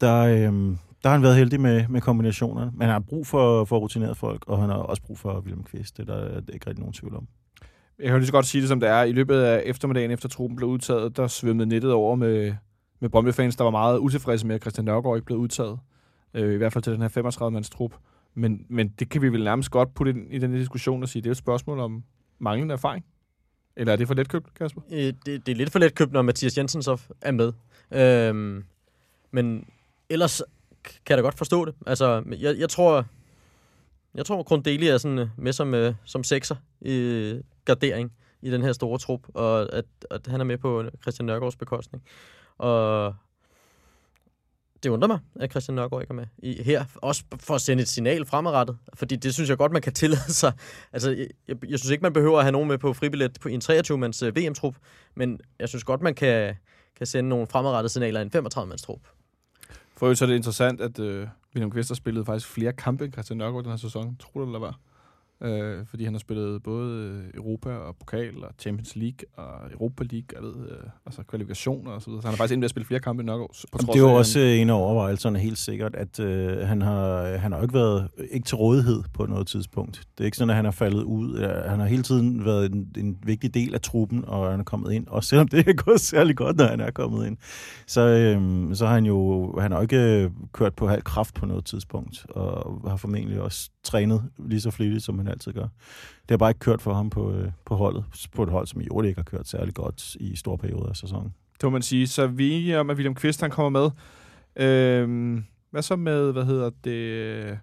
Der, 0.00 0.18
øh, 0.18 0.76
der 1.02 1.08
har 1.08 1.12
han 1.12 1.22
været 1.22 1.36
heldig 1.36 1.60
med, 1.60 1.88
med 1.88 2.00
kombinationerne, 2.00 2.70
men 2.74 2.80
han 2.80 2.90
har 2.90 3.00
brug 3.00 3.26
for, 3.26 3.64
for 3.64 3.78
rutinerede 3.78 4.14
folk, 4.14 4.44
og 4.46 4.60
han 4.60 4.70
har 4.70 4.76
også 4.76 5.02
brug 5.02 5.18
for 5.18 5.40
William 5.40 5.62
Kvist. 5.62 5.96
Det 5.96 6.08
er 6.08 6.14
der 6.14 6.40
det 6.40 6.48
er 6.50 6.54
ikke 6.54 6.66
rigtig 6.66 6.80
nogen 6.80 6.92
tvivl 6.92 7.16
om. 7.16 7.26
Jeg 8.02 8.08
kan 8.08 8.14
jo 8.14 8.18
lige 8.18 8.26
så 8.26 8.32
godt 8.32 8.46
sige 8.46 8.60
det, 8.60 8.68
som 8.68 8.80
det 8.80 8.88
er. 8.88 9.02
I 9.02 9.12
løbet 9.12 9.40
af 9.40 9.62
eftermiddagen, 9.66 10.10
efter 10.10 10.28
truppen 10.28 10.56
blev 10.56 10.68
udtaget, 10.68 11.16
der 11.16 11.26
svømmede 11.26 11.68
nettet 11.68 11.92
over 11.92 12.16
med, 12.16 12.54
med 13.00 13.08
Brøndby-fans, 13.08 13.56
der 13.56 13.64
var 13.64 13.70
meget 13.70 13.98
utilfredse 13.98 14.46
med, 14.46 14.54
at 14.54 14.60
Christian 14.60 14.84
Nørgaard 14.84 15.16
ikke 15.16 15.26
blev 15.26 15.38
udtaget. 15.38 15.78
Øh, 16.34 16.54
I 16.54 16.56
hvert 16.56 16.72
fald 16.72 16.84
til 16.84 16.92
den 16.92 17.02
her 17.02 17.08
35-mands 17.08 17.70
trup. 17.70 17.94
Men, 18.34 18.66
men 18.68 18.88
det 18.88 19.08
kan 19.08 19.22
vi 19.22 19.28
vel 19.28 19.44
nærmest 19.44 19.70
godt 19.70 19.94
putte 19.94 20.10
ind 20.12 20.34
i 20.34 20.38
den 20.38 20.50
her 20.50 20.58
diskussion 20.58 21.02
og 21.02 21.08
sige, 21.08 21.22
det 21.22 21.28
er 21.28 21.30
et 21.30 21.36
spørgsmål 21.36 21.78
om 21.80 22.02
manglende 22.38 22.72
erfaring. 22.72 23.04
Eller 23.76 23.92
er 23.92 23.96
det 23.96 24.06
for 24.06 24.14
letkøbt, 24.14 24.54
Kasper? 24.54 24.80
Øh, 24.92 24.98
det, 24.98 25.26
det 25.26 25.48
er 25.48 25.56
lidt 25.56 25.70
for 25.70 25.78
let 25.78 25.94
købt, 25.94 26.12
når 26.12 26.22
Mathias 26.22 26.58
Jensen 26.58 26.82
så 26.82 27.00
er 27.20 27.32
med. 27.32 27.52
Øhm, 27.90 28.64
men 29.30 29.66
ellers 30.10 30.42
kan 30.84 30.92
jeg 31.08 31.18
da 31.18 31.22
godt 31.22 31.38
forstå 31.38 31.64
det. 31.64 31.74
Altså, 31.86 32.22
jeg, 32.40 32.58
jeg 32.58 32.68
tror, 32.68 33.04
jeg 34.14 34.26
tror, 34.26 34.42
Grundeli 34.42 34.88
er 34.88 34.98
sådan 34.98 35.28
med 35.36 35.52
som, 35.52 35.74
øh, 35.74 35.94
som 36.04 36.24
sekser 36.24 36.56
i 36.80 36.94
øh, 36.94 37.40
gardering 37.64 38.12
i 38.42 38.50
den 38.50 38.62
her 38.62 38.72
store 38.72 38.98
trup, 38.98 39.20
og 39.34 39.74
at, 39.74 39.84
at 40.10 40.26
han 40.26 40.40
er 40.40 40.44
med 40.44 40.58
på 40.58 40.84
Christian 41.02 41.26
Nørgaards 41.26 41.56
bekostning. 41.56 42.04
Og 42.58 43.14
det 44.82 44.90
undrer 44.90 45.08
mig, 45.08 45.18
at 45.40 45.50
Christian 45.50 45.74
Nørgaard 45.74 46.02
ikke 46.02 46.10
er 46.10 46.14
med 46.14 46.26
i, 46.38 46.62
her. 46.62 46.84
Også 46.94 47.24
for 47.40 47.54
at 47.54 47.60
sende 47.60 47.82
et 47.82 47.88
signal 47.88 48.26
fremadrettet. 48.26 48.78
Fordi 48.94 49.16
det 49.16 49.34
synes 49.34 49.50
jeg 49.50 49.58
godt, 49.58 49.72
man 49.72 49.82
kan 49.82 49.92
tillade 49.92 50.32
sig. 50.32 50.52
Altså, 50.92 51.10
jeg, 51.10 51.28
jeg, 51.48 51.56
jeg 51.70 51.78
synes 51.78 51.90
ikke, 51.90 52.02
man 52.02 52.12
behøver 52.12 52.38
at 52.38 52.44
have 52.44 52.52
nogen 52.52 52.68
med 52.68 52.78
på 52.78 52.92
fribillet 52.92 53.38
på, 53.40 53.48
i 53.48 53.54
en 53.54 53.62
23-mands 53.64 54.22
øh, 54.22 54.36
VM-trup. 54.36 54.76
Men 55.14 55.40
jeg 55.58 55.68
synes 55.68 55.84
godt, 55.84 56.00
man 56.00 56.14
kan, 56.14 56.54
kan 56.96 57.06
sende 57.06 57.28
nogle 57.28 57.46
fremadrettede 57.46 57.92
signaler 57.92 58.20
i 58.20 58.22
en 58.22 58.46
35-mands 58.46 58.82
trup. 58.82 59.00
For 59.96 60.06
øvrigt 60.06 60.18
så 60.18 60.24
er 60.24 60.26
det 60.26 60.36
interessant, 60.36 60.80
at 60.80 60.98
øh, 60.98 61.28
William 61.54 61.70
Kvist 61.70 61.90
har 61.90 61.94
spillet 61.94 62.26
faktisk 62.26 62.48
flere 62.48 62.72
kampe 62.72 63.04
end 63.04 63.12
Christian 63.12 63.38
Nørgaard 63.38 63.64
den 63.64 63.72
her 63.72 63.76
sæson. 63.76 64.16
Tror 64.16 64.30
du, 64.34 64.40
det 64.40 64.46
eller 64.46 64.58
hvad? 64.58 64.72
Øh, 65.44 65.86
fordi 65.86 66.04
han 66.04 66.14
har 66.14 66.18
spillet 66.18 66.62
både 66.62 66.90
øh, 66.96 67.30
Europa 67.34 67.70
og 67.70 67.96
Pokal 67.96 68.44
og 68.44 68.50
Champions 68.58 68.96
League 68.96 69.18
og 69.36 69.72
Europa 69.72 70.04
League, 70.04 70.26
jeg 70.32 70.42
ved, 70.42 70.70
øh, 70.70 70.76
altså 71.06 71.22
kvalifikationer 71.22 71.90
og 71.90 72.02
så 72.02 72.10
videre. 72.10 72.22
Så 72.22 72.28
han 72.28 72.32
har 72.32 72.36
faktisk 72.36 72.52
endt 72.52 72.60
med 72.60 72.64
at 72.64 72.70
spille 72.70 72.86
flere 72.86 73.00
kampe 73.00 73.20
end 73.20 73.26
Nørgaard. 73.26 73.50
På 73.50 73.78
Jamen, 73.78 73.86
trods 73.86 73.94
det 73.94 74.04
er 74.04 74.10
jo 74.10 74.14
også 74.14 74.40
øh, 74.40 74.60
en 74.60 74.70
af 74.70 74.74
overvejelserne 74.74 75.38
helt 75.38 75.58
sikkert, 75.58 75.94
at 75.94 76.20
øh, 76.20 76.58
han, 76.58 76.82
har, 76.82 77.24
han 77.36 77.52
har 77.52 77.58
jo 77.58 77.64
ikke 77.64 77.74
været 77.74 78.08
ikke 78.30 78.46
til 78.46 78.56
rådighed 78.56 79.02
på 79.14 79.26
noget 79.26 79.46
tidspunkt. 79.46 79.96
Det 80.18 80.20
er 80.20 80.24
ikke 80.24 80.36
sådan, 80.36 80.50
at 80.50 80.56
han 80.56 80.66
er 80.66 80.70
faldet 80.70 81.02
ud. 81.02 81.38
Han 81.68 81.80
har 81.80 81.86
hele 81.86 82.02
tiden 82.02 82.44
været 82.44 82.72
en, 82.72 82.88
en 82.96 83.18
vigtig 83.22 83.54
del 83.54 83.74
af 83.74 83.80
truppen, 83.80 84.24
og 84.24 84.50
han 84.50 84.60
er 84.60 84.64
kommet 84.64 84.92
ind, 84.92 85.06
også 85.06 85.28
selvom 85.28 85.48
det 85.52 85.68
er 85.68 85.72
gået 85.72 86.00
særlig 86.00 86.36
godt, 86.36 86.56
når 86.56 86.66
han 86.66 86.80
er 86.80 86.90
kommet 86.90 87.26
ind. 87.26 87.36
Så, 87.86 88.00
øh, 88.00 88.74
så 88.74 88.86
har 88.86 88.94
han 88.94 89.06
jo 89.06 89.48
han 89.60 89.72
har 89.72 89.82
ikke 89.82 90.22
øh, 90.22 90.30
kørt 90.52 90.74
på 90.74 90.88
halv 90.88 91.02
kraft 91.02 91.34
på 91.34 91.46
noget 91.46 91.64
tidspunkt, 91.64 92.26
og 92.30 92.80
har 92.90 92.96
formentlig 92.96 93.40
også 93.40 93.70
trænet 93.82 94.30
lige 94.38 94.60
så 94.60 94.70
flittigt, 94.70 95.04
som 95.04 95.18
han 95.18 95.28
altid 95.28 95.52
gør. 95.52 95.62
Det 96.22 96.30
har 96.30 96.36
bare 96.36 96.50
ikke 96.50 96.58
kørt 96.58 96.82
for 96.82 96.94
ham 96.94 97.10
på, 97.10 97.32
øh, 97.32 97.52
på 97.66 97.76
holdet, 97.76 98.04
på 98.34 98.42
et 98.42 98.48
hold, 98.48 98.66
som 98.66 98.80
i 98.80 98.84
øvrigt 98.84 99.08
ikke 99.08 99.18
har 99.18 99.24
kørt 99.24 99.48
særlig 99.48 99.74
godt 99.74 100.14
i 100.14 100.36
store 100.36 100.58
perioder 100.58 100.88
af 100.88 100.96
sæsonen. 100.96 101.34
Det 101.52 101.62
må 101.62 101.70
man 101.70 101.82
sige. 101.82 102.06
Så 102.06 102.26
vi 102.26 102.52
er 102.52 102.56
enige 102.56 102.80
om, 102.80 102.90
at 102.90 102.96
William 102.96 103.14
Kvist 103.14 103.40
han 103.40 103.50
kommer 103.50 103.80
med. 103.80 103.90
Øhm, 104.66 105.44
hvad 105.70 105.82
så 105.82 105.96
med, 105.96 106.32
hvad 106.32 106.44
hedder 106.44 106.70
det, 106.84 107.58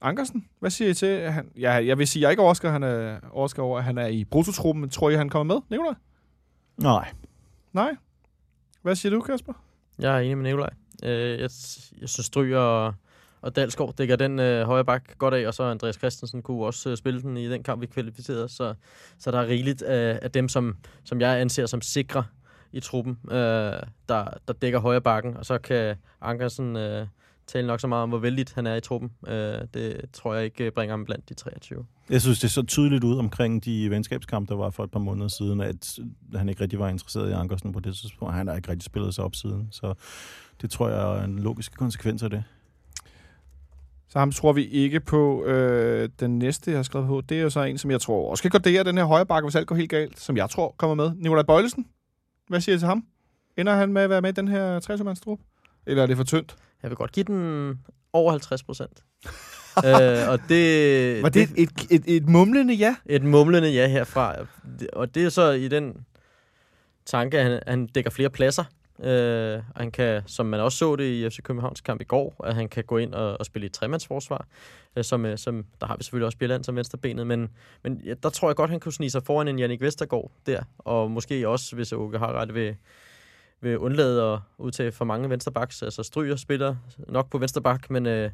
Ankersen? 0.00 0.48
Hvad 0.60 0.70
siger 0.70 0.90
I 0.90 0.94
til? 0.94 1.06
at 1.06 1.32
Han, 1.32 1.50
ja, 1.58 1.72
jeg 1.72 1.98
vil 1.98 2.06
sige, 2.06 2.20
jeg 2.20 2.26
er 2.26 2.30
ikke 2.30 2.42
overrasket, 2.42 2.70
han 2.70 2.82
er 2.82 3.18
overrasket 3.30 3.58
over, 3.58 3.78
at 3.78 3.84
han 3.84 3.98
er 3.98 4.06
i 4.06 4.24
brutotruppen, 4.24 4.80
men 4.80 4.90
tror 4.90 5.10
I, 5.10 5.14
han 5.14 5.28
kommer 5.28 5.54
med, 5.54 5.62
Nikolaj? 5.70 5.94
Nej, 6.76 7.12
Nej? 7.72 7.96
Hvad 8.82 8.96
siger 8.96 9.10
du, 9.14 9.20
Kasper? 9.20 9.52
Jeg 9.98 10.16
er 10.16 10.20
enig 10.20 10.36
med 10.36 10.44
Nikolaj. 10.44 10.70
Øh, 11.04 11.30
jeg, 11.30 11.50
jeg 12.00 12.08
synes, 12.08 12.26
Stryger 12.26 12.92
og, 13.44 13.56
Dalsgaard 13.56 13.94
dækker 13.94 14.16
den 14.16 14.38
øh, 14.38 14.66
højre 14.66 14.84
bak 14.84 15.18
godt 15.18 15.34
af, 15.34 15.46
og 15.46 15.54
så 15.54 15.62
Andreas 15.62 15.94
Christensen 15.94 16.42
kunne 16.42 16.64
også 16.64 16.90
øh, 16.90 16.96
spille 16.96 17.22
den 17.22 17.36
i 17.36 17.50
den 17.50 17.62
kamp, 17.62 17.80
vi 17.80 17.86
kvalificerede. 17.86 18.48
Så, 18.48 18.74
så 19.18 19.30
der 19.30 19.38
er 19.38 19.46
rigeligt 19.46 19.82
af, 19.82 20.18
af 20.22 20.30
dem, 20.30 20.48
som, 20.48 20.76
som 21.04 21.20
jeg 21.20 21.40
anser 21.40 21.66
som 21.66 21.80
sikre 21.80 22.24
i 22.72 22.80
truppen, 22.80 23.18
øh, 23.30 23.36
der, 24.08 24.24
der 24.48 24.52
dækker 24.62 24.78
højre 24.78 25.00
bakken, 25.00 25.36
og 25.36 25.46
så 25.46 25.58
kan 25.58 25.96
Ankersen 26.20 26.76
øh, 26.76 27.06
tale 27.46 27.66
nok 27.66 27.80
så 27.80 27.86
meget 27.86 28.02
om, 28.02 28.08
hvor 28.08 28.18
vældigt 28.18 28.52
han 28.54 28.66
er 28.66 28.74
i 28.74 28.80
truppen. 28.80 29.10
Øh, 29.26 29.58
det 29.74 30.00
tror 30.12 30.34
jeg 30.34 30.44
ikke 30.44 30.64
øh, 30.64 30.72
bringer 30.72 30.92
ham 30.92 31.04
blandt 31.04 31.28
de 31.28 31.34
23. 31.34 31.86
Jeg 32.10 32.20
synes, 32.20 32.40
det 32.40 32.50
så 32.50 32.62
tydeligt 32.62 33.04
ud 33.04 33.18
omkring 33.18 33.64
de 33.64 33.90
venskabskampe, 33.90 34.52
der 34.52 34.58
var 34.58 34.70
for 34.70 34.84
et 34.84 34.90
par 34.90 35.00
måneder 35.00 35.28
siden, 35.28 35.60
at 35.60 35.98
han 36.34 36.48
ikke 36.48 36.60
rigtig 36.60 36.78
var 36.78 36.88
interesseret 36.88 37.30
i 37.30 37.32
Ankersen 37.32 37.72
på 37.72 37.80
det 37.80 37.96
tidspunkt. 37.96 38.34
Han 38.34 38.46
har 38.46 38.56
ikke 38.56 38.70
rigtig 38.70 38.84
spillet 38.84 39.14
sig 39.14 39.24
op 39.24 39.34
siden, 39.34 39.68
så 39.70 39.94
det 40.60 40.70
tror 40.70 40.88
jeg 40.88 41.18
er 41.18 41.24
en 41.24 41.38
logisk 41.38 41.76
konsekvens 41.78 42.22
af 42.22 42.30
det. 42.30 42.44
Så 44.14 44.18
ham 44.18 44.32
tror 44.32 44.52
vi 44.52 44.64
ikke 44.64 45.00
på. 45.00 45.44
Øh, 45.44 46.08
den 46.20 46.38
næste, 46.38 46.70
jeg 46.70 46.78
har 46.78 46.82
skrevet 46.82 47.08
på, 47.08 47.20
det 47.28 47.38
er 47.38 47.42
jo 47.42 47.50
så 47.50 47.62
en, 47.62 47.78
som 47.78 47.90
jeg 47.90 48.00
tror 48.00 48.30
også 48.30 48.42
kan 48.42 48.50
gå 48.50 48.58
det 48.58 48.86
den 48.86 48.98
her 48.98 49.04
højre 49.04 49.26
bakke, 49.26 49.46
hvis 49.46 49.56
alt 49.56 49.66
går 49.66 49.74
helt 49.74 49.90
galt, 49.90 50.20
som 50.20 50.36
jeg 50.36 50.50
tror 50.50 50.74
kommer 50.78 50.94
med. 50.94 51.12
Nikolaj 51.16 51.42
Bøjlesen. 51.42 51.86
Hvad 52.48 52.60
siger 52.60 52.76
I 52.76 52.78
til 52.78 52.88
ham? 52.88 53.04
Ender 53.56 53.74
han 53.74 53.92
med 53.92 54.02
at 54.02 54.10
være 54.10 54.20
med 54.20 54.30
i 54.30 54.32
den 54.32 54.48
her 54.48 54.80
60 54.80 55.20
trup? 55.20 55.38
Eller 55.86 56.02
er 56.02 56.06
det 56.06 56.16
for 56.16 56.24
tyndt? 56.24 56.56
Jeg 56.82 56.90
vil 56.90 56.96
godt 56.96 57.12
give 57.12 57.24
den 57.24 57.78
over 58.12 58.30
50 58.30 58.62
procent. 58.62 59.04
øh, 59.86 60.28
og 60.28 60.38
det, 60.48 61.22
Var 61.22 61.28
det 61.28 61.42
et, 61.42 61.50
et, 61.56 61.70
et, 61.90 62.16
et 62.16 62.28
mumlende 62.28 62.74
ja? 62.74 62.96
et 63.06 63.22
mumlende 63.22 63.68
ja 63.68 63.86
herfra. 63.86 64.34
Og 64.92 65.14
det 65.14 65.24
er 65.24 65.28
så 65.28 65.50
i 65.50 65.68
den 65.68 65.96
tanke, 67.06 67.38
at 67.38 67.44
han, 67.44 67.60
han 67.66 67.86
dækker 67.86 68.10
flere 68.10 68.30
pladser. 68.30 68.64
Øh, 69.02 69.62
og 69.74 69.80
han 69.80 69.90
kan, 69.90 70.22
som 70.26 70.46
man 70.46 70.60
også 70.60 70.78
så 70.78 70.96
det 70.96 71.04
i 71.04 71.30
FC 71.30 71.42
Københavns 71.42 71.80
kamp 71.80 72.00
i 72.00 72.04
går, 72.04 72.44
at 72.44 72.54
han 72.54 72.68
kan 72.68 72.84
gå 72.84 72.98
ind 72.98 73.14
og, 73.14 73.40
og 73.40 73.46
spille 73.46 73.64
i 73.64 73.66
et 73.66 73.72
tremandsforsvar, 73.72 74.46
øh, 74.96 75.04
som, 75.04 75.26
øh, 75.26 75.38
som, 75.38 75.64
der 75.80 75.86
har 75.86 75.96
vi 75.96 76.02
selvfølgelig 76.02 76.26
også 76.26 76.38
Bjelland 76.38 76.64
som 76.64 76.76
venstrebenet, 76.76 77.26
men, 77.26 77.50
men 77.82 78.02
ja, 78.04 78.14
der 78.22 78.28
tror 78.30 78.48
jeg 78.48 78.56
godt, 78.56 78.70
han 78.70 78.80
kunne 78.80 78.92
snige 78.92 79.10
sig 79.10 79.22
foran 79.22 79.48
en 79.48 79.58
Jannik 79.58 79.80
Vestergaard 79.80 80.30
der, 80.46 80.62
og 80.78 81.10
måske 81.10 81.48
også, 81.48 81.76
hvis 81.76 81.92
Åke 81.92 82.18
har 82.18 82.32
ret, 82.32 82.54
vil, 82.54 82.76
vil 83.60 83.78
undlade 83.78 84.32
at 84.32 84.38
udtage 84.58 84.92
for 84.92 85.04
mange 85.04 85.30
vensterbaks. 85.30 85.82
altså 85.82 86.02
Stryger 86.02 86.36
spiller 86.36 86.76
nok 87.08 87.30
på 87.30 87.38
vensterbak, 87.38 87.90
men, 87.90 88.06
øh, 88.06 88.30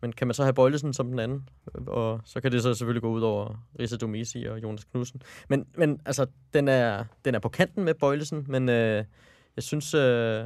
men 0.00 0.12
kan 0.12 0.26
man 0.26 0.34
så 0.34 0.42
have 0.42 0.54
Bøjlesen 0.54 0.92
som 0.92 1.10
den 1.10 1.18
anden, 1.18 1.48
og 1.86 2.20
så 2.24 2.40
kan 2.40 2.52
det 2.52 2.62
så 2.62 2.74
selvfølgelig 2.74 3.02
gå 3.02 3.10
ud 3.10 3.22
over 3.22 3.66
Risa 3.80 3.96
Domisi 3.96 4.44
og 4.44 4.62
Jonas 4.62 4.84
Knudsen. 4.84 5.22
Men, 5.48 5.66
men 5.76 6.00
altså, 6.06 6.26
den 6.54 6.68
er, 6.68 7.04
den 7.24 7.34
er 7.34 7.38
på 7.38 7.48
kanten 7.48 7.84
med 7.84 7.94
Bøjlesen, 7.94 8.44
men 8.48 8.68
øh, 8.68 9.04
jeg 9.56 9.62
synes, 9.62 9.94
øh, 9.94 10.44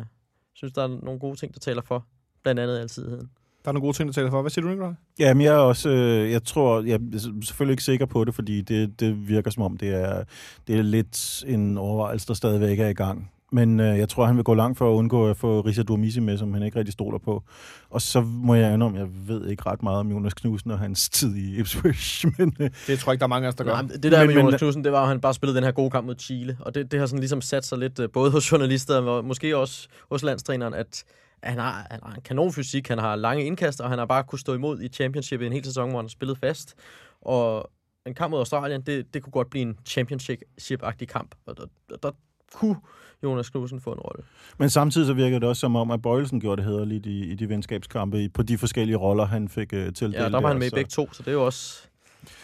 synes, 0.54 0.72
der 0.72 0.82
er 0.82 0.88
nogle 0.88 1.20
gode 1.20 1.36
ting, 1.36 1.54
der 1.54 1.60
taler 1.60 1.82
for. 1.82 2.06
Blandt 2.42 2.60
andet 2.60 2.78
altidigheden. 2.78 3.30
Der 3.64 3.68
er 3.68 3.72
nogle 3.72 3.86
gode 3.86 3.96
ting, 3.96 4.06
der 4.06 4.12
taler 4.12 4.30
for. 4.30 4.40
Hvad 4.40 4.50
siger 4.50 4.62
du, 4.62 4.68
Nikolaj? 4.68 4.92
Ja, 5.18 5.34
men 5.34 5.44
jeg 5.44 5.54
er 5.54 5.58
også, 5.58 5.88
øh, 5.88 6.30
jeg 6.30 6.44
tror, 6.44 6.82
jeg 6.82 6.94
er 6.94 7.18
selvfølgelig 7.44 7.72
ikke 7.72 7.84
sikker 7.84 8.06
på 8.06 8.24
det, 8.24 8.34
fordi 8.34 8.60
det, 8.60 9.00
det 9.00 9.28
virker 9.28 9.50
som 9.50 9.62
om, 9.62 9.76
det 9.76 9.88
er, 9.88 10.24
det 10.66 10.78
er 10.78 10.82
lidt 10.82 11.44
en 11.46 11.78
overvejelse, 11.78 12.28
der 12.28 12.34
stadigvæk 12.34 12.78
er 12.78 12.88
i 12.88 12.92
gang. 12.92 13.30
Men 13.52 13.80
øh, 13.80 13.98
jeg 13.98 14.08
tror, 14.08 14.26
han 14.26 14.36
vil 14.36 14.44
gå 14.44 14.54
langt 14.54 14.78
for 14.78 14.92
at 14.92 14.96
undgå 14.96 15.28
at 15.30 15.36
få 15.36 15.60
Risa 15.60 15.82
Durmisi 15.82 16.20
med, 16.20 16.38
som 16.38 16.54
han 16.54 16.62
ikke 16.62 16.78
rigtig 16.78 16.92
stoler 16.92 17.18
på. 17.18 17.42
Og 17.90 18.02
så 18.02 18.20
må 18.20 18.54
jeg 18.54 18.74
indrømme, 18.74 18.98
jeg 18.98 19.08
ved 19.28 19.46
ikke 19.48 19.62
ret 19.66 19.82
meget 19.82 19.98
om 19.98 20.10
Jonas 20.10 20.34
Knudsen 20.34 20.70
og 20.70 20.78
hans 20.78 21.08
tid 21.08 21.36
i 21.36 21.58
Ipswich, 21.60 22.26
men 22.38 22.56
øh, 22.60 22.70
Det 22.86 22.98
tror 22.98 23.10
jeg 23.10 23.14
ikke, 23.14 23.20
der 23.20 23.26
er 23.26 23.28
mange 23.28 23.46
af 23.46 23.48
os, 23.48 23.54
der 23.54 23.64
gør. 23.64 23.72
Nej, 23.72 23.82
det 23.82 24.02
der 24.02 24.18
Men- 24.18 24.26
med 24.26 24.34
men- 24.34 24.44
Jonas 24.44 24.58
Knudsen, 24.60 24.84
det 24.84 24.92
var, 24.92 25.02
at 25.02 25.08
han 25.08 25.20
bare 25.20 25.34
spillede 25.34 25.56
den 25.56 25.64
her 25.64 25.72
gode 25.72 25.90
kamp 25.90 26.06
mod 26.06 26.14
Chile. 26.18 26.56
Og 26.60 26.74
det, 26.74 26.92
det 26.92 26.98
har 27.00 27.06
sådan 27.06 27.20
ligesom 27.20 27.40
sat 27.40 27.64
sig 27.64 27.78
lidt, 27.78 27.98
øh, 27.98 28.08
både 28.12 28.30
hos 28.30 28.52
journalister 28.52 28.96
og 29.02 29.24
måske 29.24 29.56
også 29.56 29.88
hos 30.10 30.22
landstræneren, 30.22 30.74
at 30.74 31.04
han 31.42 31.58
har, 31.58 31.86
han 31.90 32.00
har 32.02 32.14
en 32.14 32.22
kanon 32.22 32.52
fysik, 32.52 32.88
han 32.88 32.98
har 32.98 33.16
lange 33.16 33.44
indkast, 33.44 33.80
og 33.80 33.88
han 33.90 33.98
har 33.98 34.06
bare 34.06 34.24
kunne 34.24 34.38
stå 34.38 34.54
imod 34.54 34.80
i 34.82 34.88
championship 34.88 35.40
i 35.42 35.46
en 35.46 35.52
hel 35.52 35.64
sæson, 35.64 35.88
hvor 35.88 35.98
han 35.98 36.04
har 36.04 36.08
spillet 36.08 36.38
fast. 36.38 36.74
Og 37.22 37.70
en 38.06 38.14
kamp 38.14 38.30
mod 38.30 38.38
Australien, 38.38 38.80
det, 38.80 39.14
det 39.14 39.22
kunne 39.22 39.30
godt 39.32 39.50
blive 39.50 39.62
en 39.62 39.76
championship-agtig 39.88 41.06
kamp. 41.06 41.34
Og 41.46 41.56
der, 41.56 41.64
der 42.02 42.10
kunne 42.54 42.76
Jonas 43.22 43.50
Knudsen 43.50 43.80
få 43.80 43.90
en 43.92 43.98
rolle. 43.98 44.22
Men 44.58 44.70
samtidig 44.70 45.06
så 45.06 45.12
virker 45.12 45.38
det 45.38 45.48
også 45.48 45.60
som 45.60 45.76
om, 45.76 45.90
at 45.90 46.02
Bøjelsen 46.02 46.40
gjorde 46.40 46.62
det 46.62 46.70
hederligt 46.70 47.06
i, 47.06 47.30
i 47.30 47.34
de 47.34 47.48
venskabskampe, 47.48 48.22
i- 48.22 48.28
på 48.28 48.42
de 48.42 48.58
forskellige 48.58 48.96
roller, 48.96 49.24
han 49.24 49.48
fik 49.48 49.72
uh, 49.72 49.78
tildelt. 49.78 50.14
Ja, 50.14 50.28
der 50.28 50.40
var 50.40 50.48
han 50.48 50.58
med 50.58 50.66
i 50.66 50.70
så, 50.70 50.74
begge 50.76 50.88
to, 50.88 51.12
så 51.12 51.22
det 51.22 51.28
er 51.28 51.32
jo 51.32 51.46
også... 51.46 51.82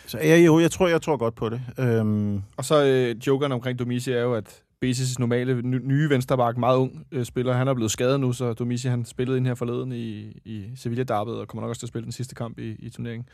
Så 0.07 0.18
ja, 0.18 0.36
jo, 0.36 0.59
jeg 0.61 0.70
tror, 0.70 0.88
jeg 0.88 1.02
tror 1.02 1.16
godt 1.16 1.34
på 1.34 1.48
det. 1.48 1.61
Øhm, 1.78 2.42
Og 2.57 2.64
så 2.64 2.84
øh, 2.84 3.26
jokeren 3.26 3.52
omkring 3.52 3.78
Domisi 3.78 4.12
er 4.12 4.20
jo, 4.20 4.34
at 4.34 4.62
Betis' 4.84 5.14
normale 5.18 5.62
ny, 5.62 5.80
nye 5.84 6.11
vensterbak, 6.11 6.57
meget 6.57 6.76
ung 6.76 7.07
øh, 7.12 7.24
spiller, 7.24 7.52
han 7.52 7.68
er 7.68 7.74
blevet 7.74 7.90
skadet 7.90 8.20
nu, 8.20 8.32
så 8.32 8.52
Domisi 8.52 8.88
han 8.88 9.04
spillede 9.04 9.38
ind 9.38 9.46
her 9.46 9.54
forleden 9.54 9.92
i, 9.92 10.20
i 10.44 10.64
Sevilla 10.76 11.02
Derbyet, 11.02 11.36
og 11.38 11.48
kommer 11.48 11.61
nok 11.62 11.68
også 11.68 11.80
til 11.80 11.86
at 11.86 11.88
spille 11.88 12.04
den 12.04 12.12
sidste 12.12 12.34
kamp 12.34 12.59
i, 12.59 12.76
i 12.78 12.90
turneringen. 12.90 13.28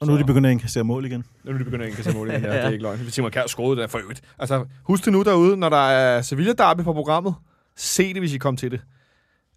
Og 0.00 0.06
nu 0.06 0.12
er 0.12 0.18
de 0.18 0.24
begyndt 0.24 0.46
at 0.46 0.52
indkassere 0.52 0.84
mål 0.84 1.04
igen. 1.04 1.24
Nu 1.44 1.52
er 1.52 1.58
de 1.58 1.64
begyndt 1.64 1.82
at 1.82 1.88
indkasse 1.88 2.12
mål 2.12 2.30
igen, 2.30 2.42
ja, 2.42 2.48
Ja. 2.48 2.56
det 2.56 2.64
er 2.64 2.70
ikke 2.70 2.82
løgn. 2.82 3.10
Simon 3.10 3.30
Kjær 3.30 3.46
skåede 3.46 3.80
der 3.80 3.86
for 3.86 3.98
øvrigt. 3.98 4.20
Altså, 4.38 4.66
husk 4.82 5.04
det 5.04 5.12
nu 5.12 5.22
derude, 5.22 5.56
når 5.56 5.68
der 5.68 5.76
er 5.88 6.22
Sevilla 6.22 6.52
Derby 6.52 6.80
på 6.80 6.92
programmet, 6.92 7.34
se 7.76 8.12
det, 8.14 8.22
hvis 8.22 8.34
I 8.34 8.38
kommer 8.38 8.58
til 8.58 8.70
det. 8.70 8.80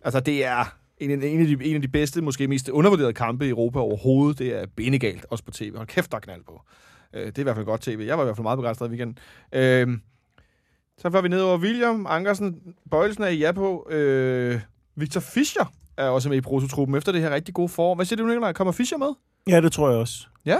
Altså, 0.02 0.20
det 0.20 0.46
er 0.46 0.76
en, 0.98 1.12
en, 1.12 1.24
en, 1.24 1.42
af 1.42 1.48
de, 1.48 1.58
en 1.62 1.76
af 1.76 1.82
de 1.82 1.88
bedste, 1.88 2.22
måske 2.22 2.48
mest 2.48 2.70
undervurderede 2.70 3.14
kampe 3.14 3.46
i 3.46 3.50
Europa 3.50 3.80
overhovedet. 3.80 4.40
Det 4.40 4.62
er 4.62 4.66
benegalt, 4.76 5.26
også 5.30 5.44
på 5.44 5.52
tv. 5.52 5.76
Hold 5.76 5.88
kæft, 5.88 6.12
der 6.12 6.18
er 6.18 6.22
knald 6.22 6.42
på. 6.48 6.62
Øh, 7.14 7.26
det 7.26 7.38
er 7.38 7.40
i 7.40 7.44
hvert 7.44 7.56
fald 7.56 7.66
godt 7.66 7.82
tv. 7.82 8.04
Jeg 8.08 8.18
var 8.18 8.24
i 8.24 8.26
hvert 8.26 8.36
fald 8.36 8.44
meget 8.44 8.58
begejstret 8.58 8.88
i 8.88 8.90
weekenden. 8.90 9.18
Øh, 9.52 9.98
så 10.98 11.10
får 11.12 11.22
vi 11.22 11.28
ned 11.28 11.42
over 11.42 11.58
William, 11.58 12.06
Ankersen, 12.10 12.62
Bøjelsen 12.92 13.24
er 13.24 13.28
I 13.28 13.38
ja 13.38 13.52
på. 13.52 13.88
Øh, 13.90 14.60
Victor 14.96 15.20
Fischer 15.20 15.74
er 15.98 16.10
også 16.10 16.30
med 16.30 16.38
i 16.38 16.42
prototruppen 16.42 16.98
efter 16.98 17.12
det 17.12 17.22
her 17.22 17.30
rigtig 17.30 17.54
gode 17.54 17.70
forår. 17.70 17.96
Hvad 17.96 18.06
siger 18.06 18.18
du, 18.18 18.26
Nikolaj? 18.26 18.54
Kommer 18.54 18.72
Fischer 18.72 18.98
med? 18.98 19.10
Ja, 19.50 19.62
det 19.62 19.72
tror 19.72 19.90
jeg 19.90 20.00
også. 20.00 20.28
Ja. 20.46 20.58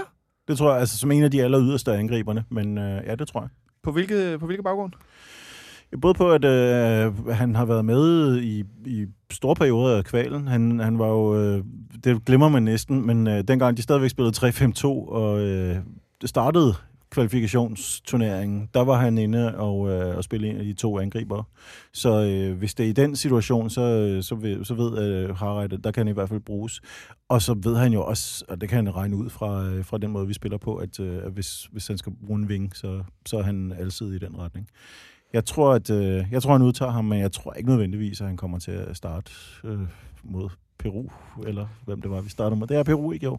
Det 0.48 0.58
tror 0.58 0.70
jeg, 0.70 0.80
altså 0.80 0.98
som 0.98 1.10
en 1.10 1.22
af 1.22 1.30
de 1.30 1.42
aller 1.42 1.60
yderste 1.60 1.92
angriberne, 1.92 2.44
men 2.48 2.78
øh, 2.78 3.02
ja, 3.06 3.14
det 3.14 3.28
tror 3.28 3.40
jeg. 3.40 3.48
På 3.82 3.92
hvilke, 3.92 4.38
på 4.38 4.46
hvilke 4.46 4.62
baggrund? 4.62 4.92
Både 6.00 6.14
på, 6.14 6.30
at 6.30 6.44
øh, 6.44 7.28
han 7.28 7.54
har 7.54 7.64
været 7.64 7.84
med 7.84 8.36
i, 8.40 8.64
i 8.86 9.06
store 9.30 9.54
perioder 9.54 9.96
af 9.96 10.04
kvalen. 10.04 10.48
Han, 10.48 10.78
han 10.80 10.98
var 10.98 11.08
jo, 11.08 11.36
øh, 11.36 11.64
det 12.04 12.24
glemmer 12.24 12.48
man 12.48 12.62
næsten, 12.62 13.06
men 13.06 13.26
øh, 13.26 13.44
dengang 13.48 13.76
de 13.76 13.82
stadigvæk 13.82 14.10
spillede 14.10 14.46
3-5-2, 14.46 14.86
og 14.86 15.40
øh, 15.40 15.76
det 16.20 16.28
startede 16.28 16.74
kvalifikationsturneringen, 17.10 18.68
der 18.74 18.80
var 18.80 18.98
han 18.98 19.18
inde 19.18 19.56
og, 19.56 19.90
øh, 19.90 20.16
og 20.16 20.24
spille 20.24 20.48
en 20.48 20.56
af 20.56 20.64
de 20.64 20.72
to 20.72 20.98
angriber. 20.98 21.42
Så 21.92 22.24
øh, 22.24 22.58
hvis 22.58 22.74
det 22.74 22.86
er 22.86 22.90
i 22.90 22.92
den 22.92 23.16
situation, 23.16 23.70
så, 23.70 23.80
øh, 23.80 24.22
så, 24.22 24.34
ved, 24.34 24.64
så 24.64 24.74
ved 24.74 24.98
øh, 24.98 25.36
Harald, 25.36 25.78
der 25.78 25.90
kan 25.90 26.00
han 26.00 26.08
i 26.08 26.14
hvert 26.14 26.28
fald 26.28 26.40
bruges. 26.40 26.80
Og 27.28 27.42
så 27.42 27.54
ved 27.62 27.76
han 27.76 27.92
jo 27.92 28.04
også, 28.04 28.44
og 28.48 28.60
det 28.60 28.68
kan 28.68 28.76
han 28.86 28.96
regne 28.96 29.16
ud 29.16 29.30
fra, 29.30 29.64
øh, 29.64 29.84
fra 29.84 29.98
den 29.98 30.10
måde, 30.10 30.26
vi 30.26 30.34
spiller 30.34 30.58
på, 30.58 30.76
at, 30.76 31.00
øh, 31.00 31.24
at 31.24 31.32
hvis, 31.32 31.64
hvis 31.72 31.86
han 31.86 31.98
skal 31.98 32.12
bruge 32.26 32.40
en 32.40 32.48
ving, 32.48 32.76
så, 32.76 33.02
så 33.26 33.38
er 33.38 33.42
han 33.42 33.72
altid 33.78 34.12
i 34.12 34.18
den 34.18 34.38
retning. 34.38 34.68
Jeg 35.32 35.44
tror, 35.44 35.72
at 35.74 35.90
øh, 35.90 36.24
jeg 36.30 36.42
tror, 36.42 36.52
han 36.52 36.62
udtager 36.62 36.92
ham, 36.92 37.04
men 37.04 37.20
jeg 37.20 37.32
tror 37.32 37.52
ikke 37.52 37.68
nødvendigvis, 37.68 38.20
at 38.20 38.26
han 38.26 38.36
kommer 38.36 38.58
til 38.58 38.70
at 38.70 38.96
starte 38.96 39.32
øh, 39.64 39.78
mod 40.22 40.48
Peru, 40.78 41.08
eller 41.46 41.66
hvem 41.84 42.02
det 42.02 42.10
var, 42.10 42.20
vi 42.20 42.28
startede 42.28 42.58
med. 42.58 42.66
Det 42.66 42.76
er 42.76 42.82
Peru, 42.82 43.12
ikke 43.12 43.24
jo? 43.24 43.38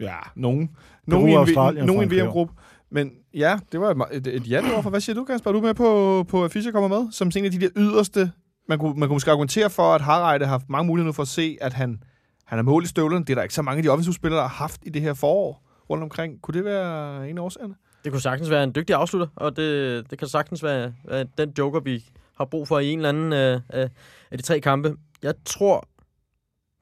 Ja, 0.00 0.16
nogen. 0.34 0.70
Nogen 1.06 1.28
i 1.28 1.32
en, 1.32 1.86
nogen 1.86 2.02
i 2.02 2.04
en 2.04 2.10
VM-gruppe. 2.10 2.54
Men 2.90 3.12
ja, 3.34 3.58
det 3.72 3.80
var 3.80 3.90
et, 4.12 4.26
et, 4.26 4.26
et 4.26 4.50
ja 4.50 4.80
for. 4.80 4.90
Hvad 4.90 5.00
siger 5.00 5.16
du, 5.16 5.24
Kasper? 5.24 5.50
Er 5.50 5.52
du 5.52 5.60
med 5.60 5.74
på, 5.74 6.24
på 6.28 6.44
at 6.44 6.52
Fischer 6.52 6.72
kommer 6.72 6.88
med? 6.88 7.12
Som 7.12 7.30
en 7.36 7.44
af 7.44 7.50
de 7.50 7.60
der 7.60 7.68
yderste... 7.76 8.32
Man 8.68 8.78
kunne, 8.78 8.94
man 8.94 9.08
kunne 9.08 9.14
måske 9.14 9.30
argumentere 9.30 9.70
for, 9.70 9.94
at 9.94 10.00
Harreide 10.00 10.44
har 10.44 10.50
haft 10.50 10.68
mange 10.68 10.86
muligheder 10.86 11.12
for 11.12 11.22
at 11.22 11.28
se, 11.28 11.58
at 11.60 11.72
han, 11.72 12.02
han 12.44 12.58
er 12.58 12.62
mål 12.62 12.84
i 12.84 12.86
støvlen. 12.86 13.22
Det 13.22 13.30
er 13.30 13.34
der 13.34 13.42
ikke 13.42 13.54
så 13.54 13.62
mange 13.62 13.78
af 13.78 13.82
de 13.82 13.88
offensivspillere, 13.88 14.40
der 14.40 14.48
har 14.48 14.56
haft 14.56 14.80
i 14.82 14.90
det 14.90 15.02
her 15.02 15.14
forår 15.14 15.62
rundt 15.90 16.04
omkring. 16.04 16.42
Kunne 16.42 16.54
det 16.54 16.64
være 16.64 17.30
en 17.30 17.38
af 17.38 17.42
årsagerne? 17.42 17.74
Det 18.04 18.12
kunne 18.12 18.20
sagtens 18.20 18.50
være 18.50 18.64
en 18.64 18.74
dygtig 18.74 18.96
afslutter, 18.96 19.26
og 19.36 19.56
det, 19.56 20.10
det 20.10 20.18
kan 20.18 20.28
sagtens 20.28 20.62
være, 20.62 20.94
være 21.04 21.24
den 21.38 21.52
joker, 21.58 21.80
vi 21.80 22.04
har 22.36 22.44
brug 22.44 22.68
for 22.68 22.78
i 22.78 22.90
en 22.90 22.98
eller 22.98 23.08
anden 23.08 23.32
øh, 23.32 23.60
af, 23.68 23.90
af 24.30 24.38
de 24.38 24.42
tre 24.42 24.60
kampe. 24.60 24.96
Jeg 25.22 25.34
tror 25.44 25.88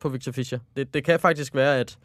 på 0.00 0.08
Victor 0.08 0.32
Fischer. 0.32 0.58
Det, 0.76 0.94
det 0.94 1.04
kan 1.04 1.20
faktisk 1.20 1.54
være, 1.54 1.78
at, 1.78 1.98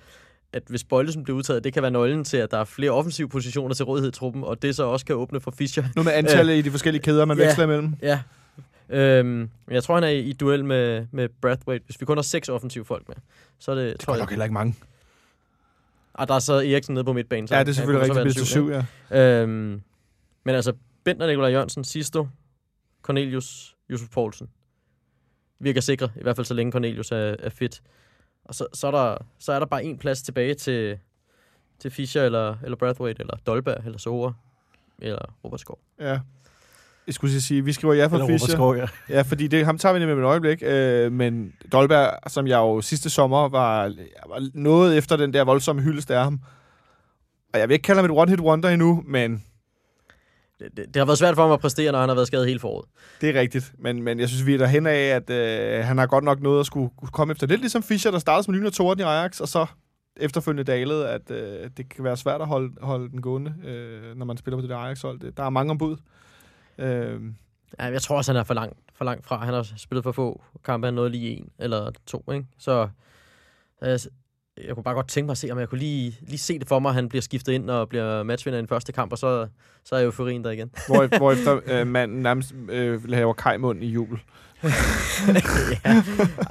at 0.53 0.63
hvis 0.67 0.83
Bøjlesen 0.83 1.23
bliver 1.23 1.37
udtaget, 1.37 1.63
det 1.63 1.73
kan 1.73 1.81
være 1.83 1.91
nøglen 1.91 2.23
til, 2.23 2.37
at 2.37 2.51
der 2.51 2.57
er 2.57 2.63
flere 2.63 2.91
offensive 2.91 3.29
positioner 3.29 3.75
til 3.75 3.85
rådighed 3.85 4.09
i 4.11 4.15
truppen, 4.15 4.43
og 4.43 4.61
det 4.61 4.75
så 4.75 4.83
også 4.83 5.05
kan 5.05 5.15
åbne 5.15 5.39
for 5.39 5.51
Fischer. 5.51 5.83
Nu 5.95 6.03
med 6.03 6.11
antallet 6.11 6.55
i 6.55 6.61
de 6.61 6.71
forskellige 6.71 7.01
kæder, 7.03 7.25
man 7.25 7.37
Ja. 7.37 7.45
veksler 7.45 7.63
imellem. 7.63 7.93
Ja. 8.01 8.21
Øhm, 8.89 9.49
jeg 9.71 9.83
tror, 9.83 9.95
han 9.95 10.03
er 10.03 10.07
i, 10.07 10.19
i 10.19 10.33
duel 10.33 10.65
med, 10.65 11.07
med 11.11 11.29
Brathwaite. 11.41 11.85
Hvis 11.85 12.01
vi 12.01 12.05
kun 12.05 12.17
har 12.17 12.21
seks 12.21 12.49
offensive 12.49 12.85
folk 12.85 13.07
med, 13.07 13.15
så 13.59 13.71
er 13.71 13.75
det... 13.75 13.91
Det 13.91 13.99
tror 13.99 14.13
er 14.13 14.17
jeg, 14.17 14.21
nok 14.21 14.29
heller 14.29 14.45
ikke 14.45 14.53
mange. 14.53 14.75
og 16.13 16.27
der 16.27 16.33
er 16.33 16.39
så 16.39 16.53
Eriksen 16.53 16.93
nede 16.93 17.03
på 17.05 17.13
midtbanen. 17.13 17.47
Så 17.47 17.55
Ja, 17.55 17.63
det 17.63 17.69
er 17.69 17.73
selvfølgelig 17.73 18.01
rigtigt. 18.09 18.23
Bedst 18.23 18.37
til 18.37 18.47
syv, 18.47 18.71
ja. 19.11 19.41
Øhm, 19.41 19.81
men 20.45 20.55
altså, 20.55 20.73
Bentner, 21.03 21.27
Nikolaj 21.27 21.49
Jørgensen, 21.51 21.83
Sisto, 21.83 22.27
Cornelius, 23.01 23.75
Josef 23.89 24.09
Poulsen. 24.09 24.49
Virker 25.59 25.81
sikre, 25.81 26.09
i 26.15 26.21
hvert 26.21 26.35
fald 26.35 26.45
så 26.45 26.53
længe 26.53 26.71
Cornelius 26.71 27.11
er, 27.11 27.35
er 27.39 27.49
fit. 27.49 27.81
Og 28.45 28.55
så, 28.55 28.67
så, 28.73 28.87
er 28.87 28.91
der, 28.91 29.17
så 29.39 29.51
er 29.53 29.59
der 29.59 29.65
bare 29.65 29.83
en 29.83 29.97
plads 29.97 30.21
tilbage 30.21 30.53
til, 30.53 30.99
til 31.79 31.91
Fischer, 31.91 32.23
eller, 32.23 32.55
eller 32.63 32.75
Brathwaite, 32.77 33.21
eller 33.21 33.35
Dolberg, 33.47 33.85
eller 33.85 33.97
Sora, 33.99 34.33
eller 34.99 35.19
Robert 35.43 35.59
Skov. 35.59 35.79
ja. 35.99 36.19
Jeg 37.07 37.13
skulle 37.15 37.41
sige, 37.41 37.65
vi 37.65 37.73
skriver 37.73 37.93
ja 37.93 38.05
for 38.05 38.15
Eller 38.15 38.27
Fischer. 38.27 38.53
Skov, 38.55 38.75
ja. 38.75 38.85
Ja, 39.15 39.21
fordi 39.21 39.47
det, 39.47 39.65
ham 39.65 39.77
tager 39.77 39.93
vi 39.93 39.99
nemlig 39.99 40.17
med 40.17 40.23
et 40.23 40.27
øjeblik. 40.27 40.63
Øh, 40.65 41.11
men 41.11 41.53
Dolberg, 41.71 42.31
som 42.31 42.47
jeg 42.47 42.57
jo 42.57 42.81
sidste 42.81 43.09
sommer 43.09 43.49
var, 43.49 43.93
var 44.27 44.49
noget 44.53 44.97
efter 44.97 45.15
den 45.17 45.33
der 45.33 45.43
voldsomme 45.43 45.81
hyldest 45.81 46.11
af 46.11 46.23
ham. 46.23 46.39
Og 47.53 47.59
jeg 47.59 47.69
vil 47.69 47.73
ikke 47.73 47.83
kalde 47.83 48.01
ham 48.01 48.11
et 48.11 48.17
one-hit 48.17 48.41
wonder 48.41 48.69
endnu, 48.69 49.03
men 49.07 49.43
Det, 50.61 50.77
det, 50.77 50.95
har 50.95 51.05
været 51.05 51.17
svært 51.17 51.35
for 51.35 51.41
ham 51.41 51.51
at 51.51 51.59
præstere, 51.59 51.91
når 51.91 51.99
han 51.99 52.09
har 52.09 52.15
været 52.15 52.27
skadet 52.27 52.47
hele 52.47 52.59
foråret. 52.59 52.85
det 53.21 53.29
er 53.29 53.39
rigtigt. 53.39 53.73
Men, 53.79 54.03
men 54.03 54.19
jeg 54.19 54.29
synes, 54.29 54.45
vi 54.45 54.53
er 54.53 54.57
derhen 54.57 54.87
af, 54.87 54.93
at 54.93 55.29
øh, 55.29 55.85
han 55.85 55.97
har 55.97 56.07
godt 56.07 56.23
nok 56.23 56.41
noget 56.41 56.59
at 56.59 56.65
skulle 56.65 56.89
komme 57.11 57.31
efter. 57.31 57.47
Lidt 57.47 57.61
ligesom 57.61 57.83
Fischer, 57.83 58.11
der 58.11 58.19
startede 58.19 58.43
som 58.43 58.53
lyn 58.53 58.65
og 58.65 58.73
torden 58.73 58.99
i 58.99 59.03
Ajax, 59.03 59.39
og 59.39 59.47
så 59.47 59.65
efterfølgende 60.17 60.63
dalede, 60.63 61.09
at 61.09 61.31
øh, 61.31 61.69
det 61.77 61.89
kan 61.89 62.03
være 62.03 62.17
svært 62.17 62.41
at 62.41 62.47
holde, 62.47 62.73
holde 62.81 63.09
den 63.09 63.21
gående, 63.21 63.53
øh, 63.65 64.17
når 64.17 64.25
man 64.25 64.37
spiller 64.37 64.57
på 64.57 64.61
det 64.61 64.69
der 64.69 64.77
Ajax-hold. 64.77 65.31
Der 65.31 65.43
er 65.43 65.49
mange 65.49 65.71
ombud. 65.71 65.97
Øh, 66.77 67.21
Ja, 67.79 67.85
jeg 67.85 68.01
tror 68.01 68.17
også, 68.17 68.31
han 68.31 68.39
er 68.39 68.43
for 68.43 68.53
langt, 68.53 68.77
for 68.93 69.05
langt 69.05 69.25
fra. 69.25 69.45
Han 69.45 69.53
har 69.53 69.73
spillet 69.77 70.03
for 70.03 70.11
få 70.11 70.41
kampe, 70.63 70.87
han 70.87 70.93
nåede 70.93 71.09
lige 71.09 71.37
en 71.37 71.49
eller 71.59 71.91
to, 72.05 72.23
ikke? 72.31 72.45
Så 72.57 72.89
øh, 73.83 73.99
jeg 74.67 74.75
kunne 74.75 74.83
bare 74.83 74.93
godt 74.93 75.07
tænke 75.07 75.25
mig 75.25 75.31
at 75.31 75.37
se, 75.37 75.51
om 75.51 75.59
jeg 75.59 75.69
kunne 75.69 75.79
lige, 75.79 76.17
lige 76.21 76.39
se 76.39 76.59
det 76.59 76.67
for 76.67 76.79
mig, 76.79 76.93
han 76.93 77.09
bliver 77.09 77.21
skiftet 77.21 77.53
ind 77.53 77.69
og 77.69 77.89
bliver 77.89 78.23
matchvinder 78.23 78.57
i 78.57 78.61
den 78.61 78.67
første 78.67 78.91
kamp, 78.91 79.11
og 79.11 79.17
så, 79.17 79.47
så 79.85 79.95
er 79.95 80.05
euforien 80.05 80.43
der 80.43 80.51
igen. 80.51 80.71
Hvor, 80.87 81.17
hvorefter 81.17 81.59
øh, 81.65 81.87
manden 81.87 82.21
nærmest 82.21 82.53
øh, 82.69 83.09
laver 83.09 83.33
kajmund 83.33 83.83
i 83.83 83.87
jubel. 83.87 84.19
ja. 85.85 86.03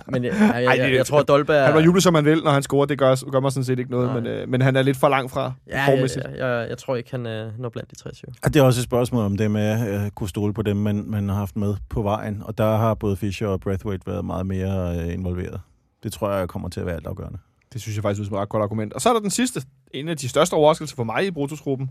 Men 0.08 0.24
jeg, 0.24 0.32
jeg, 0.40 0.64
jeg, 0.64 0.78
jeg, 0.78 0.94
jeg 0.94 1.06
tror, 1.06 1.20
at 1.20 1.28
Dolberg... 1.28 1.64
Han 1.66 1.74
var 1.74 1.80
jublet, 1.80 2.02
som 2.02 2.14
han 2.14 2.24
vil, 2.24 2.42
når 2.44 2.50
han 2.50 2.62
scorer. 2.62 2.86
Det 2.86 2.98
gør, 2.98 3.30
gør 3.30 3.40
mig 3.40 3.52
sådan 3.52 3.64
set 3.64 3.78
ikke 3.78 3.90
noget, 3.90 4.14
men, 4.14 4.26
øh, 4.26 4.48
men 4.48 4.62
han 4.62 4.76
er 4.76 4.82
lidt 4.82 4.96
for 4.96 5.08
langt 5.08 5.32
fra 5.32 5.52
Ja, 5.68 5.76
jeg, 5.78 5.86
formæssigt. 5.86 6.24
jeg, 6.24 6.38
jeg, 6.38 6.66
jeg 6.68 6.78
tror 6.78 6.96
ikke, 6.96 7.11
han 7.11 7.26
øh, 7.26 7.58
når 7.58 7.68
blandt 7.68 7.90
de 7.90 7.96
23. 7.96 8.32
Og 8.42 8.54
det 8.54 8.61
er 8.61 8.64
også 8.64 8.80
et 8.80 8.84
spørgsmål 8.84 9.24
om 9.24 9.36
det 9.36 9.50
med 9.50 9.62
at 9.62 10.04
øh, 10.04 10.11
kunne 10.11 10.28
stole 10.28 10.54
på 10.54 10.62
dem, 10.62 10.76
man, 10.76 11.04
man 11.06 11.28
har 11.28 11.36
haft 11.36 11.56
med 11.56 11.74
på 11.88 12.02
vejen. 12.02 12.42
Og 12.44 12.58
der 12.58 12.76
har 12.76 12.94
både 12.94 13.16
Fischer 13.16 13.48
og 13.48 13.61
Brathwaite 13.61 14.06
været 14.06 14.24
meget 14.24 14.46
mere 14.46 14.98
øh, 14.98 15.14
involveret. 15.14 15.61
Det 16.02 16.12
tror 16.12 16.32
jeg 16.32 16.48
kommer 16.48 16.68
til 16.68 16.80
at 16.80 16.86
være 16.86 16.96
altafgørende. 16.96 17.38
Det 17.72 17.80
synes 17.80 17.96
jeg 17.96 18.02
faktisk 18.02 18.30
er 18.30 18.34
et 18.34 18.40
ret 18.40 18.48
godt 18.48 18.62
argument. 18.62 18.92
Og 18.92 19.00
så 19.00 19.08
er 19.08 19.12
der 19.12 19.20
den 19.20 19.30
sidste, 19.30 19.62
en 19.94 20.08
af 20.08 20.16
de 20.16 20.28
største 20.28 20.54
overraskelser 20.54 20.96
for 20.96 21.04
mig 21.04 21.26
i 21.26 21.30
Brutusgruppen. 21.30 21.90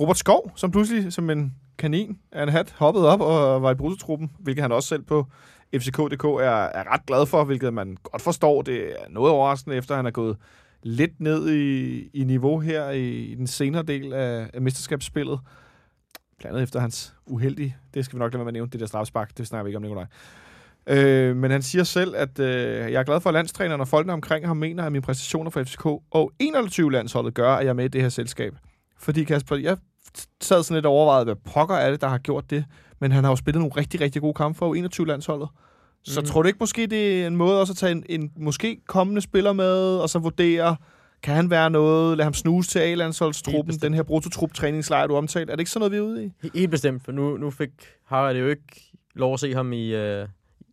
Robert 0.00 0.18
Skov, 0.18 0.52
som 0.56 0.70
pludselig 0.70 1.12
som 1.12 1.30
en 1.30 1.54
kanin 1.78 2.18
af 2.32 2.42
en 2.42 2.48
hat 2.48 2.74
hoppede 2.78 3.08
op 3.08 3.20
og 3.20 3.62
var 3.62 3.70
i 3.70 3.74
Brutusgruppen, 3.74 4.30
hvilket 4.38 4.62
han 4.62 4.72
også 4.72 4.88
selv 4.88 5.02
på 5.02 5.26
FCK.dk 5.74 6.24
er, 6.24 6.50
er 6.50 6.92
ret 6.92 7.06
glad 7.06 7.26
for, 7.26 7.44
hvilket 7.44 7.74
man 7.74 7.96
godt 8.02 8.22
forstår. 8.22 8.62
Det 8.62 8.90
er 8.90 9.04
noget 9.10 9.32
overraskende, 9.32 9.76
efter 9.76 9.96
han 9.96 10.06
er 10.06 10.10
gået 10.10 10.36
lidt 10.82 11.20
ned 11.20 11.50
i, 11.50 12.00
i 12.14 12.24
niveau 12.24 12.58
her 12.58 12.90
i, 12.90 13.08
i 13.08 13.34
den 13.34 13.46
senere 13.46 13.82
del 13.82 14.12
af, 14.12 14.50
af 14.54 14.62
mesterskabsspillet. 14.62 15.40
Blandt 16.38 16.56
andet 16.56 16.62
efter 16.62 16.80
hans 16.80 17.14
uheldige, 17.26 17.76
det 17.94 18.04
skal 18.04 18.16
vi 18.16 18.18
nok 18.18 18.32
lade 18.32 18.38
være 18.38 18.44
med 18.44 18.50
at 18.50 18.54
nævne, 18.54 18.70
det 18.70 18.80
der 18.80 18.86
strafspark, 18.86 19.38
det 19.38 19.46
snakker 19.46 19.64
vi 19.64 19.68
ikke 19.68 19.76
om, 19.76 19.82
Nikolaj. 19.82 20.06
Øh, 20.88 21.36
men 21.36 21.50
han 21.50 21.62
siger 21.62 21.84
selv, 21.84 22.14
at 22.16 22.38
øh, 22.38 22.92
jeg 22.92 23.00
er 23.00 23.02
glad 23.04 23.20
for, 23.20 23.30
at 23.30 23.34
landstræneren 23.34 23.80
og 23.80 23.88
folkene 23.88 24.12
omkring 24.12 24.46
ham 24.46 24.56
mener, 24.56 24.84
at 24.84 24.92
mine 24.92 25.02
præstationer 25.02 25.50
for 25.50 25.62
FCK 25.64 25.86
og 25.86 26.32
21-landsholdet 26.42 27.34
gør, 27.34 27.50
at 27.54 27.64
jeg 27.64 27.70
er 27.70 27.74
med 27.74 27.84
i 27.84 27.88
det 27.88 28.02
her 28.02 28.08
selskab. 28.08 28.52
Fordi 28.98 29.24
Kasper, 29.24 29.56
jeg 29.56 29.76
sad 30.40 30.62
sådan 30.62 30.74
lidt 30.74 30.86
og 30.86 30.92
overvejet, 30.92 31.26
hvad 31.26 31.34
pokker 31.54 31.74
er 31.74 31.90
det, 31.90 32.00
der 32.00 32.08
har 32.08 32.18
gjort 32.18 32.50
det. 32.50 32.64
Men 33.00 33.12
han 33.12 33.24
har 33.24 33.30
jo 33.30 33.36
spillet 33.36 33.60
nogle 33.60 33.76
rigtig, 33.76 34.00
rigtig 34.00 34.22
gode 34.22 34.34
kampe 34.34 34.58
for 34.58 34.74
21-landsholdet. 34.74 35.48
Så 36.04 36.20
Mhm. 36.20 36.26
tror 36.28 36.42
du 36.42 36.46
ikke 36.46 36.56
måske, 36.60 36.86
det 36.86 37.22
er 37.22 37.26
en 37.26 37.36
måde 37.36 37.60
også 37.60 37.72
at 37.72 37.76
tage 37.76 37.92
en, 37.92 38.04
en 38.08 38.30
måske 38.36 38.80
kommende 38.88 39.20
spiller 39.20 39.52
med, 39.52 39.96
og 39.98 40.08
så 40.10 40.18
vurdere, 40.18 40.76
kan 41.22 41.34
han 41.34 41.50
være 41.50 41.70
noget, 41.70 42.16
lad 42.16 42.24
ham 42.24 42.34
snuse 42.34 42.70
til 42.70 42.78
A-landsholdstruppen, 42.78 43.74
den 43.74 43.94
her 43.94 44.02
brutotrup 44.02 44.54
træningslejr, 44.54 45.06
du 45.06 45.16
omtalte. 45.16 45.50
Er 45.52 45.56
det 45.56 45.60
ikke 45.60 45.70
sådan 45.70 45.80
noget, 45.80 45.92
vi 45.92 45.96
er 45.96 46.00
ude 46.00 46.24
i? 46.24 46.32
He- 46.46 46.50
Helt 46.58 46.70
bestemt, 46.70 47.04
for 47.04 47.12
nu, 47.12 47.36
nu 47.36 47.50
fik 47.50 47.68
Harald 48.06 48.36
jo 48.38 48.48
ikke 48.48 48.90
lov 49.14 49.34
at 49.34 49.40
se 49.40 49.54
ham 49.54 49.72
i, 49.72 49.94
øh, 49.94 50.28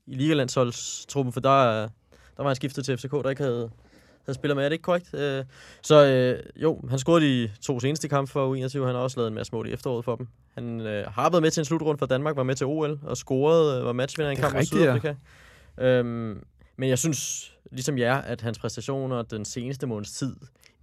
i 0.07 0.15
Ligalandsholdstruppen, 0.15 1.33
for 1.33 1.39
der, 1.39 1.81
der 2.37 2.43
var 2.43 2.47
han 2.47 2.55
skiftet 2.55 2.85
til 2.85 2.97
FCK, 2.97 3.11
der 3.11 3.29
ikke 3.29 3.43
havde, 3.43 3.69
havde 4.25 4.35
spillet 4.35 4.55
med. 4.55 4.63
Er 4.63 4.69
det 4.69 4.73
ikke 4.73 4.83
korrekt? 4.83 5.13
Øh, 5.13 5.45
så 5.81 6.05
øh, 6.05 6.43
jo, 6.55 6.81
han 6.89 6.99
scorede 6.99 7.25
de 7.25 7.51
to 7.61 7.79
seneste 7.79 8.07
kampe 8.07 8.31
for 8.31 8.55
U21. 8.55 8.85
Han 8.85 8.95
har 8.95 9.01
også 9.01 9.17
lavet 9.17 9.27
en 9.27 9.33
masse 9.33 9.53
mål 9.53 9.67
i 9.67 9.71
efteråret 9.71 10.05
for 10.05 10.15
dem. 10.15 10.27
Han 10.53 10.81
øh, 10.81 11.07
har 11.11 11.29
været 11.29 11.41
med 11.41 11.51
til 11.51 11.61
en 11.61 11.65
slutrunde 11.65 11.99
for 11.99 12.05
Danmark, 12.05 12.35
var 12.35 12.43
med 12.43 12.55
til 12.55 12.67
OL 12.67 12.99
og 13.03 13.17
scorede, 13.17 13.79
øh, 13.79 13.85
var 13.85 13.93
matchvinder 13.93 14.29
i 14.29 14.33
en 14.33 14.39
kamp 14.39 14.53
mod 14.53 14.59
rigtigt, 14.59 14.81
ja. 14.81 14.99
Sydafrika. 14.99 15.15
Øhm, 15.77 16.43
men 16.77 16.89
jeg 16.89 16.99
synes, 16.99 17.51
ligesom 17.71 17.97
jer, 17.97 18.15
at 18.15 18.41
hans 18.41 18.59
præstationer 18.59 19.21
den 19.21 19.45
seneste 19.45 19.87
måneds 19.87 20.11
tid 20.11 20.35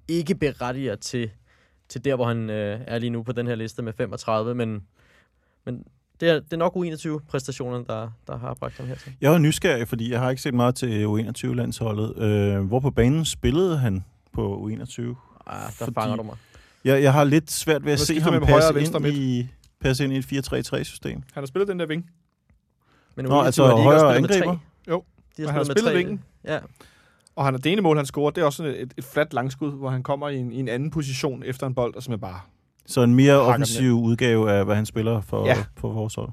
ikke 0.08 0.34
berettiger 0.34 0.96
til, 0.96 1.30
til 1.88 2.04
der, 2.04 2.16
hvor 2.16 2.24
han 2.24 2.50
øh, 2.50 2.80
er 2.86 2.98
lige 2.98 3.10
nu 3.10 3.22
på 3.22 3.32
den 3.32 3.46
her 3.46 3.54
liste 3.54 3.82
med 3.82 3.92
35, 3.92 4.54
men, 4.54 4.86
men 5.64 5.84
det 6.20 6.28
er, 6.30 6.34
det 6.40 6.52
er 6.52 6.56
nok 6.56 6.76
U21-præstationerne, 6.76 7.84
der, 7.86 8.08
der 8.26 8.38
har 8.38 8.54
bragt 8.54 8.76
ham 8.76 8.86
hertil. 8.86 9.12
Jeg 9.20 9.30
var 9.30 9.38
nysgerrig, 9.38 9.88
fordi 9.88 10.10
jeg 10.10 10.20
har 10.20 10.30
ikke 10.30 10.42
set 10.42 10.54
meget 10.54 10.74
til 10.74 11.04
U21-landsholdet. 11.06 12.18
Øh, 12.18 12.60
hvor 12.66 12.80
på 12.80 12.90
banen 12.90 13.24
spillede 13.24 13.78
han 13.78 14.04
på 14.32 14.66
U21? 14.66 14.70
Ah, 15.46 15.62
der 15.62 15.70
Fordi- 15.70 15.94
fanger 15.94 16.16
du 16.16 16.22
mig. 16.22 16.36
Jeg, 16.84 17.02
jeg 17.02 17.12
har 17.12 17.24
lidt 17.24 17.50
svært 17.50 17.84
ved 17.84 17.92
at 17.92 18.00
se 18.00 18.20
ham 18.20 18.42
passe 18.42 18.80
ind, 18.80 19.06
i, 19.06 19.48
passe 19.80 20.04
ind 20.04 20.12
i 20.12 20.16
et 20.16 20.32
4-3-3-system. 20.48 21.22
Han 21.32 21.42
har 21.42 21.46
spillet 21.46 21.68
den 21.68 21.78
der 21.78 21.86
ving. 21.86 22.10
Men 23.16 23.24
Nå, 23.26 23.42
U21 23.42 23.44
altså 23.44 23.66
har 23.66 23.72
de 23.72 23.78
ikke 23.80 23.90
højre 23.90 24.16
angriber? 24.16 24.44
tre? 24.44 24.58
Jo, 24.88 25.04
De 25.36 25.42
men 25.42 25.46
har 25.46 25.52
han 25.52 25.66
har 25.66 25.74
spillet, 25.74 25.94
vingen. 25.96 26.22
Ja. 26.44 26.58
Og 27.36 27.44
han, 27.44 27.54
det 27.54 27.66
ene 27.66 27.82
mål, 27.82 27.96
han 27.96 28.06
scorer, 28.06 28.30
det 28.30 28.40
er 28.40 28.44
også 28.44 28.64
et, 28.64 28.94
et 28.96 29.04
fladt 29.04 29.34
langskud, 29.34 29.72
hvor 29.72 29.90
han 29.90 30.02
kommer 30.02 30.28
i 30.28 30.36
en, 30.36 30.52
i 30.52 30.60
en 30.60 30.68
anden 30.68 30.90
position 30.90 31.42
efter 31.46 31.66
en 31.66 31.74
bold, 31.74 31.94
og 31.96 32.02
som 32.02 32.12
er 32.12 32.16
bare 32.18 32.40
Så 32.86 33.02
en 33.02 33.14
mere 33.14 33.40
offensiv 33.40 33.92
udgave 33.92 34.52
af, 34.52 34.64
hvad 34.64 34.76
han 34.76 34.86
spiller 34.86 35.20
for, 35.20 35.46
Ja. 35.46 35.56
ja. 35.56 35.64
på 35.76 35.88
vores 35.88 36.14
hold. 36.14 36.30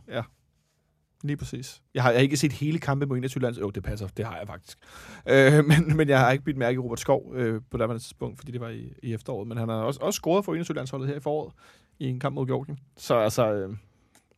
Lige 1.24 1.38
præcis. 1.38 1.82
Jeg 1.94 2.04
har, 2.04 2.10
jeg 2.10 2.18
har 2.18 2.22
ikke 2.24 2.38
set 2.38 2.52
hele 2.52 2.80
kampen 2.80 3.10
på 3.10 3.16
21 3.16 3.42
lands. 3.42 3.60
Jo, 3.60 3.70
det 3.70 3.84
passer. 3.84 4.08
Det 4.18 4.26
har 4.26 4.38
jeg 4.38 4.48
faktisk. 4.48 4.78
Øh, 5.30 5.66
men, 5.70 5.98
men 5.98 6.10
jeg 6.10 6.20
har 6.20 6.32
ikke 6.32 6.44
bidt 6.44 6.58
mærke 6.58 6.76
i 6.76 6.78
Robert 6.80 7.00
Skov 7.00 7.34
øh, 7.36 7.62
på 7.72 7.78
det 7.78 7.90
tidspunkt, 8.02 8.40
fordi 8.40 8.52
det 8.52 8.62
var 8.62 8.70
i, 8.70 8.94
i 9.04 9.14
efteråret. 9.14 9.48
Men 9.48 9.58
han 9.58 9.70
har 9.70 9.76
også, 9.76 10.00
også 10.04 10.18
scoret 10.18 10.46
for 10.46 10.54
21 10.54 10.76
landsholdet 10.76 11.08
her 11.08 11.16
i 11.16 11.20
foråret 11.20 11.54
i 12.00 12.10
en 12.10 12.20
kamp 12.20 12.36
mod 12.36 12.48
Georgien. 12.48 12.80
Så 12.98 13.16
altså, 13.16 13.54
øh, 13.54 13.70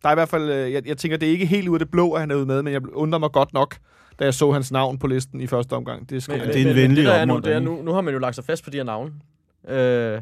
der 0.03 0.09
er 0.09 0.11
i 0.11 0.15
hvert 0.15 0.29
fald... 0.29 0.49
Øh, 0.49 0.71
jeg, 0.71 0.87
jeg 0.87 0.97
tænker, 0.97 1.17
det 1.17 1.27
er 1.27 1.31
ikke 1.31 1.45
helt 1.45 1.67
ud 1.67 1.75
af 1.75 1.79
det 1.79 1.91
blå, 1.91 2.11
at 2.11 2.19
han 2.19 2.31
er 2.31 2.35
ude 2.35 2.45
med, 2.45 2.63
men 2.63 2.73
jeg 2.73 2.87
undrer 2.93 3.19
mig 3.19 3.31
godt 3.31 3.53
nok, 3.53 3.77
da 4.19 4.23
jeg 4.23 4.33
så 4.33 4.51
hans 4.51 4.71
navn 4.71 4.97
på 4.97 5.07
listen 5.07 5.41
i 5.41 5.47
første 5.47 5.73
omgang. 5.73 6.09
Det 6.09 6.15
er 6.15 6.19
sgu 6.19 6.31
Men, 6.31 6.39
men, 6.41 6.49
det 6.49 6.61
er 6.61 6.69
en 6.69 6.75
venlig 6.75 6.87
men 6.87 6.97
det, 6.97 7.05
der 7.05 7.13
er 7.13 7.25
nu, 7.25 7.39
det 7.39 7.53
er, 7.53 7.59
nu, 7.59 7.81
nu 7.81 7.91
har 7.93 8.01
man 8.01 8.13
jo 8.13 8.19
lagt 8.19 8.35
sig 8.35 8.43
fast 8.45 8.63
på 8.63 8.69
de 8.69 8.77
her 8.77 8.83
navne. 8.83 9.11
Øh, 9.67 10.21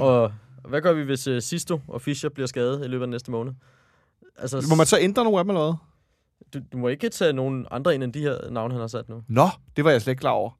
og 0.00 0.32
hvad 0.68 0.80
gør 0.82 0.92
vi, 0.92 1.02
hvis 1.02 1.28
uh, 1.28 1.38
Sisto 1.38 1.80
og 1.88 2.00
Fischer 2.02 2.28
bliver 2.30 2.46
skadet 2.46 2.84
i 2.84 2.88
løbet 2.88 3.02
af 3.02 3.08
næste 3.08 3.30
måned? 3.30 3.52
Altså, 4.38 4.66
Må 4.68 4.74
man 4.74 4.86
så 4.86 4.98
ændre 5.00 5.24
nogle 5.24 5.38
af 5.38 5.44
dem 5.44 5.50
eller 5.50 5.64
hvad? 5.64 5.74
du, 6.54 6.66
du 6.72 6.78
må 6.78 6.88
ikke 6.88 7.08
tage 7.08 7.32
nogen 7.32 7.66
andre 7.70 7.94
ind 7.94 8.02
end 8.04 8.12
de 8.12 8.20
her 8.20 8.50
navne, 8.50 8.74
han 8.74 8.80
har 8.80 8.88
sat 8.88 9.08
nu. 9.08 9.22
Nå, 9.28 9.48
det 9.76 9.84
var 9.84 9.90
jeg 9.90 10.02
slet 10.02 10.10
ikke 10.10 10.20
klar 10.20 10.30
over. 10.30 10.50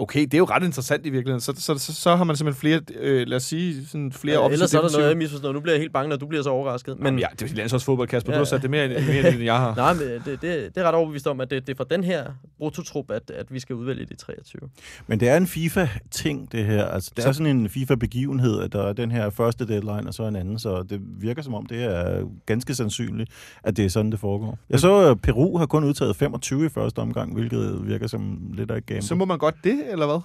Okay, 0.00 0.22
det 0.22 0.34
er 0.34 0.38
jo 0.38 0.44
ret 0.44 0.62
interessant 0.62 1.06
i 1.06 1.10
virkeligheden. 1.10 1.40
Så, 1.40 1.52
så, 1.56 1.78
så, 1.78 1.94
så 1.94 2.16
har 2.16 2.24
man 2.24 2.36
simpelthen 2.36 2.60
flere, 2.60 2.80
øh, 3.00 3.26
lad 3.26 3.36
os 3.36 3.42
sige, 3.42 3.86
sådan 3.86 4.12
flere 4.12 4.34
Ja, 4.34 4.40
offensive 4.40 4.54
ellers 4.54 4.74
er 4.74 4.80
der 4.80 4.90
noget, 4.98 5.08
jeg 5.08 5.16
misforstået. 5.18 5.54
Nu 5.54 5.60
bliver 5.60 5.74
jeg 5.74 5.80
helt 5.80 5.92
bange, 5.92 6.08
når 6.08 6.16
du 6.16 6.26
bliver 6.26 6.42
så 6.42 6.50
overrasket. 6.50 6.94
Men, 6.98 7.04
Men 7.04 7.18
ja, 7.18 7.26
det 7.40 7.50
er 7.50 7.54
landsholdsfodbold, 7.56 8.08
Kasper. 8.08 8.32
Ja. 8.32 8.36
Ja, 8.36 8.38
Du 8.38 8.44
har 8.44 8.48
sat 8.48 8.62
det 8.62 8.70
mere, 8.70 8.88
mere 8.88 9.32
end 9.32 9.42
jeg 9.42 9.56
har. 9.56 9.74
Nej, 9.84 9.94
men 9.94 10.02
det, 10.02 10.24
det, 10.26 10.42
det 10.42 10.76
er 10.76 10.84
ret 10.84 10.94
overbevist 10.94 11.26
om, 11.26 11.40
at 11.40 11.50
det, 11.50 11.66
det 11.66 11.72
er 11.72 11.76
fra 11.76 11.86
den 11.90 12.04
her 12.04 12.24
brutotrup, 12.58 13.10
at, 13.10 13.30
at 13.30 13.46
vi 13.50 13.60
skal 13.60 13.76
udvælge 13.76 14.04
de 14.06 14.14
23. 14.16 14.60
Men 15.06 15.20
det 15.20 15.28
er 15.28 15.36
en 15.36 15.46
FIFA-ting, 15.46 16.52
det 16.52 16.64
her. 16.64 16.84
Altså, 16.84 17.10
det 17.16 17.22
Så- 17.22 17.28
er 17.28 17.32
sådan 17.32 17.56
en 17.56 17.68
FIFA-begivenhed, 17.68 18.60
at 18.62 18.72
der 18.72 18.82
er 18.88 18.92
den 18.92 19.10
her 19.10 19.30
første 19.30 19.66
deadline, 19.66 20.04
og 20.08 20.14
så 20.14 20.22
en 20.22 20.36
anden. 20.36 20.58
Så 20.58 20.82
det 20.90 21.00
virker 21.20 21.42
som 21.42 21.54
om, 21.54 21.66
det 21.66 21.82
er 21.84 22.24
ganske 22.46 22.74
sandsynligt, 22.74 23.30
at 23.62 23.76
det 23.76 23.84
er 23.84 23.88
sådan, 23.88 24.10
det 24.12 24.20
foregår. 24.20 24.58
Jeg 24.70 24.80
så, 24.80 24.96
at 25.10 25.20
Peru 25.20 25.58
har 25.58 25.66
kun 25.66 25.84
udtaget 25.84 26.16
25 26.16 26.66
i 26.66 26.68
første 26.68 26.98
omgang, 26.98 27.34
hvilket 27.34 27.86
virker 27.86 28.06
som 28.06 28.38
lidt 28.54 28.70
af 28.70 28.76
et 28.76 28.86
game. 28.86 29.02
Så 29.02 29.14
må 29.14 29.24
man 29.24 29.38
godt 29.38 29.54
det, 29.64 29.82
eller 29.92 30.06
hvad? 30.06 30.20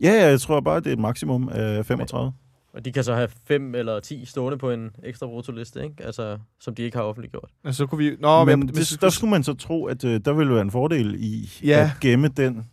Ja, 0.00 0.12
ja, 0.12 0.28
jeg 0.28 0.40
tror 0.40 0.60
bare, 0.60 0.80
det 0.80 0.86
er 0.86 0.92
et 0.92 0.98
maksimum 0.98 1.48
af 1.48 1.86
35. 1.86 2.32
Og 2.72 2.84
de 2.84 2.92
kan 2.92 3.04
så 3.04 3.14
have 3.14 3.28
5 3.46 3.74
eller 3.74 4.00
10 4.00 4.24
stående 4.24 4.58
på 4.58 4.70
en 4.70 4.90
ekstra 5.02 5.26
brutoliste, 5.26 5.84
ikke? 5.84 6.04
Altså, 6.04 6.38
som 6.60 6.74
de 6.74 6.82
ikke 6.82 6.96
har 6.96 7.04
offentliggjort. 7.04 7.50
Altså, 7.64 7.78
så 7.78 7.86
kunne 7.86 7.98
vi... 8.10 8.16
Nå, 8.20 8.44
Men 8.44 8.58
men, 8.58 8.68
hvis, 8.68 8.88
der 9.00 9.08
skulle 9.10 9.30
man 9.30 9.44
så 9.44 9.54
tro, 9.54 9.84
at 9.86 10.04
øh, 10.04 10.20
der 10.24 10.32
ville 10.32 10.52
være 10.52 10.62
en 10.62 10.70
fordel 10.70 11.14
i 11.18 11.50
Ja. 11.64 11.80
at 11.80 11.90
gemme 12.00 12.28
den 12.28 12.66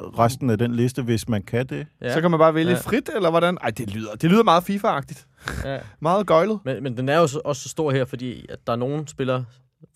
resten 0.00 0.50
af 0.50 0.58
den 0.58 0.74
liste, 0.74 1.02
hvis 1.02 1.28
man 1.28 1.42
kan 1.42 1.66
det. 1.66 1.86
Ja, 2.00 2.14
så 2.14 2.20
kan 2.20 2.30
man 2.30 2.38
bare 2.40 2.54
vælge 2.54 2.70
Ja. 2.72 2.78
frit, 2.78 3.10
eller 3.16 3.30
hvordan? 3.30 3.58
Ej, 3.62 3.70
det 3.70 3.94
lyder, 3.94 4.14
det 4.14 4.30
lyder 4.30 4.42
meget 4.42 4.62
FIFA-agtigt. 4.70 5.26
ja. 5.64 5.78
Meget 6.00 6.26
gøjlet. 6.26 6.58
Men, 6.64 6.82
men 6.82 6.96
den 6.96 7.08
er 7.08 7.18
jo 7.18 7.26
så, 7.26 7.40
også 7.44 7.62
så 7.62 7.68
stor 7.68 7.90
her, 7.90 8.04
fordi 8.04 8.46
at 8.48 8.58
der 8.66 8.72
er 8.72 8.76
nogle 8.76 9.08
spillere, 9.08 9.44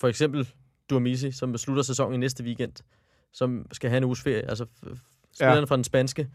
for 0.01 0.09
eksempel 0.09 0.49
Durmisi, 0.91 1.33
som 1.33 1.53
beslutter 1.53 1.83
sæsonen 1.83 2.15
i 2.15 2.17
næste 2.17 2.45
weekend, 2.45 2.73
som 3.33 3.67
skal 3.73 3.91
have 3.91 3.99
en 3.99 4.05
uges 4.05 4.21
ferie. 4.23 4.51
Altså 4.51 4.67
spillerne 5.37 5.61
ja. 5.61 5.65
fra 5.65 5.77
den 5.77 5.85
spanske, 5.85 6.29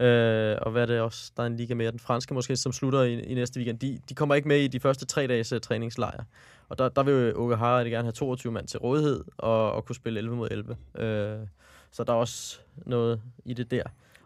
øh, 0.00 0.56
og 0.60 0.72
hvad 0.72 0.82
er 0.82 0.86
det 0.86 1.00
også, 1.00 1.32
der 1.36 1.42
er 1.42 1.46
en 1.46 1.56
liga 1.56 1.74
mere, 1.74 1.90
den 1.90 1.98
franske 1.98 2.34
måske, 2.34 2.56
som 2.56 2.72
slutter 2.72 3.02
i, 3.02 3.20
i 3.20 3.34
næste 3.34 3.58
weekend. 3.58 3.78
De, 3.78 3.98
de 4.08 4.14
kommer 4.14 4.34
ikke 4.34 4.48
med 4.48 4.60
i 4.60 4.68
de 4.68 4.80
første 4.80 5.06
tre 5.06 5.26
dages 5.26 5.52
uh, 5.52 5.58
træningslejr. 5.58 6.24
Og 6.68 6.78
der, 6.78 6.88
der 6.88 7.02
vil 7.02 7.14
jo 7.14 7.32
Åke 7.34 7.56
Harre 7.56 7.90
gerne 7.90 8.04
have 8.04 8.12
22 8.12 8.52
mand 8.52 8.68
til 8.68 8.78
rådighed, 8.78 9.24
og, 9.38 9.72
og 9.72 9.84
kunne 9.84 9.96
spille 9.96 10.18
11 10.18 10.36
mod 10.36 10.48
11. 10.50 10.76
Øh, 10.98 11.46
så 11.90 12.04
der 12.04 12.12
er 12.12 12.16
også 12.16 12.58
noget 12.76 13.20
i 13.44 13.54
det 13.54 13.70
der. 13.70 13.82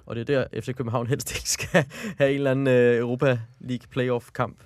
Og 0.07 0.17
det 0.17 0.31
er 0.31 0.47
der, 0.53 0.61
FC 0.61 0.75
København 0.75 1.07
helst 1.13 1.37
ikke 1.37 1.51
skal 1.51 1.85
have 2.19 2.31
en 2.31 2.37
eller 2.37 2.51
anden 2.51 2.67
øh, 2.67 2.99
Europa 2.99 3.39
League 3.61 3.89
playoff-kamp. 3.91 4.57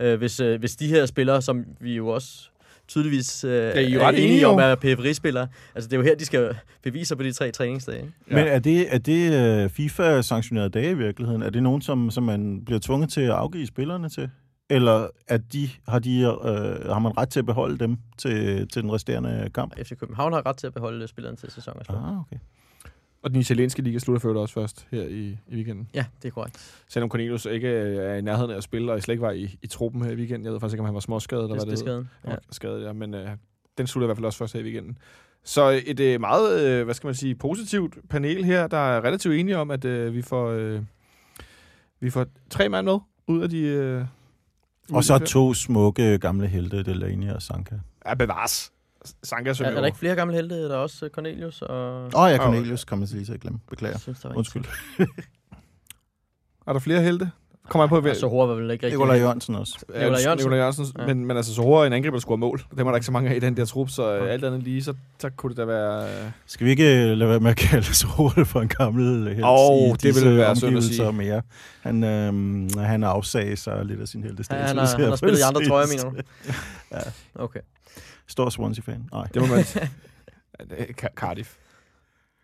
Øh, 0.00 0.18
hvis, 0.18 0.40
øh, 0.40 0.60
hvis 0.60 0.76
de 0.76 0.86
her 0.86 1.06
spillere, 1.06 1.42
som 1.42 1.64
vi 1.80 1.96
jo 1.96 2.08
også 2.08 2.50
tydeligvis 2.90 3.44
øh, 3.44 3.50
Ja, 3.52 3.80
I 3.80 3.84
er 3.84 3.94
jo 3.94 4.00
er 4.00 4.08
enige 4.08 4.46
om, 4.46 4.58
jo. 4.58 4.64
er 4.64 4.74
PFRI-spillere. 4.74 5.48
Altså, 5.74 5.88
det 5.88 5.96
er 5.96 5.98
jo 5.98 6.02
her, 6.04 6.14
de 6.14 6.24
skal 6.24 6.56
bevise 6.82 7.04
sig 7.04 7.16
på 7.16 7.22
de 7.22 7.32
tre 7.32 7.50
træningsdage. 7.50 7.98
Ikke? 7.98 8.12
Ja. 8.30 8.34
Men 8.34 8.46
er 8.46 8.58
det, 8.58 8.94
er 8.94 8.98
det 8.98 9.64
uh, 9.64 9.70
FIFA-sanktionerede 9.70 10.70
dage 10.70 10.90
i 10.90 10.94
virkeligheden? 10.94 11.42
Er 11.42 11.50
det 11.50 11.62
nogen, 11.62 11.82
som, 11.82 12.10
som 12.10 12.22
man 12.22 12.64
bliver 12.64 12.80
tvunget 12.80 13.10
til 13.10 13.20
at 13.20 13.30
afgive 13.30 13.66
spillerne 13.66 14.08
til? 14.08 14.30
Eller 14.70 15.06
at 15.28 15.40
de, 15.52 15.68
har, 15.88 15.98
de, 15.98 16.20
øh, 16.20 16.92
har 16.92 16.98
man 16.98 17.18
ret 17.18 17.28
til 17.28 17.38
at 17.38 17.46
beholde 17.46 17.78
dem 17.78 17.96
til, 18.18 18.68
til 18.68 18.82
den 18.82 18.92
resterende 18.92 19.50
kamp? 19.54 19.74
FC 19.82 19.98
København 19.98 20.32
har 20.32 20.46
ret 20.46 20.56
til 20.56 20.66
at 20.66 20.74
beholde 20.74 21.08
spillerne 21.08 21.36
til 21.36 21.50
sæsonen. 21.50 21.82
Ah. 21.88 21.96
Ah, 21.96 22.20
okay. 22.20 22.36
Og 23.22 23.30
den 23.30 23.40
italienske 23.40 23.82
liga 23.82 23.98
slutter 23.98 24.20
for 24.20 24.40
også 24.40 24.54
først 24.54 24.86
her 24.90 25.02
i, 25.02 25.38
i 25.48 25.54
weekenden. 25.54 25.88
Ja, 25.94 26.04
det 26.22 26.28
er 26.28 26.32
korrekt. 26.32 26.82
Selvom 26.88 27.10
Cornelius 27.10 27.44
ikke 27.44 27.68
øh, 27.68 27.96
er 27.96 28.14
i 28.14 28.20
nærheden 28.20 28.50
af 28.50 28.56
at 28.56 28.62
spille, 28.62 28.92
og 28.92 29.02
slet 29.02 29.12
ikke 29.12 29.22
var 29.22 29.30
i, 29.30 29.58
i 29.62 29.66
truppen 29.66 30.02
her 30.04 30.10
i 30.10 30.14
weekenden. 30.14 30.44
Jeg 30.44 30.52
ved 30.52 30.60
faktisk 30.60 30.74
ikke, 30.74 30.80
om 30.80 30.84
han 30.86 30.94
var 30.94 31.00
småskadet, 31.00 31.42
eller 31.44 31.54
Det, 31.56 31.68
hvad 31.68 31.76
det 31.76 31.84
det 31.86 31.92
er 31.92 31.96
hed. 31.96 32.04
skaden. 32.22 32.34
Ja. 32.34 32.36
Skadet, 32.50 32.84
ja. 32.86 32.92
Men 32.92 33.14
øh, 33.14 33.28
den 33.78 33.86
slutter 33.86 34.06
i 34.06 34.08
hvert 34.08 34.16
fald 34.16 34.24
også 34.26 34.38
først 34.38 34.52
her 34.52 34.60
i 34.60 34.64
weekenden. 34.64 34.98
Så 35.44 35.82
et 35.86 36.00
øh, 36.00 36.20
meget, 36.20 36.66
øh, 36.66 36.84
hvad 36.84 36.94
skal 36.94 37.06
man 37.08 37.14
sige, 37.14 37.34
positivt 37.34 37.98
panel 38.08 38.44
her, 38.44 38.66
der 38.66 38.76
er 38.76 39.04
relativt 39.04 39.34
enige 39.34 39.56
om, 39.58 39.70
at 39.70 39.84
øh, 39.84 40.14
vi 40.14 40.22
får 40.22 40.48
øh, 40.50 40.82
vi 42.00 42.10
får 42.10 42.26
tre 42.50 42.68
mand 42.68 42.86
med 42.86 42.98
ud 43.26 43.42
af 43.42 43.48
de... 43.50 43.60
Øh, 43.60 44.04
Og 44.92 45.04
så 45.04 45.18
to 45.18 45.54
smukke 45.54 46.18
gamle 46.18 46.46
helte, 46.46 46.82
Delaney 46.82 47.30
og 47.30 47.42
Sanka. 47.42 47.74
Ja, 48.06 48.14
bevares. 48.14 48.72
Sanka, 49.22 49.52
som 49.54 49.66
Er, 49.66 49.70
jo... 49.70 49.76
er 49.76 49.80
der 49.80 49.86
ikke 49.86 49.98
flere 49.98 50.14
gamle 50.14 50.34
helte? 50.34 50.54
Der 50.68 50.74
er 50.74 50.78
også 50.78 51.04
øh, 51.04 51.10
Cornelius 51.10 51.62
og... 51.62 52.04
Åh 52.04 52.22
oh, 52.22 52.30
ja, 52.30 52.36
Cornelius 52.36 52.84
kommer 52.84 53.06
jeg 53.06 53.14
lige 53.14 53.24
til 53.26 53.32
at 53.32 53.40
glemme. 53.40 53.58
Beklager. 53.70 53.92
Jeg 53.94 54.00
synes, 54.00 54.20
der 54.20 54.36
Undskyld. 54.36 54.64
Er 56.66 56.72
der 56.72 56.80
flere 56.80 57.02
helte? 57.02 57.30
Kommer 57.68 57.84
jeg 57.84 57.88
på, 57.88 58.00
hvem? 58.00 58.10
Og 58.10 58.16
Sohora 58.16 58.46
var 58.46 58.54
vel 58.54 58.70
ikke 58.70 58.86
rigtig... 58.86 58.98
Nikolaj 58.98 59.16
Jørgensen 59.16 59.54
også. 59.54 59.78
Ja, 59.88 59.98
Nikolaj 59.98 60.20
Jørgensen. 60.22 60.36
Nikolaj 60.36 60.58
Jørgensen. 60.58 60.86
Ja. 60.98 61.06
Men, 61.06 61.24
men 61.24 61.36
altså, 61.36 61.54
så 61.54 61.62
hurtigt 61.62 61.86
en 61.86 61.92
angriber, 61.92 62.16
der 62.16 62.20
scorer 62.20 62.36
mål. 62.36 62.62
Dem 62.78 62.86
er 62.86 62.90
der 62.90 62.96
ikke 62.96 63.06
så 63.06 63.12
mange 63.12 63.30
af 63.30 63.36
i 63.36 63.38
den 63.38 63.56
der 63.56 63.64
trup, 63.64 63.90
så 63.90 64.10
Ja. 64.12 64.24
øh, 64.24 64.32
alt 64.32 64.44
andet 64.44 64.62
lige, 64.62 64.82
så, 64.82 64.94
så 65.18 65.30
kunne 65.36 65.50
det 65.50 65.56
da 65.56 65.64
være... 65.64 66.04
Øh, 66.24 66.30
Skal 66.46 66.64
vi 66.64 66.70
ikke 66.70 67.14
lade 67.14 67.30
være 67.30 67.40
med 67.40 67.50
at 67.50 67.56
kalde 67.56 67.94
så 67.94 68.06
hurtigt 68.06 68.48
for 68.48 68.60
en 68.60 68.68
gammel 68.68 69.28
helt 69.34 69.44
Åh, 69.46 69.88
i 69.88 69.92
det 69.92 70.14
ville 70.14 70.36
være 70.36 70.56
synd 70.56 70.76
at 70.76 70.84
sige. 70.84 71.12
mere? 71.12 71.42
Han, 71.80 72.04
øhm, 72.04 72.70
han 72.78 73.04
afsagde 73.04 73.56
sig 73.56 73.84
lidt 73.84 74.00
af 74.00 74.08
sin 74.08 74.20
Ja, 74.20 74.26
heltestatus. 74.26 74.68
han, 74.68 74.78
har, 74.78 74.86
han 74.86 75.08
har 75.08 75.16
spillet 75.16 75.38
i 75.38 75.42
andre 75.42 75.64
trøjer, 75.68 75.86
mener 75.86 76.10
du? 76.10 76.16
Ja. 76.96 76.98
Okay. 77.34 77.60
Stor 78.30 78.48
Swansea-fan. 78.50 79.08
Nej. 79.12 79.24
det 79.34 79.42
må 79.42 79.48
man... 79.48 79.64
Cardiff. 81.16 81.54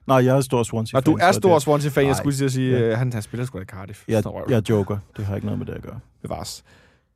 Nej, 0.06 0.16
jeg 0.24 0.36
er 0.36 0.40
stor 0.40 0.62
Swansea-fan. 0.62 0.96
Og 0.98 1.06
du 1.06 1.18
er 1.20 1.32
stor 1.32 1.52
det- 1.54 1.62
Swansea-fan, 1.62 2.06
jeg 2.06 2.16
skulle 2.16 2.32
lige 2.32 2.38
til 2.40 2.44
at 2.44 2.52
sige, 2.52 2.70
Ja. 2.72 2.80
øh, 2.80 2.98
han, 2.98 3.12
han 3.12 3.22
spiller 3.22 3.46
sgu 3.46 3.58
da 3.58 3.64
Cardiff. 3.64 4.04
Jeg, 4.08 4.24
jeg 4.48 4.68
joker. 4.70 4.98
Det 5.16 5.26
har 5.26 5.34
ikke 5.34 5.46
noget 5.46 5.58
med 5.58 5.66
det 5.66 5.72
at 5.72 5.82
gøre. 5.82 6.00
bevares. 6.22 6.64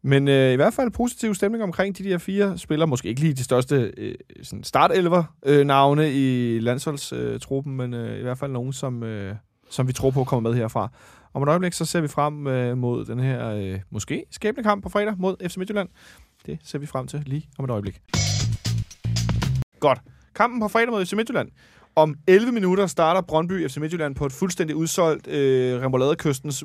Men 0.03 0.29
øh, 0.29 0.53
i 0.53 0.57
hvert 0.57 0.75
fald 0.75 0.91
positiv 0.91 1.35
stemning 1.35 1.65
omkring 1.65 1.99
de 1.99 2.05
der 2.05 2.19
fire 2.19 2.59
spillere. 2.59 2.87
Måske 2.87 3.09
ikke 3.09 3.21
lige 3.21 3.35
de 3.35 3.45
største 3.45 3.93
øh, 3.97 4.15
sådan 4.43 4.65
start-elver 4.65 5.25
øh, 5.47 5.67
navne 5.67 6.13
i 6.13 6.59
landsholdstruppen, 6.61 7.73
øh, 7.81 7.91
men 7.91 7.95
øh, 7.95 8.19
i 8.19 8.23
hvert 8.23 8.39
fald 8.39 8.53
nogen, 8.53 8.73
som, 8.73 9.03
øh, 9.03 9.35
som 9.71 9.89
vi 9.89 9.93
tror 9.93 10.11
på 10.11 10.25
kommer 10.25 10.51
med 10.51 10.59
herfra. 10.59 10.89
Om 11.35 11.43
et 11.43 11.49
øjeblik, 11.49 11.73
så 11.73 11.85
ser 11.85 12.01
vi 12.01 12.09
frem 12.09 12.47
øh, 12.47 12.79
mod 12.79 13.05
den 13.05 13.19
her 13.21 13.49
øh, 13.51 13.81
måske 13.91 14.25
skæbnekamp 14.31 14.83
på 14.83 14.89
fredag 14.89 15.15
mod 15.19 15.37
FC 15.49 15.57
Midtjylland. 15.57 15.89
Det 16.47 16.59
ser 16.65 16.79
vi 16.79 16.87
frem 16.87 17.07
til 17.07 17.23
lige 17.27 17.49
om 17.59 17.65
et 17.65 17.71
øjeblik. 17.71 18.01
Godt. 19.81 20.01
Kampen 20.35 20.61
på 20.61 20.69
fredag 20.69 20.91
mod 20.91 21.07
FC 21.07 21.13
Midtjylland. 21.13 21.49
Om 21.97 22.15
11 22.27 22.53
minutter 22.53 22.87
starter 22.87 23.21
Brøndby 23.21 23.69
FC 23.69 23.77
Midtjylland 23.77 24.15
på 24.15 24.27
et 24.27 24.33
fuldstændig 24.33 24.77
udsolgt 24.77 25.27
øh, 25.27 25.83
Remolade-kystens 25.83 26.63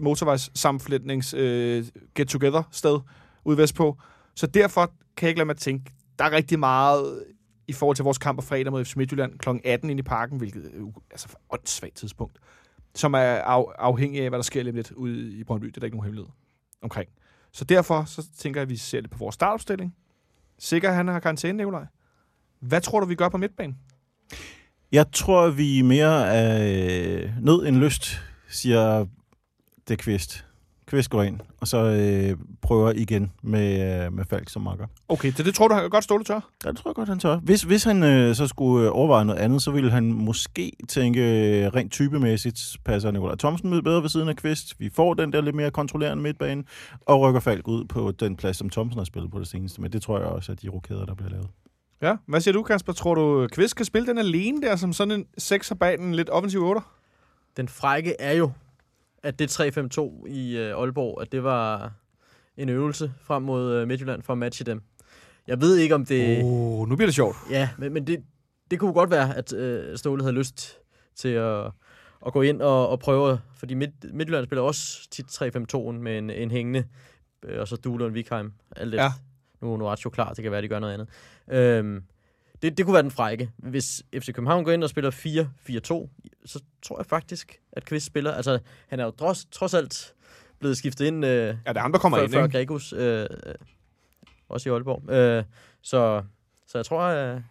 øh, 1.34 1.86
get-together-sted 2.16 2.99
ude 3.45 3.57
vestpå. 3.57 3.97
Så 4.36 4.47
derfor 4.47 4.86
kan 5.18 5.26
jeg 5.26 5.30
ikke 5.30 5.39
lade 5.39 5.45
mig 5.45 5.53
at 5.53 5.57
tænke, 5.57 5.91
der 6.20 6.26
er 6.26 6.32
rigtig 6.32 6.59
meget 6.59 7.24
i 7.68 7.74
forhold 7.74 7.95
til 7.95 8.03
vores 8.03 8.18
kamp 8.18 8.39
på 8.39 8.45
fredag 8.45 8.72
mod 8.72 8.86
FC 8.86 8.95
Midtjylland 8.95 9.39
kl. 9.39 9.49
18 9.63 9.89
ind 9.89 9.99
i 9.99 10.03
parken, 10.03 10.38
hvilket 10.38 10.66
er 10.66 11.01
altså 11.11 11.28
et 11.30 11.36
åndssvagt 11.49 11.95
tidspunkt, 11.95 12.39
som 12.95 13.13
er 13.13 13.18
af, 13.20 13.66
afhængig 13.78 14.22
af, 14.22 14.30
hvad 14.30 14.39
der 14.39 14.43
sker 14.43 14.63
lidt 14.63 14.91
ude 14.91 15.34
i 15.34 15.43
Brøndby. 15.43 15.66
Det 15.68 15.78
er 15.78 15.80
der 15.80 15.86
ikke 15.86 15.97
nogen 15.97 16.05
hemmelighed 16.05 16.32
omkring. 16.82 17.09
Så 17.51 17.66
derfor 17.66 18.03
så 18.03 18.28
tænker 18.38 18.59
jeg, 18.59 18.63
at 18.63 18.70
vi 18.70 18.78
ser 18.78 19.01
lidt 19.01 19.11
på 19.11 19.18
vores 19.18 19.36
startopstilling. 19.36 19.95
Sikker, 20.59 20.91
han 20.91 21.07
har 21.07 21.20
karantæne, 21.20 21.57
Nikolaj. 21.57 21.86
Hvad 22.60 22.82
tror 22.82 22.99
du, 22.99 23.06
vi 23.06 23.16
gør 23.16 23.30
på 23.30 23.38
midtbanen? 23.38 23.78
Jeg 24.91 25.06
tror, 25.12 25.49
vi 25.49 25.80
er 25.80 25.84
mere 25.84 26.34
af 26.34 27.34
nød 27.41 27.68
end 27.68 27.78
lyst, 27.78 28.22
siger 28.49 29.06
det 29.88 29.99
Kvist. 29.99 30.45
Kvist 30.86 31.10
går 31.10 31.24
ind, 31.24 31.39
og 31.62 31.68
så 31.68 31.78
øh, 31.78 32.38
prøver 32.62 32.91
igen 32.91 33.32
med, 33.41 34.06
øh, 34.06 34.14
med 34.14 34.26
Falk 34.30 34.49
som 34.49 34.62
makker. 34.62 34.86
Okay, 35.10 35.32
så 35.32 35.43
det 35.43 35.56
tror 35.56 35.68
du, 35.68 35.74
han 35.74 35.84
kan 35.84 35.89
godt 35.89 36.03
stå 36.03 36.18
det 36.18 36.28
tør? 36.28 36.49
Ja, 36.66 36.70
det 36.70 36.78
tror 36.78 36.89
jeg 36.89 36.95
godt, 36.95 37.10
han 37.10 37.20
tør. 37.20 37.38
Hvis, 37.38 37.62
hvis 37.62 37.84
han 37.84 38.03
øh, 38.03 38.36
så 38.36 38.47
skulle 38.47 38.86
øh, 38.86 38.95
overveje 38.95 39.26
noget 39.26 39.39
andet, 39.39 39.62
så 39.62 39.72
ville 39.72 39.91
han 39.91 40.14
måske 40.14 40.72
tænke 40.88 41.20
øh, 41.20 41.68
rent 41.68 41.91
typemæssigt, 41.91 42.78
passer 42.86 43.12
Nikolaj 43.12 43.36
Thomsen 43.36 43.84
bedre 43.84 44.01
ved 44.01 44.10
siden 44.10 44.30
af 44.30 44.36
Kvist. 44.36 44.80
Vi 44.80 44.89
får 44.89 45.14
den 45.14 45.34
der 45.34 45.41
lidt 45.41 45.56
mere 45.56 45.72
kontrollerende 45.72 46.24
midtbane, 46.24 46.64
og 47.01 47.22
rykker 47.22 47.39
Falk 47.39 47.68
ud 47.68 47.86
på 47.86 48.12
den 48.12 48.36
plads, 48.36 48.58
som 48.58 48.70
Thomsen 48.70 48.97
har 48.97 49.06
spillet 49.06 49.32
på 49.32 49.39
det 49.39 49.47
seneste. 49.47 49.82
Men 49.82 49.91
det 49.91 50.01
tror 50.01 50.20
jeg 50.20 50.28
også 50.28 50.51
er 50.51 50.56
de 50.56 50.70
rokader, 50.70 51.06
der 51.06 51.16
bliver 51.16 51.30
lavet. 51.30 51.47
Ja. 52.06 52.16
Hvad 52.26 52.41
siger 52.41 52.53
du, 52.53 52.64
Kasper? 52.64 52.93
Tror 52.93 53.16
du, 53.16 53.47
Kvist 53.51 53.76
kan 53.76 53.86
spille 53.86 54.08
den 54.08 54.18
alene 54.18 54.62
der, 54.62 54.76
som 54.76 54.93
sådan 54.93 55.12
en 55.12 55.26
6 55.38 55.74
bag 55.80 55.97
den 55.97 56.16
lidt 56.16 56.30
offensiv 56.30 56.64
8? 56.64 56.82
Den 57.58 57.68
frække 57.68 58.16
er 58.20 58.34
jo, 58.34 58.51
at 59.24 59.39
det 59.39 59.60
3-5-2 59.60 60.28
i 60.28 60.58
øh, 60.58 60.78
Aalborg, 60.78 61.22
at 61.22 61.32
det 61.32 61.43
var 61.43 61.93
en 62.58 62.70
øvelse 62.70 63.14
frem 63.22 63.43
mod 63.43 63.74
øh, 63.74 63.88
Midtjylland 63.88 64.24
for 64.24 64.34
at 64.34 64.39
matche 64.39 64.66
dem. 64.66 64.82
Jeg 65.47 65.62
ved 65.62 65.78
ikke, 65.78 65.95
om 65.95 66.06
det... 66.06 66.43
Oh, 66.43 66.89
nu 66.89 66.95
bliver 66.95 67.08
det 67.08 67.16
sjovt. 67.16 67.36
Ja, 67.49 67.70
men, 67.78 67.93
men 67.93 68.08
det, 68.08 68.24
det 68.72 68.80
kunne 68.80 68.93
godt 68.93 69.12
være, 69.12 69.38
at 69.38 69.53
øh, 69.53 69.97
Ståle 69.97 70.24
havde 70.24 70.36
lyst 70.36 70.78
til 71.16 71.30
at, 71.30 71.66
at 72.26 72.34
gå 72.34 72.41
ind 72.41 72.62
og, 72.62 72.89
og 72.89 72.99
prøve, 72.99 73.39
fordi 73.56 73.74
Midt, 73.74 74.14
Midtjylland 74.14 74.45
spiller 74.45 74.64
også 74.64 75.10
tit 75.10 75.26
3-5-2'en 75.26 75.91
med 75.91 76.18
en, 76.18 76.30
en 76.30 76.51
hængende, 76.51 76.84
øh, 77.45 77.60
og 77.60 77.68
så 77.68 77.76
Dule 77.76 78.03
og 78.03 78.08
en 78.08 78.14
Vikheim. 78.14 78.53
Alt. 78.76 78.93
Ja. 78.93 79.12
Nu 79.62 79.74
er 79.74 79.78
Nuaccio 79.78 80.10
klar, 80.10 80.34
det 80.34 80.43
kan 80.43 80.51
være, 80.51 80.58
at 80.58 80.64
de 80.64 80.68
gør 80.68 80.80
noget 80.80 80.93
andet. 80.93 81.08
Øhm, 81.51 82.03
det, 82.62 82.78
det 82.78 82.86
kunne 82.86 82.93
være 82.93 83.03
den 83.03 83.12
frække. 83.12 83.51
Hvis 83.58 84.03
FC 84.20 84.34
København 84.34 84.64
går 84.64 84.72
ind 84.72 84.84
og 84.84 84.89
spiller 84.89 85.12
4-4-2, 85.12 86.45
så 86.45 86.64
tror 86.82 86.99
jeg 86.99 87.06
faktisk, 87.06 87.62
at 87.72 87.86
Kvist 87.86 88.06
spiller. 88.06 88.32
Altså, 88.32 88.60
han 88.88 88.99
er 88.99 89.03
jo 89.03 89.12
trods, 89.12 89.45
trods 89.45 89.74
alt 89.74 90.14
blevet 90.60 90.78
skiftet 90.78 91.06
ind 91.06 91.26
øh, 91.26 91.32
Ja, 91.32 91.70
det 91.70 91.78
er 91.78 91.82
ham, 91.82 91.91
der 91.91 91.99
kommer 91.99 92.18
før, 92.18 92.24
ind, 92.24 92.34
før 92.34 92.43
ikke? 92.43 92.58
Gregus, 92.58 92.93
øh, 92.93 93.22
øh, 93.22 93.56
også 94.49 94.70
i 94.70 94.72
Aalborg. 94.72 95.12
Øh, 95.12 95.43
så, 95.82 96.24
så 96.68 96.78
jeg 96.78 96.86
tror, 96.86 97.01
at, 97.01 97.41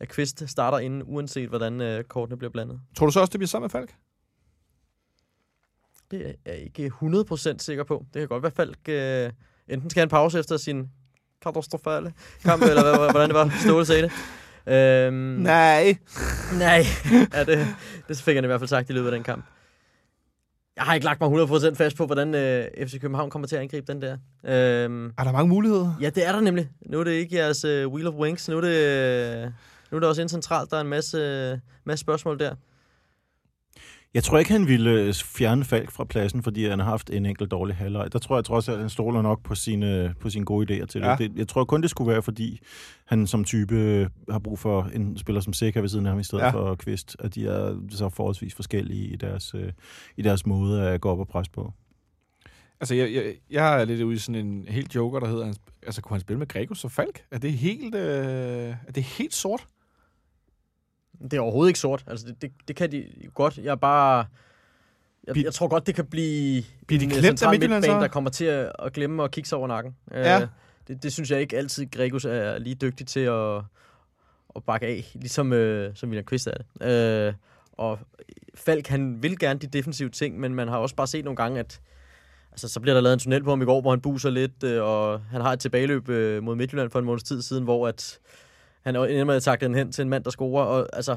at 0.00 0.08
Kvist 0.08 0.48
starter 0.48 0.78
inden, 0.78 1.02
uanset 1.06 1.48
hvordan 1.48 1.80
øh, 1.80 2.04
kortene 2.04 2.38
bliver 2.38 2.50
blandet. 2.50 2.80
Tror 2.96 3.06
du 3.06 3.12
så 3.12 3.20
også, 3.20 3.30
det 3.30 3.38
bliver 3.38 3.48
sammen 3.48 3.64
med 3.64 3.70
Falk? 3.70 3.94
Det 6.10 6.28
er 6.28 6.32
jeg 6.46 6.58
ikke 6.58 6.92
100% 7.02 7.58
sikker 7.58 7.84
på. 7.84 8.06
Det 8.14 8.20
kan 8.20 8.28
godt 8.28 8.42
være, 8.42 8.52
Falk 8.52 8.88
øh, 8.88 9.32
enten 9.68 9.90
skal 9.90 10.00
have 10.00 10.04
en 10.04 10.10
pause 10.10 10.38
efter 10.38 10.56
sin 10.56 10.90
katastrofale 11.44 12.12
kamp, 12.44 12.62
eller 12.62 12.82
hvad, 12.82 13.10
hvordan 13.10 13.28
det 13.28 13.34
var, 13.34 13.52
Ståle 13.60 13.86
sagde 13.86 14.02
det. 14.02 14.12
Øhm, 14.74 15.14
Nej. 15.14 15.96
Nej, 16.58 16.84
ja, 17.34 17.44
det, 17.44 17.66
det 18.08 18.16
fik 18.18 18.34
han 18.34 18.44
i 18.44 18.46
hvert 18.46 18.60
fald 18.60 18.68
sagt 18.68 18.90
i 18.90 18.92
løbet 18.92 19.06
af 19.08 19.12
den 19.12 19.22
kamp. 19.22 19.44
Jeg 20.76 20.84
har 20.86 20.94
ikke 20.94 21.04
lagt 21.04 21.20
mig 21.20 21.28
100% 21.42 21.74
fast 21.74 21.96
på, 21.96 22.06
hvordan 22.06 22.34
øh, 22.34 22.64
FC 22.88 23.00
København 23.00 23.30
kommer 23.30 23.48
til 23.48 23.56
at 23.56 23.62
angribe 23.62 23.92
den 23.92 24.02
der. 24.02 24.12
Øhm, 24.46 25.06
Er 25.18 25.24
der 25.24 25.32
mange 25.32 25.48
muligheder? 25.48 25.94
ja, 26.00 26.10
det 26.10 26.26
er 26.26 26.32
der 26.32 26.40
nemlig. 26.40 26.68
Nu 26.86 27.00
er 27.00 27.04
det 27.04 27.10
ikke 27.10 27.36
jeres 27.36 27.64
øh, 27.64 27.88
Wheel 27.88 28.08
of 28.08 28.14
Wings. 28.14 28.48
Nu 28.48 28.56
er 28.56 28.60
det, 28.60 28.76
øh, 28.76 29.42
nu 29.90 29.96
er 29.96 30.00
det 30.00 30.08
også 30.08 30.28
centralt. 30.28 30.70
Der 30.70 30.76
er 30.76 30.80
en 30.80 30.86
masse, 30.88 31.18
øh, 31.18 31.58
masse 31.84 32.00
spørgsmål 32.00 32.38
der. 32.38 32.54
Jeg 34.14 34.24
tror 34.24 34.38
ikke, 34.38 34.50
han 34.52 34.66
ville 34.68 34.90
øh, 34.90 35.14
fjerne 35.14 35.64
Falk 35.64 35.90
fra 35.90 36.04
pladsen, 36.04 36.42
fordi 36.42 36.68
han 36.68 36.78
har 36.78 36.86
haft 36.86 37.10
en 37.10 37.26
enkelt 37.26 37.50
dårlig 37.50 37.76
halvleg. 37.76 38.12
Der 38.12 38.18
tror 38.18 38.36
jeg 38.36 38.44
trods 38.44 38.68
alt, 38.68 38.74
at 38.74 38.80
han 38.80 38.90
stoler 38.90 39.22
nok 39.22 39.42
på 39.42 39.54
sine, 39.54 40.14
på 40.20 40.30
sine 40.30 40.44
gode 40.44 40.82
idéer 40.82 40.86
til 40.86 41.00
Ja. 41.00 41.16
det. 41.18 41.32
Jeg 41.36 41.48
tror 41.48 41.64
kun, 41.64 41.82
det 41.82 41.90
skulle 41.90 42.12
være, 42.12 42.22
fordi 42.22 42.60
han 43.06 43.26
som 43.26 43.44
type 43.44 43.74
øh, 43.74 44.06
har 44.30 44.38
brug 44.38 44.58
for 44.58 44.82
en 44.94 45.18
spiller 45.18 45.40
som 45.40 45.52
Sikker 45.52 45.80
ved 45.80 45.88
siden 45.88 46.06
af 46.06 46.10
ham 46.12 46.20
i 46.20 46.24
stedet 46.24 46.42
Ja. 46.44 46.50
for 46.50 46.74
Kvist. 46.74 47.16
At 47.18 47.34
de 47.34 47.46
er 47.46 47.76
så 47.90 48.08
forholdsvis 48.08 48.54
forskellige 48.54 49.06
i 49.08 49.16
deres, 49.16 49.54
øh, 49.54 49.72
i 50.16 50.22
deres 50.22 50.46
måde 50.46 50.82
at 50.88 51.00
gå 51.00 51.10
op 51.10 51.18
og 51.20 51.28
presse 51.28 51.52
på. 51.52 51.72
Altså, 52.80 52.94
jeg, 52.94 53.12
jeg, 53.14 53.34
jeg 53.50 53.80
er 53.80 53.84
lidt 53.84 54.00
ude 54.02 54.14
i 54.14 54.18
sådan 54.18 54.46
en 54.46 54.64
helt 54.68 54.94
joker, 54.94 55.20
der 55.20 55.28
hedder, 55.28 55.52
altså, 55.86 56.02
kunne 56.02 56.14
han 56.14 56.20
spille 56.20 56.38
med 56.38 56.48
Gregus 56.48 56.84
og 56.84 56.90
Falk? 56.90 57.20
Er 57.30 57.38
det 57.38 57.52
helt, 57.52 57.94
øh, 57.94 58.00
er 58.86 58.92
det 58.94 59.02
helt 59.02 59.34
sort? 59.34 59.66
Det 61.22 61.32
er 61.32 61.40
overhovedet 61.40 61.70
ikke 61.70 61.78
sort. 61.78 62.04
Altså, 62.06 62.26
det, 62.26 62.42
det, 62.42 62.52
det 62.68 62.76
kan 62.76 62.92
de 62.92 63.04
godt. 63.34 63.58
Jeg 63.58 63.70
er 63.70 63.74
bare... 63.76 64.24
Jeg, 65.26 65.34
Bi- 65.34 65.44
jeg 65.44 65.54
tror 65.54 65.68
godt, 65.68 65.86
det 65.86 65.94
kan 65.94 66.06
blive 66.06 66.64
Bliver 66.86 66.98
de 66.98 67.04
en 67.04 67.12
øh, 67.12 67.18
klemt 67.18 67.42
af 67.42 67.50
midtbane, 67.50 67.82
der 67.82 68.08
kommer 68.08 68.30
til 68.30 68.44
at, 68.44 68.72
at 68.78 68.92
glemme 68.92 69.24
at 69.24 69.30
kigge 69.30 69.48
sig 69.48 69.58
over 69.58 69.68
nakken. 69.68 69.96
Ja. 70.10 70.40
Øh, 70.40 70.48
det, 70.88 71.02
det 71.02 71.12
synes 71.12 71.30
jeg 71.30 71.40
ikke 71.40 71.56
altid, 71.56 71.90
Gregus 71.90 72.24
er 72.24 72.58
lige 72.58 72.74
dygtig 72.74 73.06
til 73.06 73.20
at, 73.20 73.56
at 74.56 74.64
bakke 74.66 74.86
af, 74.86 75.10
ligesom 75.14 75.52
øh, 75.52 75.90
som 75.94 76.08
William 76.08 76.24
Kvist 76.24 76.46
er 76.46 76.54
det. 76.54 77.26
Øh, 77.28 77.34
og 77.72 77.98
Falk, 78.54 78.86
han 78.86 79.22
vil 79.22 79.38
gerne 79.38 79.58
de 79.58 79.66
defensive 79.66 80.08
ting, 80.10 80.40
men 80.40 80.54
man 80.54 80.68
har 80.68 80.78
også 80.78 80.94
bare 80.94 81.06
set 81.06 81.24
nogle 81.24 81.36
gange, 81.36 81.60
at 81.60 81.80
altså, 82.52 82.68
så 82.68 82.80
bliver 82.80 82.94
der 82.94 83.00
lavet 83.00 83.12
en 83.14 83.18
tunnel 83.18 83.44
på 83.44 83.50
ham 83.50 83.62
i 83.62 83.64
går, 83.64 83.80
hvor 83.80 83.90
han 83.90 84.00
buser 84.00 84.30
lidt, 84.30 84.64
øh, 84.64 84.82
og 84.82 85.20
han 85.20 85.40
har 85.40 85.52
et 85.52 85.60
tilbageløb 85.60 86.08
øh, 86.08 86.42
mod 86.42 86.56
Midtjylland 86.56 86.90
for 86.90 86.98
en 86.98 87.04
måneds 87.04 87.22
tid 87.22 87.42
siden, 87.42 87.64
hvor 87.64 87.88
at 87.88 88.18
han 88.82 88.96
ender 88.96 89.24
med 89.24 89.36
at 89.36 89.42
takle 89.42 89.68
den 89.68 89.74
hen 89.74 89.92
til 89.92 90.02
en 90.02 90.08
mand, 90.08 90.24
der 90.24 90.30
scorer, 90.30 90.64
og 90.64 90.88
altså, 90.92 91.16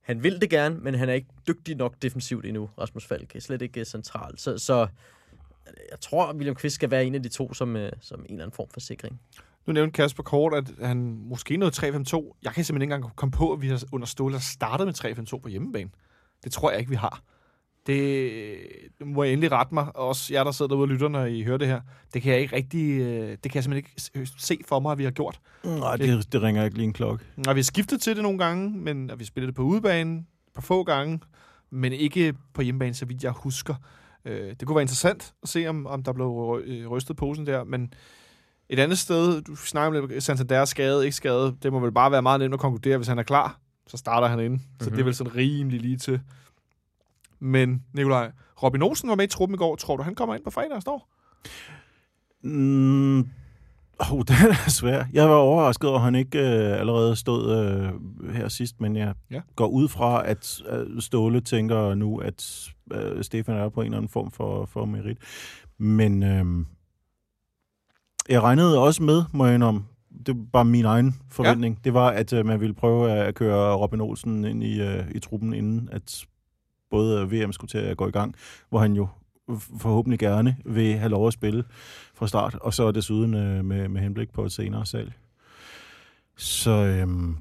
han 0.00 0.22
vil 0.22 0.40
det 0.40 0.50
gerne, 0.50 0.78
men 0.78 0.94
han 0.94 1.08
er 1.08 1.12
ikke 1.12 1.28
dygtig 1.48 1.76
nok 1.76 1.94
defensivt 2.02 2.46
endnu, 2.46 2.70
Rasmus 2.78 3.06
Falk. 3.06 3.36
Er 3.36 3.40
slet 3.40 3.62
ikke 3.62 3.80
øh, 3.80 3.86
centralt. 3.86 4.40
Så, 4.40 4.58
så 4.58 4.86
jeg 5.90 6.00
tror, 6.00 6.26
at 6.26 6.36
William 6.36 6.54
Kvist 6.54 6.74
skal 6.74 6.90
være 6.90 7.04
en 7.04 7.14
af 7.14 7.22
de 7.22 7.28
to 7.28 7.54
som, 7.54 7.76
øh, 7.76 7.92
som 8.00 8.20
en 8.20 8.26
eller 8.30 8.42
anden 8.44 8.54
form 8.54 8.68
for 8.70 8.80
sikring. 8.80 9.20
Nu 9.66 9.72
nævnte 9.72 9.92
Kasper 9.92 10.22
kort, 10.22 10.54
at 10.54 10.86
han 10.86 10.96
måske 11.24 11.56
nåede 11.56 11.74
3-5-2. 11.76 12.38
Jeg 12.42 12.52
kan 12.52 12.64
simpelthen 12.64 12.82
ikke 12.82 12.94
engang 12.94 13.16
komme 13.16 13.32
på, 13.32 13.52
at 13.52 13.62
vi 13.62 13.68
har 13.68 13.82
under 13.92 14.06
Ståle 14.06 14.40
startet 14.40 14.86
med 14.86 14.94
3-5-2 15.34 15.38
på 15.38 15.48
hjemmebane. 15.48 15.90
Det 16.44 16.52
tror 16.52 16.70
jeg 16.70 16.78
ikke, 16.80 16.90
vi 16.90 16.96
har. 16.96 17.22
Det, 17.86 18.30
det 18.98 19.06
må 19.06 19.22
jeg 19.22 19.32
endelig 19.32 19.52
rette 19.52 19.74
mig. 19.74 19.96
Også 19.96 20.34
jer, 20.34 20.44
der 20.44 20.50
sidder 20.50 20.68
derude 20.68 20.84
og 20.84 20.88
lytter, 20.88 21.08
når 21.08 21.24
I 21.24 21.42
hører 21.42 21.58
det 21.58 21.68
her. 21.68 21.80
Det 22.14 22.22
kan 22.22 22.32
jeg 22.32 22.40
ikke 22.40 22.56
rigtig... 22.56 23.00
øh, 23.00 23.30
Det 23.30 23.42
kan 23.42 23.54
jeg 23.54 23.64
simpelthen 23.64 23.76
ikke 24.14 24.30
se 24.38 24.58
for 24.68 24.80
mig, 24.80 24.92
at 24.92 24.98
vi 24.98 25.04
har 25.04 25.10
gjort. 25.10 25.40
Nej, 25.64 25.96
det, 25.96 26.32
det 26.32 26.42
ringer 26.42 26.64
ikke 26.64 26.76
lige 26.76 26.86
en 26.86 26.92
klokke. 26.92 27.24
Og 27.48 27.54
vi 27.54 27.60
har 27.60 27.64
skiftet 27.64 28.00
til 28.00 28.14
det 28.16 28.22
nogle 28.22 28.38
gange, 28.38 28.70
men 28.70 29.10
og 29.10 29.20
vi 29.20 29.24
spillede 29.24 29.46
det 29.46 29.56
på 29.56 29.62
udebane 29.62 30.24
på 30.54 30.60
få 30.60 30.84
gange, 30.84 31.20
men 31.70 31.92
ikke 31.92 32.34
på 32.54 32.62
hjemmebane, 32.62 32.94
så 32.94 33.04
vidt 33.04 33.24
jeg 33.24 33.32
husker. 33.32 33.74
Øh, 34.24 34.48
det 34.60 34.66
kunne 34.66 34.74
være 34.74 34.82
interessant 34.82 35.34
at 35.42 35.48
se, 35.48 35.66
om, 35.66 35.86
om 35.86 36.02
der 36.02 36.12
blev 36.12 36.60
øh, 36.64 36.86
rystet 36.86 37.16
posen 37.16 37.46
der, 37.46 37.64
men 37.64 37.92
et 38.68 38.78
andet 38.78 38.98
sted, 38.98 39.42
du 39.42 39.56
snakker 39.56 40.02
om 40.02 40.10
Santander 40.18 40.56
er 40.56 40.64
skadet, 40.64 41.04
ikke 41.04 41.16
skadet, 41.16 41.56
det 41.62 41.72
må 41.72 41.78
vel 41.78 41.92
bare 41.92 42.12
være 42.12 42.22
meget 42.22 42.40
nemt 42.40 42.54
at 42.54 42.60
konkludere, 42.60 42.96
hvis 42.96 43.08
han 43.08 43.18
er 43.18 43.22
klar, 43.22 43.58
så 43.86 43.96
starter 43.96 44.28
han 44.28 44.40
ind. 44.40 44.58
Så 44.58 44.64
mm-hmm. 44.80 44.90
det 44.90 45.00
er 45.00 45.04
vel 45.04 45.14
sådan 45.14 45.36
rimelig 45.36 45.80
lige 45.80 45.96
til. 45.96 46.20
Men, 47.40 47.84
Nikolaj, 47.94 48.30
Robin 48.62 48.82
Olsen 48.82 49.08
var 49.08 49.14
med 49.14 49.24
i 49.24 49.28
truppen 49.28 49.54
i 49.54 49.58
går. 49.58 49.76
Tror 49.76 49.96
du, 49.96 50.02
han 50.02 50.14
kommer 50.14 50.34
ind 50.34 50.44
på 50.44 50.50
fredag 50.50 50.72
og 50.76 50.82
står? 50.82 51.08
Mm, 52.42 53.18
oh, 53.98 54.18
det 54.28 54.30
er 54.66 54.70
svært. 54.70 55.06
Jeg 55.12 55.28
var 55.28 55.34
overrasket 55.34 55.88
over, 55.88 55.98
at 55.98 56.04
han 56.04 56.14
ikke 56.14 56.38
øh, 56.38 56.80
allerede 56.80 57.16
stod 57.16 57.56
øh, 57.56 58.34
her 58.34 58.48
sidst, 58.48 58.80
men 58.80 58.96
jeg 58.96 59.14
Ja. 59.30 59.40
går 59.56 59.66
ud 59.66 59.88
fra, 59.88 60.26
at 60.28 60.62
øh, 60.70 61.00
Ståle 61.02 61.40
tænker 61.40 61.94
nu, 61.94 62.18
at 62.18 62.68
øh, 62.92 63.24
Stefan 63.24 63.56
er 63.56 63.68
på 63.68 63.80
en 63.80 63.84
eller 63.86 63.96
anden 63.98 64.08
form 64.08 64.30
for, 64.30 64.66
for 64.66 64.84
merit. 64.84 65.18
Men 65.78 66.22
øh, 66.22 66.64
jeg 68.28 68.42
regnede 68.42 68.78
også 68.78 69.02
med, 69.02 69.22
må 69.32 69.46
jeg 69.46 69.62
om 69.62 69.84
det 70.26 70.36
var 70.36 70.44
bare 70.52 70.64
min 70.64 70.84
egen 70.84 71.14
forventning. 71.30 71.74
Ja. 71.74 71.80
Det 71.84 71.94
var, 71.94 72.10
at 72.10 72.32
øh, 72.32 72.46
man 72.46 72.60
ville 72.60 72.74
prøve 72.74 73.10
at 73.10 73.34
køre 73.34 73.74
Robin 73.74 74.00
Olsen 74.00 74.44
ind 74.44 74.64
i, 74.64 74.80
øh, 74.80 75.10
i 75.14 75.18
truppen, 75.18 75.52
inden 75.54 75.88
at 75.92 76.24
både 76.90 77.20
øh, 77.20 77.32
VM 77.32 77.52
skulle 77.52 77.68
til 77.68 77.78
at 77.78 77.96
gå 77.96 78.08
i 78.08 78.10
gang, 78.10 78.34
hvor 78.68 78.78
han 78.78 78.92
jo 78.92 79.08
forhåbentlig 79.80 80.18
gerne 80.18 80.56
vil 80.64 80.94
have 80.98 81.08
lov 81.10 81.26
at 81.26 81.32
spille 81.32 81.64
fra 82.14 82.26
start, 82.28 82.54
og 82.60 82.74
så 82.74 82.90
desuden 82.92 83.34
øh, 83.34 83.64
med, 83.64 83.88
med 83.88 84.00
henblik 84.00 84.32
på 84.32 84.44
et 84.44 84.52
senere 84.52 84.86
salg. 84.86 85.12
Så 86.36 86.70
øhm, 86.70 87.36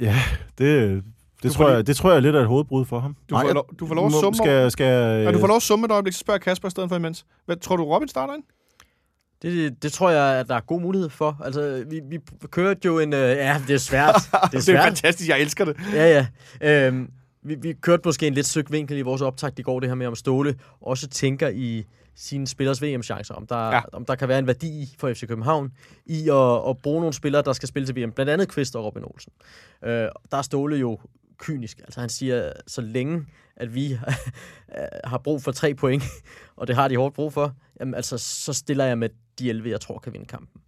ja, 0.00 0.16
det, 0.58 1.02
det, 1.42 1.52
tror 1.52 1.64
lige- 1.66 1.76
jeg, 1.76 1.86
det 1.86 1.96
tror 1.96 2.10
jeg 2.10 2.16
er 2.16 2.20
lidt 2.20 2.36
af 2.36 2.40
et 2.40 2.46
hovedbrud 2.46 2.84
for 2.84 3.00
ham. 3.00 3.16
Du 3.30 3.34
får 3.40 3.52
lov- 3.52 3.74
du 3.78 3.86
får 3.86 3.94
lov 3.94 4.06
at 4.06 4.12
summe 4.12 4.36
Skal, 4.36 4.70
skal, 4.70 5.22
Ja, 5.24 5.32
du 5.32 5.38
får 5.38 5.46
lov 5.46 5.56
at 5.56 5.62
summe 5.62 5.84
et 5.86 5.90
øjeblik, 5.90 6.12
så 6.14 6.18
spørger 6.20 6.38
Kasper 6.38 6.68
i 6.68 6.70
stedet 6.70 6.88
for 6.88 6.96
imens. 6.96 7.26
Hvad, 7.46 7.56
tror 7.56 7.76
du, 7.76 7.84
Robin 7.84 8.08
starter 8.08 8.34
ind? 8.34 8.42
Det, 9.42 9.82
det 9.82 9.92
tror 9.92 10.10
jeg, 10.10 10.40
at 10.40 10.48
der 10.48 10.54
er 10.54 10.60
god 10.60 10.80
mulighed 10.80 11.08
for. 11.10 11.40
Altså, 11.44 11.84
vi, 11.90 12.00
vi 12.10 12.18
kørte 12.50 12.80
jo 12.84 12.98
en... 12.98 13.12
Øh, 13.12 13.20
ja, 13.20 13.62
det 13.68 13.74
er 13.74 13.78
svært. 13.78 14.14
Det 14.32 14.32
er 14.42 14.46
Det 14.48 14.56
er 14.56 14.60
svært. 14.60 14.84
fantastisk, 14.84 15.28
jeg 15.30 15.40
elsker 15.40 15.64
det. 15.64 15.76
Ja, 15.92 16.26
ja. 16.60 16.86
Øhm, 16.86 17.10
vi, 17.46 17.54
vi 17.54 17.72
kørte 17.72 18.02
måske 18.04 18.26
en 18.26 18.34
lidt 18.34 18.46
søg 18.46 18.64
vinkel 18.70 18.98
i 18.98 19.02
vores 19.02 19.22
optakt 19.22 19.58
i 19.58 19.62
går, 19.62 19.80
det 19.80 19.88
her 19.88 19.94
med, 19.94 20.06
om 20.06 20.14
Ståle 20.14 20.58
også 20.80 21.08
tænker 21.08 21.48
i 21.48 21.84
sine 22.14 22.46
spillers 22.46 22.82
VM-chancer. 22.82 23.34
Om 23.34 23.46
der, 23.46 23.68
Ja. 23.68 23.80
om 23.92 24.04
der 24.04 24.14
kan 24.14 24.28
være 24.28 24.38
en 24.38 24.46
værdi 24.46 24.94
for 24.98 25.12
FC 25.12 25.26
København 25.28 25.72
i 26.06 26.28
at, 26.28 26.68
at 26.70 26.78
bruge 26.82 27.00
nogle 27.00 27.14
spillere, 27.14 27.42
der 27.42 27.52
skal 27.52 27.68
spille 27.68 27.86
til 27.86 27.96
VM. 27.96 28.12
Blandt 28.12 28.30
andet 28.30 28.48
Kvist 28.48 28.76
og 28.76 28.84
Robin 28.84 29.04
Olsen. 29.04 29.32
Øh, 29.84 29.90
der 29.90 30.36
er 30.38 30.42
Ståle 30.42 30.76
jo 30.76 30.98
kynisk. 31.38 31.78
Altså 31.78 32.00
han 32.00 32.08
siger, 32.08 32.52
så 32.66 32.80
længe 32.80 33.26
at 33.56 33.74
vi 33.74 33.98
har 35.04 35.18
brug 35.18 35.42
for 35.42 35.52
tre 35.52 35.74
point, 35.74 36.02
og 36.56 36.66
det 36.66 36.76
har 36.76 36.88
de 36.88 36.96
hårdt 36.96 37.14
brug 37.14 37.32
for, 37.32 37.52
jamen 37.80 37.94
altså, 37.94 38.18
så 38.18 38.52
stiller 38.52 38.84
jeg 38.84 38.98
med 38.98 39.08
de 39.38 39.48
11, 39.48 39.70
jeg 39.70 39.80
tror 39.80 39.98
kan 39.98 40.12
vinde 40.12 40.26
kampen. 40.26 40.60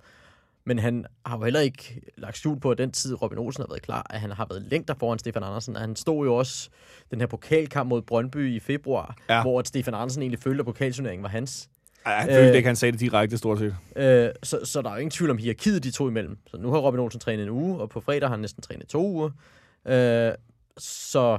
Men 0.69 0.79
han 0.79 1.05
har 1.27 1.39
jo 1.39 1.45
heller 1.45 1.61
ikke 1.61 2.01
lagt 2.17 2.37
skjul 2.37 2.61
på, 2.61 2.71
at 2.71 2.79
den 2.79 2.91
tid 2.93 3.23
Robin 3.23 3.39
Olsen 3.39 3.63
har 3.63 3.69
været 3.69 3.83
klar, 3.83 4.07
at 4.11 4.21
han 4.21 4.31
har 4.31 4.47
været 4.51 4.63
længder 4.63 4.95
foran 5.01 5.19
Stefan 5.19 5.43
Andersen. 5.43 5.77
Han 5.77 5.97
stod 5.97 6.27
jo 6.27 6.35
også 6.35 6.69
den 7.11 7.21
her 7.21 7.27
pokalkamp 7.27 7.89
mod 7.89 8.03
Brøndby 8.03 8.55
i 8.57 8.61
februar, 8.61 9.17
Ja. 9.29 9.35
ja. 9.37 9.43
hvor 9.43 9.59
at 9.59 9.69
Stefan 9.69 9.95
Andersen 9.95 10.23
egentlig 10.23 10.41
følte, 10.41 10.61
at 10.61 10.67
pokalturneringen 10.67 11.23
var 11.23 11.29
hans. 11.29 11.69
Ej, 12.07 12.13
jeg 12.13 12.25
følte 12.25 12.51
Øh, 12.51 12.57
ikke, 12.57 12.67
han 12.67 12.77
sagde 12.77 12.93
det 12.93 13.01
direkte, 13.01 13.39
stort 13.39 13.59
set. 13.59 13.77
Øh, 13.97 14.31
så, 14.43 14.61
så 14.65 14.83
der 14.83 14.89
er 14.89 14.93
jo 14.95 14.99
ingen 14.99 15.11
tvivl 15.11 15.31
om 15.31 15.39
hierarkiet 15.39 15.85
de 15.85 15.91
to 15.91 16.09
imellem. 16.09 16.39
Så 16.47 16.57
nu 16.57 16.71
har 16.73 16.79
Robin 16.79 17.01
Olsen 17.01 17.21
trænet 17.21 17.43
en 17.43 17.51
uge, 17.51 17.81
og 17.81 17.89
på 17.91 18.01
fredag 18.01 18.29
har 18.29 18.31
han 18.35 18.41
næsten 18.41 18.63
trænet 18.63 18.87
to 18.89 19.07
uger. 19.07 19.31
Øh, 19.87 20.33
så 20.79 21.39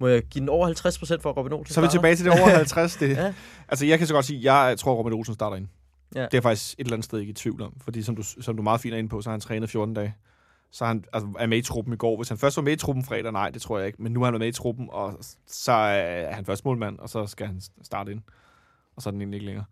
må 0.00 0.06
jeg 0.06 0.22
give 0.22 0.40
den 0.40 0.48
over 0.48 0.66
50 0.66 0.98
procent 0.98 1.22
for 1.22 1.32
Robin 1.32 1.52
Olsen? 1.52 1.74
Så 1.74 1.80
er 1.80 1.84
vi 1.84 1.90
tilbage 1.90 2.16
til 2.16 2.24
det 2.24 2.32
over 2.40 2.48
50. 2.48 2.96
Det. 3.00 3.16
Ja. 3.16 3.34
Altså, 3.68 3.86
jeg 3.86 3.98
kan 3.98 4.06
så 4.06 4.14
godt 4.14 4.24
sige, 4.24 4.54
jeg 4.54 4.78
tror, 4.78 4.94
Robin 4.94 5.12
Olsen 5.12 5.34
starter 5.34 5.56
ind. 5.56 5.68
Ja. 6.14 6.20
Det 6.20 6.26
er 6.26 6.28
jeg 6.32 6.42
faktisk 6.42 6.74
et 6.78 6.84
eller 6.84 6.92
andet 6.92 7.04
sted 7.04 7.18
ikke 7.18 7.30
i 7.30 7.34
tvivl 7.34 7.62
om. 7.62 7.72
Fordi 7.80 8.02
som 8.02 8.16
du, 8.16 8.22
som 8.22 8.56
du 8.56 8.62
meget 8.62 8.80
fint 8.80 8.94
er 8.94 8.98
inde 8.98 9.08
på, 9.08 9.20
så 9.22 9.28
har 9.28 9.32
han 9.32 9.40
trænet 9.40 9.70
14 9.70 9.94
dage. 9.94 10.14
Så 10.70 10.84
han 10.84 11.04
altså, 11.12 11.28
er 11.38 11.46
med 11.46 11.58
i 11.58 11.62
truppen 11.62 11.94
i 11.94 11.96
går. 11.96 12.16
Hvis 12.16 12.28
han 12.28 12.38
først 12.38 12.56
var 12.56 12.62
med 12.62 12.72
i 12.72 12.76
truppen 12.76 13.04
fredag, 13.04 13.32
nej, 13.32 13.50
det 13.50 13.62
tror 13.62 13.78
jeg 13.78 13.86
ikke. 13.86 14.02
Men 14.02 14.12
nu 14.12 14.22
er 14.22 14.24
han 14.24 14.38
med 14.38 14.48
i 14.48 14.52
truppen, 14.52 14.88
og 14.92 15.18
så 15.46 15.72
er 15.72 16.32
han 16.34 16.44
først 16.44 16.64
målmand, 16.64 16.98
og 16.98 17.08
så 17.08 17.26
skal 17.26 17.46
han 17.46 17.60
starte 17.82 18.12
ind. 18.12 18.20
Og 18.96 19.02
så 19.02 19.08
er 19.08 19.10
den 19.10 19.20
egentlig 19.20 19.36
ikke 19.36 19.46
længere. 19.46 19.64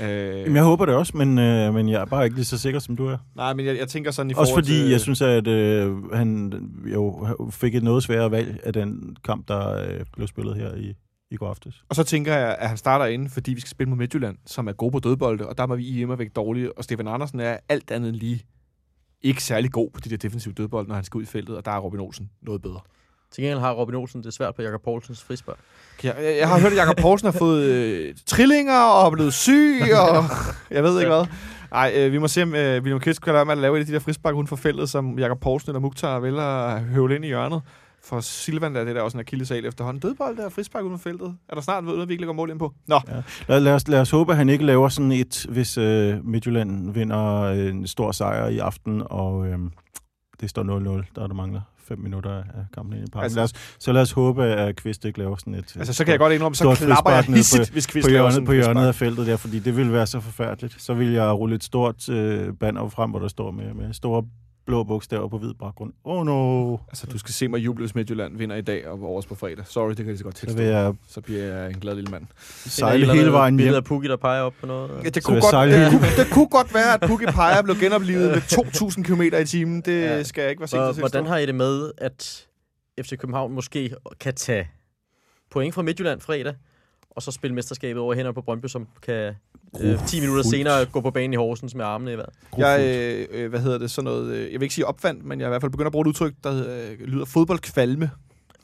Øh, 0.00 0.40
Jamen, 0.40 0.56
jeg 0.56 0.64
håber 0.64 0.86
det 0.86 0.94
også, 0.94 1.16
men, 1.16 1.38
øh, 1.38 1.74
men 1.74 1.88
jeg 1.88 2.00
er 2.00 2.04
bare 2.04 2.24
ikke 2.24 2.36
lige 2.36 2.44
så 2.44 2.58
sikker, 2.58 2.80
som 2.80 2.96
du 2.96 3.06
er. 3.06 3.18
nej, 3.36 3.54
men 3.54 3.66
jeg, 3.66 3.76
jeg 3.78 3.88
tænker 3.88 4.10
sådan 4.10 4.30
i 4.30 4.34
Også 4.34 4.50
forhold 4.50 4.64
fordi 4.64 4.78
til... 4.78 4.90
jeg 4.90 5.00
synes, 5.00 5.22
at 5.22 5.46
øh, 5.46 6.12
han 6.12 6.52
jo 6.92 7.28
fik 7.50 7.74
et 7.74 7.82
noget 7.82 8.02
sværere 8.02 8.30
valg 8.30 8.60
af 8.64 8.72
den 8.72 9.16
kamp, 9.24 9.48
der 9.48 9.76
øh, 9.76 10.00
blev 10.12 10.26
spillet 10.26 10.56
her 10.56 10.74
i, 10.74 10.94
i 11.30 11.36
går 11.36 11.48
aftes. 11.48 11.84
Og 11.88 11.96
så 11.96 12.04
tænker 12.04 12.36
jeg, 12.36 12.56
at 12.58 12.68
han 12.68 12.76
starter 12.76 13.06
inde, 13.06 13.30
fordi 13.30 13.54
vi 13.54 13.60
skal 13.60 13.70
spille 13.70 13.88
mod 13.88 13.98
Midtjylland, 13.98 14.36
som 14.46 14.68
er 14.68 14.72
gode 14.72 14.92
på 14.92 14.98
dødbolde, 14.98 15.48
og 15.48 15.58
der 15.58 15.66
var 15.66 15.76
vi 15.76 15.86
i 15.88 15.92
hjemme 15.92 16.18
væk 16.18 16.36
dårlige, 16.36 16.78
og 16.78 16.84
Stefan 16.84 17.08
Andersen 17.08 17.40
er 17.40 17.56
alt 17.68 17.90
andet 17.90 18.08
end 18.08 18.16
lige 18.16 18.42
ikke 19.22 19.42
særlig 19.42 19.72
god 19.72 19.90
på 19.90 20.00
de 20.00 20.10
der 20.10 20.16
defensive 20.16 20.54
dødbolde, 20.54 20.88
når 20.88 20.94
han 20.94 21.04
skal 21.04 21.18
ud 21.18 21.22
i 21.22 21.26
feltet, 21.26 21.56
og 21.56 21.64
der 21.64 21.70
er 21.70 21.78
Robin 21.78 22.00
Olsen 22.00 22.30
noget 22.42 22.62
bedre. 22.62 22.80
Til 23.30 23.42
gengæld 23.42 23.60
har 23.60 23.72
Robin 23.72 23.94
Olsen 23.94 24.22
det 24.22 24.34
svært 24.34 24.54
på 24.54 24.62
Jakob 24.62 24.82
Poulsens 24.82 25.22
frispark. 25.22 25.56
Jeg, 26.04 26.14
jeg, 26.22 26.36
jeg 26.38 26.48
har 26.48 26.60
hørt, 26.60 26.72
at 26.72 26.78
Jakob 26.78 26.96
Poulsen 26.96 27.26
har 27.26 27.38
fået 27.38 27.64
øh, 27.64 28.14
trillinger 28.26 28.80
og 28.80 29.06
er 29.06 29.10
blevet 29.10 29.34
syg, 29.34 29.80
og 29.94 30.24
jeg 30.76 30.82
ved 30.82 31.00
ikke 31.00 31.14
hvad. 31.14 31.26
Nej, 31.70 31.92
øh, 31.96 32.12
vi 32.12 32.18
må 32.18 32.28
se, 32.28 32.42
om 32.42 32.54
øh, 32.54 32.82
William 32.82 33.00
Kvist 33.00 33.22
kan 33.22 33.32
lade 33.32 33.44
med 33.44 33.52
at 33.52 33.58
lave 33.58 33.76
et 33.76 33.80
af 33.80 33.86
de 33.86 33.92
der 33.92 33.98
frispark 33.98 34.34
uden 34.34 34.46
for 34.46 34.56
feltet, 34.56 34.90
som 34.90 35.18
Jakob 35.18 35.40
Poulsen 35.40 35.70
eller 35.70 35.80
Mukhtar 35.80 36.20
vælger 36.20 36.42
at 36.42 36.80
høvle 36.80 37.14
ind 37.14 37.24
i 37.24 37.28
hjørnet. 37.28 37.62
For 38.10 38.20
Silvan 38.20 38.76
er 38.76 38.84
det 38.84 38.94
der 38.96 39.02
også 39.02 39.16
en 39.16 39.20
akillesal 39.20 39.64
efterhånden. 39.66 40.00
Dødbold 40.00 40.36
der, 40.36 40.48
frispark 40.48 40.84
uden 40.84 40.98
feltet. 40.98 41.36
Er 41.48 41.54
der 41.54 41.62
snart 41.62 41.84
noget, 41.84 42.08
vi 42.08 42.12
ikke 42.12 42.22
lægger 42.22 42.34
mål 42.34 42.50
ind 42.50 42.58
på? 42.58 42.74
Nå, 42.86 43.00
Lad, 43.48 43.60
lad, 43.60 43.74
os, 43.74 43.88
lad 43.88 44.00
os 44.00 44.10
håbe, 44.10 44.32
at 44.32 44.38
han 44.38 44.48
ikke 44.48 44.66
laver 44.66 44.88
sådan 44.88 45.12
et, 45.12 45.46
hvis 45.48 45.78
øh, 45.78 46.24
Midtjylland 46.24 46.92
vinder 46.92 47.42
øh, 47.42 47.68
en 47.68 47.86
stor 47.86 48.12
sejr 48.12 48.46
i 48.46 48.58
aften, 48.58 49.02
og 49.10 49.46
øh, 49.46 49.58
det 50.40 50.50
står 50.50 50.62
0-0, 51.02 51.12
der 51.16 51.26
der 51.26 51.34
mangler 51.34 51.60
5 51.78 51.98
minutter 51.98 52.30
af 52.30 52.44
kampen 52.74 52.96
ind 52.98 53.08
i 53.08 53.10
parken. 53.10 53.24
Altså- 53.24 53.36
lad 53.36 53.44
os, 53.44 53.52
så 53.78 53.92
lad 53.92 54.02
os 54.02 54.12
håbe, 54.12 54.44
at 54.44 54.76
Kvist 54.76 55.04
ikke 55.04 55.18
laver 55.18 55.36
sådan 55.36 55.54
et... 55.54 55.76
altså 55.76 55.92
så 55.92 56.04
kan 56.04 56.12
jeg 56.12 56.18
godt 56.18 56.32
indrømme, 56.32 56.56
så 56.56 56.74
klapper 56.74 57.10
jeg 57.10 57.24
hissigt, 57.24 57.70
hvis 57.70 57.86
på 57.86 57.92
Kvist 57.92 58.10
laver 58.10 58.30
sådan 58.30 58.46
hjørnet, 58.46 58.46
på 58.46 58.52
hjørnet 58.72 58.88
af 58.88 58.94
feltet 58.94 59.26
der, 59.26 59.36
fordi 59.36 59.58
det 59.58 59.76
ville 59.76 59.92
være 59.92 60.06
så 60.06 60.20
forfærdeligt. 60.20 60.82
Så 60.82 60.94
ville 60.94 61.14
jeg 61.14 61.32
rulle 61.32 61.54
et 61.54 61.64
stort 61.64 62.08
øh, 62.08 62.54
banner 62.54 62.88
frem, 62.88 63.10
hvor 63.10 63.18
der 63.18 63.28
står 63.28 63.50
med, 63.50 63.74
med 63.74 63.92
store 63.92 64.22
blå 64.70 64.84
bogstaver 64.84 65.28
på 65.28 65.38
hvid 65.38 65.54
baggrund. 65.54 65.92
Oh 66.04 66.26
no! 66.26 66.76
Altså, 66.88 67.06
du 67.06 67.18
skal 67.18 67.34
se 67.34 67.48
mig 67.48 67.58
juble, 67.58 67.82
hvis 67.82 67.94
Midtjylland 67.94 68.36
vinder 68.38 68.56
i 68.56 68.60
dag 68.60 68.88
og 68.88 69.02
over 69.02 69.22
på 69.28 69.34
fredag. 69.34 69.64
Sorry, 69.66 69.88
det 69.88 69.96
kan 69.96 70.08
jeg 70.08 70.18
så 70.18 70.24
godt 70.24 70.38
Så 70.38 70.40
tilstå. 70.46 70.56
vil 70.62 70.66
jeg 70.66 70.94
Så 71.08 71.20
bliver 71.20 71.44
jeg 71.44 71.70
en 71.70 71.78
glad 71.80 71.94
lille 71.94 72.10
mand. 72.10 72.26
sejle 72.66 73.12
hele 73.12 73.32
vejen 73.32 73.58
hjem. 73.58 73.74
af 73.74 73.84
Pukki, 73.84 74.08
der 74.08 74.16
peger 74.16 74.42
op 74.42 74.54
på 74.60 74.66
noget. 74.66 74.90
Ja, 75.04 75.08
det, 75.10 75.14
Så 75.14 75.22
kunne 75.22 75.40
godt, 75.40 75.50
sejler 75.50 75.78
det, 75.78 75.90
kunne, 75.90 76.08
det 76.16 76.26
kunne 76.32 76.48
godt 76.48 76.74
være, 76.74 76.94
at 76.94 77.00
Pukki 77.08 77.26
Paja 77.26 77.62
blev 77.62 77.76
genoplevet 77.76 78.30
med 78.30 78.40
2.000 78.42 79.02
km 79.02 79.22
i 79.42 79.44
timen. 79.44 79.80
Det 79.80 80.00
Ja. 80.02 80.22
skal 80.22 80.42
jeg 80.42 80.50
ikke 80.50 80.60
være 80.60 80.68
sikker 80.68 80.92
til. 80.92 81.00
hvordan 81.00 81.26
har 81.26 81.36
I 81.38 81.46
det 81.46 81.54
med, 81.54 81.92
at 81.98 82.46
FC 83.02 83.16
København 83.18 83.52
måske 83.52 83.94
kan 84.20 84.34
tage 84.34 84.68
point 85.50 85.74
fra 85.74 85.82
Midtjylland 85.82 86.20
fredag, 86.20 86.54
og 87.10 87.22
så 87.22 87.30
spille 87.30 87.54
mesterskabet 87.54 88.02
over 88.02 88.14
hænder 88.14 88.32
på 88.32 88.40
Brøndby, 88.40 88.66
som 88.66 88.88
kan 89.02 89.34
øh, 89.80 90.06
10 90.06 90.20
minutter 90.20 90.42
senere 90.42 90.84
gå 90.84 91.00
på 91.00 91.10
banen 91.10 91.32
i 91.32 91.36
Horsens 91.36 91.74
med 91.74 91.84
armene 91.84 92.12
i 92.12 92.16
vejret? 92.16 92.34
Jeg, 92.58 92.80
øh, 92.80 93.26
øh, 93.30 93.50
hvad 93.50 93.60
hedder 93.60 93.78
det, 93.78 93.90
sådan 93.90 94.04
noget, 94.04 94.32
øh, 94.32 94.52
jeg 94.52 94.60
vil 94.60 94.62
ikke 94.62 94.74
sige 94.74 94.86
opfandt, 94.86 95.24
men 95.24 95.40
jeg 95.40 95.44
er 95.46 95.48
i 95.48 95.52
hvert 95.52 95.62
fald 95.62 95.72
begyndt 95.72 95.86
at 95.86 95.92
bruge 95.92 96.02
et 96.02 96.06
udtryk, 96.06 96.34
der 96.44 96.64
øh, 96.68 97.00
lyder 97.00 97.24
fodboldkvalme. 97.24 98.10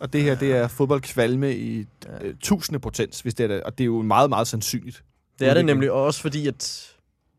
Og 0.01 0.13
det 0.13 0.23
her, 0.23 0.35
det 0.35 0.53
er 0.53 0.69
fodboldkvalme 0.69 1.57
i 1.57 1.87
øh, 2.21 2.35
tusinde 2.41 2.79
potens, 2.79 3.21
hvis 3.21 3.35
det 3.35 3.45
er 3.45 3.49
det. 3.49 3.63
Og 3.63 3.79
det 3.79 3.85
er 3.85 3.87
jo 3.87 4.03
meget, 4.03 4.31
meget 4.31 4.47
sandsynligt. 4.47 5.05
Det 5.39 5.49
er 5.49 5.55
det 5.55 5.65
nemlig 5.65 5.93
også 5.93 6.21
fordi, 6.21 6.49
at 6.49 6.93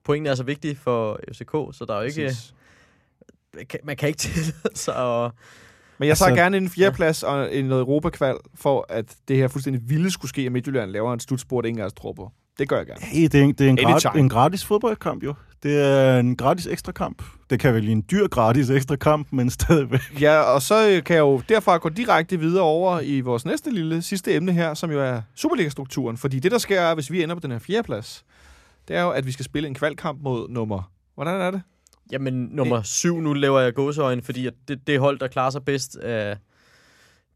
pointene 0.04 0.30
er 0.30 0.36
så 0.36 0.44
vigtige 0.44 0.76
for 0.76 1.20
FCK, 1.34 1.52
så 1.52 1.86
der 1.88 1.94
er 1.94 1.98
jo 1.98 2.06
ikke, 2.06 2.26
Præcis. 2.26 2.54
man 3.56 3.66
kan, 3.66 3.80
man 3.84 3.98
kan 3.98 4.08
ikke 4.08 4.20
tillade 4.20 4.54
sig 4.76 4.96
at... 4.96 5.32
Men 6.00 6.08
jeg 6.08 6.18
tager 6.18 6.30
Altså- 6.30 6.42
gerne 6.44 6.58
en 6.58 6.70
fjerdeplads 6.70 7.24
og 7.24 7.56
en 7.56 7.72
Europakval, 7.72 8.36
for 8.56 8.86
at 8.90 9.16
det 9.28 9.38
her 9.38 9.48
fuldstændig 9.48 9.82
vilde 9.90 10.12
skulle 10.12 10.30
ske, 10.30 10.42
at 10.42 10.52
Midtjylland 10.52 10.92
laver 10.92 11.14
en 11.14 11.20
slutspurt, 11.20 11.66
ingen 11.66 11.82
af 11.82 11.86
os 11.86 11.94
tror 11.94 12.14
på. 12.14 12.32
Det 12.60 12.70
gør 12.70 12.78
jeg 12.78 12.86
gerne. 12.88 13.02
Hey, 13.02 13.24
det 13.24 13.36
er 13.36 13.42
en, 13.44 13.54
det 13.54 13.62
er 13.62 13.70
en, 13.70 13.80
Anytime. 13.80 14.00
grat, 14.12 14.16
en 14.20 14.30
gratis 14.30 14.66
fodboldkamp, 14.66 15.24
jo. 15.24 15.34
Det 15.64 15.82
er 15.82 16.20
en 16.20 16.36
gratis 16.38 16.68
ekstra 16.68 16.92
kamp. 16.92 17.24
Det 17.50 17.60
kan 17.60 17.74
vel 17.74 17.90
en 17.90 18.04
dyr 18.12 18.28
gratis 18.28 18.70
ekstra 18.70 18.96
kamp, 18.96 19.28
men 19.32 19.50
stadigvæk. 19.50 20.22
Ja, 20.22 20.40
og 20.40 20.62
så 20.62 20.90
øh, 20.90 21.04
kan 21.04 21.16
jeg 21.16 21.22
jo 21.22 21.42
derfra 21.50 21.78
gå 21.78 21.90
direkte 21.90 22.40
videre 22.40 22.64
over 22.64 23.00
i 23.00 23.22
vores 23.22 23.46
næste 23.46 23.72
lille 23.72 24.02
sidste 24.02 24.36
emne 24.36 24.52
her, 24.54 24.74
som 24.74 24.92
jo 24.92 25.02
er 25.02 25.22
Superliga-strukturen. 25.36 26.18
Fordi 26.18 26.40
det, 26.40 26.52
der 26.52 26.58
sker, 26.58 26.94
hvis 26.94 27.12
vi 27.12 27.24
ender 27.24 27.36
på 27.36 27.40
den 27.42 27.52
her 27.52 27.60
fjerdeplads, 27.60 28.26
det 28.88 28.96
er 28.96 29.02
jo, 29.02 29.10
at 29.10 29.26
vi 29.26 29.32
skal 29.32 29.46
spille 29.46 29.68
en 29.70 29.76
kvalkamp 29.76 30.22
mod 30.22 30.50
nummer... 30.50 30.92
Hvordan 31.16 31.42
er 31.42 31.52
det? 31.52 31.62
Jamen, 32.12 32.50
nummer 32.52 32.82
syv, 32.82 33.22
nu 33.22 33.34
laver 33.34 33.60
jeg 33.60 33.74
gåseøjne, 33.74 34.22
fordi 34.22 34.48
at 34.48 34.54
det, 34.68 34.88
det 34.88 35.00
hold, 35.00 35.20
der 35.20 35.28
klarer 35.28 35.50
sig 35.50 35.66
bedst 35.66 35.96
af 35.96 36.38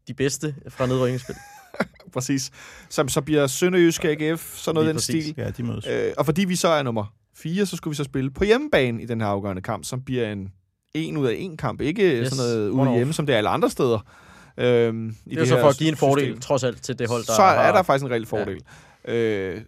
de 0.08 0.14
bedste 0.14 0.54
fra 0.68 0.86
nedrykningsspil. 0.86 1.34
Præcis. 2.14 2.50
Som 2.88 3.08
så 3.08 3.20
bliver 3.20 3.46
Sønderjysk 3.46 4.04
AGF, 4.04 4.56
sådan 4.56 4.74
noget 4.74 4.88
den 4.88 4.96
præcis. 4.96 5.24
stil. 5.24 5.34
Ja, 5.36 5.50
de 5.50 5.62
mødes. 5.62 5.86
Øh, 5.86 6.12
og 6.18 6.24
fordi 6.24 6.44
vi 6.44 6.56
så 6.56 6.68
er 6.68 6.82
nummer 6.82 7.14
4, 7.36 7.66
så 7.66 7.76
skulle 7.76 7.92
vi 7.92 7.96
så 7.96 8.04
spille 8.04 8.30
på 8.30 8.44
hjemmebane 8.44 9.02
i 9.02 9.06
den 9.06 9.20
her 9.20 9.28
afgørende 9.28 9.62
kamp, 9.62 9.84
som 9.84 10.02
bliver 10.02 10.32
en 10.32 10.52
en 10.94 11.16
ud 11.16 11.26
af 11.26 11.34
en 11.38 11.56
kamp. 11.56 11.80
Ikke 11.80 12.20
yes. 12.20 12.28
Sådan 12.28 12.44
noget 12.44 12.70
ude 12.70 12.94
hjemme, 12.96 13.12
som 13.12 13.26
det 13.26 13.32
er 13.32 13.36
alle 13.36 13.48
andre 13.50 13.70
steder. 13.70 13.98
Øhm, 14.58 15.08
i 15.26 15.30
Det 15.30 15.36
er 15.36 15.40
jo 15.40 15.46
så 15.46 15.60
for 15.60 15.68
at 15.68 15.76
give 15.76 15.88
en 15.88 15.94
system. 15.96 16.08
fordel, 16.08 16.40
trods 16.40 16.64
alt, 16.64 16.82
til 16.82 16.98
det 16.98 17.08
hold, 17.08 17.24
der 17.26 17.32
så 17.32 17.42
har... 17.42 17.54
er 17.54 17.72
der 17.72 17.82
faktisk 17.82 18.04
en 18.04 18.10
reel 18.10 18.26
fordel. 18.26 18.60
Ja. 19.08 19.14
Øh, 19.14 19.60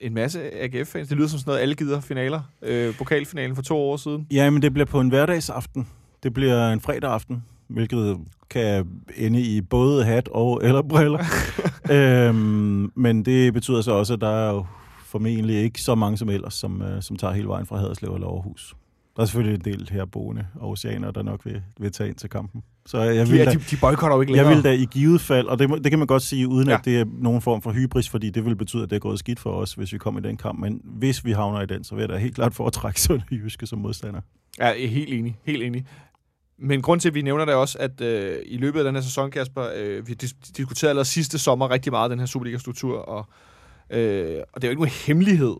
en 0.00 0.14
masse 0.14 0.62
AGF-fans. 0.62 1.08
Det 1.08 1.16
lyder 1.16 1.28
som 1.28 1.38
sådan 1.38 1.50
noget, 1.50 1.60
alle 1.60 1.74
gider 1.74 2.00
finaler. 2.00 2.40
Øh, 2.62 2.94
pokalfinalen 2.94 3.56
for 3.56 3.62
to 3.62 3.76
år 3.76 3.96
siden. 3.96 4.26
Ja, 4.30 4.50
men 4.50 4.62
det 4.62 4.72
bliver 4.72 4.86
på 4.86 5.00
en 5.00 5.08
hverdagsaften. 5.08 5.88
Det 6.22 6.34
bliver 6.34 6.72
en 6.72 6.80
fredag 6.80 7.10
aften, 7.10 7.44
hvilket 7.68 8.18
kan 8.50 8.88
ende 9.16 9.40
i 9.40 9.60
både 9.60 10.04
hat 10.04 10.28
og 10.28 10.60
eller 10.64 10.82
briller. 10.82 11.24
øhm, 11.96 12.92
men 12.94 13.24
det 13.24 13.52
betyder 13.52 13.80
så 13.80 13.92
også, 13.92 14.12
at 14.14 14.20
der 14.20 14.28
er 14.28 14.50
jo 14.52 14.66
formentlig 15.04 15.56
ikke 15.56 15.82
så 15.82 15.94
mange 15.94 16.18
som 16.18 16.28
ellers, 16.28 16.54
som, 16.54 16.82
øh, 16.82 17.02
som 17.02 17.16
tager 17.16 17.34
hele 17.34 17.48
vejen 17.48 17.66
fra 17.66 17.76
Haderslev 17.76 18.14
eller 18.14 18.26
Aarhus. 18.26 18.74
Der 19.16 19.22
er 19.22 19.26
selvfølgelig 19.26 19.54
en 19.54 19.74
del 19.74 19.88
herboende 19.92 20.46
oceaner, 20.60 21.10
der 21.10 21.22
nok 21.22 21.44
vil, 21.44 21.62
vil 21.80 21.92
tage 21.92 22.08
ind 22.08 22.16
til 22.16 22.30
kampen. 22.30 22.62
Så 22.86 22.98
jeg 23.00 23.28
vil, 23.28 23.36
Ja, 23.36 23.44
da, 23.44 23.50
de, 23.50 23.58
de 23.70 23.76
boykotter 23.80 24.16
jo 24.16 24.20
ikke 24.20 24.32
jeg 24.36 24.44
længere. 24.44 24.54
vil 24.62 24.64
da 24.64 24.82
i 24.82 24.86
givet 24.90 25.20
fald, 25.20 25.46
og 25.46 25.58
det, 25.58 25.68
det 25.84 25.90
kan 25.92 25.98
man 25.98 26.06
godt 26.06 26.22
sige, 26.22 26.48
uden 26.48 26.68
Ja. 26.68 26.74
at 26.78 26.84
det 26.84 27.00
er 27.00 27.04
nogen 27.18 27.42
form 27.42 27.62
for 27.62 27.72
hybris, 27.72 28.08
fordi 28.08 28.30
det 28.30 28.44
vil 28.44 28.56
betyde, 28.56 28.82
at 28.82 28.90
det 28.90 28.96
er 28.96 29.00
gået 29.00 29.18
skidt 29.18 29.40
for 29.40 29.50
os, 29.52 29.74
hvis 29.74 29.92
vi 29.92 29.98
kommer 29.98 30.20
i 30.20 30.22
den 30.22 30.36
kamp. 30.36 30.58
Men 30.58 30.80
hvis 30.84 31.24
vi 31.24 31.32
havner 31.32 31.60
i 31.60 31.66
den, 31.66 31.84
så 31.84 31.94
vil 31.94 32.02
jeg 32.02 32.08
da 32.08 32.16
helt 32.16 32.34
klart 32.34 32.54
foretrække 32.54 33.00
Sønderjyske 33.06 33.66
som 33.66 33.78
modstander. 33.78 34.20
Ja, 34.58 34.66
jeg 34.66 34.84
er 34.84 34.88
helt 34.88 35.12
enig. 35.12 35.38
Helt 35.44 35.62
enig. 35.62 35.86
Men 36.58 36.82
grund 36.82 37.00
til, 37.00 37.08
at 37.08 37.14
vi 37.14 37.22
nævner 37.22 37.44
det 37.44 37.54
også, 37.54 37.78
at 37.78 38.00
øh, 38.00 38.36
i 38.46 38.56
løbet 38.56 38.78
af 38.78 38.84
den 38.84 38.94
her 38.94 39.02
sæson, 39.02 39.30
Kasper, 39.30 39.64
øh, 39.76 40.08
vi 40.08 40.16
dis- 40.22 40.52
diskuterede 40.56 40.90
allerede 40.90 41.08
sidste 41.08 41.38
sommer 41.38 41.70
rigtig 41.70 41.92
meget 41.92 42.10
den 42.10 42.18
her 42.18 42.26
Superliga-struktur, 42.26 42.98
og, 42.98 43.26
øh, 43.90 44.40
og 44.52 44.62
det 44.62 44.64
er 44.64 44.68
jo 44.68 44.70
ikke 44.70 44.80
nogen 44.82 44.94
hemmelighed, 45.06 45.56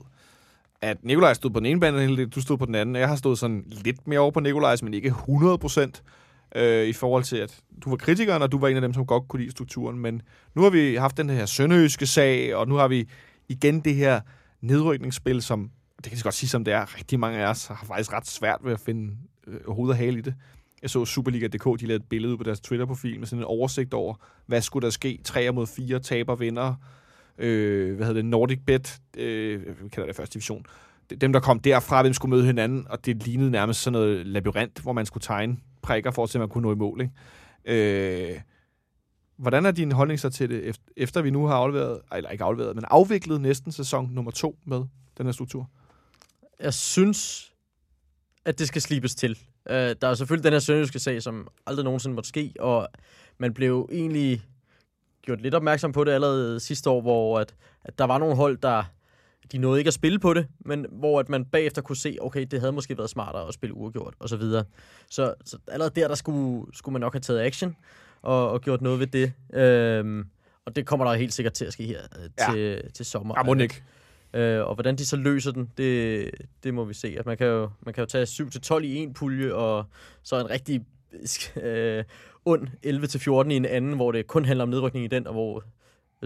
at 0.82 0.96
Nikolaj 1.04 1.34
stod 1.34 1.50
på 1.50 1.60
den 1.60 1.66
ene 1.66 1.80
bane, 1.80 2.26
du 2.26 2.40
stod 2.40 2.58
på 2.58 2.66
den 2.66 2.74
anden, 2.74 2.94
og 2.96 3.00
jeg 3.00 3.08
har 3.08 3.16
stået 3.16 3.38
sådan 3.38 3.64
lidt 3.84 4.08
mere 4.08 4.20
over 4.20 4.30
på 4.30 4.40
Nikolajs, 4.40 4.82
men 4.82 4.94
ikke 4.94 5.08
100 5.08 5.58
procent 5.58 6.02
øh, 6.56 6.86
i 6.86 6.92
forhold 6.92 7.24
til, 7.24 7.36
at 7.36 7.60
du 7.84 7.90
var 7.90 7.96
kritikeren, 7.96 8.42
og 8.42 8.52
du 8.52 8.58
var 8.58 8.68
en 8.68 8.76
af 8.76 8.82
dem, 8.82 8.94
som 8.94 9.06
godt 9.06 9.28
kunne 9.28 9.40
lide 9.40 9.50
strukturen. 9.50 9.98
Men 9.98 10.22
nu 10.54 10.62
har 10.62 10.70
vi 10.70 10.94
haft 10.94 11.16
den 11.16 11.30
her 11.30 11.46
sønderjyske 11.46 12.06
sag, 12.06 12.54
og 12.54 12.68
nu 12.68 12.74
har 12.74 12.88
vi 12.88 13.08
igen 13.48 13.80
det 13.80 13.94
her 13.94 14.20
nedrykningsspil, 14.60 15.42
som, 15.42 15.70
det 15.96 16.04
kan 16.04 16.12
jeg 16.12 16.22
godt 16.22 16.34
sige, 16.34 16.50
som 16.50 16.64
det 16.64 16.74
er, 16.74 16.96
rigtig 16.98 17.20
mange 17.20 17.38
af 17.38 17.46
os 17.46 17.66
har 17.66 17.84
faktisk 17.86 18.12
ret 18.12 18.26
svært 18.26 18.58
ved 18.64 18.72
at 18.72 18.80
finde 18.80 19.16
øh, 19.46 19.70
hoved 19.70 19.90
og 19.90 19.96
hale 19.96 20.18
i 20.18 20.20
det. 20.20 20.34
Jeg 20.82 20.90
så 20.90 21.04
Superliga.dk, 21.04 21.80
de 21.80 21.86
lavede 21.86 22.02
et 22.02 22.08
billede 22.08 22.32
ud 22.32 22.38
på 22.38 22.44
deres 22.44 22.60
Twitter-profil 22.60 23.18
med 23.18 23.26
sådan 23.26 23.40
en 23.40 23.44
oversigt 23.44 23.94
over, 23.94 24.14
hvad 24.46 24.62
skulle 24.62 24.84
der 24.84 24.90
ske? 24.90 25.18
3 25.24 25.52
mod 25.52 25.66
4, 25.66 25.98
taber, 25.98 26.34
vinder. 26.34 26.74
Øh, 27.38 27.96
hvad 27.96 28.06
hedder 28.06 28.22
det? 28.22 28.30
Nordic 28.30 28.58
Bet, 28.66 29.00
øh, 29.16 29.60
vi 29.82 29.88
kalder 29.88 30.06
det 30.06 30.16
første 30.16 30.34
division. 30.34 30.66
Dem, 31.20 31.32
der 31.32 31.40
kom 31.40 31.60
derfra, 31.60 32.02
hvem 32.02 32.12
skulle 32.12 32.30
møde 32.30 32.46
hinanden, 32.46 32.86
og 32.90 33.06
det 33.06 33.26
lignede 33.26 33.50
nærmest 33.50 33.80
sådan 33.80 33.92
noget 33.92 34.26
labyrint, 34.26 34.80
hvor 34.80 34.92
man 34.92 35.06
skulle 35.06 35.22
tegne 35.22 35.56
prikker 35.82 36.10
for 36.10 36.24
at 36.24 36.34
man 36.34 36.48
kunne 36.48 36.62
nå 36.62 36.72
i 36.72 36.76
mål. 36.76 37.00
Ikke? 37.00 38.32
Øh, 38.32 38.40
hvordan 39.36 39.66
er 39.66 39.70
din 39.70 39.92
holdning 39.92 40.20
så 40.20 40.30
til 40.30 40.50
det, 40.50 40.80
efter 40.96 41.22
vi 41.22 41.30
nu 41.30 41.46
har 41.46 41.54
afleveret, 41.54 42.00
eller 42.16 42.30
ikke 42.30 42.44
afleveret, 42.44 42.74
men 42.74 42.84
afviklet 42.88 43.40
næsten 43.40 43.72
sæson 43.72 44.10
nummer 44.12 44.30
to 44.30 44.58
med 44.64 44.84
den 45.18 45.26
her 45.26 45.32
struktur? 45.32 45.70
Jeg 46.60 46.74
synes, 46.74 47.52
at 48.44 48.58
det 48.58 48.68
skal 48.68 48.82
slibes 48.82 49.14
til. 49.14 49.38
Uh, 49.70 49.74
der 49.76 49.96
er 50.02 50.14
selvfølgelig 50.14 50.44
den 50.44 50.52
her 50.52 50.60
sønderjyske 50.60 50.98
sag, 50.98 51.22
som 51.22 51.48
aldrig 51.66 51.84
nogensinde 51.84 52.14
måtte 52.14 52.28
ske, 52.28 52.52
og 52.60 52.88
man 53.38 53.54
blev 53.54 53.88
egentlig 53.92 54.42
gjort 55.22 55.40
lidt 55.40 55.54
opmærksom 55.54 55.92
på 55.92 56.04
det 56.04 56.12
allerede 56.12 56.60
sidste 56.60 56.90
år, 56.90 57.00
hvor 57.00 57.38
at, 57.38 57.54
at 57.84 57.98
der 57.98 58.04
var 58.04 58.18
nogle 58.18 58.36
hold, 58.36 58.58
der 58.58 58.84
de 59.52 59.58
nåede 59.58 59.80
ikke 59.80 59.88
at 59.88 59.94
spille 59.94 60.18
på 60.18 60.34
det, 60.34 60.46
men 60.60 60.86
hvor 60.90 61.20
at 61.20 61.28
man 61.28 61.44
bagefter 61.44 61.82
kunne 61.82 61.96
se, 61.96 62.16
okay, 62.20 62.46
det 62.50 62.60
havde 62.60 62.72
måske 62.72 62.98
været 62.98 63.10
smartere 63.10 63.48
at 63.48 63.54
spille 63.54 63.74
uafgjort, 63.74 64.14
og 64.18 64.28
så 64.28 64.36
videre. 64.36 64.64
Så, 65.10 65.34
så 65.44 65.56
allerede 65.68 66.00
der, 66.00 66.08
der 66.08 66.14
skulle, 66.14 66.66
skulle 66.76 66.92
man 66.92 67.00
nok 67.00 67.12
have 67.14 67.20
taget 67.20 67.40
action 67.40 67.76
og, 68.22 68.50
og 68.50 68.60
gjort 68.60 68.82
noget 68.82 69.00
ved 69.00 69.06
det. 69.06 69.32
Øhm, 69.52 70.26
og 70.66 70.76
det 70.76 70.86
kommer 70.86 71.06
der 71.06 71.14
helt 71.14 71.32
sikkert 71.32 71.52
til 71.52 71.64
at 71.64 71.72
ske 71.72 71.84
her 71.84 72.00
øh, 72.18 72.30
Ja. 72.38 72.52
til, 72.52 72.92
til 72.92 73.06
sommer. 73.06 73.34
Ja, 73.38 73.42
må 73.42 73.54
ikke. 73.54 73.82
Øh, 74.34 74.66
og 74.66 74.74
hvordan 74.74 74.96
de 74.96 75.06
så 75.06 75.16
løser 75.16 75.50
den, 75.52 75.70
det, 75.78 76.30
det 76.64 76.74
må 76.74 76.84
vi 76.84 76.94
se. 76.94 77.14
At 77.18 77.26
man, 77.26 77.36
kan 77.36 77.46
jo, 77.46 77.70
man 77.80 77.94
kan 77.94 78.02
jo 78.02 78.06
tage 78.06 78.24
7-12 78.24 78.78
i 78.78 78.96
en 78.96 79.14
pulje, 79.14 79.54
og 79.54 79.84
så 80.22 80.40
en 80.40 80.50
rigtig 80.50 80.84
øh, 81.62 82.04
ond 82.44 82.68
11-14 83.46 83.50
i 83.50 83.56
en 83.56 83.64
anden, 83.64 83.92
hvor 83.92 84.12
det 84.12 84.26
kun 84.26 84.44
handler 84.44 84.62
om 84.62 84.68
nedrykning 84.68 85.04
i 85.04 85.08
den, 85.08 85.26
og 85.26 85.32
hvor 85.32 85.64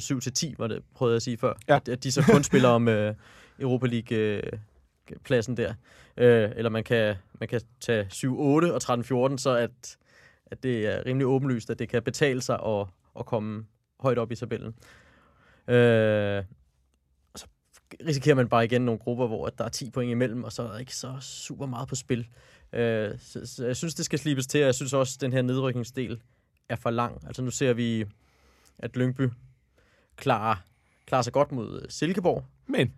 7-10 0.00 0.54
var 0.58 0.66
det, 0.66 0.82
prøvede 0.94 1.12
jeg 1.12 1.16
at 1.16 1.22
sige 1.22 1.38
før. 1.38 1.54
Ja. 1.68 1.76
At, 1.76 1.88
at 1.88 2.04
de 2.04 2.12
så 2.12 2.22
kun 2.22 2.44
spiller 2.50 2.68
om 2.68 2.88
øh, 2.88 3.14
Europa 3.58 3.86
League-pladsen 3.86 5.56
der. 5.56 5.74
Øh, 6.16 6.50
eller 6.56 6.70
man 6.70 6.84
kan, 6.84 7.16
man 7.40 7.48
kan 7.48 7.60
tage 7.80 8.04
7-8 8.04 8.28
og 8.28 8.80
13-14, 9.30 9.36
så 9.36 9.56
at, 9.58 9.96
at 10.46 10.62
det 10.62 10.86
er 10.86 11.06
rimelig 11.06 11.26
åbenlyst, 11.26 11.70
at 11.70 11.78
det 11.78 11.88
kan 11.88 12.02
betale 12.02 12.42
sig 12.42 12.58
at, 12.66 12.86
at 13.18 13.26
komme 13.26 13.66
højt 14.00 14.18
op 14.18 14.32
i 14.32 14.36
tabellen. 14.36 14.74
Øh, 15.68 16.44
og 17.32 17.38
så 17.38 17.46
risikerer 18.06 18.34
man 18.34 18.48
bare 18.48 18.64
igen 18.64 18.82
nogle 18.82 18.98
grupper, 18.98 19.26
hvor 19.26 19.46
at 19.46 19.58
der 19.58 19.64
er 19.64 19.68
10 19.68 19.90
point 19.90 20.10
imellem, 20.10 20.44
og 20.44 20.52
så 20.52 20.62
er 20.62 20.72
der 20.72 20.78
ikke 20.78 20.96
så 20.96 21.16
super 21.20 21.66
meget 21.66 21.88
på 21.88 21.94
spil. 21.94 22.28
Øh, 22.72 23.10
så, 23.18 23.46
så 23.46 23.66
jeg 23.66 23.76
synes, 23.76 23.94
det 23.94 24.04
skal 24.04 24.18
slibes 24.18 24.46
til, 24.46 24.60
og 24.60 24.66
jeg 24.66 24.74
synes 24.74 24.92
også, 24.92 25.16
at 25.16 25.20
den 25.20 25.32
her 25.32 25.42
nedrykningsdel 25.42 26.20
er 26.68 26.76
for 26.76 26.90
lang. 26.90 27.26
Altså 27.26 27.42
nu 27.42 27.50
ser 27.50 27.72
vi, 27.72 28.04
at 28.78 28.96
Lyngby 28.96 29.28
klarer, 30.16 30.56
klarer 31.06 31.22
sig 31.22 31.32
godt 31.32 31.52
mod 31.52 31.86
Silkeborg. 31.88 32.44
Men 32.66 32.92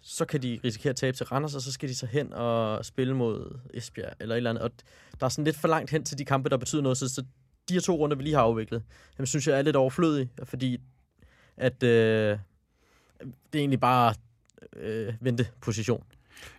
Så 0.00 0.24
kan 0.24 0.42
de 0.42 0.60
risikere 0.64 0.90
at 0.90 0.96
tabe 0.96 1.16
til 1.16 1.26
Randers, 1.26 1.54
og 1.54 1.62
så 1.62 1.72
skal 1.72 1.88
de 1.88 1.94
så 1.94 2.06
hen 2.06 2.32
og 2.32 2.84
spille 2.84 3.14
mod 3.16 3.58
Esbjerg 3.74 4.12
eller 4.20 4.34
et 4.34 4.36
eller 4.36 4.50
andet. 4.50 4.62
Og 4.64 4.70
der 5.20 5.26
er 5.26 5.30
sådan 5.30 5.44
lidt 5.44 5.56
for 5.56 5.68
langt 5.68 5.90
hen 5.90 6.04
til 6.04 6.18
de 6.18 6.24
kampe, 6.24 6.48
der 6.48 6.56
betyder 6.56 6.82
noget. 6.82 6.98
Så, 6.98 7.08
så 7.08 7.24
de 7.68 7.74
her 7.74 7.80
to 7.80 7.96
runder, 7.96 8.16
vi 8.16 8.22
lige 8.22 8.34
har 8.34 8.42
afviklet, 8.42 8.82
dem 9.18 9.26
synes 9.26 9.48
jeg 9.48 9.58
er 9.58 9.62
lidt 9.62 9.76
overflødige, 9.76 10.30
fordi 10.44 10.80
at 11.56 11.82
øh, 11.82 12.38
det 13.20 13.28
er 13.54 13.58
egentlig 13.58 13.80
bare 13.80 14.14
øh, 14.76 15.14
venteposition. 15.20 16.04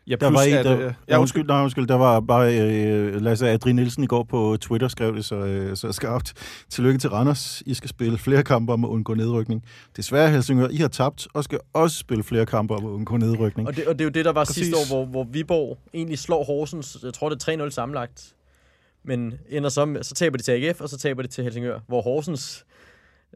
Ja, 0.08 0.16
Der 0.16 0.30
var 0.30 0.42
en, 0.42 0.54
der, 0.54 0.88
øh, 0.88 0.94
ja, 1.10 1.20
undskyld, 1.20 1.48
nej, 1.48 1.62
undskyld, 1.62 1.88
der 1.88 1.96
var 1.96 2.20
bare 2.20 2.60
øh, 2.60 3.22
Lasse 3.22 3.50
Adri 3.50 3.72
Nielsen 3.72 4.04
i 4.04 4.08
går 4.08 4.24
på 4.24 4.58
Twitter 4.62 4.88
skrev 4.88 5.16
det 5.16 5.26
så, 5.26 5.36
øh, 5.36 5.78
så 5.78 5.92
skarpt. 5.92 6.34
Tillykke 6.70 7.00
til 7.00 7.10
Randers. 7.10 7.64
I 7.66 7.74
skal 7.74 7.90
spille 7.90 8.18
flere 8.18 8.44
kampe 8.44 8.74
om 8.74 8.84
at 8.84 8.90
undgå 8.90 9.14
nedrykning. 9.14 9.64
Desværre, 9.98 10.30
Helsingør, 10.30 10.68
I 10.68 10.78
har 10.78 10.88
tabt 10.88 11.28
og 11.34 11.44
skal 11.44 11.60
også 11.74 11.98
spille 11.98 12.24
flere 12.24 12.46
kampe 12.46 12.74
om 12.74 12.86
at 12.86 12.90
undgå 12.90 13.18
nedrykning. 13.18 13.68
Og 13.68 13.76
det, 13.76 13.88
og 13.88 13.94
det 13.94 14.02
er 14.02 14.06
jo 14.06 14.12
det, 14.12 14.26
der 14.26 14.32
var 14.32 14.46
Præcis. 14.46 14.56
Sidste 14.66 14.78
år, 14.78 14.86
hvor, 14.88 15.06
hvor 15.06 15.24
Viborg 15.24 15.78
egentlig 15.94 16.20
slår 16.20 16.44
Horsens, 16.44 16.98
jeg 17.04 17.14
tror 17.14 17.30
det 17.30 17.48
er 17.48 17.66
3-0 17.66 17.70
sammenlagt, 17.70 18.34
men 19.04 19.34
ender 19.50 19.70
så, 19.70 19.98
så 20.02 20.14
taber 20.14 20.38
de 20.38 20.44
til 20.44 20.52
AGF, 20.52 20.82
og 20.82 20.90
så 20.90 20.98
taber 20.98 21.22
de 21.22 21.28
til 21.28 21.44
Helsingør, 21.44 21.80
hvor 21.88 22.02
Horsens 22.02 22.66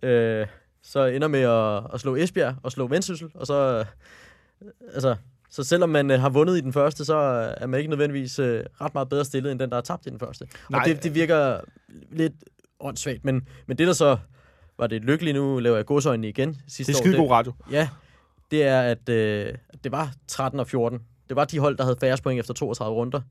øh, 0.03 0.47
så 0.83 1.05
ender 1.05 1.27
med 1.27 1.41
at, 1.41 1.93
at 1.93 1.99
slå 1.99 2.15
Esbjerg 2.15 2.55
og 2.63 2.71
slå 2.71 2.87
Vendsyssel, 2.87 3.31
og 3.33 3.47
så, 3.47 3.85
øh, 4.63 4.71
altså, 4.93 5.15
så 5.49 5.63
selvom 5.63 5.89
man 5.89 6.11
øh, 6.11 6.19
har 6.19 6.29
vundet 6.29 6.57
i 6.57 6.61
den 6.61 6.73
første, 6.73 7.05
så 7.05 7.15
er 7.57 7.67
man 7.67 7.77
ikke 7.77 7.89
nødvendigvis 7.89 8.39
øh, 8.39 8.63
ret 8.81 8.93
meget 8.93 9.09
bedre 9.09 9.25
stillet, 9.25 9.51
end 9.51 9.59
den, 9.59 9.69
der 9.69 9.75
har 9.75 9.81
tabt 9.81 10.05
i 10.05 10.09
den 10.09 10.19
første. 10.19 10.47
Nej. 10.69 10.79
Og 10.79 10.87
det, 10.87 11.03
det 11.03 11.15
virker 11.15 11.59
lidt 12.11 12.33
åndssvagt, 12.79 13.25
men, 13.25 13.47
men 13.67 13.77
det 13.77 13.87
der 13.87 13.93
så 13.93 14.17
var 14.77 14.87
det 14.87 15.01
lykkelige, 15.03 15.33
nu 15.33 15.59
laver 15.59 15.75
jeg 15.75 15.85
godsøjne 15.85 16.29
igen 16.29 16.57
sidste 16.67 16.93
det 16.93 16.97
er 16.97 17.01
år. 17.01 17.03
skide 17.03 17.17
god 17.17 17.29
radio. 17.31 17.53
Ja, 17.71 17.89
det 18.51 18.63
er, 18.63 18.81
at 18.81 19.09
øh, 19.09 19.53
det 19.83 19.91
var 19.91 20.13
13 20.27 20.59
og 20.59 20.67
14. 20.67 20.99
Det 21.29 21.35
var 21.35 21.45
de 21.45 21.59
hold, 21.59 21.77
der 21.77 21.83
havde 21.83 21.97
færre 21.99 22.17
point 22.23 22.39
efter 22.39 22.53
32 22.53 22.95
runder 22.95 23.21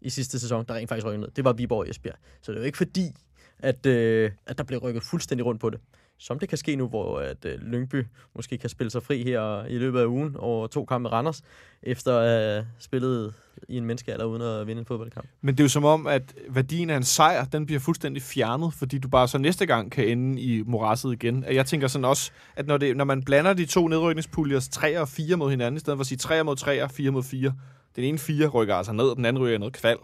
i 0.00 0.10
sidste 0.10 0.40
sæson, 0.40 0.64
der 0.68 0.74
rent 0.74 0.88
faktisk 0.88 1.06
rykkede 1.06 1.20
ned. 1.20 1.30
Det 1.36 1.44
var 1.44 1.52
Viborg 1.52 1.78
og 1.78 1.90
Esbjerg. 1.90 2.16
Så 2.42 2.52
det 2.52 2.58
er 2.58 2.62
jo 2.62 2.66
ikke 2.66 2.78
fordi, 2.78 3.10
at, 3.58 3.86
øh, 3.86 4.30
at 4.46 4.58
der 4.58 4.64
blev 4.64 4.80
rykket 4.80 5.02
fuldstændig 5.02 5.46
rundt 5.46 5.60
på 5.60 5.70
det. 5.70 5.80
Som 6.22 6.38
det 6.38 6.48
kan 6.48 6.58
ske 6.58 6.76
nu, 6.76 6.88
hvor 6.88 7.18
at, 7.18 7.44
øh, 7.44 7.60
Lyngby 7.60 8.06
måske 8.34 8.58
kan 8.58 8.70
spille 8.70 8.90
sig 8.90 9.02
fri 9.02 9.22
her 9.24 9.64
i 9.64 9.78
løbet 9.78 10.00
af 10.00 10.06
ugen 10.06 10.36
over 10.38 10.66
to 10.66 10.84
kampe 10.84 11.02
med 11.02 11.12
Randers, 11.12 11.42
efter 11.82 12.18
at 12.18 12.28
have 12.28 12.66
spillet 12.78 13.34
i 13.68 13.76
en 13.76 13.84
menneskealder 13.84 14.24
uden 14.24 14.42
at 14.42 14.66
vinde 14.66 14.80
en 14.80 14.86
fodboldkamp. 14.86 15.28
Men 15.40 15.54
det 15.54 15.60
er 15.60 15.64
jo 15.64 15.68
som 15.68 15.84
om, 15.84 16.06
at 16.06 16.22
værdien 16.48 16.90
af 16.90 16.96
en 16.96 17.02
sejr, 17.02 17.44
den 17.44 17.66
bliver 17.66 17.80
fuldstændig 17.80 18.22
fjernet, 18.22 18.74
fordi 18.74 18.98
du 18.98 19.08
bare 19.08 19.28
så 19.28 19.38
næste 19.38 19.66
gang 19.66 19.92
kan 19.92 20.08
ende 20.08 20.40
i 20.40 20.62
morasset 20.66 21.12
igen. 21.12 21.44
Jeg 21.50 21.66
tænker 21.66 21.88
sådan 21.88 22.04
også, 22.04 22.30
at 22.56 22.66
når, 22.66 22.76
det, 22.76 22.96
når 22.96 23.04
man 23.04 23.22
blander 23.22 23.52
de 23.52 23.66
to 23.66 23.88
nedrykningspuljer, 23.88 24.68
3 24.72 25.00
og 25.00 25.08
4 25.08 25.36
mod 25.36 25.50
hinanden, 25.50 25.76
i 25.76 25.80
stedet 25.80 25.96
for 25.96 26.00
at 26.00 26.06
sige 26.06 26.18
3 26.18 26.44
mod 26.44 26.56
3 26.56 26.82
og 26.82 26.90
4 26.90 27.10
mod 27.10 27.22
4, 27.22 27.54
den 27.96 28.04
ene 28.04 28.18
4 28.18 28.46
rykker 28.46 28.74
altså 28.74 28.92
ned, 28.92 29.04
og 29.04 29.16
den 29.16 29.24
anden 29.24 29.42
rykker 29.42 29.58
noget 29.58 29.74
kval 29.74 29.96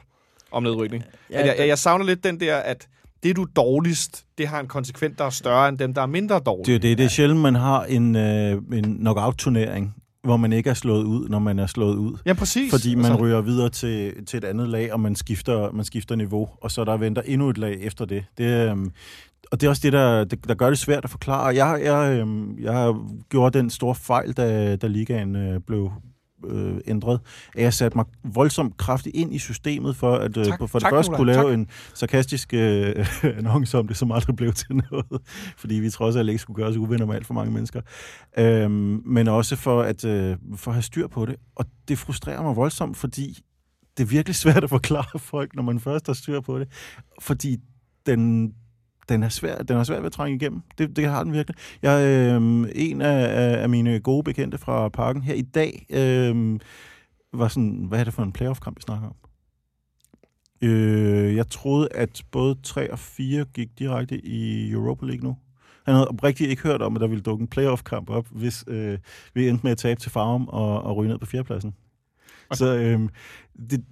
om 0.50 0.62
nedrykning. 0.62 1.04
Ja, 1.30 1.46
jeg, 1.46 1.54
jeg, 1.58 1.68
jeg 1.68 1.78
savner 1.78 2.04
lidt 2.04 2.24
den 2.24 2.40
der, 2.40 2.56
at 2.56 2.88
det 3.22 3.36
du 3.36 3.42
er 3.42 3.46
dårligst, 3.56 4.24
det 4.38 4.48
har 4.48 4.60
en 4.60 4.66
konsekvens, 4.66 5.14
der 5.18 5.24
er 5.24 5.30
større 5.30 5.68
end 5.68 5.78
dem, 5.78 5.94
der 5.94 6.02
er 6.02 6.06
mindre 6.06 6.38
dårlige. 6.38 6.66
Det 6.66 6.74
er 6.74 6.88
det. 6.88 6.98
Det 6.98 7.04
er 7.04 7.08
sjældent, 7.08 7.40
man 7.40 7.54
har 7.54 7.84
en, 7.84 8.16
øh, 8.16 8.62
en 8.72 8.84
knockout-turnering, 8.98 9.94
hvor 10.22 10.36
man 10.36 10.52
ikke 10.52 10.70
er 10.70 10.74
slået 10.74 11.04
ud, 11.04 11.28
når 11.28 11.38
man 11.38 11.58
er 11.58 11.66
slået 11.66 11.96
ud. 11.96 12.18
Ja, 12.26 12.32
præcis. 12.32 12.70
Fordi 12.72 12.94
man 12.94 13.04
Altså, 13.04 13.20
ryger 13.22 13.40
videre 13.40 13.68
til, 13.68 14.26
til 14.26 14.36
et 14.36 14.44
andet 14.44 14.68
lag, 14.68 14.92
og 14.92 15.00
man 15.00 15.16
skifter, 15.16 15.72
man 15.72 15.84
skifter 15.84 16.14
niveau, 16.16 16.48
og 16.60 16.70
så 16.70 16.84
der 16.84 16.96
venter 16.96 17.22
endnu 17.22 17.48
et 17.48 17.58
lag 17.58 17.80
efter 17.80 18.04
det. 18.04 18.24
det 18.38 18.70
øhm, 18.70 18.90
og 19.52 19.60
det 19.60 19.66
er 19.66 19.70
også 19.70 19.82
det, 19.84 19.92
der, 19.92 20.24
det, 20.24 20.48
der 20.48 20.54
gør 20.54 20.68
det 20.68 20.78
svært 20.78 21.04
at 21.04 21.10
forklare. 21.10 21.46
Jeg, 21.46 21.80
jeg, 21.84 22.18
øhm, 22.20 22.58
jeg 22.60 22.94
gjorde 23.28 23.58
den 23.58 23.70
store 23.70 23.94
fejl, 23.94 24.32
da, 24.32 24.76
da 24.76 24.86
ligaen 24.86 25.36
øh, 25.36 25.60
blev 25.60 25.90
øh, 26.46 26.80
ændret. 26.86 27.20
at 27.54 27.62
Jeg 27.62 27.74
satte 27.74 27.98
mig 27.98 28.06
voldsomt 28.24 28.76
kraftigt 28.76 29.16
ind 29.16 29.34
i 29.34 29.38
systemet 29.38 29.96
for 29.96 30.14
at 30.14 30.36
øh, 30.36 30.44
Tak, 30.44 30.58
for 30.58 30.78
det 30.78 30.82
tak, 30.82 30.92
første 30.92 31.12
kunne 31.16 31.32
lave 31.32 31.48
tak. 31.48 31.54
en 31.54 31.66
sarkastisk 31.94 32.54
øh, 32.54 33.06
annonce 33.38 33.78
om 33.78 33.88
det, 33.88 33.96
som 33.96 34.12
aldrig 34.12 34.36
blev 34.36 34.52
til 34.52 34.82
noget. 34.90 35.22
Fordi 35.60 35.74
vi 35.74 35.90
trods 35.90 36.16
alt 36.16 36.28
ikke 36.28 36.38
skulle 36.38 36.56
gøre 36.56 36.68
os 36.68 36.76
uvenner 36.76 37.06
med 37.06 37.14
alt 37.14 37.26
for 37.26 37.34
mange 37.34 37.52
mennesker. 37.52 37.80
Øhm, 38.38 39.02
men 39.06 39.28
også 39.28 39.56
for 39.56 39.82
at, 39.82 40.04
øh, 40.04 40.36
for 40.56 40.70
at 40.70 40.74
have 40.74 40.82
styr 40.82 41.06
på 41.06 41.26
det. 41.26 41.36
Og 41.56 41.64
det 41.88 41.98
frustrerer 41.98 42.42
mig 42.42 42.56
voldsomt, 42.56 42.96
fordi 42.96 43.38
det 43.96 44.04
er 44.04 44.08
virkelig 44.08 44.36
svært 44.36 44.64
at 44.64 44.70
forklare 44.70 45.18
folk, 45.32 45.54
når 45.54 45.62
man 45.62 45.80
først 45.80 46.06
har 46.06 46.14
styr 46.14 46.40
på 46.40 46.58
det. 46.58 46.68
Fordi 47.20 47.56
den, 48.06 48.52
den 49.08 49.22
er 49.22 49.28
svær, 49.28 49.58
den 49.58 49.76
er 49.76 49.84
svær 49.84 49.96
ved 49.96 50.06
at 50.06 50.12
trænge 50.12 50.36
igennem. 50.36 50.62
Det, 50.78 50.96
det 50.96 51.06
har 51.06 51.24
den 51.24 51.32
virkelig. 51.32 51.56
Jeg, 51.82 52.06
øh, 52.06 52.68
en 52.74 53.02
af, 53.02 53.62
af, 53.62 53.68
mine 53.68 54.00
gode 54.00 54.24
bekendte 54.24 54.58
fra 54.58 54.88
parken 54.88 55.22
her 55.22 55.34
i 55.34 55.42
dag 55.42 55.86
øh, 55.90 56.60
var 57.32 57.48
sådan, 57.48 57.84
hvad 57.88 58.00
er 58.00 58.04
det 58.04 58.14
for 58.14 58.22
en 58.22 58.32
playoff-kamp, 58.32 58.76
vi 58.76 58.82
snakker 58.82 59.08
om? 59.08 59.14
Øh, 60.62 61.36
jeg 61.36 61.48
troede, 61.48 61.88
at 61.94 62.22
både 62.30 62.56
3 62.62 62.92
og 62.92 62.98
4 62.98 63.44
gik 63.44 63.78
direkte 63.78 64.26
i 64.26 64.70
Europa 64.70 65.06
League 65.06 65.24
nu. 65.28 65.36
Han 65.84 65.94
havde 65.94 66.08
oprigtigt 66.08 66.50
ikke 66.50 66.62
hørt 66.62 66.82
om, 66.82 66.96
at 66.96 67.00
der 67.00 67.06
ville 67.06 67.22
dukke 67.22 67.42
en 67.42 67.48
playoff-kamp 67.48 68.10
op, 68.10 68.26
hvis 68.30 68.64
øh, 68.66 68.98
vi 69.34 69.48
endte 69.48 69.62
med 69.62 69.72
at 69.72 69.78
tabe 69.78 70.00
til 70.00 70.10
Farum 70.10 70.48
og, 70.48 70.82
og 70.82 70.96
ryge 70.96 71.08
ned 71.08 71.18
på 71.18 71.26
fjerdepladsen. 71.26 71.74
Så 72.52 72.76
øh, 72.76 73.08
det, 73.70 73.84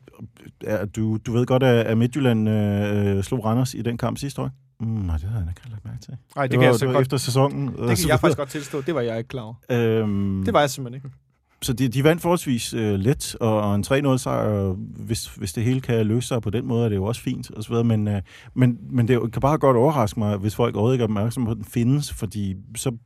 ja, 0.63 0.85
du, 0.85 1.19
du 1.27 1.33
ved 1.33 1.47
godt, 1.47 1.63
at, 1.63 1.99
Midtjylland 1.99 2.49
øh, 2.49 3.25
slog 3.25 3.45
Randers 3.45 3.75
i 3.75 3.83
den 3.83 3.99
kamp 3.99 4.19
sidste 4.19 4.43
år? 4.43 4.51
Mm, 4.81 4.87
nej, 4.89 5.17
det 5.17 5.29
havde 5.29 5.45
jeg 5.45 5.51
ikke 5.59 5.71
lagt 5.71 5.85
mærke 5.85 6.01
til. 6.01 6.15
Nej, 6.37 6.45
det, 6.47 6.51
Det, 6.51 6.59
kan 6.59 6.67
var, 6.67 6.73
jeg 6.73 6.79
så 6.79 6.87
godt. 6.87 7.01
efter 7.03 7.17
sæsonen. 7.17 7.67
Det 7.69 7.99
kan 7.99 8.09
jeg 8.09 8.21
faktisk 8.21 8.39
godt 8.39 8.49
tilstå. 8.49 8.81
Det 8.81 8.95
var 8.95 9.01
jeg 9.01 9.19
ikke 9.19 9.29
klar 9.29 9.43
over. 9.43 9.55
Øhm, 9.71 10.43
Det 10.45 10.55
var 10.55 10.61
jeg 10.61 10.71
simpelthen 10.71 11.05
ikke. 11.05 11.17
Så 11.63 11.73
de, 11.73 11.89
de 11.89 12.05
vandt 12.05 12.23
forholdsvis 12.23 12.75
øh, 12.75 12.95
let, 12.95 13.37
og, 13.41 13.61
og 13.61 13.75
en 13.75 13.85
3-0 13.87 14.17
sejr, 14.17 14.73
hvis, 15.07 15.27
hvis 15.35 15.53
det 15.53 15.65
hele 15.65 15.81
kan 15.81 16.07
løse 16.07 16.29
sig 16.29 16.43
på 16.43 16.51
den 16.51 16.67
måde, 16.67 16.85
er 16.85 16.89
det 16.89 16.97
jo 16.97 17.05
også 17.05 17.21
fint. 17.23 17.51
Og 17.51 17.63
så 17.63 17.69
videre. 17.69 17.85
Men, 17.85 18.09
øh, 18.09 18.23
men, 18.55 18.79
men 18.91 19.09
det 19.09 19.33
kan 19.33 19.41
bare 19.41 19.59
godt 19.59 19.77
overraske 19.77 20.19
mig, 20.21 20.37
hvis 20.37 20.55
folk 20.57 20.75
overhovedet 20.75 20.95
ikke 20.95 21.03
er 21.03 21.07
opmærksomme 21.07 21.47
på, 21.47 21.51
at 21.51 21.57
den 21.57 21.65
findes, 21.65 22.13
fordi 22.13 22.57
så 22.77 22.97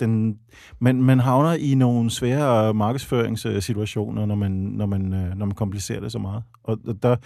den, 0.00 0.36
man, 0.78 1.02
man 1.02 1.20
havner 1.20 1.52
i 1.54 1.74
nogle 1.74 2.10
svære 2.10 2.74
markedsføringssituationer, 2.74 4.26
når 4.26 4.34
man, 4.34 4.50
når 4.52 4.86
man, 4.86 5.14
øh, 5.14 5.34
når 5.36 5.46
man 5.46 5.54
komplicerer 5.54 6.00
det 6.00 6.12
så 6.12 6.18
meget. 6.18 6.42
Og 6.64 6.78
der 7.02 7.16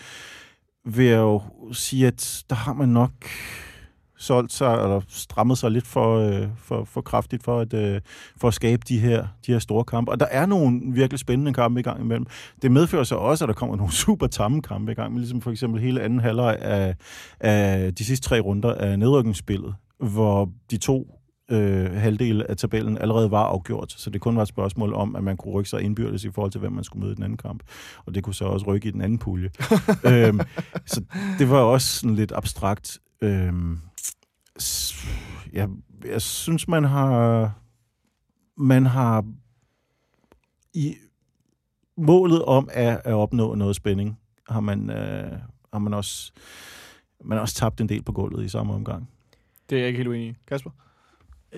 vil 0.87 1.07
jeg 1.07 1.19
jo 1.19 1.43
sige, 1.73 2.07
at 2.07 2.45
der 2.51 2.57
har 2.57 2.73
man 2.73 2.89
nok 2.89 3.11
solgt 4.19 4.53
sig, 4.53 4.73
eller 4.73 5.01
strammet 5.09 5.59
sig 5.59 5.71
lidt 5.71 5.87
for, 5.87 6.19
øh, 6.19 6.49
for, 6.57 6.85
for 6.85 7.01
kraftigt 7.01 7.43
for 7.43 7.61
at, 7.61 7.75
øh, 7.75 8.01
for 8.37 8.49
at 8.49 8.55
skabe 8.55 8.83
de 8.89 8.99
her, 8.99 9.27
de 9.47 9.53
her 9.53 9.59
store 9.59 9.85
kampe. 9.85 10.11
Og 10.11 10.21
der 10.21 10.27
er 10.27 10.47
nogle 10.47 10.81
virkelig 10.85 11.19
spændende 11.19 11.53
kampe 11.53 11.81
i 11.81 11.83
gang 11.83 12.01
imellem. 12.01 12.27
Det 12.63 12.73
medfører 12.73 13.05
så 13.05 13.15
også, 13.15 13.45
at 13.45 13.49
der 13.49 13.55
kommer 13.55 13.77
nogle 13.77 13.93
super 14.05 14.27
tamme 14.27 14.63
kampe 14.63 14.93
i 14.93 14.95
gang, 14.95 15.19
ligesom 15.19 15.41
for 15.41 15.51
eksempel 15.51 15.83
hele 15.83 16.03
anden 16.03 16.21
halvleg 16.21 16.59
af, 16.61 16.95
af 17.41 17.95
de 17.95 18.05
sidste 18.05 18.29
tre 18.29 18.41
runder 18.41 18.75
af 18.75 18.99
nedrykningsspillet, 18.99 19.75
hvor 19.99 20.51
de 20.71 20.77
to 20.77 21.17
øh, 21.51 21.91
halvdele 21.93 22.51
af 22.51 22.57
tabellen 22.57 22.99
allerede 22.99 23.31
var 23.31 23.43
afgjort, 23.43 23.93
så 23.93 24.11
det 24.11 24.21
kun 24.21 24.37
var 24.37 24.43
et 24.43 24.49
spørgsmål 24.49 24.95
om, 24.95 25.17
at 25.17 25.25
man 25.25 25.37
kunne 25.37 25.53
rykke 25.53 25.71
sig 25.71 25.83
indbyrdes 25.83 26.25
i 26.25 26.31
forhold 26.31 26.53
til, 26.53 26.59
hvem 26.59 26.73
man 26.73 26.85
skulle 26.85 27.01
møde 27.01 27.13
i 27.13 27.15
den 27.15 27.23
anden 27.23 27.37
kamp. 27.37 27.63
Og 28.07 28.15
det 28.15 28.25
kunne 28.25 28.35
så 28.35 28.45
også 28.45 28.67
rykke 28.67 28.89
i 28.89 28.91
den 28.91 29.01
anden 29.01 29.19
pulje. 29.19 29.51
øhm, 30.13 30.41
så 30.87 31.05
det 31.39 31.51
var 31.51 31.61
også 31.61 31.89
sådan 31.89 32.15
lidt 32.15 32.33
abstrakt. 32.33 32.99
Øhm, 33.21 33.79
jeg, 35.53 35.69
jeg 36.05 36.23
synes, 36.23 36.69
man 36.69 36.85
har 36.85 37.53
man 38.57 38.87
har 38.87 39.25
i 40.75 40.95
målet 41.97 42.43
om 42.45 42.69
at, 42.73 43.01
at 43.05 43.15
opnå 43.15 43.55
noget 43.55 43.77
spænding, 43.77 44.19
har 44.49 44.61
man, 44.61 44.91
øh, 44.91 45.33
har 45.73 45.79
man 45.79 45.95
også 45.95 46.33
man 47.25 47.37
har 47.39 47.43
også 47.43 47.55
tabt 47.55 47.81
en 47.81 47.89
del 47.89 48.03
på 48.03 48.13
gulvet 48.13 48.45
i 48.45 48.49
samme 48.49 48.75
omgang. 48.75 49.11
Det 49.71 49.77
er 49.77 49.81
jeg 49.81 49.89
ikke 49.89 49.97
helt 49.97 50.09
uenig 50.09 50.29
i. 50.29 50.35
Kasper? 50.49 50.71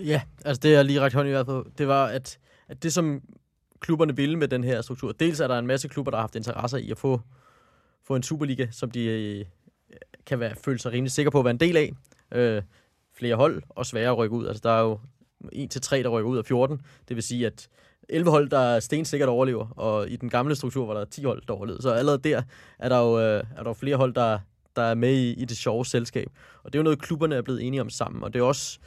Ja, 0.04 0.22
altså 0.44 0.60
det 0.60 0.72
jeg 0.72 0.84
lige 0.84 1.00
ret 1.00 1.12
hånd 1.12 1.28
i 1.28 1.30
hvert 1.30 1.46
på, 1.46 1.66
det 1.78 1.88
var, 1.88 2.06
at, 2.06 2.38
at 2.68 2.82
det 2.82 2.92
som 2.92 3.22
klubberne 3.80 4.16
ville 4.16 4.36
med 4.36 4.48
den 4.48 4.64
her 4.64 4.82
struktur, 4.82 5.12
dels 5.12 5.40
er 5.40 5.46
der 5.46 5.58
en 5.58 5.66
masse 5.66 5.88
klubber, 5.88 6.10
der 6.10 6.18
har 6.18 6.22
haft 6.22 6.36
interesser 6.36 6.78
i 6.78 6.90
at 6.90 6.98
få, 6.98 7.20
få 8.04 8.16
en 8.16 8.22
Superliga, 8.22 8.66
som 8.70 8.90
de 8.90 9.04
øh, 9.04 9.44
kan 10.26 10.40
være, 10.40 10.54
føle 10.64 10.78
sig 10.78 10.92
rimelig 10.92 11.12
sikre 11.12 11.30
på 11.30 11.38
at 11.38 11.44
være 11.44 11.50
en 11.50 11.60
del 11.60 11.76
af. 11.76 11.92
Øh, 12.32 12.62
flere 13.18 13.36
hold 13.36 13.62
og 13.68 13.86
sværere 13.86 14.10
at 14.10 14.18
rykke 14.18 14.36
ud. 14.36 14.46
Altså 14.46 14.60
der 14.64 14.70
er 14.70 14.80
jo 14.80 14.98
1 15.52 15.70
til 15.70 15.80
3, 15.80 16.02
der 16.02 16.08
rykker 16.08 16.30
ud 16.30 16.38
af 16.38 16.44
14. 16.44 16.80
Det 17.08 17.16
vil 17.16 17.22
sige, 17.22 17.46
at 17.46 17.68
11 18.08 18.30
hold, 18.30 18.50
der 18.50 18.80
stensikkert 18.80 19.28
overlever, 19.28 19.66
og 19.66 20.10
i 20.10 20.16
den 20.16 20.28
gamle 20.28 20.54
struktur 20.54 20.86
var 20.86 20.94
der 20.94 21.04
10 21.04 21.24
hold, 21.24 21.42
der 21.48 21.54
overlevede. 21.54 21.82
Så 21.82 21.90
allerede 21.90 22.18
der 22.18 22.42
er 22.78 22.88
der 22.88 22.98
jo, 22.98 23.18
øh, 23.18 23.44
er 23.56 23.62
der 23.62 23.70
jo 23.70 23.72
flere 23.72 23.96
hold, 23.96 24.14
der, 24.14 24.38
der 24.76 24.82
er 24.82 24.94
med 24.94 25.14
i, 25.14 25.32
i 25.32 25.44
det 25.44 25.56
sjove 25.56 25.86
selskab. 25.86 26.28
Og 26.62 26.72
det 26.72 26.78
er 26.78 26.80
jo 26.80 26.84
noget, 26.84 27.02
klubberne 27.02 27.34
er 27.34 27.42
blevet 27.42 27.62
enige 27.62 27.80
om 27.80 27.90
sammen. 27.90 28.22
Og 28.22 28.34
det 28.34 28.40
er 28.40 28.44
også, 28.44 28.78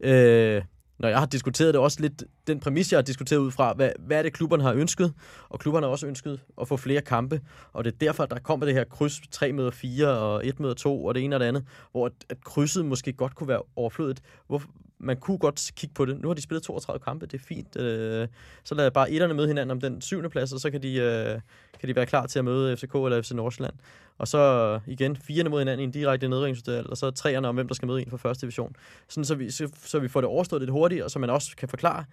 øh, 0.00 0.62
når 0.98 1.08
jeg 1.08 1.18
har 1.18 1.26
diskuteret 1.26 1.74
det, 1.74 1.82
også 1.82 2.00
lidt 2.00 2.24
den 2.46 2.60
præmis, 2.60 2.92
jeg 2.92 2.98
har 2.98 3.02
diskuteret 3.02 3.40
ud 3.40 3.50
fra, 3.50 3.72
hvad, 3.72 3.90
hvad 3.98 4.18
er 4.18 4.22
det, 4.22 4.32
klubberne 4.32 4.62
har 4.62 4.72
ønsket? 4.72 5.14
Og 5.48 5.58
klubberne 5.58 5.86
har 5.86 5.90
også 5.90 6.06
ønsket 6.06 6.40
at 6.60 6.68
få 6.68 6.76
flere 6.76 7.00
kampe. 7.00 7.40
Og 7.72 7.84
det 7.84 7.92
er 7.92 7.96
derfor, 7.98 8.26
der 8.26 8.38
kommer 8.38 8.66
det 8.66 8.74
her 8.74 8.84
kryds 8.84 9.20
3 9.30 9.52
møder 9.52 9.70
4 9.70 10.08
og 10.08 10.46
1 10.46 10.60
møder 10.60 10.74
2 10.74 11.04
og 11.04 11.14
det 11.14 11.24
ene 11.24 11.36
og 11.36 11.40
det 11.40 11.46
andet, 11.46 11.64
hvor 11.92 12.06
at, 12.06 12.12
at 12.28 12.44
krydset 12.44 12.84
måske 12.84 13.12
godt 13.12 13.34
kunne 13.34 13.48
være 13.48 13.62
overflødigt. 13.76 14.20
Hvor, 14.46 14.62
man 14.98 15.16
kunne 15.16 15.38
godt 15.38 15.70
kigge 15.76 15.94
på 15.94 16.04
det. 16.04 16.20
Nu 16.20 16.28
har 16.28 16.34
de 16.34 16.42
spillet 16.42 16.62
32 16.62 17.04
kampe, 17.04 17.26
det 17.26 17.40
er 17.40 17.44
fint. 17.44 17.76
Øh, 17.76 18.28
så 18.64 18.74
lad 18.74 18.90
bare 18.90 19.10
etterne 19.10 19.34
møde 19.34 19.46
hinanden 19.48 19.70
om 19.70 19.80
den 19.80 20.00
syvende 20.00 20.30
plads, 20.30 20.52
og 20.52 20.60
så 20.60 20.70
kan 20.70 20.82
de, 20.82 20.94
øh, 20.94 21.40
kan 21.80 21.88
de 21.88 21.96
være 21.96 22.06
klar 22.06 22.26
til 22.26 22.38
at 22.38 22.44
møde 22.44 22.76
FCK 22.76 22.94
eller 22.94 23.22
FC 23.22 23.30
Nordsjælland. 23.30 23.74
Og 24.18 24.28
så 24.28 24.80
igen 24.86 25.16
firene 25.16 25.50
mod 25.50 25.60
hinanden 25.60 25.80
i 25.80 25.84
en 25.84 25.90
direkte 25.90 26.28
nedrykningsduel, 26.28 26.90
og 26.90 26.96
så 26.96 27.10
treerne 27.10 27.48
om, 27.48 27.54
hvem 27.54 27.68
der 27.68 27.74
skal 27.74 27.86
møde 27.86 28.02
en 28.02 28.10
fra 28.10 28.16
første 28.16 28.40
division. 28.40 28.76
Sådan, 29.08 29.24
så, 29.24 29.34
vi, 29.34 29.50
så, 29.50 29.68
så 29.84 29.98
vi 29.98 30.08
får 30.08 30.20
det 30.20 30.28
overstået 30.28 30.62
lidt 30.62 30.70
hurtigt, 30.70 31.02
og 31.02 31.10
så 31.10 31.18
man 31.18 31.30
også 31.30 31.56
kan 31.56 31.68
forklare, 31.68 32.04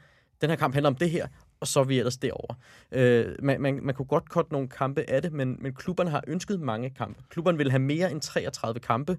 den 0.41 0.49
her 0.49 0.57
kamp 0.57 0.73
handler 0.73 0.89
om 0.89 0.95
det 0.95 1.10
her, 1.10 1.27
og 1.60 1.68
så 1.68 1.80
er 1.80 1.84
vi 1.84 1.99
ellers 1.99 2.18
derovre. 2.18 2.55
Øh, 2.91 3.35
man, 3.43 3.61
man, 3.61 3.80
man 3.84 3.95
kunne 3.95 4.05
godt 4.05 4.30
korte 4.30 4.51
nogle 4.51 4.68
kampe 4.68 5.05
af 5.07 5.22
det, 5.22 5.34
men, 5.34 5.57
men 5.60 5.73
klubberne 5.73 6.10
har 6.10 6.23
ønsket 6.27 6.60
mange 6.60 6.89
kampe. 6.89 7.23
Klubberne 7.30 7.57
vil 7.57 7.72
have 7.72 7.80
mere 7.80 8.11
end 8.11 8.22
33 8.22 8.80
kampe, 8.80 9.18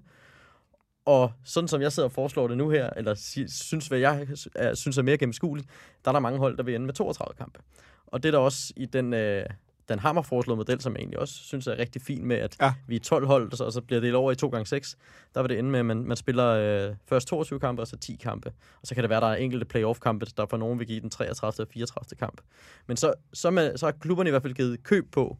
og 1.05 1.31
sådan 1.43 1.67
som 1.67 1.81
jeg 1.81 1.91
sidder 1.91 2.09
og 2.09 2.13
foreslår 2.13 2.47
det 2.47 2.57
nu 2.57 2.69
her, 2.69 2.89
eller 2.97 3.13
synes, 3.47 3.87
hvad 3.87 3.99
jeg 3.99 4.27
synes 4.73 4.97
er 4.97 5.01
mere 5.01 5.17
gennemskueligt, 5.17 5.69
der 6.05 6.11
er 6.11 6.13
der 6.13 6.19
mange 6.19 6.39
hold, 6.39 6.57
der 6.57 6.63
vil 6.63 6.75
ende 6.75 6.85
med 6.85 6.93
32 6.93 7.33
kampe. 7.37 7.59
Og 8.07 8.23
det 8.23 8.29
er 8.29 8.31
der 8.31 8.39
også 8.39 8.73
i 8.75 8.85
den, 8.85 9.13
øh, 9.13 9.45
den 9.89 9.99
hammer 9.99 10.21
foreslåede 10.21 10.57
model, 10.57 10.81
som 10.81 10.93
jeg 10.93 10.99
egentlig 10.99 11.19
også 11.19 11.33
synes 11.33 11.67
er 11.67 11.77
rigtig 11.77 12.01
fin 12.01 12.25
med, 12.25 12.35
at 12.35 12.55
Ja. 12.61 12.73
vi 12.87 12.95
er 12.95 12.99
12 12.99 13.25
hold, 13.27 13.51
og 13.51 13.57
så, 13.57 13.63
og 13.63 13.73
så 13.73 13.81
bliver 13.81 14.01
det 14.01 14.15
over 14.15 14.31
i 14.31 14.35
2 14.35 14.47
gange 14.49 14.65
6 14.65 14.97
Der 15.35 15.41
vil 15.41 15.49
det 15.49 15.59
ende 15.59 15.69
med, 15.69 15.79
at 15.79 15.85
man, 15.85 16.03
man 16.03 16.17
spiller 16.17 16.45
øh, 16.47 16.95
først 17.09 17.27
22 17.27 17.59
kampe, 17.59 17.81
og 17.81 17.87
så 17.87 17.97
10 17.97 18.15
kampe. 18.15 18.49
Og 18.81 18.87
så 18.87 18.95
kan 18.95 19.03
det 19.03 19.09
være, 19.09 19.17
at 19.17 19.21
der 19.23 19.27
er 19.29 19.35
enkelte 19.35 19.65
playoff-kampe, 19.65 20.25
der 20.37 20.45
for 20.45 20.57
nogen 20.57 20.79
vil 20.79 20.87
give 20.87 20.99
den 21.01 21.09
33. 21.09 21.65
og 21.65 21.69
34. 21.73 22.17
kamp. 22.17 22.41
Men 22.87 22.97
så, 22.97 23.13
så, 23.33 23.51
med, 23.51 23.77
så 23.77 23.85
har 23.85 23.91
klubberne 23.91 24.29
i 24.29 24.31
hvert 24.31 24.41
fald 24.41 24.53
givet 24.53 24.83
køb 24.83 25.11
på, 25.11 25.37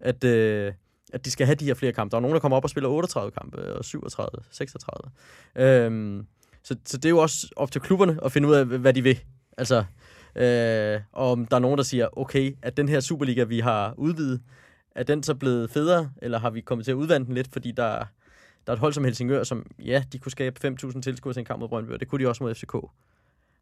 at, 0.00 0.24
øh, 0.24 0.72
at 1.12 1.24
de 1.24 1.30
skal 1.30 1.46
have 1.46 1.56
de 1.56 1.64
her 1.64 1.74
flere 1.74 1.92
kampe. 1.92 2.10
Der 2.10 2.16
er 2.16 2.20
nogen, 2.20 2.34
der 2.34 2.40
kommer 2.40 2.56
op 2.56 2.64
og 2.64 2.70
spiller 2.70 2.90
38 2.90 3.30
kampe, 3.30 3.74
og 3.74 3.84
37, 3.84 4.28
36. 4.50 5.10
Øhm, 5.56 6.26
så, 6.62 6.76
så 6.84 6.96
det 6.96 7.04
er 7.04 7.10
jo 7.10 7.18
også 7.18 7.48
op 7.56 7.70
til 7.70 7.80
klubberne 7.80 8.18
at 8.24 8.32
finde 8.32 8.48
ud 8.48 8.54
af, 8.54 8.64
hvad 8.64 8.92
de 8.92 9.02
vil. 9.02 9.20
Altså, 9.58 9.84
øh, 10.36 11.00
og 11.12 11.30
om 11.30 11.46
der 11.46 11.56
er 11.56 11.60
nogen, 11.60 11.78
der 11.78 11.84
siger, 11.84 12.18
okay, 12.18 12.56
at 12.62 12.76
den 12.76 12.88
her 12.88 13.00
Superliga, 13.00 13.44
vi 13.44 13.60
har 13.60 13.94
udvidet, 13.96 14.42
er 14.94 15.02
den 15.02 15.22
så 15.22 15.34
blevet 15.34 15.70
federe, 15.70 16.10
eller 16.22 16.38
har 16.38 16.50
vi 16.50 16.60
kommet 16.60 16.84
til 16.84 16.92
at 16.92 16.96
udvande 16.96 17.26
den 17.26 17.34
lidt, 17.34 17.48
fordi 17.52 17.70
der, 17.70 18.04
der 18.66 18.72
er 18.72 18.72
et 18.72 18.78
hold 18.78 18.92
som 18.92 19.04
Helsingør, 19.04 19.44
som, 19.44 19.66
ja, 19.78 20.04
de 20.12 20.18
kunne 20.18 20.32
skabe 20.32 20.76
5.000 20.82 21.00
tilskuere 21.00 21.34
til 21.34 21.40
en 21.40 21.44
kamp 21.44 21.60
mod 21.60 21.68
Brøndby, 21.68 21.90
og 21.90 22.00
det 22.00 22.08
kunne 22.08 22.24
de 22.24 22.28
også 22.28 22.44
mod 22.44 22.54
FCK. 22.54 22.74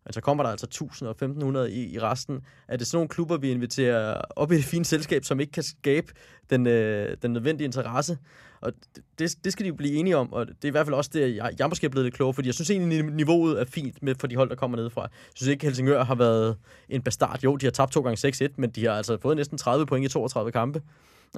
Men 0.04 0.12
så 0.12 0.20
kommer 0.20 0.44
der 0.44 0.50
altså 0.50 0.66
1000 0.66 1.06
og 1.06 1.10
1500 1.10 1.72
i, 1.72 1.94
i 1.94 1.98
resten. 1.98 2.40
Er 2.68 2.76
det 2.76 2.86
sådan 2.86 2.96
nogle 2.96 3.08
klubber, 3.08 3.36
vi 3.36 3.50
inviterer 3.50 4.20
op 4.36 4.52
i 4.52 4.56
det 4.56 4.64
fine 4.64 4.84
selskab, 4.84 5.24
som 5.24 5.40
ikke 5.40 5.52
kan 5.52 5.62
skabe 5.62 6.12
den, 6.50 6.66
øh, 6.66 7.16
den 7.22 7.32
nødvendige 7.32 7.64
interesse? 7.64 8.18
Og 8.60 8.72
det, 9.18 9.44
det 9.44 9.52
skal 9.52 9.64
de 9.64 9.68
jo 9.68 9.74
blive 9.74 9.94
enige 9.94 10.16
om, 10.16 10.32
og 10.32 10.46
det 10.46 10.64
er 10.64 10.68
i 10.68 10.70
hvert 10.70 10.86
fald 10.86 10.94
også 10.94 11.10
det, 11.14 11.36
jeg, 11.36 11.52
jeg 11.58 11.68
måske 11.68 11.84
er 11.84 11.88
blevet 11.88 12.04
lidt 12.04 12.14
klogere, 12.14 12.34
fordi 12.34 12.48
jeg 12.48 12.54
synes 12.54 12.70
egentlig, 12.70 13.02
niveauet 13.02 13.60
er 13.60 13.64
fint 13.64 14.02
med 14.02 14.14
for 14.14 14.26
de 14.26 14.36
hold, 14.36 14.48
der 14.48 14.56
kommer 14.56 14.76
nedefra. 14.76 15.02
Jeg 15.02 15.10
synes 15.34 15.48
ikke, 15.50 15.66
Helsingør 15.66 16.04
har 16.04 16.14
været 16.14 16.56
en 16.88 17.02
bastard. 17.02 17.44
Jo, 17.44 17.56
de 17.56 17.66
har 17.66 17.70
tabt 17.70 17.92
to 17.92 18.00
gange 18.00 18.28
6-1, 18.28 18.48
men 18.56 18.70
de 18.70 18.84
har 18.84 18.92
altså 18.92 19.18
fået 19.22 19.36
næsten 19.36 19.58
30 19.58 19.86
point 19.86 20.04
i 20.04 20.08
32 20.08 20.52
kampe. 20.52 20.82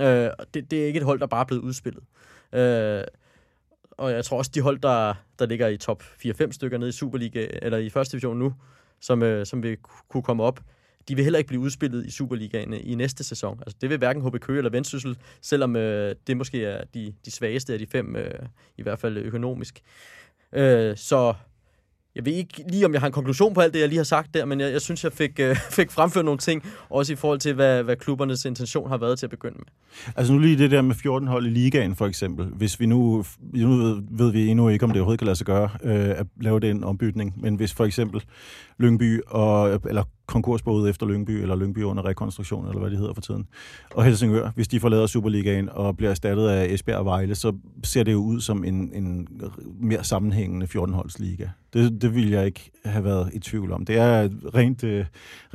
Øh, 0.01 0.30
og 0.38 0.47
det, 0.55 0.70
det 0.70 0.82
er 0.82 0.86
ikke 0.86 0.97
et 0.97 1.05
hold, 1.05 1.20
der 1.20 1.26
bare 1.26 1.40
er 1.40 1.44
blevet 1.44 1.62
udspillet. 1.62 2.02
Øh, 2.52 3.02
og 3.97 4.10
jeg 4.10 4.24
tror 4.24 4.39
også, 4.39 4.51
de 4.55 4.60
hold, 4.60 4.78
der, 4.78 5.14
der 5.39 5.47
ligger 5.47 5.68
i 5.68 5.77
top 5.77 6.02
4-5 6.02 6.52
stykker 6.52 6.78
nede 6.78 6.89
i 6.89 6.93
Superliga, 6.93 7.47
eller 7.62 7.78
i 7.78 7.90
første 7.90 8.12
division 8.12 8.39
nu, 8.39 8.55
som, 9.01 9.23
øh, 9.23 9.47
som 9.47 9.62
vil 9.62 9.77
kunne 10.09 10.23
komme 10.23 10.43
op, 10.43 10.60
de 11.09 11.14
vil 11.14 11.24
heller 11.24 11.39
ikke 11.39 11.48
blive 11.48 11.60
udspillet 11.60 12.06
i 12.06 12.10
Superligaen 12.10 12.74
øh, 12.74 12.81
i 12.82 12.94
næste 12.94 13.24
sæson. 13.24 13.59
Altså, 13.60 13.77
det 13.81 13.90
vil 13.90 13.98
hverken 13.98 14.23
HB 14.23 14.40
Køge 14.40 14.59
eller 14.59 14.70
Vendsyssel, 14.70 15.18
selvom 15.40 15.77
øh, 15.77 16.14
det 16.27 16.36
måske 16.36 16.64
er 16.64 16.85
de, 16.94 17.14
de 17.24 17.31
svageste 17.31 17.73
af 17.73 17.78
de 17.78 17.86
fem, 17.86 18.16
øh, 18.16 18.47
i 18.77 18.82
hvert 18.82 18.98
fald 18.98 19.16
økonomisk. 19.16 19.82
Øh, 20.52 20.97
så 20.97 21.35
jeg 22.16 22.26
ved 22.26 22.32
ikke 22.32 22.64
lige, 22.68 22.86
om 22.86 22.93
jeg 22.93 23.01
har 23.01 23.06
en 23.06 23.12
konklusion 23.12 23.55
på 23.55 23.60
alt 23.60 23.74
det, 23.74 23.80
jeg 23.80 23.88
lige 23.88 23.97
har 23.97 24.05
sagt 24.05 24.34
der, 24.34 24.44
men 24.44 24.60
jeg, 24.60 24.72
jeg 24.72 24.80
synes, 24.80 25.05
jeg 25.05 25.12
fik, 25.12 25.40
øh, 25.40 25.56
fik 25.78 25.90
fremført 25.90 26.24
nogle 26.24 26.38
ting, 26.38 26.62
også 26.90 27.12
i 27.12 27.16
forhold 27.16 27.38
til, 27.38 27.55
hvad, 27.55 27.82
hvad 27.82 27.97
klubbernes 27.97 28.44
intention 28.44 28.88
har 28.88 28.98
været 28.98 29.18
til 29.18 29.26
at 29.26 29.30
begynde 29.30 29.56
med. 29.56 29.66
Altså 30.16 30.32
nu 30.32 30.38
lige 30.38 30.59
det 30.59 30.70
der 30.70 30.82
med 30.82 30.94
14 30.94 31.28
hold 31.28 31.47
i 31.47 31.51
ligaen, 31.51 31.97
for 31.97 32.06
eksempel. 32.06 32.47
Hvis 32.47 32.80
vi 32.80 32.86
nu, 32.86 33.24
nu 33.52 33.76
ved, 33.76 34.02
ved 34.10 34.32
vi 34.32 34.48
endnu 34.48 34.68
ikke, 34.68 34.84
om 34.84 34.90
det 34.90 35.01
overhovedet 35.01 35.18
kan 35.18 35.26
lade 35.26 35.36
sig 35.36 35.47
gøre 35.47 35.68
øh, 35.82 36.10
at 36.10 36.26
lave 36.40 36.60
den 36.60 36.84
ombytning, 36.84 37.34
men 37.36 37.55
hvis 37.55 37.72
for 37.72 37.84
eksempel 37.84 38.22
Lyngby, 38.78 39.20
og, 39.26 39.80
eller 39.88 40.02
konkursbådet 40.27 40.90
efter 40.90 41.07
Lyngby, 41.07 41.31
eller 41.31 41.57
Lyngby 41.57 41.82
under 41.82 42.05
rekonstruktion, 42.05 42.66
eller 42.66 42.81
hvad 42.81 42.90
det 42.90 42.98
hedder 42.98 43.15
for 43.15 43.20
tiden, 43.20 43.47
og 43.94 44.05
Helsingør, 44.05 44.51
hvis 44.55 44.69
de 44.69 44.81
forlader 44.81 45.07
Superligaen 45.07 45.69
og 45.69 45.97
bliver 45.97 46.11
erstattet 46.11 46.48
af 46.48 46.66
Esbjerg 46.66 46.98
og 46.98 47.05
Vejle, 47.05 47.35
så 47.35 47.53
ser 47.82 48.03
det 48.03 48.12
jo 48.12 48.19
ud 48.19 48.40
som 48.40 48.65
en, 48.65 48.93
en 48.94 49.28
mere 49.81 50.05
sammenhængende 50.05 50.66
14-holdsliga. 50.66 51.48
Det, 51.73 52.03
det 52.03 52.15
vil 52.15 52.31
jeg 52.31 52.47
ikke 52.47 52.70
have 52.85 53.05
været 53.05 53.31
i 53.32 53.39
tvivl 53.39 53.73
om. 53.73 53.85
Det 53.85 53.98
er 53.98 54.28
rent, 54.55 54.85
uh, 54.85 55.05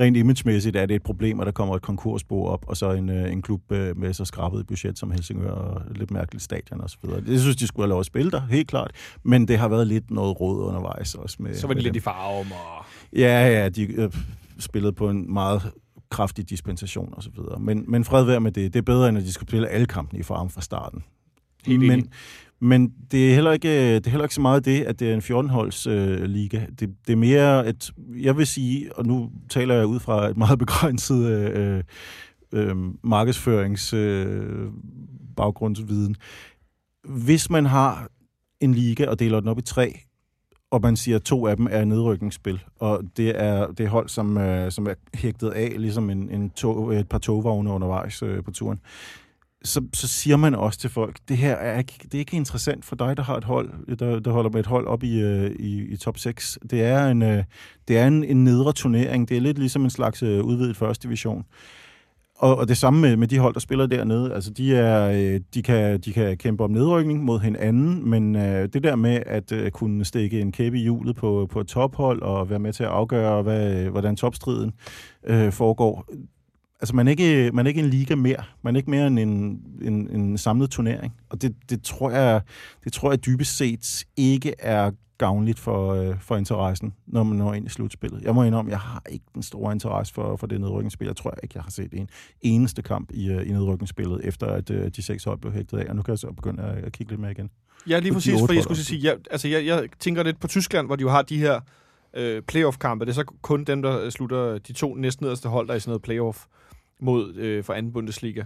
rent 0.00 0.16
imagemæssigt, 0.16 0.76
at 0.76 0.88
det 0.88 0.94
er 0.94 0.96
et 0.96 1.02
problem, 1.02 1.40
at 1.40 1.46
der 1.46 1.52
kommer 1.52 1.76
et 1.76 1.82
konkursbo 1.82 2.44
op, 2.44 2.64
og 2.68 2.76
så 2.76 2.92
en, 2.92 3.08
uh, 3.08 3.32
en 3.32 3.42
klub 3.42 3.60
uh, 3.70 3.78
med 3.78 4.12
så 4.12 4.24
skrabet 4.24 4.66
budget 4.66 4.98
som 4.98 5.10
Helsingør, 5.10 5.50
og 5.50 5.82
lidt 5.94 6.10
mærkeligt 6.10 6.44
stadion 6.44 6.80
og 6.80 6.90
så 6.90 6.96
videre. 7.02 7.22
Jeg 7.28 7.40
synes, 7.40 7.56
de 7.56 7.66
skulle 7.66 7.84
have 7.84 7.90
lov 7.90 8.00
at 8.00 8.06
spille 8.06 8.30
der, 8.30 8.40
helt 8.40 8.68
klart, 8.68 8.90
men 9.22 9.48
det 9.48 9.58
har 9.58 9.68
været 9.68 9.86
lidt 9.86 10.10
noget 10.10 10.40
råd 10.40 10.66
undervejs 10.66 11.14
også. 11.14 11.36
Med, 11.40 11.54
så 11.54 11.66
var 11.66 11.74
de 11.74 11.80
lidt 11.80 11.94
dem. 11.94 11.98
i 11.98 12.00
farve 12.00 12.38
og... 12.38 12.84
Ja, 13.12 13.48
ja, 13.48 13.68
de 13.68 13.82
øh, 13.82 14.10
spillede 14.58 14.92
på 14.92 15.10
en 15.10 15.32
meget 15.32 15.72
kraftig 16.10 16.50
dispensation 16.50 17.08
og 17.12 17.22
så 17.22 17.30
videre. 17.36 17.60
Men, 17.60 17.84
men 17.88 18.04
fred 18.04 18.24
være 18.24 18.40
med 18.40 18.52
det. 18.52 18.72
Det 18.72 18.78
er 18.78 18.82
bedre, 18.82 19.08
end 19.08 19.18
at 19.18 19.24
de 19.24 19.32
skal 19.32 19.48
spille 19.48 19.68
alle 19.68 19.86
kampene 19.86 20.20
i 20.20 20.22
farm 20.22 20.50
fra 20.50 20.60
starten. 20.60 21.04
Helt 21.66 21.80
men, 21.80 22.08
men 22.60 22.92
det 23.10 23.30
er, 23.30 23.34
heller 23.34 23.52
ikke, 23.52 23.94
det 23.94 24.06
er 24.06 24.10
heller 24.10 24.24
ikke 24.24 24.34
så 24.34 24.40
meget 24.40 24.64
det, 24.64 24.82
at 24.82 25.00
det 25.00 25.10
er 25.10 25.14
en 25.14 25.46
14-holds 25.46 25.86
øh, 25.86 26.22
liga. 26.22 26.66
Det, 26.80 26.94
det 27.06 27.12
er 27.12 27.16
mere, 27.16 27.66
at 27.66 27.92
jeg 28.20 28.36
vil 28.36 28.46
sige, 28.46 28.98
og 28.98 29.06
nu 29.06 29.30
taler 29.48 29.74
jeg 29.74 29.86
ud 29.86 30.00
fra 30.00 30.28
et 30.28 30.36
meget 30.36 30.58
begrænset 30.64 31.26
øh, 31.26 31.82
øh, 32.52 32.76
markedsførings 33.02 33.92
øh, 33.92 34.66
baggrundsviden. 35.36 36.16
Hvis 37.04 37.50
man 37.50 37.66
har 37.66 38.08
en 38.60 38.74
liga 38.74 39.08
og 39.08 39.18
deler 39.18 39.40
den 39.40 39.48
op 39.48 39.58
i 39.58 39.62
tre, 39.62 40.00
og 40.72 40.80
man 40.82 40.96
siger, 40.96 41.16
at 41.16 41.22
to 41.22 41.46
af 41.46 41.56
dem 41.56 41.68
er 41.70 41.84
nedrykningsspil, 41.84 42.62
og 42.78 43.02
det 43.16 43.42
er 43.42 43.66
det 43.66 43.86
er 43.86 43.90
hold, 43.90 44.08
som, 44.08 44.38
øh, 44.38 44.72
som 44.72 44.86
er 44.86 44.94
hægtet 45.14 45.50
af, 45.50 45.74
ligesom 45.76 46.10
en, 46.10 46.30
en 46.30 46.50
tog, 46.50 46.94
et 46.94 47.08
par 47.08 47.18
togvogne 47.18 47.70
undervejs 47.70 48.22
øh, 48.22 48.44
på 48.44 48.50
turen, 48.50 48.80
så, 49.64 49.82
så 49.94 50.08
siger 50.08 50.36
man 50.36 50.54
også 50.54 50.78
til 50.78 50.90
folk, 50.90 51.16
det 51.28 51.36
her 51.36 51.54
er 51.54 51.78
ikke, 51.78 51.98
det 52.02 52.14
er 52.14 52.18
ikke 52.18 52.36
interessant 52.36 52.84
for 52.84 52.96
dig, 52.96 53.16
der 53.16 53.22
har 53.22 53.36
et 53.36 53.44
hold, 53.44 53.96
der, 53.96 54.18
der 54.18 54.30
holder 54.30 54.50
med 54.50 54.60
et 54.60 54.66
hold 54.66 54.86
op 54.86 55.02
i, 55.02 55.20
øh, 55.20 55.50
i, 55.50 55.92
i 55.92 55.96
top 55.96 56.18
6. 56.18 56.58
Det 56.70 56.82
er 56.82 57.06
en, 57.06 57.22
øh, 57.22 57.44
det 57.88 57.98
er 57.98 58.06
en, 58.06 58.24
en 58.24 58.44
nedre 58.44 58.72
turnering. 58.72 59.28
Det 59.28 59.36
er 59.36 59.40
lidt 59.40 59.58
ligesom 59.58 59.84
en 59.84 59.90
slags 59.90 60.22
øh, 60.22 60.44
udvidet 60.44 60.76
første 60.76 61.08
division. 61.08 61.44
Og, 62.38 62.56
og 62.56 62.68
det 62.68 62.76
samme 62.76 63.00
med, 63.00 63.16
med 63.16 63.28
de 63.28 63.38
hold, 63.38 63.54
der 63.54 63.60
spiller 63.60 63.86
dernede. 63.86 64.34
Altså, 64.34 64.50
de, 64.50 64.76
er, 64.76 65.08
øh, 65.10 65.40
de, 65.54 65.62
kan, 65.62 66.00
de 66.00 66.12
kan 66.12 66.36
kæmpe 66.36 66.64
om 66.64 66.70
nedrykning 66.70 67.24
mod 67.24 67.40
hinanden, 67.40 68.10
men 68.10 68.36
øh, 68.36 68.68
det 68.72 68.82
der 68.82 68.96
med 68.96 69.22
at 69.26 69.52
øh, 69.52 69.70
kunne 69.70 70.04
stikke 70.04 70.40
en 70.40 70.52
kæbe 70.52 70.78
i 70.78 70.82
hjulet 70.82 71.16
på, 71.16 71.48
på 71.50 71.60
et 71.60 71.66
tophold 71.66 72.22
og 72.22 72.50
være 72.50 72.58
med 72.58 72.72
til 72.72 72.84
at 72.84 72.90
afgøre, 72.90 73.42
hvad, 73.42 73.84
hvordan 73.84 74.16
topstriden 74.16 74.72
øh, 75.26 75.52
foregår, 75.52 76.06
altså 76.80 76.96
man 76.96 77.06
er, 77.06 77.10
ikke, 77.10 77.50
man 77.54 77.66
er 77.66 77.68
ikke 77.68 77.82
en 77.82 77.90
liga 77.90 78.14
mere. 78.14 78.42
Man 78.62 78.76
er 78.76 78.78
ikke 78.78 78.90
mere 78.90 79.06
end 79.06 79.18
en, 79.18 79.60
en, 79.82 80.10
en 80.10 80.38
samlet 80.38 80.70
turnering. 80.70 81.14
Og 81.30 81.42
det, 81.42 81.54
det, 81.70 81.82
tror 81.82 82.10
jeg, 82.10 82.40
det 82.84 82.92
tror 82.92 83.10
jeg 83.10 83.26
dybest 83.26 83.56
set 83.56 84.04
ikke 84.16 84.54
er 84.58 84.90
gavnligt 85.22 85.58
for, 85.58 85.94
øh, 85.94 86.20
for 86.20 86.36
interessen, 86.36 86.94
når 87.06 87.22
man 87.22 87.38
når 87.38 87.54
ind 87.54 87.66
i 87.66 87.68
slutspillet. 87.68 88.22
Jeg 88.22 88.34
må 88.34 88.42
indrømme, 88.42 88.70
jeg 88.70 88.78
har 88.78 89.02
ikke 89.10 89.24
den 89.34 89.42
store 89.42 89.72
interesse 89.72 90.14
for, 90.14 90.36
for 90.36 90.46
det 90.46 90.60
nedrykningsspil. 90.60 91.06
Jeg 91.06 91.16
tror 91.16 91.34
ikke, 91.42 91.52
jeg 91.54 91.62
har 91.62 91.70
set 91.70 91.92
en 91.92 92.08
eneste 92.40 92.82
kamp 92.82 93.10
i, 93.14 93.30
øh, 93.30 93.48
i 93.48 93.52
nedrykningsspillet, 93.52 94.20
efter 94.24 94.46
at 94.46 94.70
øh, 94.70 94.90
de 94.96 95.02
seks 95.02 95.24
hold 95.24 95.38
blev 95.38 95.52
hægtet 95.52 95.78
af. 95.78 95.88
Og 95.88 95.96
nu 95.96 96.02
kan 96.02 96.12
jeg 96.12 96.18
så 96.18 96.32
begynde 96.32 96.62
at, 96.62 96.84
at 96.84 96.92
kigge 96.92 97.12
lidt 97.12 97.20
med 97.20 97.30
igen. 97.30 97.50
Ja, 97.88 97.98
lige 97.98 98.12
præcis, 98.12 98.40
for 98.46 98.52
jeg 98.52 98.62
skulle 98.62 98.78
også. 98.78 98.84
sige, 98.84 99.06
jeg, 99.08 99.18
altså 99.30 99.48
jeg, 99.48 99.66
jeg 99.66 99.88
tænker 99.98 100.22
lidt 100.22 100.40
på 100.40 100.48
Tyskland, 100.48 100.86
hvor 100.86 100.96
de 100.96 101.02
jo 101.02 101.10
har 101.10 101.22
de 101.22 101.38
her 101.38 101.60
øh, 102.14 102.42
playoff-kampe. 102.42 103.04
Det 103.04 103.10
er 103.10 103.14
så 103.14 103.24
kun 103.42 103.64
dem, 103.64 103.82
der 103.82 104.10
slutter 104.10 104.58
de 104.58 104.72
to 104.72 104.94
næstnederste 104.94 105.48
hold, 105.48 105.66
der 105.66 105.72
er 105.72 105.76
i 105.76 105.80
sådan 105.80 105.90
noget 105.90 106.02
playoff 106.02 106.44
mod 107.00 107.34
øh, 107.34 107.64
for 107.64 107.72
anden 107.72 107.92
Bundesliga. 107.92 108.44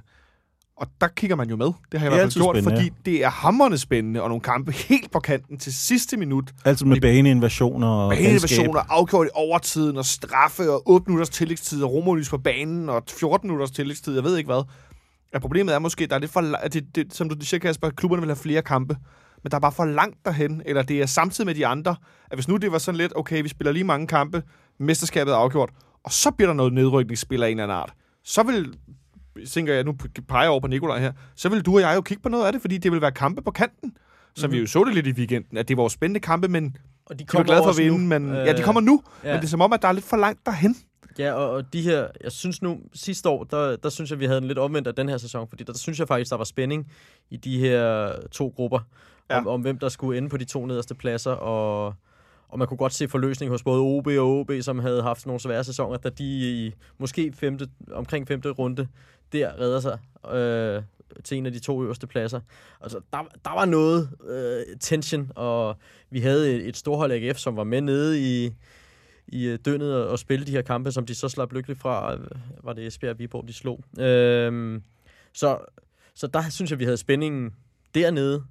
Og 0.76 0.86
der 1.00 1.08
kigger 1.08 1.36
man 1.36 1.50
jo 1.50 1.56
med. 1.56 1.66
Det 1.66 2.00
har 2.00 2.06
jeg 2.06 2.12
i 2.12 2.14
er 2.14 2.20
hvert 2.20 2.32
fald 2.32 2.42
gjort, 2.42 2.56
spændende, 2.56 2.76
fordi 2.76 2.92
det 3.04 3.24
er 3.24 3.30
hammerende 3.30 3.78
spændende, 3.78 4.22
og 4.22 4.28
nogle 4.28 4.40
kampe 4.40 4.72
helt 4.72 5.10
på 5.10 5.20
kanten 5.20 5.58
til 5.58 5.74
sidste 5.74 6.16
minut. 6.16 6.54
Altid 6.64 6.86
med 6.86 7.00
baneinvasioner 7.00 7.88
og. 7.88 8.10
Baneinvasioner, 8.10 8.80
afgjort 8.88 9.26
i 9.26 9.30
overtiden, 9.34 9.96
og 9.96 10.04
straffe, 10.04 10.70
og 10.70 10.82
8 10.86 11.04
minutters 11.06 11.28
tillægstid, 11.28 11.82
og 11.82 11.92
romerlys 11.92 12.28
på 12.28 12.38
banen, 12.38 12.88
og 12.88 13.02
14 13.08 13.48
minutters 13.48 13.70
tillægstid, 13.70 14.14
jeg 14.14 14.24
ved 14.24 14.36
ikke 14.36 14.48
hvad. 14.48 14.62
Ja, 15.34 15.38
problemet 15.38 15.74
er 15.74 15.78
måske, 15.78 16.06
der 16.06 16.14
er 16.14 16.18
lidt 16.18 16.30
for, 16.32 16.56
at 16.56 16.74
det, 16.74 16.84
det, 16.94 17.14
som 17.14 17.28
du 17.28 17.46
siger, 17.46 17.60
Kasper, 17.60 17.90
klubberne 17.90 18.22
vil 18.22 18.28
have 18.28 18.36
flere 18.36 18.62
kampe, 18.62 18.96
men 19.42 19.50
der 19.50 19.56
er 19.56 19.60
bare 19.60 19.72
for 19.72 19.84
langt 19.84 20.16
derhen, 20.24 20.62
eller 20.66 20.82
det 20.82 21.00
er 21.00 21.06
samtidig 21.06 21.46
med 21.46 21.54
de 21.54 21.66
andre, 21.66 21.96
at 22.30 22.36
hvis 22.36 22.48
nu 22.48 22.56
det 22.56 22.72
var 22.72 22.78
sådan 22.78 22.98
lidt, 22.98 23.12
okay, 23.16 23.42
vi 23.42 23.48
spiller 23.48 23.72
lige 23.72 23.84
mange 23.84 24.06
kampe, 24.06 24.42
mesterskabet 24.80 25.32
er 25.32 25.36
afgjort, 25.36 25.70
og 26.04 26.12
så 26.12 26.30
bliver 26.30 26.48
der 26.48 26.54
noget 26.54 26.72
nedrykningsspil 26.72 27.42
af 27.42 27.48
en 27.48 27.50
eller 27.50 27.64
anden 27.64 27.76
art, 27.76 27.92
så 28.24 28.42
vil, 28.42 28.74
tænker 29.48 29.74
jeg, 29.74 29.84
nu 29.84 29.96
peger 30.28 30.42
jeg 30.42 30.50
over 30.50 30.60
på 30.60 30.66
Nikolaj 30.66 30.98
her, 30.98 31.12
så 31.34 31.48
vil 31.48 31.62
du 31.62 31.74
og 31.74 31.80
jeg 31.80 31.96
jo 31.96 32.00
kigge 32.00 32.22
på 32.22 32.28
noget 32.28 32.46
af 32.46 32.52
det, 32.52 32.60
fordi 32.60 32.78
det 32.78 32.92
vil 32.92 33.00
være 33.00 33.12
kampe 33.12 33.42
på 33.42 33.50
kanten. 33.50 33.96
Så 34.34 34.46
mm-hmm. 34.46 34.54
vi 34.54 34.60
jo 34.60 34.66
så 34.66 34.84
det 34.84 34.94
lidt 34.94 35.06
i 35.06 35.12
weekenden, 35.12 35.58
at 35.58 35.68
det 35.68 35.76
var 35.76 35.88
spændende 35.88 36.20
kampe, 36.20 36.48
men 36.48 36.76
Og 37.06 37.18
de 37.18 37.24
de 37.24 37.38
var 37.38 37.42
glade 37.42 37.62
for 37.62 37.70
at 37.70 37.78
vinde, 37.78 37.98
nu. 37.98 38.18
men 38.18 38.34
ja, 38.34 38.52
de 38.52 38.62
kommer 38.62 38.80
nu, 38.80 39.02
ja. 39.24 39.28
men 39.28 39.36
det 39.36 39.44
er 39.44 39.48
som 39.48 39.60
om, 39.60 39.72
at 39.72 39.82
der 39.82 39.88
er 39.88 39.92
lidt 39.92 40.04
for 40.04 40.16
langt 40.16 40.46
derhen. 40.46 40.76
Ja, 41.18 41.32
og, 41.32 41.50
og 41.50 41.72
de 41.72 41.82
her, 41.82 42.06
jeg 42.24 42.32
synes 42.32 42.62
nu, 42.62 42.78
sidste 42.94 43.28
år, 43.28 43.44
der, 43.44 43.76
der 43.76 43.88
synes 43.88 44.10
jeg, 44.10 44.20
vi 44.20 44.24
havde 44.26 44.38
en 44.38 44.44
lidt 44.44 44.58
omvendt 44.58 44.88
af 44.88 44.94
den 44.94 45.08
her 45.08 45.18
sæson, 45.18 45.48
fordi 45.48 45.64
der, 45.64 45.72
der 45.72 45.78
synes 45.78 45.98
jeg 45.98 46.08
faktisk, 46.08 46.30
der 46.30 46.36
var 46.36 46.44
spænding 46.44 46.92
i 47.30 47.36
de 47.36 47.58
her 47.58 48.12
to 48.32 48.52
grupper, 48.56 48.78
ja. 49.30 49.38
om, 49.38 49.46
om 49.46 49.60
hvem 49.60 49.78
der 49.78 49.88
skulle 49.88 50.18
ende 50.18 50.28
på 50.28 50.36
de 50.36 50.44
to 50.44 50.66
nederste 50.66 50.94
pladser, 50.94 51.30
og, 51.30 51.94
og 52.48 52.58
man 52.58 52.68
kunne 52.68 52.78
godt 52.78 52.94
se 52.94 53.08
forløsning 53.08 53.50
hos 53.50 53.62
både 53.62 53.80
OB 53.80 54.06
og 54.06 54.38
OB, 54.38 54.50
som 54.60 54.78
havde 54.78 55.02
haft 55.02 55.26
nogle 55.26 55.40
svære 55.40 55.64
sæsoner, 55.64 55.96
da 55.96 56.08
de 56.08 56.24
i 56.24 56.74
måske 56.98 57.32
femte, 57.34 57.68
omkring 57.92 58.28
femte 58.28 58.50
runde, 58.50 58.88
der 59.32 59.60
redder 59.60 59.80
sig 59.80 59.98
øh, 60.34 60.82
til 61.24 61.38
en 61.38 61.46
af 61.46 61.52
de 61.52 61.58
to 61.58 61.82
øverste 61.82 62.06
pladser. 62.06 62.40
Altså, 62.80 63.00
der, 63.12 63.18
der 63.44 63.54
var 63.54 63.64
noget 63.64 64.10
øh, 64.28 64.76
tension, 64.80 65.32
og 65.34 65.76
vi 66.10 66.20
havde 66.20 66.54
et, 66.54 66.68
et 66.68 66.76
storhold 66.76 67.12
AGF, 67.12 67.38
som 67.38 67.56
var 67.56 67.64
med 67.64 67.80
nede 67.80 68.20
i, 68.20 68.54
i 69.28 69.46
øh, 69.46 69.58
dønnet 69.64 69.94
og, 69.94 70.08
og 70.08 70.18
spille 70.18 70.46
de 70.46 70.50
her 70.50 70.62
kampe, 70.62 70.92
som 70.92 71.06
de 71.06 71.14
så 71.14 71.28
slap 71.28 71.52
lykkeligt 71.52 71.80
fra. 71.80 72.14
Øh, 72.14 72.20
var 72.62 72.72
det 72.72 72.86
Esbjerg 72.86 73.12
og 73.12 73.18
Viborg, 73.18 73.48
de 73.48 73.52
slog. 73.52 73.84
Øh, 73.98 74.80
så, 75.32 75.58
så 76.14 76.26
der 76.26 76.50
synes 76.50 76.70
jeg, 76.70 76.78
vi 76.78 76.84
havde 76.84 76.96
spændingen 76.96 77.54
dernede, 77.94 78.44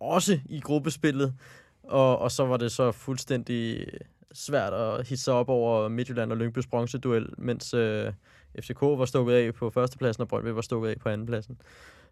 også 0.00 0.40
i 0.48 0.60
gruppespillet, 0.60 1.34
og, 1.82 2.18
og 2.18 2.32
så 2.32 2.46
var 2.46 2.56
det 2.56 2.72
så 2.72 2.92
fuldstændig 2.92 3.86
svært 4.32 4.72
at 4.72 5.08
hisse 5.08 5.32
op 5.32 5.48
over 5.48 5.88
Midtjylland 5.88 6.32
og 6.32 6.36
Lyngbys 6.36 6.66
bronzeduel, 6.66 7.28
mens 7.38 7.74
øh, 7.74 8.12
FCK 8.60 8.80
var 8.80 9.04
stukket 9.04 9.34
af 9.34 9.54
på 9.54 9.70
førstepladsen, 9.70 10.22
og 10.22 10.28
Brøndby 10.28 10.48
var 10.48 10.60
stukket 10.60 10.88
af 10.88 10.96
på 10.98 11.08
andenpladsen. 11.08 11.60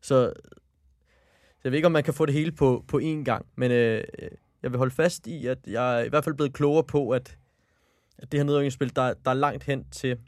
Så 0.01 0.33
jeg 1.65 1.73
ved 1.73 1.77
ikke, 1.79 1.87
om 1.87 1.93
man 1.93 2.05
kan 2.05 2.15
få 2.15 2.27
det 2.27 2.35
hele 2.35 2.53
på, 2.53 2.85
på 2.89 2.99
én 2.99 3.25
gang, 3.25 3.47
men 3.57 3.71
øh, 3.71 4.05
jeg 4.63 4.71
vil 4.71 4.79
holde 4.79 4.95
fast 4.95 5.27
i, 5.27 5.47
at 5.47 5.59
jeg 5.67 6.01
er 6.01 6.05
i 6.05 6.09
hvert 6.09 6.25
fald 6.25 6.35
blevet 6.35 6.53
klogere 6.53 6.85
på, 6.85 7.11
at, 7.11 7.39
at 8.19 8.33
det 8.33 8.41
her 8.41 8.45
nedrykningsspil, 8.45 8.97
der, 8.97 9.15
der 9.25 9.31
er 9.31 9.35
langt 9.35 9.65
hen 9.65 9.85
til, 9.91 10.19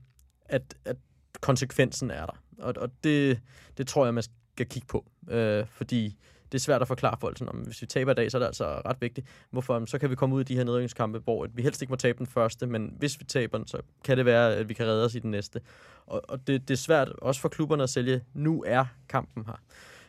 at, 0.45 0.75
at 0.85 0.97
konsekvensen 1.41 2.11
er 2.11 2.27
der. 2.27 2.43
Og, 2.59 2.75
og 2.77 2.91
det, 3.05 3.41
det 3.79 3.87
tror 3.87 4.05
jeg, 4.05 4.15
man 4.15 4.23
skal 4.55 4.67
kigge 4.67 4.87
på, 4.87 5.05
øh, 5.31 5.67
fordi 5.67 6.17
det 6.53 6.59
er 6.59 6.63
svært 6.63 6.83
at 6.83 6.89
forklare 6.89 7.17
folk, 7.21 7.39
sådan, 7.39 7.55
om 7.55 7.61
hvis 7.61 7.83
vi 7.83 7.87
taber 7.87 8.11
i 8.11 8.15
dag, 8.15 8.31
så 8.31 8.37
er 8.37 8.39
det 8.39 8.47
altså 8.47 8.65
ret 8.65 8.97
vigtigt. 9.01 9.27
Hvorfor? 9.51 9.85
Så 9.87 9.99
kan 9.99 10.11
vi 10.11 10.15
komme 10.15 10.35
ud 10.35 10.41
i 10.41 10.45
de 10.45 10.57
her 10.57 10.65
nedrykningskampe, 10.65 11.19
hvor 11.19 11.47
vi 11.55 11.63
helst 11.63 11.83
ikke 11.83 11.93
må 11.93 11.97
tabe 11.97 12.19
den 12.19 12.27
første, 12.27 12.67
men 12.67 12.95
hvis 12.99 13.21
vi 13.21 13.25
taber 13.25 13.59
den, 13.59 13.67
så 13.67 13.79
kan 14.05 14.17
det 14.17 14.27
være, 14.27 14.55
at 14.55 14.69
vi 14.69 14.75
kan 14.75 14.87
redde 14.87 15.05
os 15.05 15.15
i 15.15 15.19
den 15.19 15.31
næste. 15.31 15.61
Og, 16.07 16.23
og 16.29 16.47
det, 16.47 16.69
det 16.69 16.75
er 16.75 16.79
svært 16.79 17.09
også 17.09 17.41
for 17.41 17.49
klubberne 17.49 17.83
at 17.83 17.91
sælge, 17.91 18.21
nu 18.35 18.65
er 18.67 18.85
kampen 19.09 19.47
her. 19.47 19.61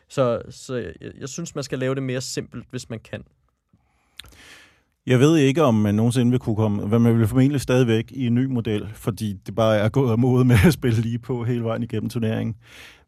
Så, 0.08 0.42
så 0.50 0.74
jeg, 0.74 0.92
jeg 1.20 1.28
synes, 1.28 1.54
man 1.54 1.64
skal 1.64 1.78
lave 1.78 1.94
det 1.94 2.02
mere 2.02 2.20
simpelt, 2.20 2.64
hvis 2.70 2.90
man 2.90 2.98
kan. 2.98 3.24
Jeg 5.06 5.20
ved 5.20 5.36
ikke, 5.36 5.62
om 5.62 5.74
man 5.74 5.94
nogensinde 5.94 6.30
vil 6.30 6.40
kunne 6.40 6.56
komme, 6.56 6.86
hvad 6.86 6.98
man 6.98 7.18
vil 7.18 7.26
formentlig 7.26 7.60
stadigvæk 7.60 8.12
i 8.12 8.26
en 8.26 8.34
ny 8.34 8.44
model, 8.44 8.88
fordi 8.94 9.32
det 9.46 9.54
bare 9.54 9.76
er 9.76 9.88
gået 9.88 10.10
af 10.10 10.18
mode 10.18 10.44
med 10.44 10.56
at 10.66 10.72
spille 10.72 11.00
lige 11.00 11.18
på 11.18 11.44
hele 11.44 11.64
vejen 11.64 11.82
igennem 11.82 12.10
turneringen. 12.10 12.56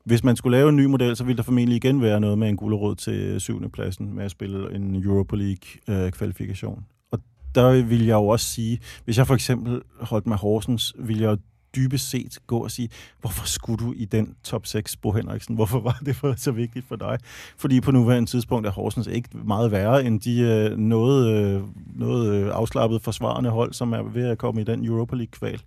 Hvis 0.05 0.24
man 0.24 0.36
skulle 0.36 0.56
lave 0.59 0.68
en 0.68 0.77
ny 0.77 0.85
model, 0.85 1.16
så 1.16 1.24
ville 1.24 1.36
der 1.36 1.43
formentlig 1.43 1.77
igen 1.77 2.02
være 2.02 2.20
noget 2.20 2.39
med 2.39 2.48
en 2.48 2.56
gulerod 2.56 2.97
til 2.97 3.40
syvende 3.40 3.68
pladsen 3.68 4.14
med 4.14 4.24
at 4.24 4.31
spille 4.31 4.74
en 4.74 4.97
Europa 5.05 5.36
League-kvalifikation. 5.36 6.85
og 7.10 7.18
der 7.55 7.82
vil 7.82 8.06
jeg 8.06 8.14
jo 8.14 8.27
også 8.27 8.47
sige, 8.47 8.78
hvis 9.05 9.18
jeg 9.18 9.27
for 9.27 9.35
eksempel 9.35 9.82
holdt 10.01 10.27
med 10.27 10.36
Horsens, 10.36 10.94
ville 10.98 11.22
jeg 11.22 11.39
dybest 11.77 12.10
set 12.10 12.39
gå 12.47 12.59
og 12.59 12.70
sige, 12.70 12.89
hvorfor 13.20 13.47
skulle 13.47 13.85
du 13.86 13.93
i 13.97 14.05
den 14.05 14.35
top 14.44 14.66
6, 14.66 14.97
Bo 14.97 15.12
Henriksen? 15.12 15.55
Hvorfor 15.55 15.81
var 15.81 16.01
det 16.06 16.16
for, 16.16 16.35
så 16.36 16.51
vigtigt 16.52 16.86
for 16.89 16.97
dig? 16.97 17.18
Fordi 17.56 17.81
på 17.81 17.90
nuværende 17.90 18.31
tidspunkt 18.31 18.66
er 18.66 18.70
Horsens 18.70 19.06
ikke 19.06 19.28
meget 19.44 19.70
værre 19.72 20.05
end 20.05 20.20
de 20.20 20.40
øh, 20.40 20.77
noget, 20.78 21.35
øh, 21.56 21.62
noget 21.94 22.35
øh, 22.35 22.51
afslappede 22.52 23.01
forsvarende 23.01 23.51
hold, 23.51 23.72
som 23.72 23.93
er 23.93 24.02
ved 24.02 24.27
at 24.28 24.39
komme 24.39 24.60
i 24.60 24.64
den 24.64 24.85
Europa 24.85 25.16
League-kval. 25.16 25.60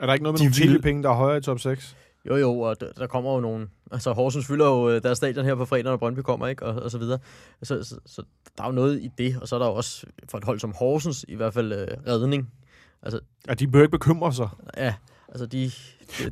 Er 0.00 0.06
der 0.06 0.12
ikke 0.12 0.22
noget 0.22 0.40
med 0.40 0.50
De 0.50 0.54
nogle 0.58 0.70
vil- 0.72 0.78
TV-penge, 0.80 1.02
der 1.02 1.10
er 1.10 1.14
højere 1.14 1.38
i 1.38 1.40
top 1.40 1.60
6? 1.60 1.96
Jo, 2.28 2.36
jo, 2.36 2.60
og 2.60 2.76
der, 2.98 3.06
kommer 3.06 3.34
jo 3.34 3.40
nogen... 3.40 3.70
Altså, 3.92 4.12
Horsens 4.12 4.46
fylder 4.46 4.66
jo 4.66 4.90
øh, 4.90 5.02
deres 5.02 5.18
stadion 5.18 5.44
her 5.44 5.54
på 5.54 5.64
fredag, 5.64 5.84
når 5.84 5.96
Brøndby 5.96 6.20
kommer, 6.20 6.46
ikke? 6.46 6.66
Og, 6.66 6.82
og 6.82 6.90
så 6.90 6.98
videre. 6.98 7.18
Så, 7.62 7.84
så, 7.84 7.98
så 8.06 8.22
der 8.58 8.62
er 8.62 8.66
jo 8.68 8.72
noget 8.72 9.00
i 9.02 9.10
det, 9.18 9.36
og 9.40 9.48
så 9.48 9.54
er 9.54 9.58
der 9.58 9.66
jo 9.66 9.74
også 9.74 10.06
for 10.30 10.38
et 10.38 10.44
hold 10.44 10.60
som 10.60 10.72
Horsens 10.78 11.24
i 11.28 11.34
hvert 11.34 11.54
fald 11.54 11.72
øh, 11.72 11.86
redning. 12.06 12.50
Altså, 13.02 13.20
At 13.48 13.58
de 13.60 13.68
bør 13.68 13.80
ikke 13.82 13.90
bekymre 13.90 14.32
sig. 14.32 14.48
ja, 14.76 14.94
altså 15.28 15.46
de... 15.46 15.64
de 15.64 15.70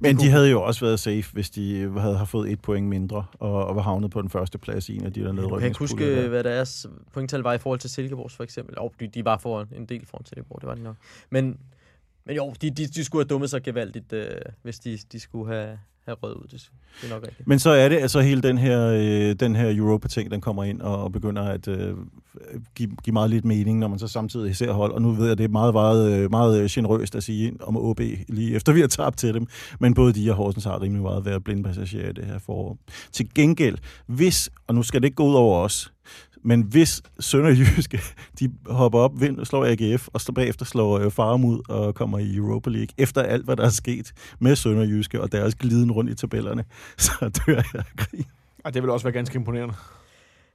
Men 0.00 0.16
de 0.16 0.20
kunne- 0.22 0.30
havde 0.30 0.50
jo 0.50 0.62
også 0.62 0.84
været 0.84 1.00
safe, 1.00 1.24
hvis 1.32 1.50
de 1.50 1.90
havde 2.00 2.16
har 2.18 2.24
fået 2.24 2.52
et 2.52 2.60
point 2.60 2.86
mindre 2.86 3.24
og, 3.38 3.66
og 3.66 3.76
var 3.76 3.82
havnet 3.82 4.10
på 4.10 4.22
den 4.22 4.30
første 4.30 4.58
plads 4.58 4.88
i 4.88 4.96
en 4.96 5.04
af 5.06 5.12
de 5.12 5.20
der 5.20 5.26
Jeg 5.26 5.34
kan 5.34 5.42
ikke 5.44 5.50
nedrykningspuljer. 5.54 6.06
huske, 6.14 6.22
der. 6.22 6.28
hvad 6.28 6.44
deres 6.44 6.86
pointtal 7.12 7.40
var 7.40 7.52
i 7.52 7.58
forhold 7.58 7.80
til 7.80 7.90
Silkeborgs 7.90 8.36
for 8.36 8.44
eksempel. 8.44 8.74
Jo, 8.80 8.90
de, 9.00 9.06
de 9.06 9.24
var 9.24 9.38
foran 9.38 9.66
en 9.76 9.86
del 9.86 10.06
foran 10.06 10.26
Silkeborg, 10.26 10.60
det 10.60 10.68
var 10.68 10.74
de 10.74 10.82
nok. 10.82 10.96
Men, 11.30 11.58
men 12.26 12.36
jo, 12.36 12.54
de, 12.62 12.70
de, 12.70 12.86
de 12.86 13.04
skulle 13.04 13.24
have 13.24 13.28
dummet 13.28 13.50
sig 13.50 13.62
gevaldigt, 13.62 14.12
øh, 14.12 14.26
hvis 14.62 14.78
de, 14.78 14.98
de 15.12 15.20
skulle 15.20 15.54
have, 15.54 15.78
have 16.04 16.16
rød 16.22 16.36
ud. 16.36 16.46
Det, 16.50 16.70
det 17.02 17.10
er 17.10 17.14
nok 17.14 17.22
rigtigt. 17.22 17.48
Men 17.48 17.58
så 17.58 17.70
er 17.70 17.88
det 17.88 17.96
altså 17.96 18.20
hele 18.20 18.42
den 18.42 18.58
her, 18.58 18.86
øh, 18.86 19.34
den 19.34 19.56
her 19.56 19.76
Europa-ting, 19.76 20.30
den 20.30 20.40
kommer 20.40 20.64
ind 20.64 20.80
og, 20.80 21.02
og 21.02 21.12
begynder 21.12 21.42
at 21.42 21.68
øh, 21.68 21.94
give, 22.74 22.96
give 23.04 23.12
meget 23.12 23.30
lidt 23.30 23.44
mening, 23.44 23.78
når 23.78 23.88
man 23.88 23.98
så 23.98 24.08
samtidig 24.08 24.56
ser 24.56 24.72
hold. 24.72 24.92
Og 24.92 25.02
nu 25.02 25.10
ved 25.10 25.28
jeg, 25.28 25.38
det 25.38 25.44
er 25.44 25.48
meget, 25.48 25.74
meget, 25.74 26.12
øh, 26.12 26.30
meget 26.30 26.60
øh, 26.60 26.68
generøst 26.70 27.14
at 27.14 27.22
sige 27.22 27.52
om 27.60 27.76
OB, 27.76 28.00
lige 28.28 28.54
efter 28.54 28.72
vi 28.72 28.80
har 28.80 28.88
tabt 28.88 29.18
til 29.18 29.34
dem. 29.34 29.46
Men 29.80 29.94
både 29.94 30.12
de 30.12 30.30
og 30.30 30.36
Horsens 30.36 30.64
har 30.64 30.82
rimelig 30.82 31.02
meget 31.02 31.24
været 31.24 31.44
blinde 31.44 31.62
passagerer 31.62 32.08
i 32.08 32.12
det 32.12 32.24
her 32.24 32.38
forår. 32.38 32.78
Til 33.12 33.34
gengæld, 33.34 33.78
hvis, 34.06 34.50
og 34.66 34.74
nu 34.74 34.82
skal 34.82 35.00
det 35.00 35.06
ikke 35.06 35.16
gå 35.16 35.26
ud 35.28 35.34
over 35.34 35.58
os, 35.58 35.92
men 36.42 36.62
hvis 36.62 37.02
Sønderjyske, 37.20 38.00
de 38.40 38.52
hopper 38.66 38.98
op, 38.98 39.20
vind, 39.20 39.44
slår 39.44 39.66
AGF, 39.66 40.08
og 40.12 40.20
så 40.20 40.32
bagefter 40.32 40.64
slår 40.64 40.98
øh, 40.98 41.10
Farum 41.10 41.44
ud 41.44 41.60
og 41.68 41.94
kommer 41.94 42.18
i 42.18 42.36
Europa 42.36 42.70
League, 42.70 42.94
efter 42.98 43.22
alt, 43.22 43.44
hvad 43.44 43.56
der 43.56 43.64
er 43.64 43.68
sket 43.68 44.12
med 44.38 44.56
Sønderjyske 44.56 45.20
og 45.20 45.32
deres 45.32 45.54
gliden 45.54 45.92
rundt 45.92 46.10
i 46.10 46.14
tabellerne, 46.14 46.64
så 46.96 47.12
dør 47.20 47.54
jeg 47.54 47.64
af 47.74 47.96
grin. 47.96 48.24
Og 48.64 48.74
det 48.74 48.82
vil 48.82 48.90
også 48.90 49.04
være 49.04 49.12
ganske 49.12 49.36
imponerende. 49.36 49.74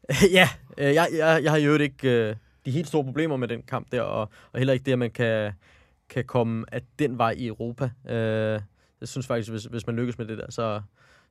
ja, 0.38 0.50
øh, 0.78 0.94
jeg, 0.94 1.08
jeg, 1.18 1.40
jeg 1.44 1.52
har 1.52 1.60
jo 1.60 1.76
ikke 1.76 2.10
øh, 2.10 2.36
de 2.66 2.72
helt 2.72 2.88
store 2.88 3.04
problemer 3.04 3.38
med 3.38 3.48
den 3.48 3.62
kamp 3.62 3.92
der, 3.92 4.02
og, 4.02 4.30
og 4.52 4.58
heller 4.58 4.74
ikke 4.74 4.86
det, 4.86 4.92
at 4.92 5.00
man 5.00 5.12
kan, 5.12 5.52
kan 6.10 6.26
komme 6.26 6.66
af 6.72 6.82
den 7.00 7.18
vej 7.18 7.32
i 7.38 7.48
Europa. 7.48 7.90
Øh, 8.10 8.62
jeg 9.02 9.08
synes 9.08 9.28
faktisk, 9.28 9.50
hvis, 9.52 9.64
hvis 9.64 9.88
man 9.88 9.96
lykkes 9.96 10.18
med 10.18 10.26
det 10.26 10.38
der, 10.38 10.52
så, 10.52 10.82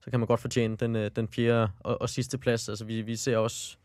så 0.01 0.10
kan 0.10 0.20
man 0.20 0.26
godt 0.26 0.40
fortjene 0.40 0.76
den, 0.76 0.97
øh, 0.97 1.10
den 1.16 1.28
fjerde 1.28 1.70
og, 1.80 2.02
og 2.02 2.09
sidste 2.09 2.38
plads. 2.38 2.68
Altså, 2.68 2.84
vi, 2.84 3.02
vi 3.02 3.16
ser 3.16 3.36
også 3.36 3.76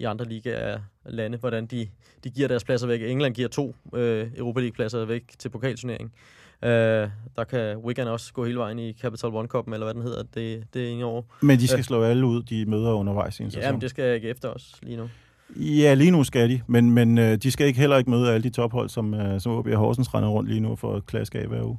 i 0.00 0.04
andre 0.04 0.24
ligaer 0.24 0.78
lande, 1.06 1.38
hvordan 1.38 1.66
de, 1.66 1.88
de 2.24 2.30
giver 2.30 2.48
deres 2.48 2.64
pladser 2.64 2.86
væk. 2.86 3.02
England 3.02 3.34
giver 3.34 3.48
to 3.48 3.74
øh, 3.94 4.28
Europa 4.36 4.60
League-pladser 4.60 5.04
væk 5.04 5.22
til 5.38 5.48
pokalturnering. 5.48 6.12
Øh, 6.62 6.70
der 7.36 7.44
kan 7.50 7.76
Wigan 7.76 8.08
også 8.08 8.32
gå 8.32 8.44
hele 8.44 8.58
vejen 8.58 8.78
i 8.78 8.92
Capital 8.92 9.30
One 9.30 9.48
Cup'en, 9.54 9.72
eller 9.74 9.86
hvad 9.86 9.94
den 9.94 10.02
hedder, 10.02 10.22
det, 10.34 10.64
det 10.74 10.84
er 10.84 10.88
ingen 10.88 11.04
år. 11.04 11.26
Men 11.42 11.58
de 11.58 11.68
skal 11.68 11.78
Øh. 11.78 11.84
slå 11.84 12.02
alle 12.02 12.26
ud, 12.26 12.42
de 12.42 12.66
møder 12.66 12.92
undervejs 12.92 13.40
i 13.40 13.42
en 13.42 13.50
sæson. 13.50 13.62
Ja, 13.62 13.72
men 13.72 13.80
det 13.80 13.90
skal 13.90 14.04
jeg 14.04 14.14
ikke 14.14 14.28
efter 14.28 14.48
os 14.48 14.74
lige 14.82 14.96
nu. 14.96 15.08
Ja, 15.56 15.94
lige 15.94 16.10
nu 16.10 16.24
skal 16.24 16.50
de, 16.50 16.60
men, 16.66 16.90
men 16.90 17.18
øh, 17.18 17.36
de 17.36 17.50
skal 17.50 17.66
ikke 17.66 17.80
heller 17.80 17.96
ikke 17.96 18.10
møde 18.10 18.32
alle 18.32 18.42
de 18.42 18.50
tophold, 18.50 18.88
som, 18.88 19.14
øh, 19.14 19.40
som 19.40 19.52
OB 19.52 19.68
Horsens 19.74 20.14
render 20.14 20.28
rundt 20.28 20.48
lige 20.50 20.60
nu 20.60 20.76
for 20.76 20.96
at 20.96 21.06
klaske 21.06 21.38
af 21.38 21.46
hver 21.46 21.62
uge. 21.62 21.78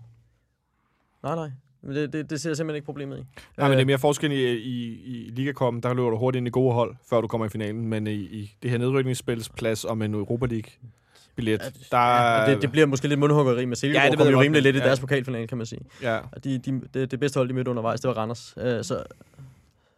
Nej, 1.24 1.36
nej. 1.36 1.50
Men 1.84 1.96
det, 1.96 2.14
det, 2.14 2.30
det 2.30 2.42
ser 2.42 2.50
jeg 2.50 2.58
simpelthen 2.58 2.76
ikke 2.76 2.86
problemet 2.86 3.18
i. 3.18 3.22
Nej, 3.58 3.70
men 3.70 3.78
det 3.78 3.82
er 3.82 3.86
mere 3.86 4.00
forskel 4.00 4.32
i, 4.32 4.54
i, 4.54 5.02
i 5.06 5.32
Ligakoppen. 5.36 5.84
Der 5.84 5.94
løber 5.94 6.10
du 6.10 6.18
hurtigt 6.18 6.40
ind 6.40 6.48
i 6.48 6.50
gode 6.50 6.74
hold, 6.74 6.96
før 7.10 7.22
du 7.22 7.28
kommer 7.28 7.46
i 7.46 7.50
finalen. 7.50 7.88
Men 7.88 8.08
i, 8.08 8.14
i 8.14 8.56
det 8.64 8.72
her 8.72 8.78
nedrykningsspilsplads 8.78 9.86
om 9.86 10.02
en 10.02 10.14
Europa 10.14 10.46
League-billet, 10.46 11.74
der 11.92 11.98
Ja, 11.98 12.52
det, 12.52 12.62
det 12.62 12.72
bliver 12.72 12.88
måske 12.88 13.08
lidt 13.08 13.20
mundhuggeri 13.20 13.66
med 13.66 13.76
Silkeborg. 13.76 14.04
Ja, 14.04 14.10
det 14.10 14.12
det 14.12 14.20
ved 14.20 14.26
kom 14.26 14.32
jeg 14.32 14.38
jo 14.38 14.42
rimelig 14.42 14.64
lidt 14.64 14.76
i 14.76 14.80
ja. 14.80 14.86
deres 14.86 15.00
pokalfinale, 15.00 15.48
kan 15.48 15.58
man 15.58 15.66
sige. 15.66 15.82
Ja, 16.02 16.20
Og 16.32 16.44
de, 16.44 16.58
de, 16.58 16.82
det, 16.94 17.12
det 17.12 17.20
bedste 17.20 17.38
hold, 17.38 17.50
de 17.50 17.54
mødte 17.54 17.72
undervejs, 17.72 18.00
det 18.00 18.08
var 18.08 18.14
Randers. 18.18 18.54
Øh, 18.58 18.84
så, 18.84 19.04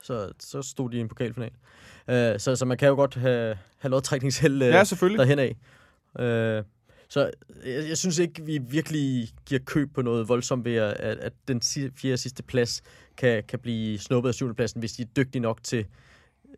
så, 0.04 0.32
så 0.40 0.62
stod 0.62 0.90
de 0.90 0.98
i 0.98 1.00
en 1.00 1.08
pokalfinal. 1.08 1.52
Øh, 2.08 2.40
så, 2.40 2.56
så 2.56 2.66
man 2.66 2.78
kan 2.78 2.88
jo 2.88 2.96
godt 2.96 3.16
have, 3.16 3.58
have 3.78 3.90
lodtrækningsheld 3.92 4.62
øh, 4.64 4.70
ja 4.70 4.84
derhen 5.02 5.40
af. 5.40 5.56
Øh, 6.20 6.64
så 7.14 7.32
øh, 7.64 7.74
jeg, 7.74 7.90
jeg 7.90 7.98
synes 7.98 8.18
ikke, 8.18 8.46
vi 8.46 8.58
virkelig 8.58 9.30
giver 9.46 9.62
køb 9.66 9.94
på 9.94 10.02
noget 10.02 10.28
voldsomt 10.28 10.66
ved, 10.66 10.76
at, 10.76 11.18
at 11.20 11.34
den 11.48 11.62
fjerde 11.96 12.18
sidste 12.18 12.44
plads 12.44 12.84
kan, 13.18 13.44
kan 13.44 13.60
blive 13.60 14.00
snuppet 14.00 14.30
af 14.30 14.34
syvende 14.34 14.56
pladsen, 14.56 14.80
hvis 14.80 14.94
de 14.94 15.02
er 15.02 15.08
dygtige 15.18 15.42
nok 15.42 15.64
til 15.64 15.86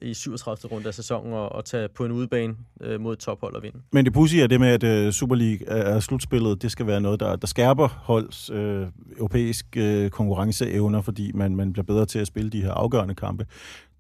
i 0.02 0.14
37. 0.14 0.72
runde 0.72 0.88
af 0.88 0.94
sæsonen 0.94 1.34
og, 1.34 1.52
og 1.52 1.66
tage 1.66 1.88
på 1.88 2.06
en 2.06 2.12
udebane 2.12 2.56
øh, 2.82 3.02
mod 3.02 3.16
tophold 3.16 3.56
og 3.56 3.64
vinde. 3.64 3.78
Men 3.92 4.06
det 4.06 4.14
pudsige 4.14 4.44
er 4.44 4.48
det 4.48 4.60
med, 4.60 4.68
at 4.70 4.84
øh, 4.84 5.12
Super 5.12 5.36
League 5.36 5.68
er 5.68 5.96
er 5.96 6.00
slutspillet, 6.00 6.62
det 6.62 6.72
skal 6.72 6.88
være 6.88 7.02
noget, 7.02 7.20
der, 7.20 7.36
der 7.36 7.48
skærper 7.48 7.88
holds 7.88 8.50
øh, 8.50 8.88
europæiske 9.18 10.04
øh, 10.04 10.10
konkurrenceevner, 10.10 11.02
fordi 11.02 11.32
man, 11.34 11.56
man 11.56 11.74
bliver 11.74 11.86
bedre 11.86 12.06
til 12.06 12.20
at 12.20 12.28
spille 12.28 12.50
de 12.50 12.62
her 12.62 12.72
afgørende 12.72 13.16
kampe. 13.16 13.46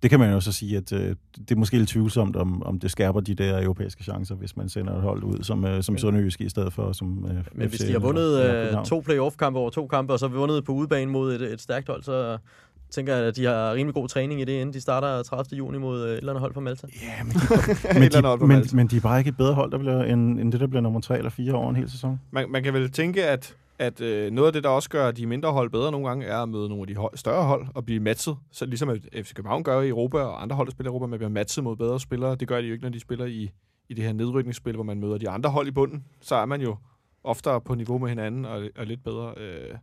Det 0.03 0.09
kan 0.09 0.19
man 0.19 0.31
jo 0.31 0.39
så 0.39 0.51
sige, 0.51 0.77
at 0.77 0.93
øh, 0.93 1.15
det 1.39 1.51
er 1.51 1.55
måske 1.55 1.77
lidt 1.77 1.89
tvivlsomt, 1.89 2.35
om, 2.35 2.63
om 2.63 2.79
det 2.79 2.91
skærper 2.91 3.19
de 3.19 3.35
der 3.35 3.63
europæiske 3.63 4.03
chancer, 4.03 4.35
hvis 4.35 4.57
man 4.57 4.69
sender 4.69 4.95
et 4.95 5.01
hold 5.01 5.23
ud 5.23 5.43
som, 5.43 5.65
øh, 5.65 5.83
som 5.83 5.93
Men- 5.93 5.99
Sønderjyske 5.99 6.43
i 6.43 6.49
stedet 6.49 6.73
for 6.73 6.91
som 6.91 7.25
øh, 7.29 7.35
Men 7.53 7.69
FC 7.69 7.77
hvis 7.77 7.87
de 7.87 7.91
har 7.91 7.99
vundet 7.99 8.45
eller 8.45 8.79
øh, 8.79 8.85
to 8.85 8.99
playoff-kampe 8.99 9.59
over 9.59 9.69
to 9.69 9.87
kampe, 9.87 10.13
og 10.13 10.19
så 10.19 10.27
vundet 10.27 10.63
på 10.65 10.71
udebane 10.71 11.11
mod 11.11 11.33
et, 11.35 11.41
et 11.41 11.61
stærkt 11.61 11.87
hold, 11.87 12.03
så 12.03 12.37
tænker 12.95 13.15
jeg, 13.15 13.25
at 13.25 13.35
de 13.35 13.45
har 13.45 13.73
rimelig 13.73 13.93
god 13.93 14.07
træning 14.07 14.41
i 14.41 14.45
det, 14.45 14.53
inden 14.53 14.73
de 14.73 14.81
starter 14.81 15.23
30. 15.23 15.57
juni 15.57 15.77
mod 15.77 16.03
øh, 16.03 16.11
et 16.11 16.17
eller 16.17 16.31
andet 16.31 16.41
hold 16.41 16.53
fra 16.53 16.61
Malta. 16.61 16.87
Ja, 17.01 17.23
men, 17.23 17.33
de, 17.33 18.47
men, 18.53 18.65
men 18.73 18.87
de 18.87 18.97
er 18.97 19.01
bare 19.01 19.19
ikke 19.19 19.29
et 19.29 19.37
bedre 19.37 19.53
hold, 19.53 19.71
der 19.71 19.77
bliver, 19.77 20.03
end, 20.03 20.39
end 20.39 20.51
det, 20.51 20.59
der 20.59 20.67
bliver 20.67 20.81
nummer 20.81 21.01
tre 21.01 21.17
eller 21.17 21.29
fire 21.29 21.53
over 21.53 21.69
en 21.69 21.75
hel 21.75 21.91
sæson. 21.91 22.19
Man, 22.31 22.51
man 22.51 22.63
kan 22.63 22.73
vel 22.73 22.91
tænke, 22.91 23.25
at, 23.25 23.55
at 23.79 24.01
øh, 24.01 24.31
noget 24.31 24.47
af 24.47 24.53
det, 24.53 24.63
der 24.63 24.69
også 24.69 24.89
gør 24.89 25.11
de 25.11 25.25
mindre 25.25 25.51
hold 25.51 25.69
bedre 25.69 25.91
nogle 25.91 26.07
gange, 26.07 26.25
er 26.25 26.37
at 26.37 26.49
møde 26.49 26.69
nogle 26.69 26.81
af 26.83 26.87
de 26.87 26.95
hold, 26.95 27.17
større 27.17 27.43
hold 27.43 27.67
og 27.73 27.85
blive 27.85 27.99
matchet. 27.99 28.37
Så 28.51 28.65
ligesom 28.65 28.89
at 28.89 28.99
FC 29.13 29.33
København 29.33 29.63
gør 29.63 29.81
i 29.81 29.89
Europa, 29.89 30.17
og 30.17 30.41
andre 30.41 30.55
hold, 30.55 30.67
der 30.67 30.71
spiller 30.71 30.89
i 30.89 30.91
Europa, 30.91 31.05
man 31.05 31.19
bliver 31.19 31.29
matchet 31.29 31.63
mod 31.63 31.75
bedre 31.75 31.99
spillere. 31.99 32.35
Det 32.35 32.47
gør 32.47 32.61
de 32.61 32.67
jo 32.67 32.73
ikke, 32.73 32.83
når 32.83 32.91
de 32.91 32.99
spiller 32.99 33.25
i, 33.25 33.51
i 33.89 33.93
det 33.93 34.03
her 34.03 34.13
nedrykningsspil, 34.13 34.75
hvor 34.75 34.83
man 34.83 34.99
møder 34.99 35.17
de 35.17 35.29
andre 35.29 35.49
hold 35.49 35.67
i 35.67 35.71
bunden. 35.71 36.03
Så 36.21 36.35
er 36.35 36.45
man 36.45 36.61
jo 36.61 36.75
oftere 37.23 37.61
på 37.61 37.75
niveau 37.75 37.97
med 37.97 38.09
hinanden 38.09 38.45
og, 38.45 38.63
og 38.77 38.85
lidt 38.85 39.03
bedre. 39.03 39.33
Øh, 39.37 39.75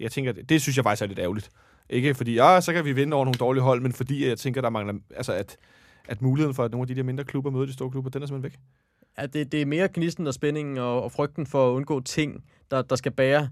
jeg 0.00 0.12
tænker, 0.12 0.32
det, 0.32 0.48
det 0.48 0.62
synes 0.62 0.76
jeg 0.76 0.84
faktisk 0.84 1.02
er 1.02 1.06
lidt 1.06 1.18
ærgerligt. 1.18 1.50
Ikke 1.90 2.14
fordi, 2.14 2.34
ja, 2.34 2.60
så 2.60 2.72
kan 2.72 2.84
vi 2.84 2.92
vinde 2.92 3.14
over 3.14 3.24
nogle 3.24 3.38
dårlige 3.38 3.62
hold, 3.62 3.80
men 3.80 3.92
fordi 3.92 4.28
jeg 4.28 4.38
tænker, 4.38 4.60
der 4.60 4.70
mangler, 4.70 4.94
altså 5.16 5.32
at, 5.32 5.56
at 6.08 6.22
muligheden 6.22 6.54
for, 6.54 6.64
at 6.64 6.70
nogle 6.70 6.82
af 6.82 6.86
de 6.88 6.94
der 6.94 7.02
mindre 7.02 7.24
klubber 7.24 7.50
møder 7.50 7.66
de 7.66 7.72
store 7.72 7.90
klubber, 7.90 8.10
den 8.10 8.22
er 8.22 8.26
simpelthen 8.26 8.52
væk. 8.52 8.60
Ja, 9.18 9.26
det, 9.26 9.52
det 9.52 9.62
er 9.62 9.66
mere 9.66 9.88
gnisten 9.94 10.26
og 10.26 10.34
spændingen 10.34 10.78
og, 10.78 11.02
og 11.02 11.12
frygten 11.12 11.46
for 11.46 11.70
at 11.70 11.74
undgå 11.74 12.00
ting, 12.00 12.44
der, 12.70 12.82
der 12.82 12.96
skal 12.96 13.12
bære 13.12 13.48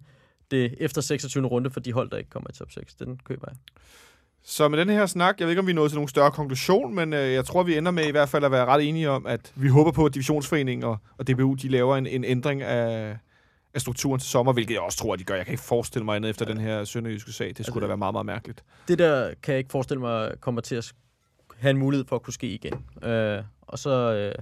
det 0.50 0.74
efter 0.78 1.00
26. 1.00 1.46
runde 1.46 1.70
for 1.70 1.80
de 1.80 1.92
hold, 1.92 2.10
der 2.10 2.16
ikke 2.16 2.30
kommer 2.30 2.50
i 2.50 2.52
top 2.52 2.70
6. 2.70 2.94
Den 2.94 3.20
køber 3.24 3.46
jeg. 3.48 3.56
Så 4.48 4.68
med 4.68 4.78
den 4.78 4.88
her 4.88 5.06
snak, 5.06 5.34
jeg 5.38 5.46
ved 5.46 5.52
ikke, 5.52 5.60
om 5.60 5.66
vi 5.66 5.72
er 5.72 5.74
nået 5.74 5.90
til 5.90 5.96
nogen 5.96 6.08
større 6.08 6.30
konklusion, 6.30 6.94
men 6.94 7.12
øh, 7.12 7.32
jeg 7.32 7.44
tror, 7.44 7.62
vi 7.62 7.76
ender 7.76 7.90
med 7.90 8.06
i 8.06 8.10
hvert 8.10 8.28
fald 8.28 8.44
at 8.44 8.50
være 8.50 8.64
ret 8.66 8.88
enige 8.88 9.10
om, 9.10 9.26
at 9.26 9.52
vi 9.54 9.68
håber 9.68 9.90
på, 9.90 10.04
at 10.04 10.14
Divisionsforeningen 10.14 10.84
og, 10.84 10.96
og 11.18 11.28
DBU, 11.28 11.54
de 11.54 11.68
laver 11.68 11.96
en, 11.96 12.06
en 12.06 12.24
ændring 12.24 12.62
af, 12.62 13.16
af 13.76 13.80
strukturen 13.80 14.20
til 14.20 14.28
sommer, 14.30 14.52
hvilket 14.52 14.74
jeg 14.74 14.80
også 14.82 14.98
tror, 14.98 15.12
at 15.12 15.18
de 15.18 15.24
gør. 15.24 15.34
Jeg 15.34 15.44
kan 15.46 15.52
ikke 15.52 15.62
forestille 15.64 16.04
mig 16.04 16.16
andet 16.16 16.30
efter 16.30 16.44
den 16.44 16.58
her 16.58 16.84
sønderjyske 16.84 17.32
sag. 17.32 17.46
Det 17.56 17.56
skulle 17.56 17.66
Altså- 17.66 17.80
da 17.80 17.86
være 17.86 17.96
meget, 17.96 18.14
meget 18.14 18.26
mærkeligt. 18.26 18.64
Det 18.88 18.98
der 18.98 19.30
kan 19.42 19.52
jeg 19.52 19.58
ikke 19.58 19.70
forestille 19.70 20.00
mig 20.00 20.32
kommer 20.40 20.60
til 20.60 20.74
at 20.74 20.92
have 21.58 21.70
en 21.70 21.78
mulighed 21.78 22.06
for 22.08 22.16
at 22.16 22.22
kunne 22.22 22.34
ske 22.34 22.46
igen. 22.46 22.74
Øh, 23.10 23.38
og 23.62 23.78
så, 23.78 23.90
øh, 24.14 24.34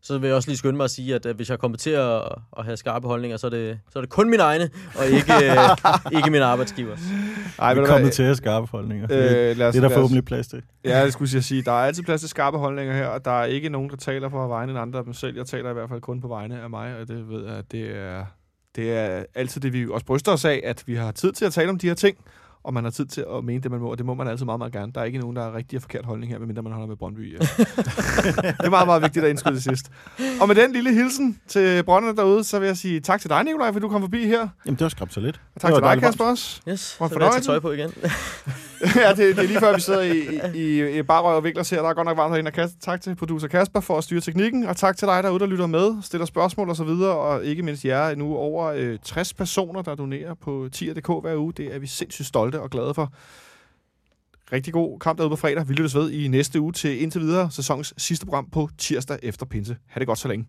så 0.00 0.18
vil 0.18 0.26
jeg 0.26 0.36
også 0.36 0.48
lige 0.48 0.58
skynde 0.58 0.76
mig 0.76 0.84
at 0.84 0.90
sige, 0.90 1.14
at 1.14 1.26
hvis 1.36 1.50
jeg 1.50 1.58
kommer 1.58 1.78
til 1.78 1.90
at, 1.90 2.22
at 2.58 2.64
have 2.64 2.76
skarpe 2.76 3.06
holdninger, 3.08 3.36
så 3.36 3.46
er, 3.46 3.50
det, 3.50 3.80
så 3.92 3.98
er 3.98 4.00
det 4.00 4.10
kun 4.10 4.30
mine 4.30 4.42
egne, 4.42 4.70
og 4.98 5.06
ikke, 5.06 5.32
øh, 5.34 5.58
ikke 6.18 6.30
min 6.30 6.42
arbejdsgivers. 6.42 7.00
Ej, 7.58 7.74
vi 7.74 7.80
er 7.80 7.86
kommet 7.86 8.12
til 8.12 8.22
at 8.22 8.36
skarpe 8.36 8.66
holdninger. 8.66 9.06
Øh, 9.10 9.50
Øh, 9.50 9.56
lad 9.56 9.68
os, 9.68 9.74
det 9.74 9.84
er 9.84 9.88
der 9.88 9.94
forhåbentlig 9.94 10.24
plads 10.24 10.48
til. 10.48 10.62
Ja, 10.84 11.04
det 11.04 11.12
skulle 11.12 11.30
jeg 11.34 11.44
sige. 11.44 11.62
Der 11.62 11.72
er 11.72 11.86
altid 11.86 12.02
plads 12.02 12.20
til 12.20 12.28
skarpe 12.30 12.58
holdninger 12.58 12.94
her, 12.94 13.06
og 13.06 13.24
der 13.24 13.30
er 13.30 13.44
ikke 13.44 13.68
nogen, 13.68 13.90
der 13.90 13.96
taler 13.96 14.28
på 14.28 14.48
vegne 14.48 14.78
af 14.78 14.82
andre 14.82 14.98
af 14.98 15.04
dem 15.04 15.14
selv. 15.14 15.36
Jeg 15.36 15.46
taler 15.46 15.70
i 15.70 15.72
hvert 15.72 15.88
fald 15.88 16.00
kun 16.00 16.20
på 16.20 16.28
vegne 16.28 16.60
af 16.62 16.70
mig, 16.70 16.96
og 17.00 17.08
det 17.08 17.28
ved 17.28 17.46
jeg, 17.46 17.54
at 17.56 17.72
det 17.72 17.96
er, 17.96 18.24
det 18.76 18.92
er 18.92 19.24
altid 19.34 19.60
det, 19.60 19.72
vi 19.72 19.86
også 19.90 20.06
bryster 20.06 20.32
os 20.32 20.44
af, 20.44 20.60
at 20.64 20.82
vi 20.86 20.94
har 20.94 21.12
tid 21.12 21.32
til 21.32 21.44
at 21.44 21.52
tale 21.52 21.70
om 21.70 21.78
de 21.78 21.86
her 21.86 21.94
ting, 21.94 22.16
og 22.64 22.74
man 22.74 22.84
har 22.84 22.90
tid 22.90 23.06
til 23.06 23.24
at 23.36 23.44
mene 23.44 23.62
det, 23.62 23.70
man 23.70 23.80
må, 23.80 23.90
og 23.90 23.98
det 23.98 24.06
må 24.06 24.14
man 24.14 24.28
altid 24.28 24.44
meget, 24.44 24.58
meget 24.58 24.72
gerne. 24.72 24.92
Der 24.92 25.00
er 25.00 25.04
ikke 25.04 25.18
nogen, 25.18 25.36
der 25.36 25.42
er 25.42 25.54
rigtig 25.54 25.76
og 25.76 25.82
forkert 25.82 26.04
holdning 26.04 26.32
her, 26.32 26.38
medmindre 26.38 26.62
man 26.62 26.72
holder 26.72 26.86
med 26.86 26.96
Brøndby. 26.96 27.32
Ja. 27.32 27.38
det 28.58 28.64
er 28.64 28.70
meget, 28.70 28.86
meget 28.86 29.02
vigtigt 29.02 29.24
at 29.24 29.30
indskyde 29.30 29.54
det 29.54 29.62
sidst. 29.62 29.90
Og 30.40 30.48
med 30.48 30.56
den 30.56 30.72
lille 30.72 30.94
hilsen 30.94 31.40
til 31.48 31.82
Brønderne 31.82 32.16
derude, 32.16 32.44
så 32.44 32.58
vil 32.58 32.66
jeg 32.66 32.76
sige 32.76 33.00
tak 33.00 33.20
til 33.20 33.30
dig, 33.30 33.44
Nikolaj, 33.44 33.72
for 33.72 33.80
du 33.80 33.88
kom 33.88 34.00
forbi 34.00 34.26
her. 34.26 34.48
Jamen, 34.66 34.76
det 34.76 34.80
var 34.80 34.88
skræbt 34.88 35.14
så 35.14 35.20
lidt. 35.20 35.40
Og 35.54 35.60
tak 35.60 35.72
til 35.74 35.82
dig, 35.82 35.98
Kasper, 36.00 36.24
også. 36.24 36.60
Yes, 36.68 36.96
Hvor 36.96 37.08
så 37.08 37.14
vil 37.14 37.22
jeg 37.22 37.32
tage 37.32 37.42
tøj 37.42 37.58
på 37.58 37.72
igen. 37.72 37.90
ja, 38.96 39.10
det, 39.10 39.36
det 39.36 39.38
er 39.38 39.46
lige 39.46 39.60
før, 39.60 39.74
vi 39.74 39.80
sidder 39.80 40.00
i, 40.02 40.40
i, 40.54 40.98
i 40.98 41.02
Barrøg 41.02 41.36
og 41.36 41.44
Vikler 41.44 41.62
ser, 41.62 41.82
der 41.82 41.88
er 41.88 41.94
godt 41.94 42.04
nok 42.04 42.16
varmt 42.16 42.34
herinde. 42.34 42.52
Og 42.56 42.70
Tak 42.80 43.00
til 43.00 43.14
producer 43.14 43.48
Kasper 43.48 43.80
for 43.80 43.98
at 43.98 44.04
styre 44.04 44.20
teknikken, 44.20 44.64
og 44.64 44.76
tak 44.76 44.96
til 44.96 45.08
dig 45.08 45.22
derude, 45.22 45.40
der 45.40 45.46
lytter 45.46 45.66
med, 45.66 46.02
stiller 46.02 46.26
spørgsmål 46.26 46.68
og 46.70 46.76
så 46.76 46.84
videre, 46.84 47.16
og 47.16 47.44
ikke 47.44 47.62
mindst 47.62 47.84
jer 47.84 48.14
nu 48.14 48.36
over 48.36 48.66
øh, 48.66 48.98
60 49.02 49.34
personer, 49.34 49.82
der 49.82 49.94
donerer 49.94 50.34
på 50.34 50.68
tier.dk 50.72 51.08
hver 51.22 51.36
uge. 51.36 51.52
Det 51.52 51.74
er 51.74 51.78
vi 51.78 51.86
sindssygt 51.86 52.28
stolte 52.28 52.60
og 52.60 52.70
glade 52.70 52.94
for. 52.94 53.12
Rigtig 54.52 54.72
god 54.72 54.98
kamp 54.98 55.18
derude 55.18 55.30
på 55.30 55.36
fredag. 55.36 55.68
Vi 55.68 55.74
lyttes 55.74 55.94
ved 55.94 56.10
i 56.10 56.28
næste 56.28 56.60
uge 56.60 56.72
til 56.72 57.02
indtil 57.02 57.20
videre 57.20 57.50
sæsonens 57.50 57.94
sidste 57.98 58.26
program 58.26 58.50
på 58.50 58.68
tirsdag 58.78 59.18
efter 59.22 59.46
pinse. 59.46 59.76
Ha' 59.86 59.98
det 59.98 60.06
godt 60.06 60.18
så 60.18 60.28
længe. 60.28 60.44